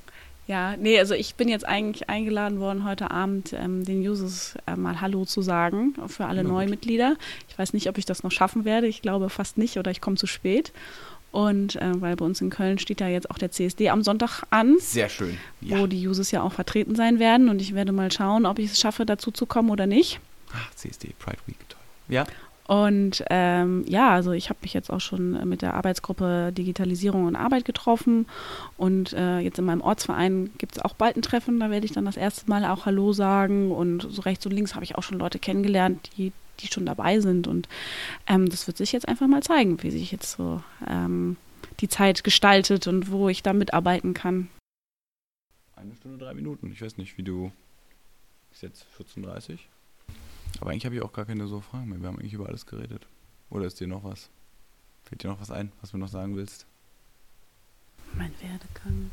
Ja, 0.49 0.75
nee, 0.77 0.97
also 0.97 1.13
ich 1.13 1.35
bin 1.35 1.47
jetzt 1.47 1.63
eigentlich 1.67 2.09
eingeladen 2.09 2.59
worden, 2.59 2.83
heute 2.83 3.11
Abend 3.11 3.53
ähm, 3.53 3.85
den 3.85 3.99
Users 4.01 4.55
äh, 4.65 4.75
mal 4.75 4.99
Hallo 4.99 5.23
zu 5.23 5.43
sagen 5.43 5.93
für 6.07 6.25
alle 6.25 6.41
Na 6.41 6.49
gut. 6.49 6.57
Neumitglieder. 6.57 7.17
Ich 7.47 7.59
weiß 7.59 7.73
nicht, 7.73 7.87
ob 7.87 7.99
ich 7.99 8.05
das 8.05 8.23
noch 8.23 8.31
schaffen 8.31 8.65
werde. 8.65 8.87
Ich 8.87 9.03
glaube 9.03 9.29
fast 9.29 9.59
nicht 9.59 9.77
oder 9.77 9.91
ich 9.91 10.01
komme 10.01 10.15
zu 10.17 10.25
spät. 10.25 10.73
Und 11.31 11.75
äh, 11.75 12.01
weil 12.01 12.15
bei 12.15 12.25
uns 12.25 12.41
in 12.41 12.49
Köln 12.49 12.79
steht 12.79 12.99
ja 12.99 13.07
jetzt 13.07 13.29
auch 13.29 13.37
der 13.37 13.51
CSD 13.51 13.89
am 13.89 14.01
Sonntag 14.01 14.41
an, 14.49 14.77
Sehr 14.79 15.07
schön. 15.09 15.37
wo 15.61 15.85
die 15.85 16.07
Users 16.07 16.31
ja 16.31 16.41
auch 16.41 16.53
vertreten 16.53 16.95
sein 16.95 17.19
werden. 17.19 17.49
Und 17.49 17.61
ich 17.61 17.75
werde 17.75 17.91
mal 17.91 18.11
schauen, 18.11 18.47
ob 18.47 18.57
ich 18.57 18.71
es 18.71 18.79
schaffe, 18.79 19.05
dazu 19.05 19.29
zu 19.29 19.45
kommen 19.45 19.69
oder 19.69 19.85
nicht. 19.85 20.19
Ach, 20.51 20.73
CSD, 20.73 21.13
Pride 21.19 21.37
Week, 21.45 21.57
toll. 21.69 21.79
Ja, 22.07 22.25
Und 22.69 23.23
ähm, 23.31 23.83
ja, 23.87 24.11
also 24.11 24.31
ich 24.31 24.49
habe 24.49 24.59
mich 24.61 24.75
jetzt 24.75 24.91
auch 24.91 25.01
schon 25.01 25.49
mit 25.49 25.63
der 25.63 25.73
Arbeitsgruppe 25.73 26.51
Digitalisierung 26.55 27.25
und 27.25 27.35
Arbeit 27.35 27.65
getroffen. 27.65 28.27
Und 28.77 29.11
äh, 29.13 29.39
jetzt 29.39 29.57
in 29.57 29.65
meinem 29.65 29.81
Ortsverein 29.81 30.51
gibt 30.59 30.77
es 30.77 30.83
auch 30.85 30.93
bald 30.93 31.17
ein 31.17 31.23
Treffen. 31.23 31.59
Da 31.59 31.71
werde 31.71 31.87
ich 31.87 31.93
dann 31.93 32.05
das 32.05 32.15
erste 32.15 32.47
Mal 32.47 32.63
auch 32.65 32.85
Hallo 32.85 33.11
sagen. 33.11 33.71
Und 33.71 34.03
so 34.07 34.21
rechts 34.21 34.45
und 34.45 34.51
links 34.51 34.75
habe 34.75 34.83
ich 34.83 34.95
auch 34.95 35.01
schon 35.01 35.17
Leute 35.17 35.39
kennengelernt, 35.39 36.11
die, 36.15 36.31
die 36.59 36.67
schon 36.67 36.85
dabei 36.85 37.19
sind. 37.21 37.47
Und 37.47 37.67
ähm, 38.27 38.47
das 38.47 38.67
wird 38.67 38.77
sich 38.77 38.91
jetzt 38.91 39.07
einfach 39.07 39.25
mal 39.25 39.41
zeigen, 39.41 39.81
wie 39.81 39.89
sich 39.89 40.11
jetzt 40.11 40.33
so 40.33 40.61
ähm, 40.87 41.37
die 41.79 41.89
Zeit 41.89 42.23
gestaltet 42.23 42.85
und 42.85 43.09
wo 43.09 43.29
ich 43.29 43.41
da 43.41 43.51
mitarbeiten 43.51 44.13
kann. 44.13 44.47
eine 45.75 45.95
Stunde, 45.95 46.23
drei 46.23 46.35
Minuten. 46.35 46.71
Ich 46.71 46.83
weiß 46.83 46.97
nicht, 46.97 47.17
wie 47.17 47.23
du. 47.23 47.51
Ist 48.51 48.61
jetzt 48.61 48.85
14.30 48.99 49.53
Uhr? 49.53 49.57
Aber 50.59 50.71
eigentlich 50.71 50.85
habe 50.85 50.95
ich 50.95 51.01
auch 51.01 51.13
gar 51.13 51.25
keine 51.25 51.47
so 51.47 51.61
Fragen 51.61 51.89
mehr. 51.89 52.01
Wir 52.01 52.07
haben 52.07 52.19
eigentlich 52.19 52.33
über 52.33 52.47
alles 52.47 52.65
geredet. 52.65 53.07
Oder 53.49 53.65
ist 53.65 53.79
dir 53.79 53.87
noch 53.87 54.03
was? 54.03 54.29
Fällt 55.05 55.23
dir 55.23 55.29
noch 55.29 55.39
was 55.41 55.51
ein, 55.51 55.71
was 55.81 55.91
du 55.91 55.97
noch 55.97 56.09
sagen 56.09 56.35
willst? 56.35 56.65
Mein 58.13 58.33
Werdegang. 58.41 59.11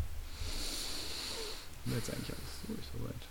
Jetzt 1.86 2.12
eigentlich 2.12 2.30
alles 2.30 2.60
durch 2.66 2.86
soweit. 2.92 3.28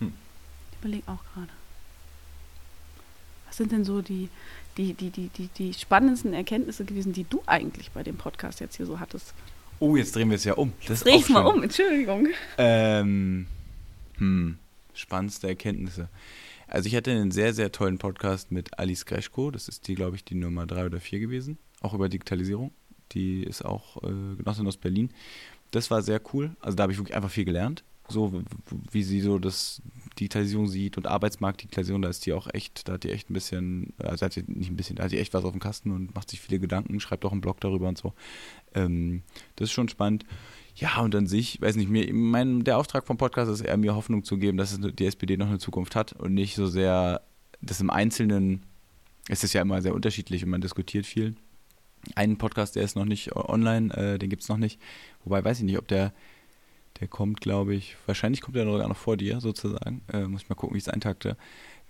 Ich 0.00 0.78
überlege 0.80 1.08
auch 1.08 1.22
gerade. 1.34 1.52
Was 3.46 3.56
sind 3.56 3.70
denn 3.70 3.84
so 3.84 4.02
die, 4.02 4.28
die, 4.76 4.94
die, 4.94 5.10
die, 5.10 5.28
die, 5.28 5.48
die 5.48 5.72
spannendsten 5.72 6.34
Erkenntnisse 6.34 6.84
gewesen, 6.84 7.12
die 7.12 7.24
du 7.24 7.42
eigentlich 7.46 7.92
bei 7.92 8.02
dem 8.02 8.16
Podcast 8.16 8.60
jetzt 8.60 8.76
hier 8.76 8.86
so 8.86 8.98
hattest? 8.98 9.32
Oh, 9.78 9.96
jetzt 9.96 10.16
drehen 10.16 10.30
wir 10.30 10.36
es 10.36 10.44
ja 10.44 10.54
um. 10.54 10.72
Das 10.86 11.00
Dreh 11.00 11.16
ich 11.16 11.28
mal 11.28 11.44
um, 11.44 11.62
Entschuldigung. 11.62 12.28
Ähm, 12.56 13.46
hm, 14.16 14.56
spannendste 14.94 15.48
Erkenntnisse. 15.48 16.08
Also 16.66 16.88
ich 16.88 16.96
hatte 16.96 17.10
einen 17.10 17.30
sehr, 17.30 17.52
sehr 17.52 17.70
tollen 17.70 17.98
Podcast 17.98 18.50
mit 18.50 18.78
Alice 18.78 19.04
Greschko. 19.04 19.50
Das 19.50 19.68
ist 19.68 19.86
die, 19.86 19.94
glaube 19.94 20.16
ich, 20.16 20.24
die 20.24 20.34
Nummer 20.34 20.66
drei 20.66 20.86
oder 20.86 20.98
vier 21.00 21.20
gewesen. 21.20 21.58
Auch 21.80 21.94
über 21.94 22.08
Digitalisierung. 22.08 22.72
Die 23.12 23.44
ist 23.44 23.64
auch 23.64 24.02
äh, 24.02 24.36
Genossin 24.36 24.66
aus 24.66 24.76
Berlin. 24.76 25.10
Das 25.70 25.90
war 25.90 26.02
sehr 26.02 26.20
cool. 26.32 26.56
Also 26.60 26.76
da 26.76 26.84
habe 26.84 26.92
ich 26.92 26.98
wirklich 26.98 27.14
einfach 27.14 27.30
viel 27.30 27.44
gelernt. 27.44 27.84
So, 28.08 28.42
wie 28.90 29.02
sie 29.02 29.20
so 29.20 29.38
das 29.38 29.82
Digitalisierung 30.18 30.66
sieht 30.66 30.96
und 30.96 31.06
Arbeitsmarkt-Digitalisierung, 31.06 32.02
da 32.02 32.08
ist 32.08 32.24
die 32.24 32.32
auch 32.32 32.48
echt, 32.52 32.88
da 32.88 32.94
hat 32.94 33.04
die 33.04 33.10
echt 33.10 33.30
ein 33.30 33.34
bisschen, 33.34 33.92
also 33.98 34.24
hat 34.24 34.36
die 34.36 34.44
nicht 34.46 34.70
ein 34.70 34.76
bisschen, 34.76 34.96
da 34.96 35.04
hat 35.04 35.12
die 35.12 35.18
echt 35.18 35.34
was 35.34 35.44
auf 35.44 35.52
dem 35.52 35.60
Kasten 35.60 35.90
und 35.90 36.14
macht 36.14 36.30
sich 36.30 36.40
viele 36.40 36.58
Gedanken, 36.58 36.98
schreibt 37.00 37.24
auch 37.24 37.32
einen 37.32 37.40
Blog 37.40 37.60
darüber 37.60 37.88
und 37.88 37.98
so. 37.98 38.14
Ähm, 38.74 39.22
das 39.56 39.68
ist 39.68 39.72
schon 39.72 39.88
spannend. 39.88 40.24
Ja, 40.74 41.00
und 41.00 41.14
an 41.14 41.26
sich, 41.26 41.60
weiß 41.60 41.76
nicht, 41.76 41.88
mir, 41.88 42.12
mein, 42.12 42.64
der 42.64 42.78
Auftrag 42.78 43.06
vom 43.06 43.16
Podcast 43.16 43.50
ist 43.50 43.60
eher, 43.60 43.76
mir 43.76 43.94
Hoffnung 43.94 44.24
zu 44.24 44.36
geben, 44.38 44.58
dass 44.58 44.78
die 44.78 45.06
SPD 45.06 45.36
noch 45.36 45.48
eine 45.48 45.58
Zukunft 45.58 45.96
hat 45.96 46.12
und 46.12 46.34
nicht 46.34 46.54
so 46.54 46.66
sehr, 46.66 47.22
dass 47.62 47.80
im 47.80 47.90
Einzelnen, 47.90 48.62
es 49.28 49.44
ist 49.44 49.52
ja 49.52 49.62
immer 49.62 49.80
sehr 49.80 49.94
unterschiedlich 49.94 50.44
und 50.44 50.50
man 50.50 50.60
diskutiert 50.60 51.06
viel. 51.06 51.34
Einen 52.14 52.36
Podcast, 52.36 52.76
der 52.76 52.84
ist 52.84 52.94
noch 52.94 53.04
nicht 53.04 53.34
online, 53.34 53.92
äh, 53.94 54.18
den 54.18 54.30
gibt 54.30 54.42
es 54.42 54.48
noch 54.48 54.58
nicht. 54.58 54.80
Wobei, 55.24 55.44
weiß 55.44 55.58
ich 55.58 55.64
nicht, 55.64 55.78
ob 55.78 55.88
der, 55.88 56.12
der 57.00 57.08
kommt, 57.08 57.40
glaube 57.40 57.74
ich, 57.74 57.96
wahrscheinlich 58.06 58.40
kommt 58.40 58.56
der 58.56 58.64
sogar 58.64 58.88
noch 58.88 58.96
vor 58.96 59.16
dir, 59.16 59.40
sozusagen. 59.40 60.02
Äh, 60.12 60.22
muss 60.22 60.42
ich 60.42 60.48
mal 60.48 60.54
gucken, 60.54 60.74
wie 60.74 60.78
ich 60.78 60.84
es 60.84 60.88
eintakte. 60.88 61.36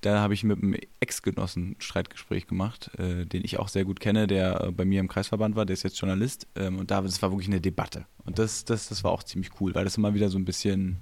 Da 0.03 0.21
habe 0.21 0.35
ich 0.35 0.45
mit 0.45 0.63
einem 0.63 0.77
Ex-Genossen 1.01 1.71
ein 1.71 1.77
Streitgespräch 1.81 2.47
gemacht, 2.47 2.91
äh, 2.99 3.25
den 3.25 3.45
ich 3.45 3.59
auch 3.59 3.69
sehr 3.69 3.85
gut 3.85 3.99
kenne, 4.01 4.27
der 4.27 4.61
äh, 4.61 4.73
bei 4.73 4.85
mir 4.85 5.01
im 5.01 5.09
Kreisverband 5.09 5.57
war, 5.57 5.65
der 5.65 5.75
ist 5.75 5.85
jetzt 5.85 5.99
Journalist. 5.99 6.47
Ähm, 6.55 6.79
und 6.79 6.91
da, 6.91 7.01
das 7.01 7.23
war 7.23 7.31
wirklich 7.31 7.49
eine 7.49 7.61
Debatte. 7.61 8.07
Und 8.25 8.39
das, 8.39 8.65
das, 8.65 8.89
das 8.89 9.05
war 9.05 9.13
auch 9.13 9.23
ziemlich 9.23 9.51
cool, 9.61 9.75
weil 9.75 9.85
das 9.85 9.97
immer 9.97 10.15
wieder 10.15 10.29
so 10.29 10.39
ein 10.39 10.45
bisschen 10.45 11.01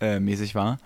äh, 0.00 0.20
mäßig 0.20 0.54
war. 0.54 0.78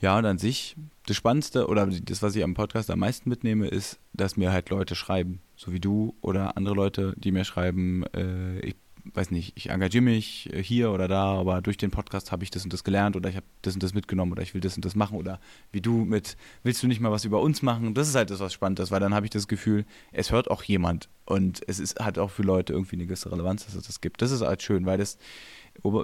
Ja, 0.00 0.18
und 0.18 0.26
an 0.26 0.38
sich, 0.38 0.76
das 1.06 1.16
Spannendste 1.16 1.68
oder 1.68 1.86
das, 1.86 2.22
was 2.22 2.36
ich 2.36 2.42
am 2.42 2.54
Podcast 2.54 2.90
am 2.90 2.98
meisten 2.98 3.30
mitnehme, 3.30 3.68
ist, 3.68 3.98
dass 4.12 4.36
mir 4.36 4.52
halt 4.52 4.68
Leute 4.68 4.94
schreiben, 4.94 5.40
so 5.56 5.72
wie 5.72 5.80
du 5.80 6.14
oder 6.20 6.56
andere 6.56 6.74
Leute, 6.74 7.14
die 7.16 7.32
mir 7.32 7.44
schreiben, 7.44 8.04
äh, 8.14 8.58
ich 8.60 8.74
weiß 9.14 9.30
nicht, 9.30 9.52
ich 9.56 9.70
engagiere 9.70 10.02
mich 10.02 10.52
äh, 10.52 10.62
hier 10.62 10.90
oder 10.90 11.08
da, 11.08 11.34
aber 11.34 11.60
durch 11.62 11.76
den 11.76 11.90
Podcast 11.90 12.32
habe 12.32 12.44
ich 12.44 12.50
das 12.50 12.64
und 12.64 12.72
das 12.72 12.84
gelernt 12.84 13.16
oder 13.16 13.28
ich 13.28 13.36
habe 13.36 13.46
das 13.62 13.74
und 13.74 13.82
das 13.82 13.94
mitgenommen 13.94 14.32
oder 14.32 14.42
ich 14.42 14.54
will 14.54 14.60
das 14.60 14.76
und 14.76 14.84
das 14.84 14.94
machen 14.94 15.18
oder 15.18 15.40
wie 15.72 15.80
du 15.80 16.04
mit, 16.04 16.36
willst 16.62 16.82
du 16.82 16.86
nicht 16.86 17.00
mal 17.00 17.12
was 17.12 17.24
über 17.24 17.40
uns 17.40 17.62
machen? 17.62 17.94
Das 17.94 18.08
ist 18.08 18.14
halt 18.14 18.30
das, 18.30 18.40
was 18.40 18.52
spannend 18.52 18.80
ist, 18.80 18.90
weil 18.90 19.00
dann 19.00 19.14
habe 19.14 19.26
ich 19.26 19.30
das 19.30 19.48
Gefühl, 19.48 19.84
es 20.12 20.30
hört 20.32 20.50
auch 20.50 20.62
jemand 20.62 21.08
und 21.24 21.62
es 21.66 21.78
ist, 21.78 22.00
hat 22.00 22.18
auch 22.18 22.30
für 22.30 22.42
Leute 22.42 22.72
irgendwie 22.72 22.96
eine 22.96 23.06
gewisse 23.06 23.30
Relevanz, 23.30 23.66
dass 23.66 23.74
es 23.74 23.86
das 23.86 24.00
gibt. 24.00 24.22
Das 24.22 24.30
ist 24.30 24.42
halt 24.42 24.62
schön, 24.62 24.86
weil 24.86 24.98
das, 24.98 25.18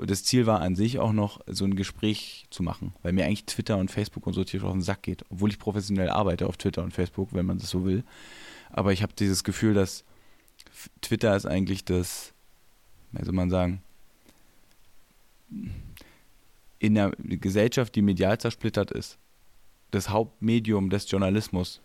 das 0.07 0.24
Ziel 0.24 0.47
war 0.47 0.61
an 0.61 0.77
sich 0.77 0.99
auch 0.99 1.12
noch, 1.12 1.41
so 1.47 1.65
ein 1.65 1.77
Gespräch 1.77 2.47
zu 2.51 2.62
machen, 2.62 2.95
weil 3.03 3.12
mir 3.12 3.24
eigentlich 3.24 3.47
Twitter 3.47 3.77
und 3.79 3.91
Facebook 3.91 4.27
und 4.27 4.33
so 4.35 4.45
tierisch 4.45 4.66
auf 4.66 4.73
den 4.73 4.83
Sack 4.83 5.03
geht, 5.03 5.24
obwohl 5.31 5.51
ich 5.51 5.59
professionell 5.59 6.11
arbeite 6.11 6.47
auf 6.47 6.57
Twitter 6.57 6.83
und 6.83 6.93
Facebook, 6.93 7.31
wenn 7.33 7.47
man 7.47 7.59
das 7.59 7.70
so 7.70 7.85
will. 7.85 8.05
Aber 8.70 8.93
ich 8.93 9.03
habe 9.03 9.12
dieses 9.19 9.45
Gefühl, 9.45 9.74
dass 9.74 10.05
Twitter 11.01 11.37
ist 11.37 11.47
eigentlich 11.47 11.85
das, 11.85 12.33
wie 13.12 13.24
soll 13.24 13.34
man 13.34 13.51
sagen, 13.51 13.82
in 16.78 16.98
einer 16.98 17.10
Gesellschaft, 17.10 17.94
die 17.94 18.02
medial 18.02 18.39
zersplittert 18.39 18.90
ist, 18.90 19.18
das 19.90 20.09
Hauptmedium 20.09 20.90
des 20.90 21.10
Journalismus 21.10 21.80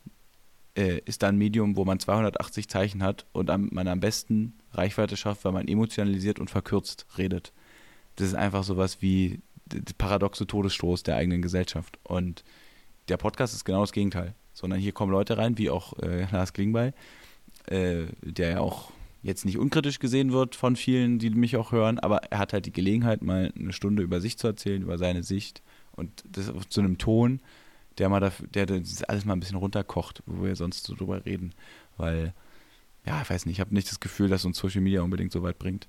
äh, 0.75 1.01
ist 1.05 1.23
ein 1.23 1.37
Medium, 1.37 1.75
wo 1.75 1.85
man 1.85 1.99
280 1.99 2.69
Zeichen 2.69 3.03
hat 3.03 3.25
und 3.33 3.49
am, 3.49 3.69
man 3.71 3.87
am 3.87 3.99
besten 3.99 4.53
Reichweite 4.71 5.17
schafft, 5.17 5.43
weil 5.43 5.51
man 5.51 5.67
emotionalisiert 5.67 6.39
und 6.39 6.49
verkürzt 6.49 7.05
redet. 7.17 7.51
Das 8.15 8.27
ist 8.27 8.35
einfach 8.35 8.63
sowas 8.63 9.01
wie 9.01 9.41
der 9.65 9.81
paradoxe 9.97 10.47
Todesstoß 10.47 11.03
der 11.03 11.17
eigenen 11.17 11.41
Gesellschaft. 11.41 11.99
Und 12.03 12.43
der 13.09 13.17
Podcast 13.17 13.53
ist 13.53 13.65
genau 13.65 13.81
das 13.81 13.91
Gegenteil. 13.91 14.33
Sondern 14.53 14.79
hier 14.79 14.91
kommen 14.91 15.11
Leute 15.11 15.37
rein, 15.37 15.57
wie 15.57 15.69
auch 15.69 15.93
äh, 15.99 16.25
Lars 16.31 16.53
Klingbeil, 16.53 16.93
äh, 17.67 18.05
der 18.21 18.49
ja 18.49 18.59
auch 18.59 18.91
jetzt 19.21 19.45
nicht 19.45 19.57
unkritisch 19.57 19.99
gesehen 19.99 20.31
wird 20.31 20.55
von 20.55 20.75
vielen, 20.75 21.19
die 21.19 21.29
mich 21.29 21.57
auch 21.57 21.71
hören, 21.71 21.99
aber 21.99 22.17
er 22.31 22.39
hat 22.39 22.53
halt 22.53 22.65
die 22.65 22.71
Gelegenheit, 22.71 23.21
mal 23.21 23.51
eine 23.57 23.73
Stunde 23.73 24.03
über 24.03 24.21
sich 24.21 24.37
zu 24.37 24.47
erzählen, 24.47 24.81
über 24.81 24.97
seine 24.97 25.23
Sicht 25.23 25.61
und 25.91 26.23
das 26.29 26.49
auf 26.49 26.67
zu 26.67 26.81
einem 26.81 26.97
Ton, 26.97 27.41
der 27.97 28.09
mal 28.09 28.19
dafür, 28.19 28.47
der 28.47 28.65
das 28.65 29.03
alles 29.03 29.25
mal 29.25 29.33
ein 29.33 29.39
bisschen 29.39 29.57
runterkocht, 29.57 30.23
wo 30.25 30.43
wir 30.45 30.55
sonst 30.55 30.85
so 30.85 30.95
drüber 30.95 31.25
reden, 31.25 31.53
weil 31.97 32.33
ja, 33.05 33.21
ich 33.21 33.29
weiß 33.29 33.45
nicht, 33.45 33.55
ich 33.55 33.59
habe 33.61 33.73
nicht 33.73 33.89
das 33.89 33.99
Gefühl, 33.99 34.29
dass 34.29 34.45
uns 34.45 34.57
Social 34.57 34.81
Media 34.81 35.01
unbedingt 35.01 35.31
so 35.31 35.41
weit 35.41 35.57
bringt. 35.57 35.87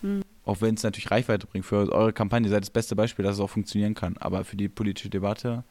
Hm. 0.00 0.22
Auch 0.44 0.60
wenn 0.60 0.74
es 0.74 0.82
natürlich 0.82 1.10
Reichweite 1.10 1.46
bringt 1.46 1.66
für 1.66 1.92
eure 1.92 2.12
Kampagne, 2.12 2.48
seid 2.48 2.62
das 2.62 2.70
beste 2.70 2.96
Beispiel, 2.96 3.24
dass 3.24 3.34
es 3.34 3.40
auch 3.40 3.50
funktionieren 3.50 3.94
kann, 3.94 4.16
aber 4.16 4.44
für 4.44 4.56
die 4.56 4.68
politische 4.68 5.10
Debatte 5.10 5.64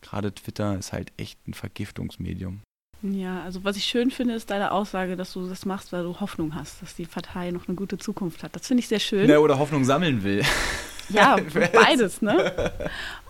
gerade 0.00 0.32
Twitter 0.32 0.78
ist 0.78 0.92
halt 0.92 1.12
echt 1.16 1.46
ein 1.46 1.54
Vergiftungsmedium. 1.54 2.60
Ja, 3.02 3.42
also 3.42 3.62
was 3.62 3.76
ich 3.76 3.84
schön 3.84 4.10
finde, 4.10 4.34
ist 4.34 4.50
deine 4.50 4.72
Aussage, 4.72 5.16
dass 5.16 5.32
du 5.32 5.48
das 5.48 5.64
machst, 5.64 5.92
weil 5.92 6.02
du 6.02 6.18
Hoffnung 6.18 6.54
hast, 6.54 6.82
dass 6.82 6.96
die 6.96 7.06
Partei 7.06 7.52
noch 7.52 7.68
eine 7.68 7.76
gute 7.76 7.96
Zukunft 7.96 8.42
hat. 8.42 8.56
Das 8.56 8.66
finde 8.66 8.80
ich 8.80 8.88
sehr 8.88 8.98
schön. 8.98 9.28
Ja, 9.28 9.38
oder 9.38 9.58
Hoffnung 9.58 9.84
sammeln 9.84 10.24
will. 10.24 10.42
Ja, 11.08 11.36
beides, 11.72 12.22
ne? 12.22 12.52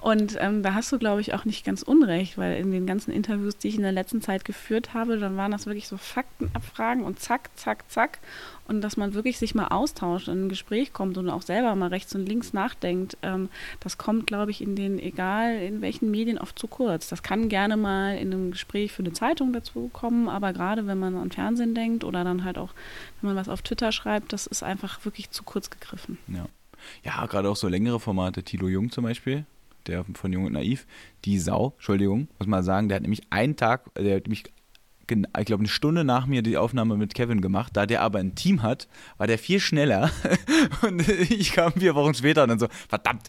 Und 0.00 0.36
ähm, 0.40 0.62
da 0.62 0.74
hast 0.74 0.92
du, 0.92 0.98
glaube 0.98 1.20
ich, 1.20 1.34
auch 1.34 1.44
nicht 1.44 1.64
ganz 1.64 1.82
unrecht, 1.82 2.38
weil 2.38 2.56
in 2.56 2.70
den 2.70 2.86
ganzen 2.86 3.10
Interviews, 3.10 3.56
die 3.56 3.68
ich 3.68 3.76
in 3.76 3.82
der 3.82 3.92
letzten 3.92 4.22
Zeit 4.22 4.44
geführt 4.44 4.94
habe, 4.94 5.18
dann 5.18 5.36
waren 5.36 5.50
das 5.50 5.66
wirklich 5.66 5.88
so 5.88 5.96
Faktenabfragen 5.96 7.02
und 7.02 7.18
zack, 7.18 7.50
zack, 7.56 7.90
zack. 7.90 8.20
Und 8.68 8.80
dass 8.82 8.96
man 8.96 9.14
wirklich 9.14 9.38
sich 9.38 9.54
mal 9.54 9.68
austauscht 9.68 10.28
und 10.28 10.34
in 10.34 10.44
ein 10.44 10.48
Gespräch 10.48 10.92
kommt 10.92 11.18
und 11.18 11.28
auch 11.30 11.42
selber 11.42 11.74
mal 11.74 11.88
rechts 11.88 12.14
und 12.14 12.28
links 12.28 12.52
nachdenkt, 12.52 13.16
ähm, 13.22 13.48
das 13.80 13.98
kommt, 13.98 14.26
glaube 14.26 14.50
ich, 14.50 14.60
in 14.60 14.76
den, 14.76 14.98
egal 14.98 15.56
in 15.56 15.80
welchen 15.80 16.10
Medien, 16.10 16.38
oft 16.38 16.58
zu 16.58 16.68
kurz. 16.68 17.08
Das 17.08 17.22
kann 17.22 17.48
gerne 17.48 17.76
mal 17.76 18.16
in 18.16 18.32
einem 18.32 18.50
Gespräch 18.52 18.92
für 18.92 19.02
eine 19.02 19.12
Zeitung 19.12 19.52
dazu 19.52 19.90
kommen, 19.92 20.28
aber 20.28 20.52
gerade 20.52 20.86
wenn 20.86 20.98
man 20.98 21.16
an 21.16 21.32
Fernsehen 21.32 21.74
denkt 21.74 22.04
oder 22.04 22.24
dann 22.24 22.44
halt 22.44 22.58
auch, 22.58 22.70
wenn 23.20 23.28
man 23.30 23.36
was 23.36 23.48
auf 23.48 23.62
Twitter 23.62 23.90
schreibt, 23.90 24.32
das 24.32 24.46
ist 24.46 24.62
einfach 24.62 25.04
wirklich 25.04 25.30
zu 25.30 25.42
kurz 25.42 25.70
gegriffen. 25.70 26.18
Ja. 26.28 26.46
Ja, 27.04 27.24
gerade 27.26 27.48
auch 27.48 27.56
so 27.56 27.68
längere 27.68 28.00
Formate. 28.00 28.42
Tilo 28.42 28.68
Jung 28.68 28.90
zum 28.90 29.04
Beispiel, 29.04 29.44
der 29.86 30.04
von 30.14 30.32
Jung 30.32 30.44
und 30.44 30.52
Naiv. 30.52 30.86
Die 31.24 31.38
Sau, 31.38 31.72
Entschuldigung, 31.76 32.28
muss 32.38 32.48
man 32.48 32.62
sagen, 32.62 32.88
der 32.88 32.96
hat 32.96 33.02
nämlich 33.02 33.22
einen 33.30 33.56
Tag, 33.56 33.92
der 33.94 34.16
hat 34.16 34.24
gen- 35.06 35.26
ich 35.38 35.44
glaube, 35.46 35.60
eine 35.62 35.68
Stunde 35.68 36.04
nach 36.04 36.26
mir 36.26 36.42
die 36.42 36.56
Aufnahme 36.56 36.96
mit 36.96 37.14
Kevin 37.14 37.40
gemacht. 37.40 37.76
Da 37.76 37.86
der 37.86 38.02
aber 38.02 38.18
ein 38.20 38.34
Team 38.34 38.62
hat, 38.62 38.88
war 39.16 39.26
der 39.26 39.38
viel 39.38 39.58
schneller. 39.60 40.10
und 40.82 41.08
ich 41.08 41.52
kam 41.52 41.72
vier 41.72 41.94
Wochen 41.94 42.14
später 42.14 42.42
und 42.44 42.50
dann 42.50 42.58
so, 42.58 42.68
verdammt. 42.88 43.28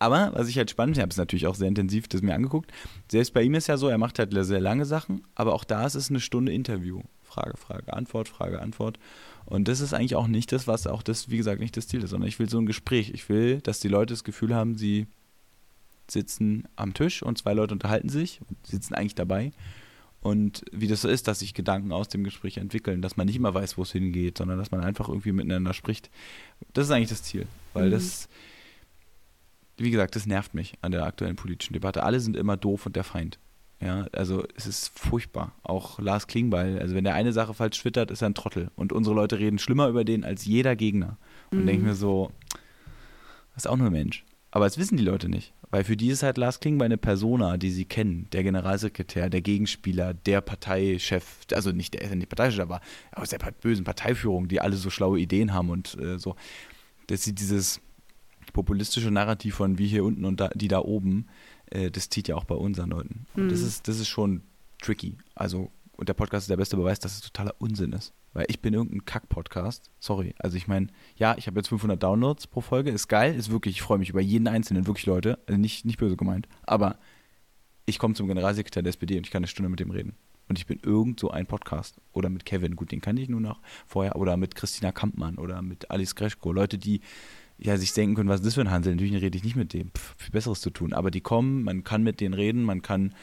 Aber 0.00 0.32
was 0.34 0.48
ich 0.48 0.56
halt 0.56 0.70
spannend, 0.70 0.96
ich 0.96 1.02
habe 1.02 1.10
es 1.10 1.16
natürlich 1.18 1.46
auch 1.46 1.54
sehr 1.54 1.68
intensiv 1.68 2.08
das 2.08 2.22
mir 2.22 2.34
angeguckt. 2.34 2.72
Selbst 3.10 3.32
bei 3.34 3.42
ihm 3.42 3.54
ist 3.54 3.68
ja 3.68 3.76
so, 3.76 3.86
er 3.88 3.98
macht 3.98 4.18
halt 4.18 4.32
sehr 4.32 4.60
lange 4.60 4.86
Sachen, 4.86 5.22
aber 5.34 5.54
auch 5.54 5.62
da 5.62 5.86
ist 5.86 5.94
es 5.94 6.10
eine 6.10 6.20
Stunde 6.20 6.52
Interview. 6.52 7.02
Frage, 7.22 7.56
Frage, 7.56 7.92
Antwort, 7.92 8.28
Frage, 8.28 8.60
Antwort. 8.60 8.98
Und 9.46 9.68
das 9.68 9.80
ist 9.80 9.92
eigentlich 9.94 10.16
auch 10.16 10.26
nicht 10.26 10.52
das, 10.52 10.66
was 10.66 10.86
auch 10.86 11.02
das, 11.02 11.28
wie 11.30 11.36
gesagt, 11.36 11.60
nicht 11.60 11.76
das 11.76 11.86
Ziel 11.86 12.02
ist, 12.02 12.10
sondern 12.10 12.28
ich 12.28 12.38
will 12.38 12.48
so 12.48 12.58
ein 12.58 12.66
Gespräch. 12.66 13.10
Ich 13.14 13.28
will, 13.28 13.60
dass 13.60 13.78
die 13.78 13.88
Leute 13.88 14.14
das 14.14 14.24
Gefühl 14.24 14.54
haben, 14.54 14.76
sie 14.76 15.06
sitzen 16.10 16.64
am 16.76 16.94
Tisch 16.94 17.22
und 17.22 17.38
zwei 17.38 17.52
Leute 17.52 17.74
unterhalten 17.74 18.08
sich 18.08 18.40
und 18.48 18.66
sitzen 18.66 18.94
eigentlich 18.94 19.14
dabei. 19.14 19.52
Und 20.22 20.64
wie 20.72 20.88
das 20.88 21.02
so 21.02 21.08
ist, 21.08 21.28
dass 21.28 21.38
sich 21.38 21.54
Gedanken 21.54 21.92
aus 21.92 22.08
dem 22.08 22.24
Gespräch 22.24 22.58
entwickeln, 22.58 23.00
dass 23.00 23.16
man 23.16 23.26
nicht 23.26 23.36
immer 23.36 23.54
weiß, 23.54 23.78
wo 23.78 23.82
es 23.82 23.92
hingeht, 23.92 24.38
sondern 24.38 24.58
dass 24.58 24.70
man 24.70 24.82
einfach 24.82 25.08
irgendwie 25.08 25.32
miteinander 25.32 25.72
spricht. 25.72 26.10
Das 26.74 26.86
ist 26.86 26.90
eigentlich 26.90 27.08
das 27.10 27.22
Ziel. 27.22 27.46
Weil 27.74 27.86
Mhm. 27.86 27.92
das, 27.92 28.28
wie 29.80 29.90
gesagt, 29.90 30.14
das 30.16 30.26
nervt 30.26 30.54
mich 30.54 30.74
an 30.82 30.92
der 30.92 31.04
aktuellen 31.04 31.36
politischen 31.36 31.72
Debatte. 31.72 32.02
Alle 32.02 32.20
sind 32.20 32.36
immer 32.36 32.56
doof 32.56 32.86
und 32.86 32.96
der 32.96 33.04
Feind. 33.04 33.38
Ja, 33.82 34.06
also 34.12 34.44
es 34.56 34.66
ist 34.66 34.98
furchtbar. 34.98 35.52
Auch 35.62 35.98
Lars 35.98 36.26
Klingbeil, 36.26 36.78
also 36.78 36.94
wenn 36.94 37.04
der 37.04 37.14
eine 37.14 37.32
Sache 37.32 37.54
falsch 37.54 37.78
twittert, 37.80 38.10
ist 38.10 38.20
er 38.22 38.28
ein 38.28 38.34
Trottel. 38.34 38.70
Und 38.76 38.92
unsere 38.92 39.16
Leute 39.16 39.38
reden 39.38 39.58
schlimmer 39.58 39.88
über 39.88 40.04
den 40.04 40.22
als 40.24 40.44
jeder 40.44 40.76
Gegner. 40.76 41.16
Und 41.50 41.62
Mhm. 41.62 41.66
denke 41.66 41.84
mir 41.86 41.94
so, 41.94 42.30
das 43.54 43.64
ist 43.64 43.66
auch 43.66 43.76
nur 43.76 43.86
ein 43.86 43.92
Mensch. 43.92 44.24
Aber 44.50 44.66
das 44.66 44.76
wissen 44.78 44.96
die 44.96 45.04
Leute 45.04 45.28
nicht. 45.28 45.54
Weil 45.70 45.84
für 45.84 45.96
die 45.96 46.08
ist 46.08 46.22
halt 46.24 46.36
Lars 46.36 46.58
Klingbeil 46.60 46.86
eine 46.86 46.98
Persona, 46.98 47.56
die 47.56 47.70
sie 47.70 47.84
kennen. 47.84 48.26
Der 48.32 48.42
Generalsekretär, 48.42 49.30
der 49.30 49.40
Gegenspieler, 49.40 50.12
der 50.12 50.40
Parteichef, 50.40 51.24
also 51.54 51.70
nicht 51.70 51.94
der, 51.94 52.14
nicht 52.16 52.28
Parteichef, 52.28 52.60
aber 52.60 52.80
aus 53.12 53.30
der 53.30 53.38
bösen 53.38 53.84
Parteiführung, 53.84 54.48
die 54.48 54.60
alle 54.60 54.76
so 54.76 54.90
schlaue 54.90 55.20
Ideen 55.20 55.54
haben 55.54 55.70
und 55.70 55.96
äh, 55.98 56.18
so. 56.18 56.34
Dass 57.06 57.22
sie 57.22 57.34
dieses 57.34 57.80
populistische 58.52 59.10
Narrativ 59.10 59.54
von 59.56 59.78
wie 59.78 59.86
hier 59.86 60.04
unten 60.04 60.24
und 60.24 60.40
da, 60.40 60.48
die 60.48 60.68
da 60.68 60.80
oben, 60.80 61.26
äh, 61.70 61.90
das 61.90 62.08
zieht 62.08 62.28
ja 62.28 62.36
auch 62.36 62.44
bei 62.44 62.54
unseren 62.54 62.90
Leuten. 62.90 63.26
Und 63.34 63.50
das 63.50 63.60
Mhm. 63.60 63.66
ist, 63.66 63.88
das 63.88 63.98
ist 63.98 64.08
schon 64.08 64.42
tricky. 64.82 65.16
Also, 65.34 65.70
und 65.96 66.08
der 66.08 66.14
Podcast 66.14 66.44
ist 66.44 66.50
der 66.50 66.56
beste 66.56 66.76
Beweis, 66.76 66.98
dass 67.00 67.14
es 67.14 67.20
totaler 67.20 67.54
Unsinn 67.58 67.92
ist. 67.92 68.12
Weil 68.32 68.46
ich 68.48 68.60
bin 68.60 68.74
irgendein 68.74 69.04
Kack-Podcast. 69.04 69.90
Sorry. 69.98 70.34
Also 70.38 70.56
ich 70.56 70.68
meine, 70.68 70.86
ja, 71.16 71.34
ich 71.36 71.48
habe 71.48 71.58
jetzt 71.58 71.68
500 71.68 72.00
Downloads 72.00 72.46
pro 72.46 72.60
Folge. 72.60 72.90
Ist 72.90 73.08
geil, 73.08 73.34
ist 73.34 73.50
wirklich, 73.50 73.74
ich 73.76 73.82
freue 73.82 73.98
mich 73.98 74.08
über 74.10 74.20
jeden 74.20 74.46
Einzelnen, 74.46 74.86
wirklich 74.86 75.04
Leute. 75.06 75.40
Also 75.48 75.58
nicht, 75.60 75.84
nicht 75.84 75.98
böse 75.98 76.16
gemeint. 76.16 76.46
Aber 76.62 76.96
ich 77.86 77.98
komme 77.98 78.14
zum 78.14 78.28
Generalsekretär 78.28 78.84
der 78.84 78.90
SPD 78.90 79.16
und 79.16 79.26
ich 79.26 79.32
kann 79.32 79.40
eine 79.40 79.48
Stunde 79.48 79.68
mit 79.68 79.80
dem 79.80 79.90
reden. 79.90 80.14
Und 80.48 80.58
ich 80.60 80.66
bin 80.66 80.78
irgend 80.84 81.18
so 81.18 81.30
ein 81.32 81.46
Podcast. 81.46 81.96
Oder 82.12 82.28
mit 82.30 82.44
Kevin, 82.44 82.76
gut, 82.76 82.92
den 82.92 83.00
kannte 83.00 83.20
ich 83.20 83.28
nur 83.28 83.40
noch 83.40 83.60
vorher. 83.86 84.14
Oder 84.14 84.36
mit 84.36 84.54
Christina 84.54 84.92
Kampmann 84.92 85.36
oder 85.36 85.60
mit 85.60 85.90
Alice 85.90 86.14
Greschko. 86.14 86.52
Leute, 86.52 86.78
die 86.78 87.00
ja 87.60 87.76
sich 87.76 87.92
denken 87.92 88.14
können, 88.14 88.28
was 88.28 88.40
ist 88.40 88.46
das 88.46 88.54
für 88.54 88.60
ein 88.62 88.70
Hansel? 88.70 88.94
Natürlich 88.94 89.20
rede 89.22 89.36
ich 89.36 89.44
nicht 89.44 89.56
mit 89.56 89.72
dem. 89.72 89.90
Pff, 89.90 90.14
viel 90.16 90.30
Besseres 90.30 90.60
zu 90.60 90.70
tun. 90.70 90.92
Aber 90.92 91.10
die 91.10 91.20
kommen, 91.20 91.62
man 91.62 91.84
kann 91.84 92.02
mit 92.02 92.20
denen 92.20 92.34
reden, 92.34 92.62
man 92.62 92.82
kann 92.82 93.14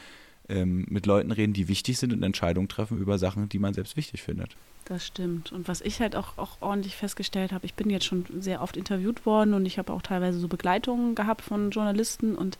ähm, 0.48 0.86
mit 0.88 1.06
Leuten 1.06 1.30
reden, 1.30 1.52
die 1.52 1.68
wichtig 1.68 1.98
sind 1.98 2.12
und 2.12 2.22
Entscheidungen 2.22 2.68
treffen 2.68 2.98
über 2.98 3.18
Sachen, 3.18 3.48
die 3.48 3.58
man 3.58 3.74
selbst 3.74 3.96
wichtig 3.96 4.22
findet. 4.22 4.56
Das 4.84 5.06
stimmt. 5.06 5.52
Und 5.52 5.68
was 5.68 5.82
ich 5.82 6.00
halt 6.00 6.16
auch, 6.16 6.38
auch 6.38 6.56
ordentlich 6.60 6.96
festgestellt 6.96 7.52
habe, 7.52 7.66
ich 7.66 7.74
bin 7.74 7.90
jetzt 7.90 8.06
schon 8.06 8.24
sehr 8.40 8.62
oft 8.62 8.74
interviewt 8.74 9.26
worden 9.26 9.52
und 9.52 9.66
ich 9.66 9.78
habe 9.78 9.92
auch 9.92 10.00
teilweise 10.00 10.38
so 10.38 10.48
Begleitungen 10.48 11.14
gehabt 11.14 11.42
von 11.42 11.70
Journalisten 11.70 12.34
und 12.34 12.56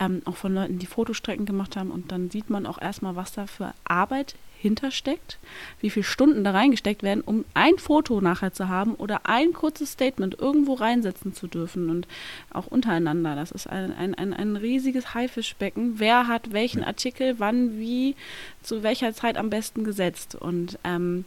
ähm, 0.00 0.22
auch 0.24 0.36
von 0.36 0.52
Leuten, 0.52 0.80
die 0.80 0.86
Fotostrecken 0.86 1.46
gemacht 1.46 1.76
haben. 1.76 1.92
Und 1.92 2.10
dann 2.10 2.28
sieht 2.28 2.50
man 2.50 2.66
auch 2.66 2.80
erstmal, 2.80 3.14
was 3.14 3.32
da 3.32 3.46
für 3.46 3.72
Arbeit 3.84 4.34
hintersteckt, 4.60 5.38
wie 5.80 5.90
viele 5.90 6.04
Stunden 6.04 6.44
da 6.44 6.50
reingesteckt 6.50 7.02
werden, 7.02 7.22
um 7.22 7.44
ein 7.54 7.78
Foto 7.78 8.20
nachher 8.20 8.52
zu 8.52 8.68
haben 8.68 8.94
oder 8.94 9.22
ein 9.24 9.52
kurzes 9.52 9.92
Statement 9.92 10.38
irgendwo 10.38 10.74
reinsetzen 10.74 11.34
zu 11.34 11.46
dürfen 11.46 11.88
und 11.88 12.06
auch 12.52 12.66
untereinander. 12.66 13.34
Das 13.36 13.50
ist 13.50 13.66
ein, 13.66 13.96
ein, 13.96 14.14
ein, 14.14 14.34
ein 14.34 14.56
riesiges 14.56 15.14
Haifischbecken. 15.14 15.94
Wer 15.98 16.26
hat 16.26 16.52
welchen 16.52 16.84
Artikel, 16.84 17.38
wann, 17.38 17.78
wie, 17.78 18.16
zu 18.62 18.82
welcher 18.82 19.14
Zeit 19.14 19.38
am 19.38 19.48
besten 19.48 19.82
gesetzt 19.82 20.34
und 20.34 20.78
ähm, 20.84 21.24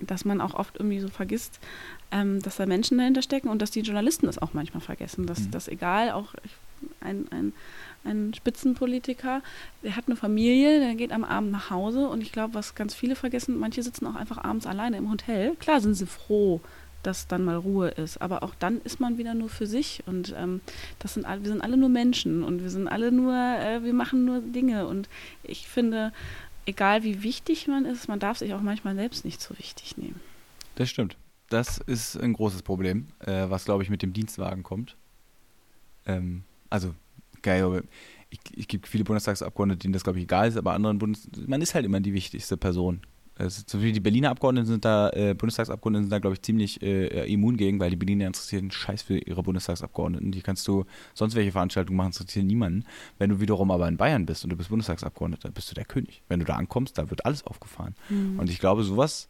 dass 0.00 0.24
man 0.24 0.40
auch 0.40 0.54
oft 0.54 0.76
irgendwie 0.76 1.00
so 1.00 1.08
vergisst, 1.08 1.60
ähm, 2.10 2.42
dass 2.42 2.56
da 2.56 2.66
Menschen 2.66 2.98
dahinter 2.98 3.22
stecken 3.22 3.48
und 3.48 3.62
dass 3.62 3.70
die 3.70 3.80
Journalisten 3.80 4.26
das 4.26 4.38
auch 4.38 4.52
manchmal 4.52 4.80
vergessen. 4.82 5.26
Dass 5.26 5.40
Mhm. 5.40 5.50
das 5.50 5.68
egal, 5.68 6.10
auch 6.10 6.34
ein, 7.00 7.26
ein, 7.30 7.52
ein 8.04 8.32
Spitzenpolitiker, 8.34 9.42
der 9.82 9.96
hat 9.96 10.06
eine 10.06 10.16
Familie, 10.16 10.80
der 10.80 10.94
geht 10.94 11.12
am 11.12 11.24
Abend 11.24 11.50
nach 11.50 11.70
Hause 11.70 12.08
und 12.08 12.22
ich 12.22 12.32
glaube, 12.32 12.54
was 12.54 12.74
ganz 12.74 12.94
viele 12.94 13.14
vergessen, 13.14 13.58
manche 13.58 13.82
sitzen 13.82 14.06
auch 14.06 14.14
einfach 14.14 14.42
abends 14.42 14.66
alleine 14.66 14.96
im 14.96 15.10
Hotel. 15.10 15.54
Klar 15.56 15.80
sind 15.80 15.94
sie 15.94 16.06
froh, 16.06 16.60
dass 17.02 17.26
dann 17.26 17.44
mal 17.44 17.56
Ruhe 17.56 17.88
ist, 17.88 18.20
aber 18.20 18.42
auch 18.42 18.54
dann 18.58 18.80
ist 18.82 19.00
man 19.00 19.18
wieder 19.18 19.34
nur 19.34 19.48
für 19.48 19.66
sich 19.66 20.02
und 20.06 20.34
ähm, 20.36 20.60
das 20.98 21.14
sind 21.14 21.24
alle, 21.24 21.42
wir 21.42 21.50
sind 21.50 21.62
alle 21.62 21.76
nur 21.76 21.88
Menschen 21.88 22.42
und 22.42 22.62
wir 22.62 22.70
sind 22.70 22.88
alle 22.88 23.12
nur, 23.12 23.34
äh, 23.34 23.82
wir 23.82 23.94
machen 23.94 24.24
nur 24.24 24.40
Dinge 24.40 24.86
und 24.86 25.08
ich 25.42 25.66
finde, 25.68 26.12
egal 26.66 27.02
wie 27.02 27.22
wichtig 27.22 27.68
man 27.68 27.84
ist, 27.84 28.08
man 28.08 28.18
darf 28.18 28.38
sich 28.38 28.54
auch 28.54 28.62
manchmal 28.62 28.94
selbst 28.94 29.24
nicht 29.24 29.40
so 29.40 29.56
wichtig 29.58 29.96
nehmen. 29.96 30.20
Das 30.76 30.88
stimmt. 30.88 31.16
Das 31.48 31.78
ist 31.78 32.16
ein 32.16 32.32
großes 32.32 32.62
Problem, 32.62 33.08
äh, 33.18 33.50
was, 33.50 33.64
glaube 33.64 33.82
ich, 33.82 33.90
mit 33.90 34.02
dem 34.02 34.12
Dienstwagen 34.12 34.62
kommt. 34.62 34.96
Ähm, 36.06 36.44
also, 36.70 36.94
geil, 37.42 37.82
ich, 38.30 38.38
ich 38.54 38.68
gibt 38.68 38.86
viele 38.86 39.04
Bundestagsabgeordnete, 39.04 39.80
denen 39.80 39.92
das, 39.92 40.04
glaube 40.04 40.18
ich, 40.18 40.24
egal 40.24 40.48
ist, 40.48 40.56
aber 40.56 40.72
anderen 40.72 40.98
Bundes... 40.98 41.28
Man 41.46 41.60
ist 41.60 41.74
halt 41.74 41.84
immer 41.84 42.00
die 42.00 42.14
wichtigste 42.14 42.56
Person. 42.56 43.00
Also, 43.34 43.62
zum 43.64 43.80
Beispiel 43.80 43.94
die 43.94 44.00
Berliner 44.00 44.30
Abgeordneten 44.30 44.66
sind 44.66 44.84
da, 44.84 45.08
äh, 45.10 45.34
Bundestagsabgeordneten 45.34 46.04
sind 46.04 46.12
da, 46.12 46.18
glaube 46.18 46.34
ich, 46.34 46.42
ziemlich 46.42 46.82
äh, 46.82 47.32
immun 47.32 47.56
gegen, 47.56 47.80
weil 47.80 47.88
die 47.88 47.96
Berliner 47.96 48.26
interessieren 48.26 48.70
Scheiß 48.70 49.02
für 49.02 49.16
ihre 49.16 49.42
Bundestagsabgeordneten. 49.42 50.30
Die 50.30 50.42
kannst 50.42 50.68
du 50.68 50.84
sonst 51.14 51.34
welche 51.34 51.50
Veranstaltungen 51.50 51.96
machen, 51.96 52.12
interessieren 52.12 52.46
niemanden. 52.46 52.84
Wenn 53.18 53.30
du 53.30 53.40
wiederum 53.40 53.70
aber 53.70 53.88
in 53.88 53.96
Bayern 53.96 54.26
bist 54.26 54.44
und 54.44 54.50
du 54.50 54.56
bist 54.56 54.68
Bundestagsabgeordneter, 54.68 55.50
bist 55.50 55.70
du 55.70 55.74
der 55.74 55.86
König. 55.86 56.22
Wenn 56.28 56.38
du 56.38 56.44
da 56.44 56.56
ankommst, 56.56 56.98
da 56.98 57.08
wird 57.08 57.24
alles 57.24 57.42
aufgefahren. 57.44 57.94
Und 58.10 58.50
ich 58.50 58.58
glaube, 58.58 58.84
sowas, 58.84 59.26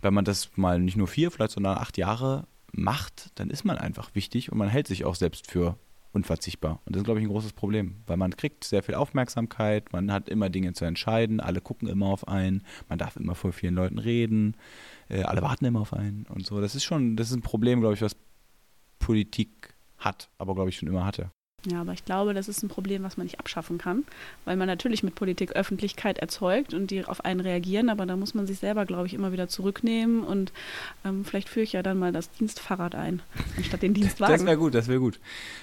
wenn 0.00 0.14
man 0.14 0.24
das 0.24 0.50
mal 0.56 0.80
nicht 0.80 0.96
nur 0.96 1.06
vier, 1.06 1.30
vielleicht 1.30 1.52
sondern 1.52 1.76
acht 1.76 1.98
Jahre 1.98 2.46
macht, 2.72 3.32
dann 3.34 3.50
ist 3.50 3.64
man 3.64 3.76
einfach 3.76 4.14
wichtig 4.14 4.50
und 4.50 4.56
man 4.56 4.68
hält 4.68 4.86
sich 4.86 5.04
auch 5.04 5.14
selbst 5.14 5.50
für 5.50 5.76
unverzichtbar. 6.12 6.80
Und 6.84 6.94
das 6.94 7.00
ist, 7.00 7.04
glaube 7.04 7.20
ich, 7.20 7.26
ein 7.26 7.30
großes 7.30 7.52
Problem, 7.52 8.02
weil 8.06 8.16
man 8.16 8.36
kriegt 8.36 8.64
sehr 8.64 8.82
viel 8.82 8.94
Aufmerksamkeit, 8.94 9.92
man 9.92 10.12
hat 10.12 10.28
immer 10.28 10.50
Dinge 10.50 10.72
zu 10.74 10.84
entscheiden, 10.84 11.40
alle 11.40 11.60
gucken 11.60 11.88
immer 11.88 12.06
auf 12.06 12.28
einen, 12.28 12.62
man 12.88 12.98
darf 12.98 13.16
immer 13.16 13.34
vor 13.34 13.52
vielen 13.52 13.74
Leuten 13.74 13.98
reden, 13.98 14.56
äh, 15.08 15.22
alle 15.22 15.42
warten 15.42 15.64
immer 15.64 15.80
auf 15.80 15.92
einen 15.92 16.26
und 16.26 16.46
so. 16.46 16.60
Das 16.60 16.74
ist 16.74 16.84
schon, 16.84 17.16
das 17.16 17.30
ist 17.30 17.36
ein 17.36 17.42
Problem, 17.42 17.80
glaube 17.80 17.94
ich, 17.94 18.02
was 18.02 18.16
Politik 18.98 19.74
hat, 19.98 20.30
aber 20.38 20.54
glaube 20.54 20.70
ich 20.70 20.76
schon 20.76 20.88
immer 20.88 21.04
hatte. 21.04 21.32
Ja, 21.70 21.80
aber 21.80 21.92
ich 21.92 22.04
glaube, 22.04 22.34
das 22.34 22.48
ist 22.48 22.62
ein 22.64 22.68
Problem, 22.68 23.04
was 23.04 23.16
man 23.16 23.24
nicht 23.24 23.38
abschaffen 23.38 23.78
kann, 23.78 24.04
weil 24.44 24.56
man 24.56 24.66
natürlich 24.66 25.04
mit 25.04 25.14
Politik 25.14 25.52
Öffentlichkeit 25.52 26.18
erzeugt 26.18 26.74
und 26.74 26.90
die 26.90 27.04
auf 27.04 27.24
einen 27.24 27.38
reagieren, 27.38 27.88
aber 27.88 28.04
da 28.04 28.16
muss 28.16 28.34
man 28.34 28.48
sich 28.48 28.58
selber, 28.58 28.84
glaube 28.84 29.06
ich, 29.06 29.14
immer 29.14 29.30
wieder 29.30 29.46
zurücknehmen 29.46 30.24
und 30.24 30.52
ähm, 31.04 31.24
vielleicht 31.24 31.48
führe 31.48 31.62
ich 31.62 31.72
ja 31.72 31.84
dann 31.84 31.98
mal 31.98 32.10
das 32.10 32.30
Dienstfahrrad 32.32 32.96
ein, 32.96 33.22
anstatt 33.56 33.82
den 33.82 33.94
Das 33.94 34.00
Dienstwagen. 34.00 34.44
wäre 34.44 34.56
gut, 34.56 34.74
das 34.74 34.88
wäre 34.88 34.98
gut. 34.98 35.20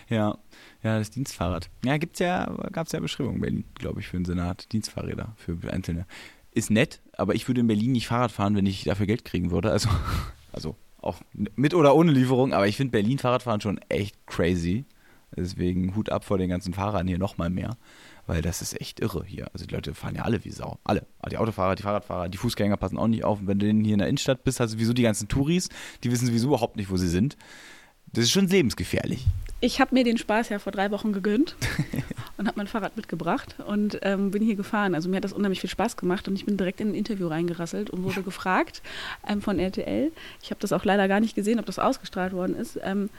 Ja, 0.08 0.38
ja, 0.84 0.98
das 1.00 1.12
Dienstfahrrad. 1.12 1.70
Ja, 1.84 1.98
ja, 2.18 2.46
gab 2.72 2.88
es 2.88 2.94
ja 2.94 3.02
Beschreibungen 3.02 3.36
in 3.36 3.42
Berlin, 3.42 3.64
glaube 3.76 4.00
ich, 4.00 4.08
für 4.08 4.16
den 4.16 4.26
Senat. 4.26 4.72
Dienstfahrräder 4.72 5.36
für 5.36 5.58
Einzelne. 5.70 6.06
Ist 6.54 6.72
nett, 6.72 7.02
aber 7.18 7.36
ich 7.36 7.48
würde 7.50 7.60
in 7.60 7.68
Berlin 7.68 7.92
nicht 7.92 8.08
Fahrrad 8.08 8.32
fahren, 8.32 8.56
wenn 8.56 8.66
ich 8.66 8.86
dafür 8.86 9.06
Geld 9.06 9.26
kriegen 9.26 9.52
würde. 9.52 9.72
Also, 9.72 9.90
also 10.54 10.78
auch 11.02 11.18
mit 11.34 11.74
oder 11.74 11.94
ohne 11.94 12.14
Lieferung, 12.14 12.54
aber 12.54 12.68
ich 12.68 12.78
finde 12.78 12.92
Berlin 12.92 13.20
Fahrradfahren 13.20 13.60
schon 13.60 13.80
echt 13.90 14.16
crazy. 14.28 14.86
Deswegen 15.36 15.96
Hut 15.96 16.10
ab 16.10 16.26
vor 16.26 16.38
den 16.38 16.50
ganzen 16.50 16.74
Fahrern 16.74 17.08
hier 17.08 17.18
nochmal 17.18 17.50
mehr. 17.50 17.78
Weil 18.28 18.42
das 18.42 18.62
ist 18.62 18.80
echt 18.80 19.00
irre 19.00 19.24
hier. 19.26 19.48
Also 19.54 19.66
die 19.66 19.74
Leute 19.74 19.96
fahren 19.96 20.16
ja 20.16 20.24
alle 20.24 20.44
wie 20.46 20.52
Sau. 20.52 20.78
Alle. 20.84 21.06
Die 21.32 21.38
Autofahrer, 21.38 21.76
die 21.76 21.84
Fahrradfahrer, 21.84 22.30
die 22.30 22.38
Fußgänger 22.38 22.78
passen 22.78 22.98
auch 22.98 23.08
nicht 23.08 23.24
auf. 23.24 23.40
Und 23.40 23.48
wenn 23.48 23.60
du 23.60 23.66
denn 23.66 23.84
hier 23.84 23.94
in 23.94 24.00
der 24.00 24.08
Innenstadt 24.08 24.44
bist, 24.44 24.60
hast 24.60 24.72
du 24.72 24.78
sowieso 24.78 24.94
die 24.94 25.02
ganzen 25.04 25.28
Touris, 25.28 25.70
die 26.04 26.12
wissen 26.12 26.28
sowieso 26.28 26.48
überhaupt 26.48 26.76
nicht, 26.76 26.92
wo 26.92 26.98
sie 26.98 27.08
sind. 27.08 27.38
Das 28.14 28.24
ist 28.24 28.32
schon 28.32 28.48
lebensgefährlich. 28.48 29.26
Ich 29.62 29.82
habe 29.82 29.94
mir 29.94 30.04
den 30.04 30.18
Spaß 30.18 30.50
ja 30.50 30.60
vor 30.60 30.72
drei 30.72 30.90
Wochen 30.90 31.12
gegönnt 31.12 31.56
und 32.38 32.48
habe 32.48 32.58
mein 32.58 32.68
Fahrrad 32.68 32.96
mitgebracht 32.96 33.56
und 33.68 34.00
ähm, 34.04 34.32
bin 34.32 34.42
hier 34.42 34.56
gefahren. 34.56 34.96
Also 34.96 35.10
mir 35.10 35.18
hat 35.18 35.26
das 35.26 35.34
unheimlich 35.34 35.60
viel 35.60 35.70
Spaß 35.70 35.98
gemacht 35.98 36.28
und 36.28 36.36
ich 36.36 36.46
bin 36.46 36.56
direkt 36.56 36.82
in 36.82 36.90
ein 36.90 36.96
Interview 36.96 37.28
reingerasselt 37.28 37.90
und 37.90 38.04
wurde 38.04 38.24
gefragt 38.24 38.82
ähm, 39.28 39.42
von 39.42 39.60
RTL. 39.60 40.12
Ich 40.42 40.50
habe 40.50 40.62
das 40.62 40.72
auch 40.72 40.86
leider 40.86 41.08
gar 41.08 41.20
nicht 41.20 41.36
gesehen, 41.36 41.60
ob 41.60 41.66
das 41.66 41.78
ausgestrahlt 41.78 42.34
worden 42.34 42.56
ist. 42.56 42.80
Ähm, 42.82 43.10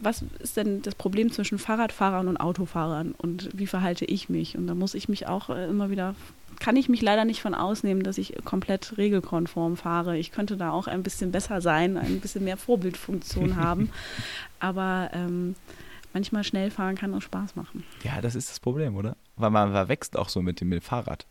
was 0.00 0.24
ist 0.38 0.56
denn 0.56 0.82
das 0.82 0.94
Problem 0.94 1.32
zwischen 1.32 1.58
Fahrradfahrern 1.58 2.28
und 2.28 2.36
Autofahrern 2.36 3.12
und 3.12 3.50
wie 3.52 3.66
verhalte 3.66 4.04
ich 4.04 4.28
mich? 4.28 4.56
Und 4.56 4.66
da 4.66 4.74
muss 4.74 4.94
ich 4.94 5.08
mich 5.08 5.26
auch 5.26 5.50
äh, 5.50 5.66
immer 5.66 5.90
wieder, 5.90 6.14
kann 6.60 6.76
ich 6.76 6.88
mich 6.88 7.02
leider 7.02 7.24
nicht 7.24 7.42
von 7.42 7.54
ausnehmen, 7.54 8.02
dass 8.02 8.18
ich 8.18 8.34
komplett 8.44 8.96
regelkonform 8.96 9.76
fahre. 9.76 10.16
Ich 10.16 10.30
könnte 10.30 10.56
da 10.56 10.70
auch 10.70 10.86
ein 10.86 11.02
bisschen 11.02 11.32
besser 11.32 11.60
sein, 11.60 11.96
ein 11.96 12.20
bisschen 12.20 12.44
mehr 12.44 12.56
Vorbildfunktion 12.56 13.56
haben. 13.62 13.90
Aber 14.60 15.10
ähm, 15.12 15.54
manchmal 16.12 16.44
schnell 16.44 16.70
fahren 16.70 16.96
kann 16.96 17.14
auch 17.14 17.22
Spaß 17.22 17.56
machen. 17.56 17.84
Ja, 18.02 18.20
das 18.20 18.34
ist 18.34 18.50
das 18.50 18.60
Problem, 18.60 18.96
oder? 18.96 19.16
Weil 19.36 19.50
man 19.50 19.72
verwechselt 19.72 20.16
auch 20.16 20.28
so 20.28 20.42
mit 20.42 20.60
dem 20.60 20.80
Fahrrad. 20.80 21.26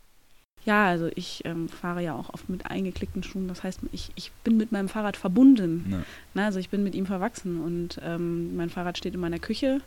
Ja, 0.64 0.86
also 0.86 1.08
ich 1.14 1.44
ähm, 1.44 1.68
fahre 1.68 2.02
ja 2.02 2.14
auch 2.14 2.32
oft 2.34 2.48
mit 2.48 2.70
eingeklickten 2.70 3.22
Schuhen. 3.22 3.48
Das 3.48 3.62
heißt, 3.62 3.80
ich, 3.92 4.10
ich 4.16 4.32
bin 4.44 4.56
mit 4.56 4.72
meinem 4.72 4.88
Fahrrad 4.88 5.16
verbunden. 5.16 5.86
Ja. 5.90 5.98
Na, 6.34 6.44
also 6.46 6.58
ich 6.58 6.68
bin 6.68 6.82
mit 6.82 6.94
ihm 6.94 7.06
verwachsen 7.06 7.60
und 7.60 8.00
ähm, 8.02 8.56
mein 8.56 8.68
Fahrrad 8.68 8.98
steht 8.98 9.14
in 9.14 9.20
meiner 9.20 9.38
Küche. 9.38 9.80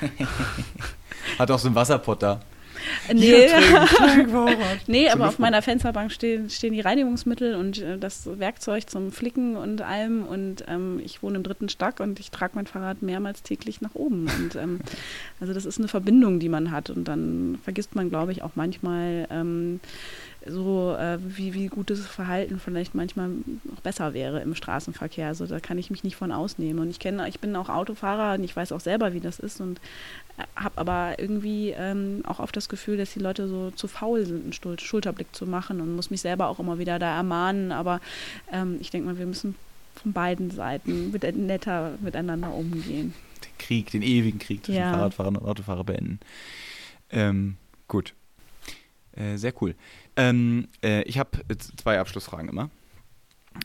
Hat 1.38 1.50
auch 1.50 1.58
so 1.58 1.68
einen 1.68 1.74
Wasserpott 1.74 2.22
da. 2.22 2.40
Nee, 3.12 3.48
Fahrrad. 3.48 4.56
nee 4.86 5.08
aber 5.08 5.28
auf 5.28 5.38
meiner 5.38 5.62
Fensterbank 5.62 6.12
stehen, 6.12 6.50
stehen 6.50 6.72
die 6.72 6.80
Reinigungsmittel 6.80 7.54
und 7.54 7.80
äh, 7.80 7.98
das 7.98 8.28
Werkzeug 8.38 8.88
zum 8.88 9.12
Flicken 9.12 9.56
und 9.56 9.82
allem. 9.82 10.24
Und 10.24 10.64
ähm, 10.68 11.00
ich 11.04 11.22
wohne 11.22 11.38
im 11.38 11.42
dritten 11.42 11.68
Stock 11.68 12.00
und 12.00 12.20
ich 12.20 12.30
trage 12.30 12.52
mein 12.54 12.66
Fahrrad 12.66 13.02
mehrmals 13.02 13.42
täglich 13.42 13.80
nach 13.80 13.94
oben. 13.94 14.28
Und 14.38 14.56
ähm, 14.56 14.80
also 15.40 15.52
das 15.52 15.64
ist 15.64 15.78
eine 15.78 15.88
Verbindung, 15.88 16.38
die 16.38 16.48
man 16.48 16.70
hat. 16.70 16.90
Und 16.90 17.06
dann 17.08 17.58
vergisst 17.64 17.94
man, 17.94 18.10
glaube 18.10 18.32
ich, 18.32 18.42
auch 18.42 18.52
manchmal 18.54 19.26
ähm, 19.30 19.80
so, 20.48 20.96
äh, 20.98 21.18
wie, 21.20 21.54
wie 21.54 21.66
gutes 21.66 22.06
Verhalten 22.06 22.58
vielleicht 22.58 22.94
manchmal 22.94 23.30
noch 23.64 23.80
besser 23.82 24.14
wäre 24.14 24.40
im 24.40 24.54
Straßenverkehr. 24.54 25.28
Also 25.28 25.46
da 25.46 25.60
kann 25.60 25.78
ich 25.78 25.90
mich 25.90 26.04
nicht 26.04 26.16
von 26.16 26.32
ausnehmen. 26.32 26.80
Und 26.80 26.90
ich 26.90 26.98
kenne, 26.98 27.28
ich 27.28 27.40
bin 27.40 27.54
auch 27.56 27.68
Autofahrer 27.68 28.34
und 28.38 28.44
ich 28.44 28.54
weiß 28.54 28.72
auch 28.72 28.80
selber, 28.80 29.12
wie 29.12 29.20
das 29.20 29.38
ist 29.38 29.60
und 29.60 29.80
habe 30.54 30.78
aber 30.78 31.18
irgendwie 31.18 31.70
ähm, 31.70 32.22
auch 32.26 32.38
oft 32.38 32.56
das 32.56 32.68
Gefühl, 32.68 32.96
dass 32.96 33.12
die 33.12 33.18
Leute 33.18 33.48
so 33.48 33.70
zu 33.72 33.88
faul 33.88 34.24
sind, 34.24 34.44
einen 34.44 34.52
Schul 34.52 34.78
Schulterblick 34.78 35.34
zu 35.34 35.46
machen 35.46 35.80
und 35.80 35.96
muss 35.96 36.10
mich 36.10 36.20
selber 36.20 36.48
auch 36.48 36.60
immer 36.60 36.78
wieder 36.78 36.98
da 36.98 37.16
ermahnen. 37.16 37.72
Aber 37.72 38.00
ähm, 38.52 38.76
ich 38.80 38.90
denke 38.90 39.08
mal, 39.08 39.18
wir 39.18 39.26
müssen 39.26 39.54
von 39.94 40.12
beiden 40.12 40.50
Seiten 40.50 41.10
mit, 41.10 41.22
netter 41.36 41.98
miteinander 42.00 42.54
umgehen. 42.54 43.14
Den 43.44 43.58
Krieg, 43.58 43.90
den 43.90 44.02
ewigen 44.02 44.38
Krieg 44.38 44.64
zwischen 44.64 44.80
Ja. 44.80 44.92
Fahrradfahrern 44.92 45.36
und 45.36 45.46
Autofahrer 45.46 45.84
beenden. 45.84 46.20
Ähm, 47.10 47.56
gut. 47.88 48.14
Äh, 49.18 49.36
sehr 49.36 49.52
cool. 49.60 49.74
Ähm, 50.16 50.68
äh, 50.82 51.02
ich 51.02 51.18
habe 51.18 51.30
zwei 51.76 51.98
Abschlussfragen 51.98 52.48
immer. 52.48 52.70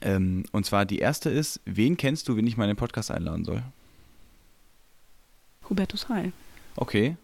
Ähm, 0.02 0.46
und 0.52 0.66
zwar 0.66 0.86
die 0.86 1.00
erste 1.00 1.30
ist, 1.30 1.62
wen 1.66 1.98
kennst 1.98 2.28
du, 2.28 2.36
wen 2.36 2.48
ich 2.48 2.58
mal 2.58 2.66
in 2.66 2.72
den 2.72 2.78
Podcast 2.78 3.12
einladen 3.12 3.46
soll? 3.46 3.62
Hubertus 5.70 6.10
Heil. 6.10 6.34
Okay, 6.76 7.16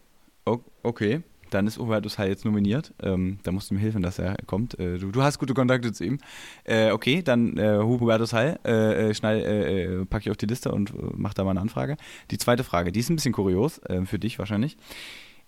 o 0.46 0.60
okay. 0.82 1.22
Dann 1.50 1.66
ist 1.66 1.78
Hubertus 1.78 2.16
Heil 2.16 2.28
jetzt 2.28 2.44
nominiert. 2.44 2.94
Ähm, 3.02 3.40
da 3.42 3.50
musst 3.50 3.70
du 3.70 3.74
mir 3.74 3.80
helfen, 3.80 4.02
dass 4.02 4.20
er 4.20 4.36
kommt. 4.46 4.78
Äh, 4.78 4.98
du, 4.98 5.10
du 5.10 5.22
hast 5.22 5.40
gute 5.40 5.52
Kontakte 5.52 5.92
zu 5.92 6.04
ihm. 6.04 6.18
Äh, 6.62 6.92
okay, 6.92 7.22
dann 7.22 7.56
äh, 7.56 7.78
Hubertus 7.78 8.32
Heil, 8.32 8.60
äh, 8.64 9.08
äh, 9.10 9.14
schnell 9.14 9.40
äh, 9.40 9.82
äh, 9.82 10.04
packe 10.04 10.26
ich 10.26 10.30
auf 10.30 10.36
die 10.36 10.46
Liste 10.46 10.70
und 10.70 10.90
äh, 10.90 10.94
mach 11.14 11.34
da 11.34 11.42
mal 11.42 11.50
eine 11.50 11.60
Anfrage. 11.60 11.96
Die 12.30 12.38
zweite 12.38 12.62
Frage, 12.62 12.92
die 12.92 13.00
ist 13.00 13.10
ein 13.10 13.16
bisschen 13.16 13.32
kurios, 13.32 13.78
äh, 13.78 14.06
für 14.06 14.20
dich 14.20 14.38
wahrscheinlich. 14.38 14.76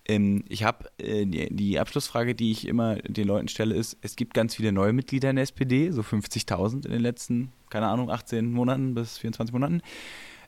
Ähm, 0.05 0.43
ich 0.49 0.63
habe 0.63 0.89
äh, 0.97 1.25
die, 1.25 1.53
die 1.53 1.79
Abschlussfrage, 1.79 2.35
die 2.35 2.51
ich 2.51 2.67
immer 2.67 2.95
den 2.97 3.27
Leuten 3.27 3.47
stelle, 3.47 3.75
ist: 3.75 3.97
Es 4.01 4.15
gibt 4.15 4.33
ganz 4.33 4.55
viele 4.55 4.71
neue 4.71 4.93
Mitglieder 4.93 5.29
in 5.29 5.37
der 5.37 5.43
SPD, 5.43 5.91
so 5.91 6.01
50.000 6.01 6.85
in 6.85 6.91
den 6.91 7.01
letzten, 7.01 7.51
keine 7.69 7.87
Ahnung, 7.87 8.09
18 8.09 8.51
Monaten 8.51 8.93
bis 8.95 9.17
24 9.17 9.53
Monaten. 9.53 9.81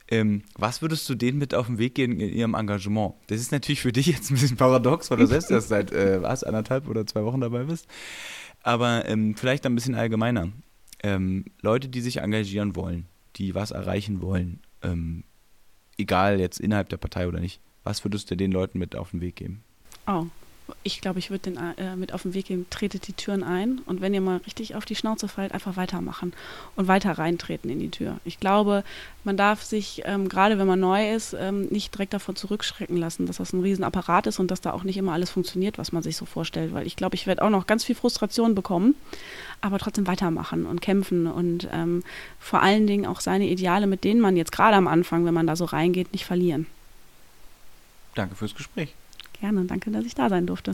Ähm, 0.08 0.44
was 0.56 0.82
würdest 0.82 1.10
du 1.10 1.16
denen 1.16 1.40
mit 1.40 1.56
auf 1.56 1.66
den 1.66 1.80
Weg 1.80 1.96
gehen 1.96 2.20
in 2.20 2.34
ihrem 2.34 2.54
Engagement? 2.54 3.16
Das 3.28 3.40
ist 3.40 3.52
natürlich 3.52 3.82
für 3.82 3.92
dich 3.92 4.06
jetzt 4.06 4.30
ein 4.30 4.36
bisschen 4.36 4.58
paradox, 4.58 5.10
weil 5.10 5.18
du 5.18 5.26
selbst 5.26 5.50
erst 5.50 5.70
seit 5.70 5.92
äh, 5.92 6.22
was, 6.22 6.44
anderthalb 6.44 6.88
oder 6.88 7.08
zwei 7.08 7.24
Wochen 7.24 7.42
dabei 7.42 7.64
bist. 7.64 7.88
Aber 8.62 9.08
ähm, 9.08 9.36
vielleicht 9.36 9.66
ein 9.66 9.74
bisschen 9.74 9.96
allgemeiner. 9.96 10.50
Ähm, 11.02 11.46
Leute, 11.62 11.88
die 11.88 12.02
sich 12.02 12.18
engagieren 12.18 12.76
wollen, 12.76 13.08
die 13.36 13.56
was 13.56 13.72
erreichen 13.72 14.22
wollen, 14.22 14.60
ähm, 14.82 15.24
egal 15.98 16.40
jetzt 16.40 16.60
innerhalb 16.60 16.90
der 16.90 16.98
Partei 16.98 17.28
oder 17.28 17.40
nicht, 17.40 17.62
was 17.86 18.04
würdest 18.04 18.30
du 18.30 18.36
den 18.36 18.52
Leuten 18.52 18.78
mit 18.78 18.96
auf 18.98 19.12
den 19.12 19.22
Weg 19.22 19.38
geben? 19.38 19.64
Oh, 20.08 20.26
ich 20.82 21.02
glaube, 21.02 21.20
ich 21.20 21.30
würde 21.30 21.52
den 21.52 21.58
äh, 21.78 21.96
mit 21.96 22.12
auf 22.12 22.24
den 22.24 22.34
Weg 22.34 22.48
geben, 22.48 22.66
tretet 22.70 23.08
die 23.08 23.14
Türen 23.14 23.44
ein 23.44 23.82
und 23.86 24.02
wenn 24.02 24.14
ihr 24.14 24.22
mal 24.22 24.38
richtig 24.46 24.76
auf 24.76 24.86
die 24.86 24.96
Schnauze 24.96 25.28
fallt, 25.28 25.52
einfach 25.52 25.78
weitermachen 25.78 26.34
und 26.76 26.88
weiter 26.88 27.12
reintreten 27.12 27.70
in 27.70 27.80
die 27.80 27.92
Tür. 27.92 28.20
Ich 28.26 28.40
glaube, 28.40 28.84
man 29.24 29.38
darf 29.38 29.62
sich, 29.62 30.02
ähm, 30.06 30.28
gerade 30.28 30.58
wenn 30.58 30.66
man 30.66 30.80
neu 30.80 31.14
ist, 31.14 31.36
ähm, 31.40 31.68
nicht 31.68 31.94
direkt 31.94 32.14
davon 32.14 32.36
zurückschrecken 32.36 32.98
lassen, 32.98 33.28
dass 33.28 33.38
das 33.38 33.54
ein 33.54 33.62
Riesenapparat 33.62 34.26
ist 34.26 34.40
und 34.40 34.50
dass 34.50 34.62
da 34.62 34.74
auch 34.74 34.84
nicht 34.84 34.98
immer 34.98 35.14
alles 35.14 35.30
funktioniert, 35.30 35.78
was 35.78 35.92
man 35.92 36.02
sich 36.02 36.18
so 36.18 36.26
vorstellt, 36.26 36.74
weil 36.74 36.88
ich 36.88 36.96
glaube, 36.96 37.16
ich 37.16 37.28
werde 37.28 37.44
auch 37.44 37.52
noch 37.52 37.68
ganz 37.68 37.84
viel 37.84 37.96
Frustration 37.96 38.56
bekommen, 38.56 38.96
aber 39.62 39.78
trotzdem 39.78 40.08
weitermachen 40.08 40.66
und 40.66 40.82
kämpfen 40.82 41.28
und 41.28 41.68
ähm, 41.72 42.04
vor 42.40 42.64
allen 42.64 42.88
Dingen 42.88 43.06
auch 43.06 43.20
seine 43.20 43.48
Ideale, 43.48 43.86
mit 43.86 44.04
denen 44.04 44.22
man 44.22 44.36
jetzt 44.36 44.52
gerade 44.52 44.76
am 44.76 44.88
Anfang, 44.88 45.26
wenn 45.26 45.34
man 45.34 45.48
da 45.48 45.56
so 45.56 45.66
reingeht, 45.66 46.12
nicht 46.12 46.26
verlieren. 46.26 46.66
Danke 48.16 48.36
fürs 48.36 48.56
Gespräch. 48.56 48.94
Gerne, 49.40 49.66
danke, 49.66 49.92
dass 49.92 50.06
ich 50.06 50.16
da 50.16 50.30
sein 50.30 50.48
durfte. 50.48 50.72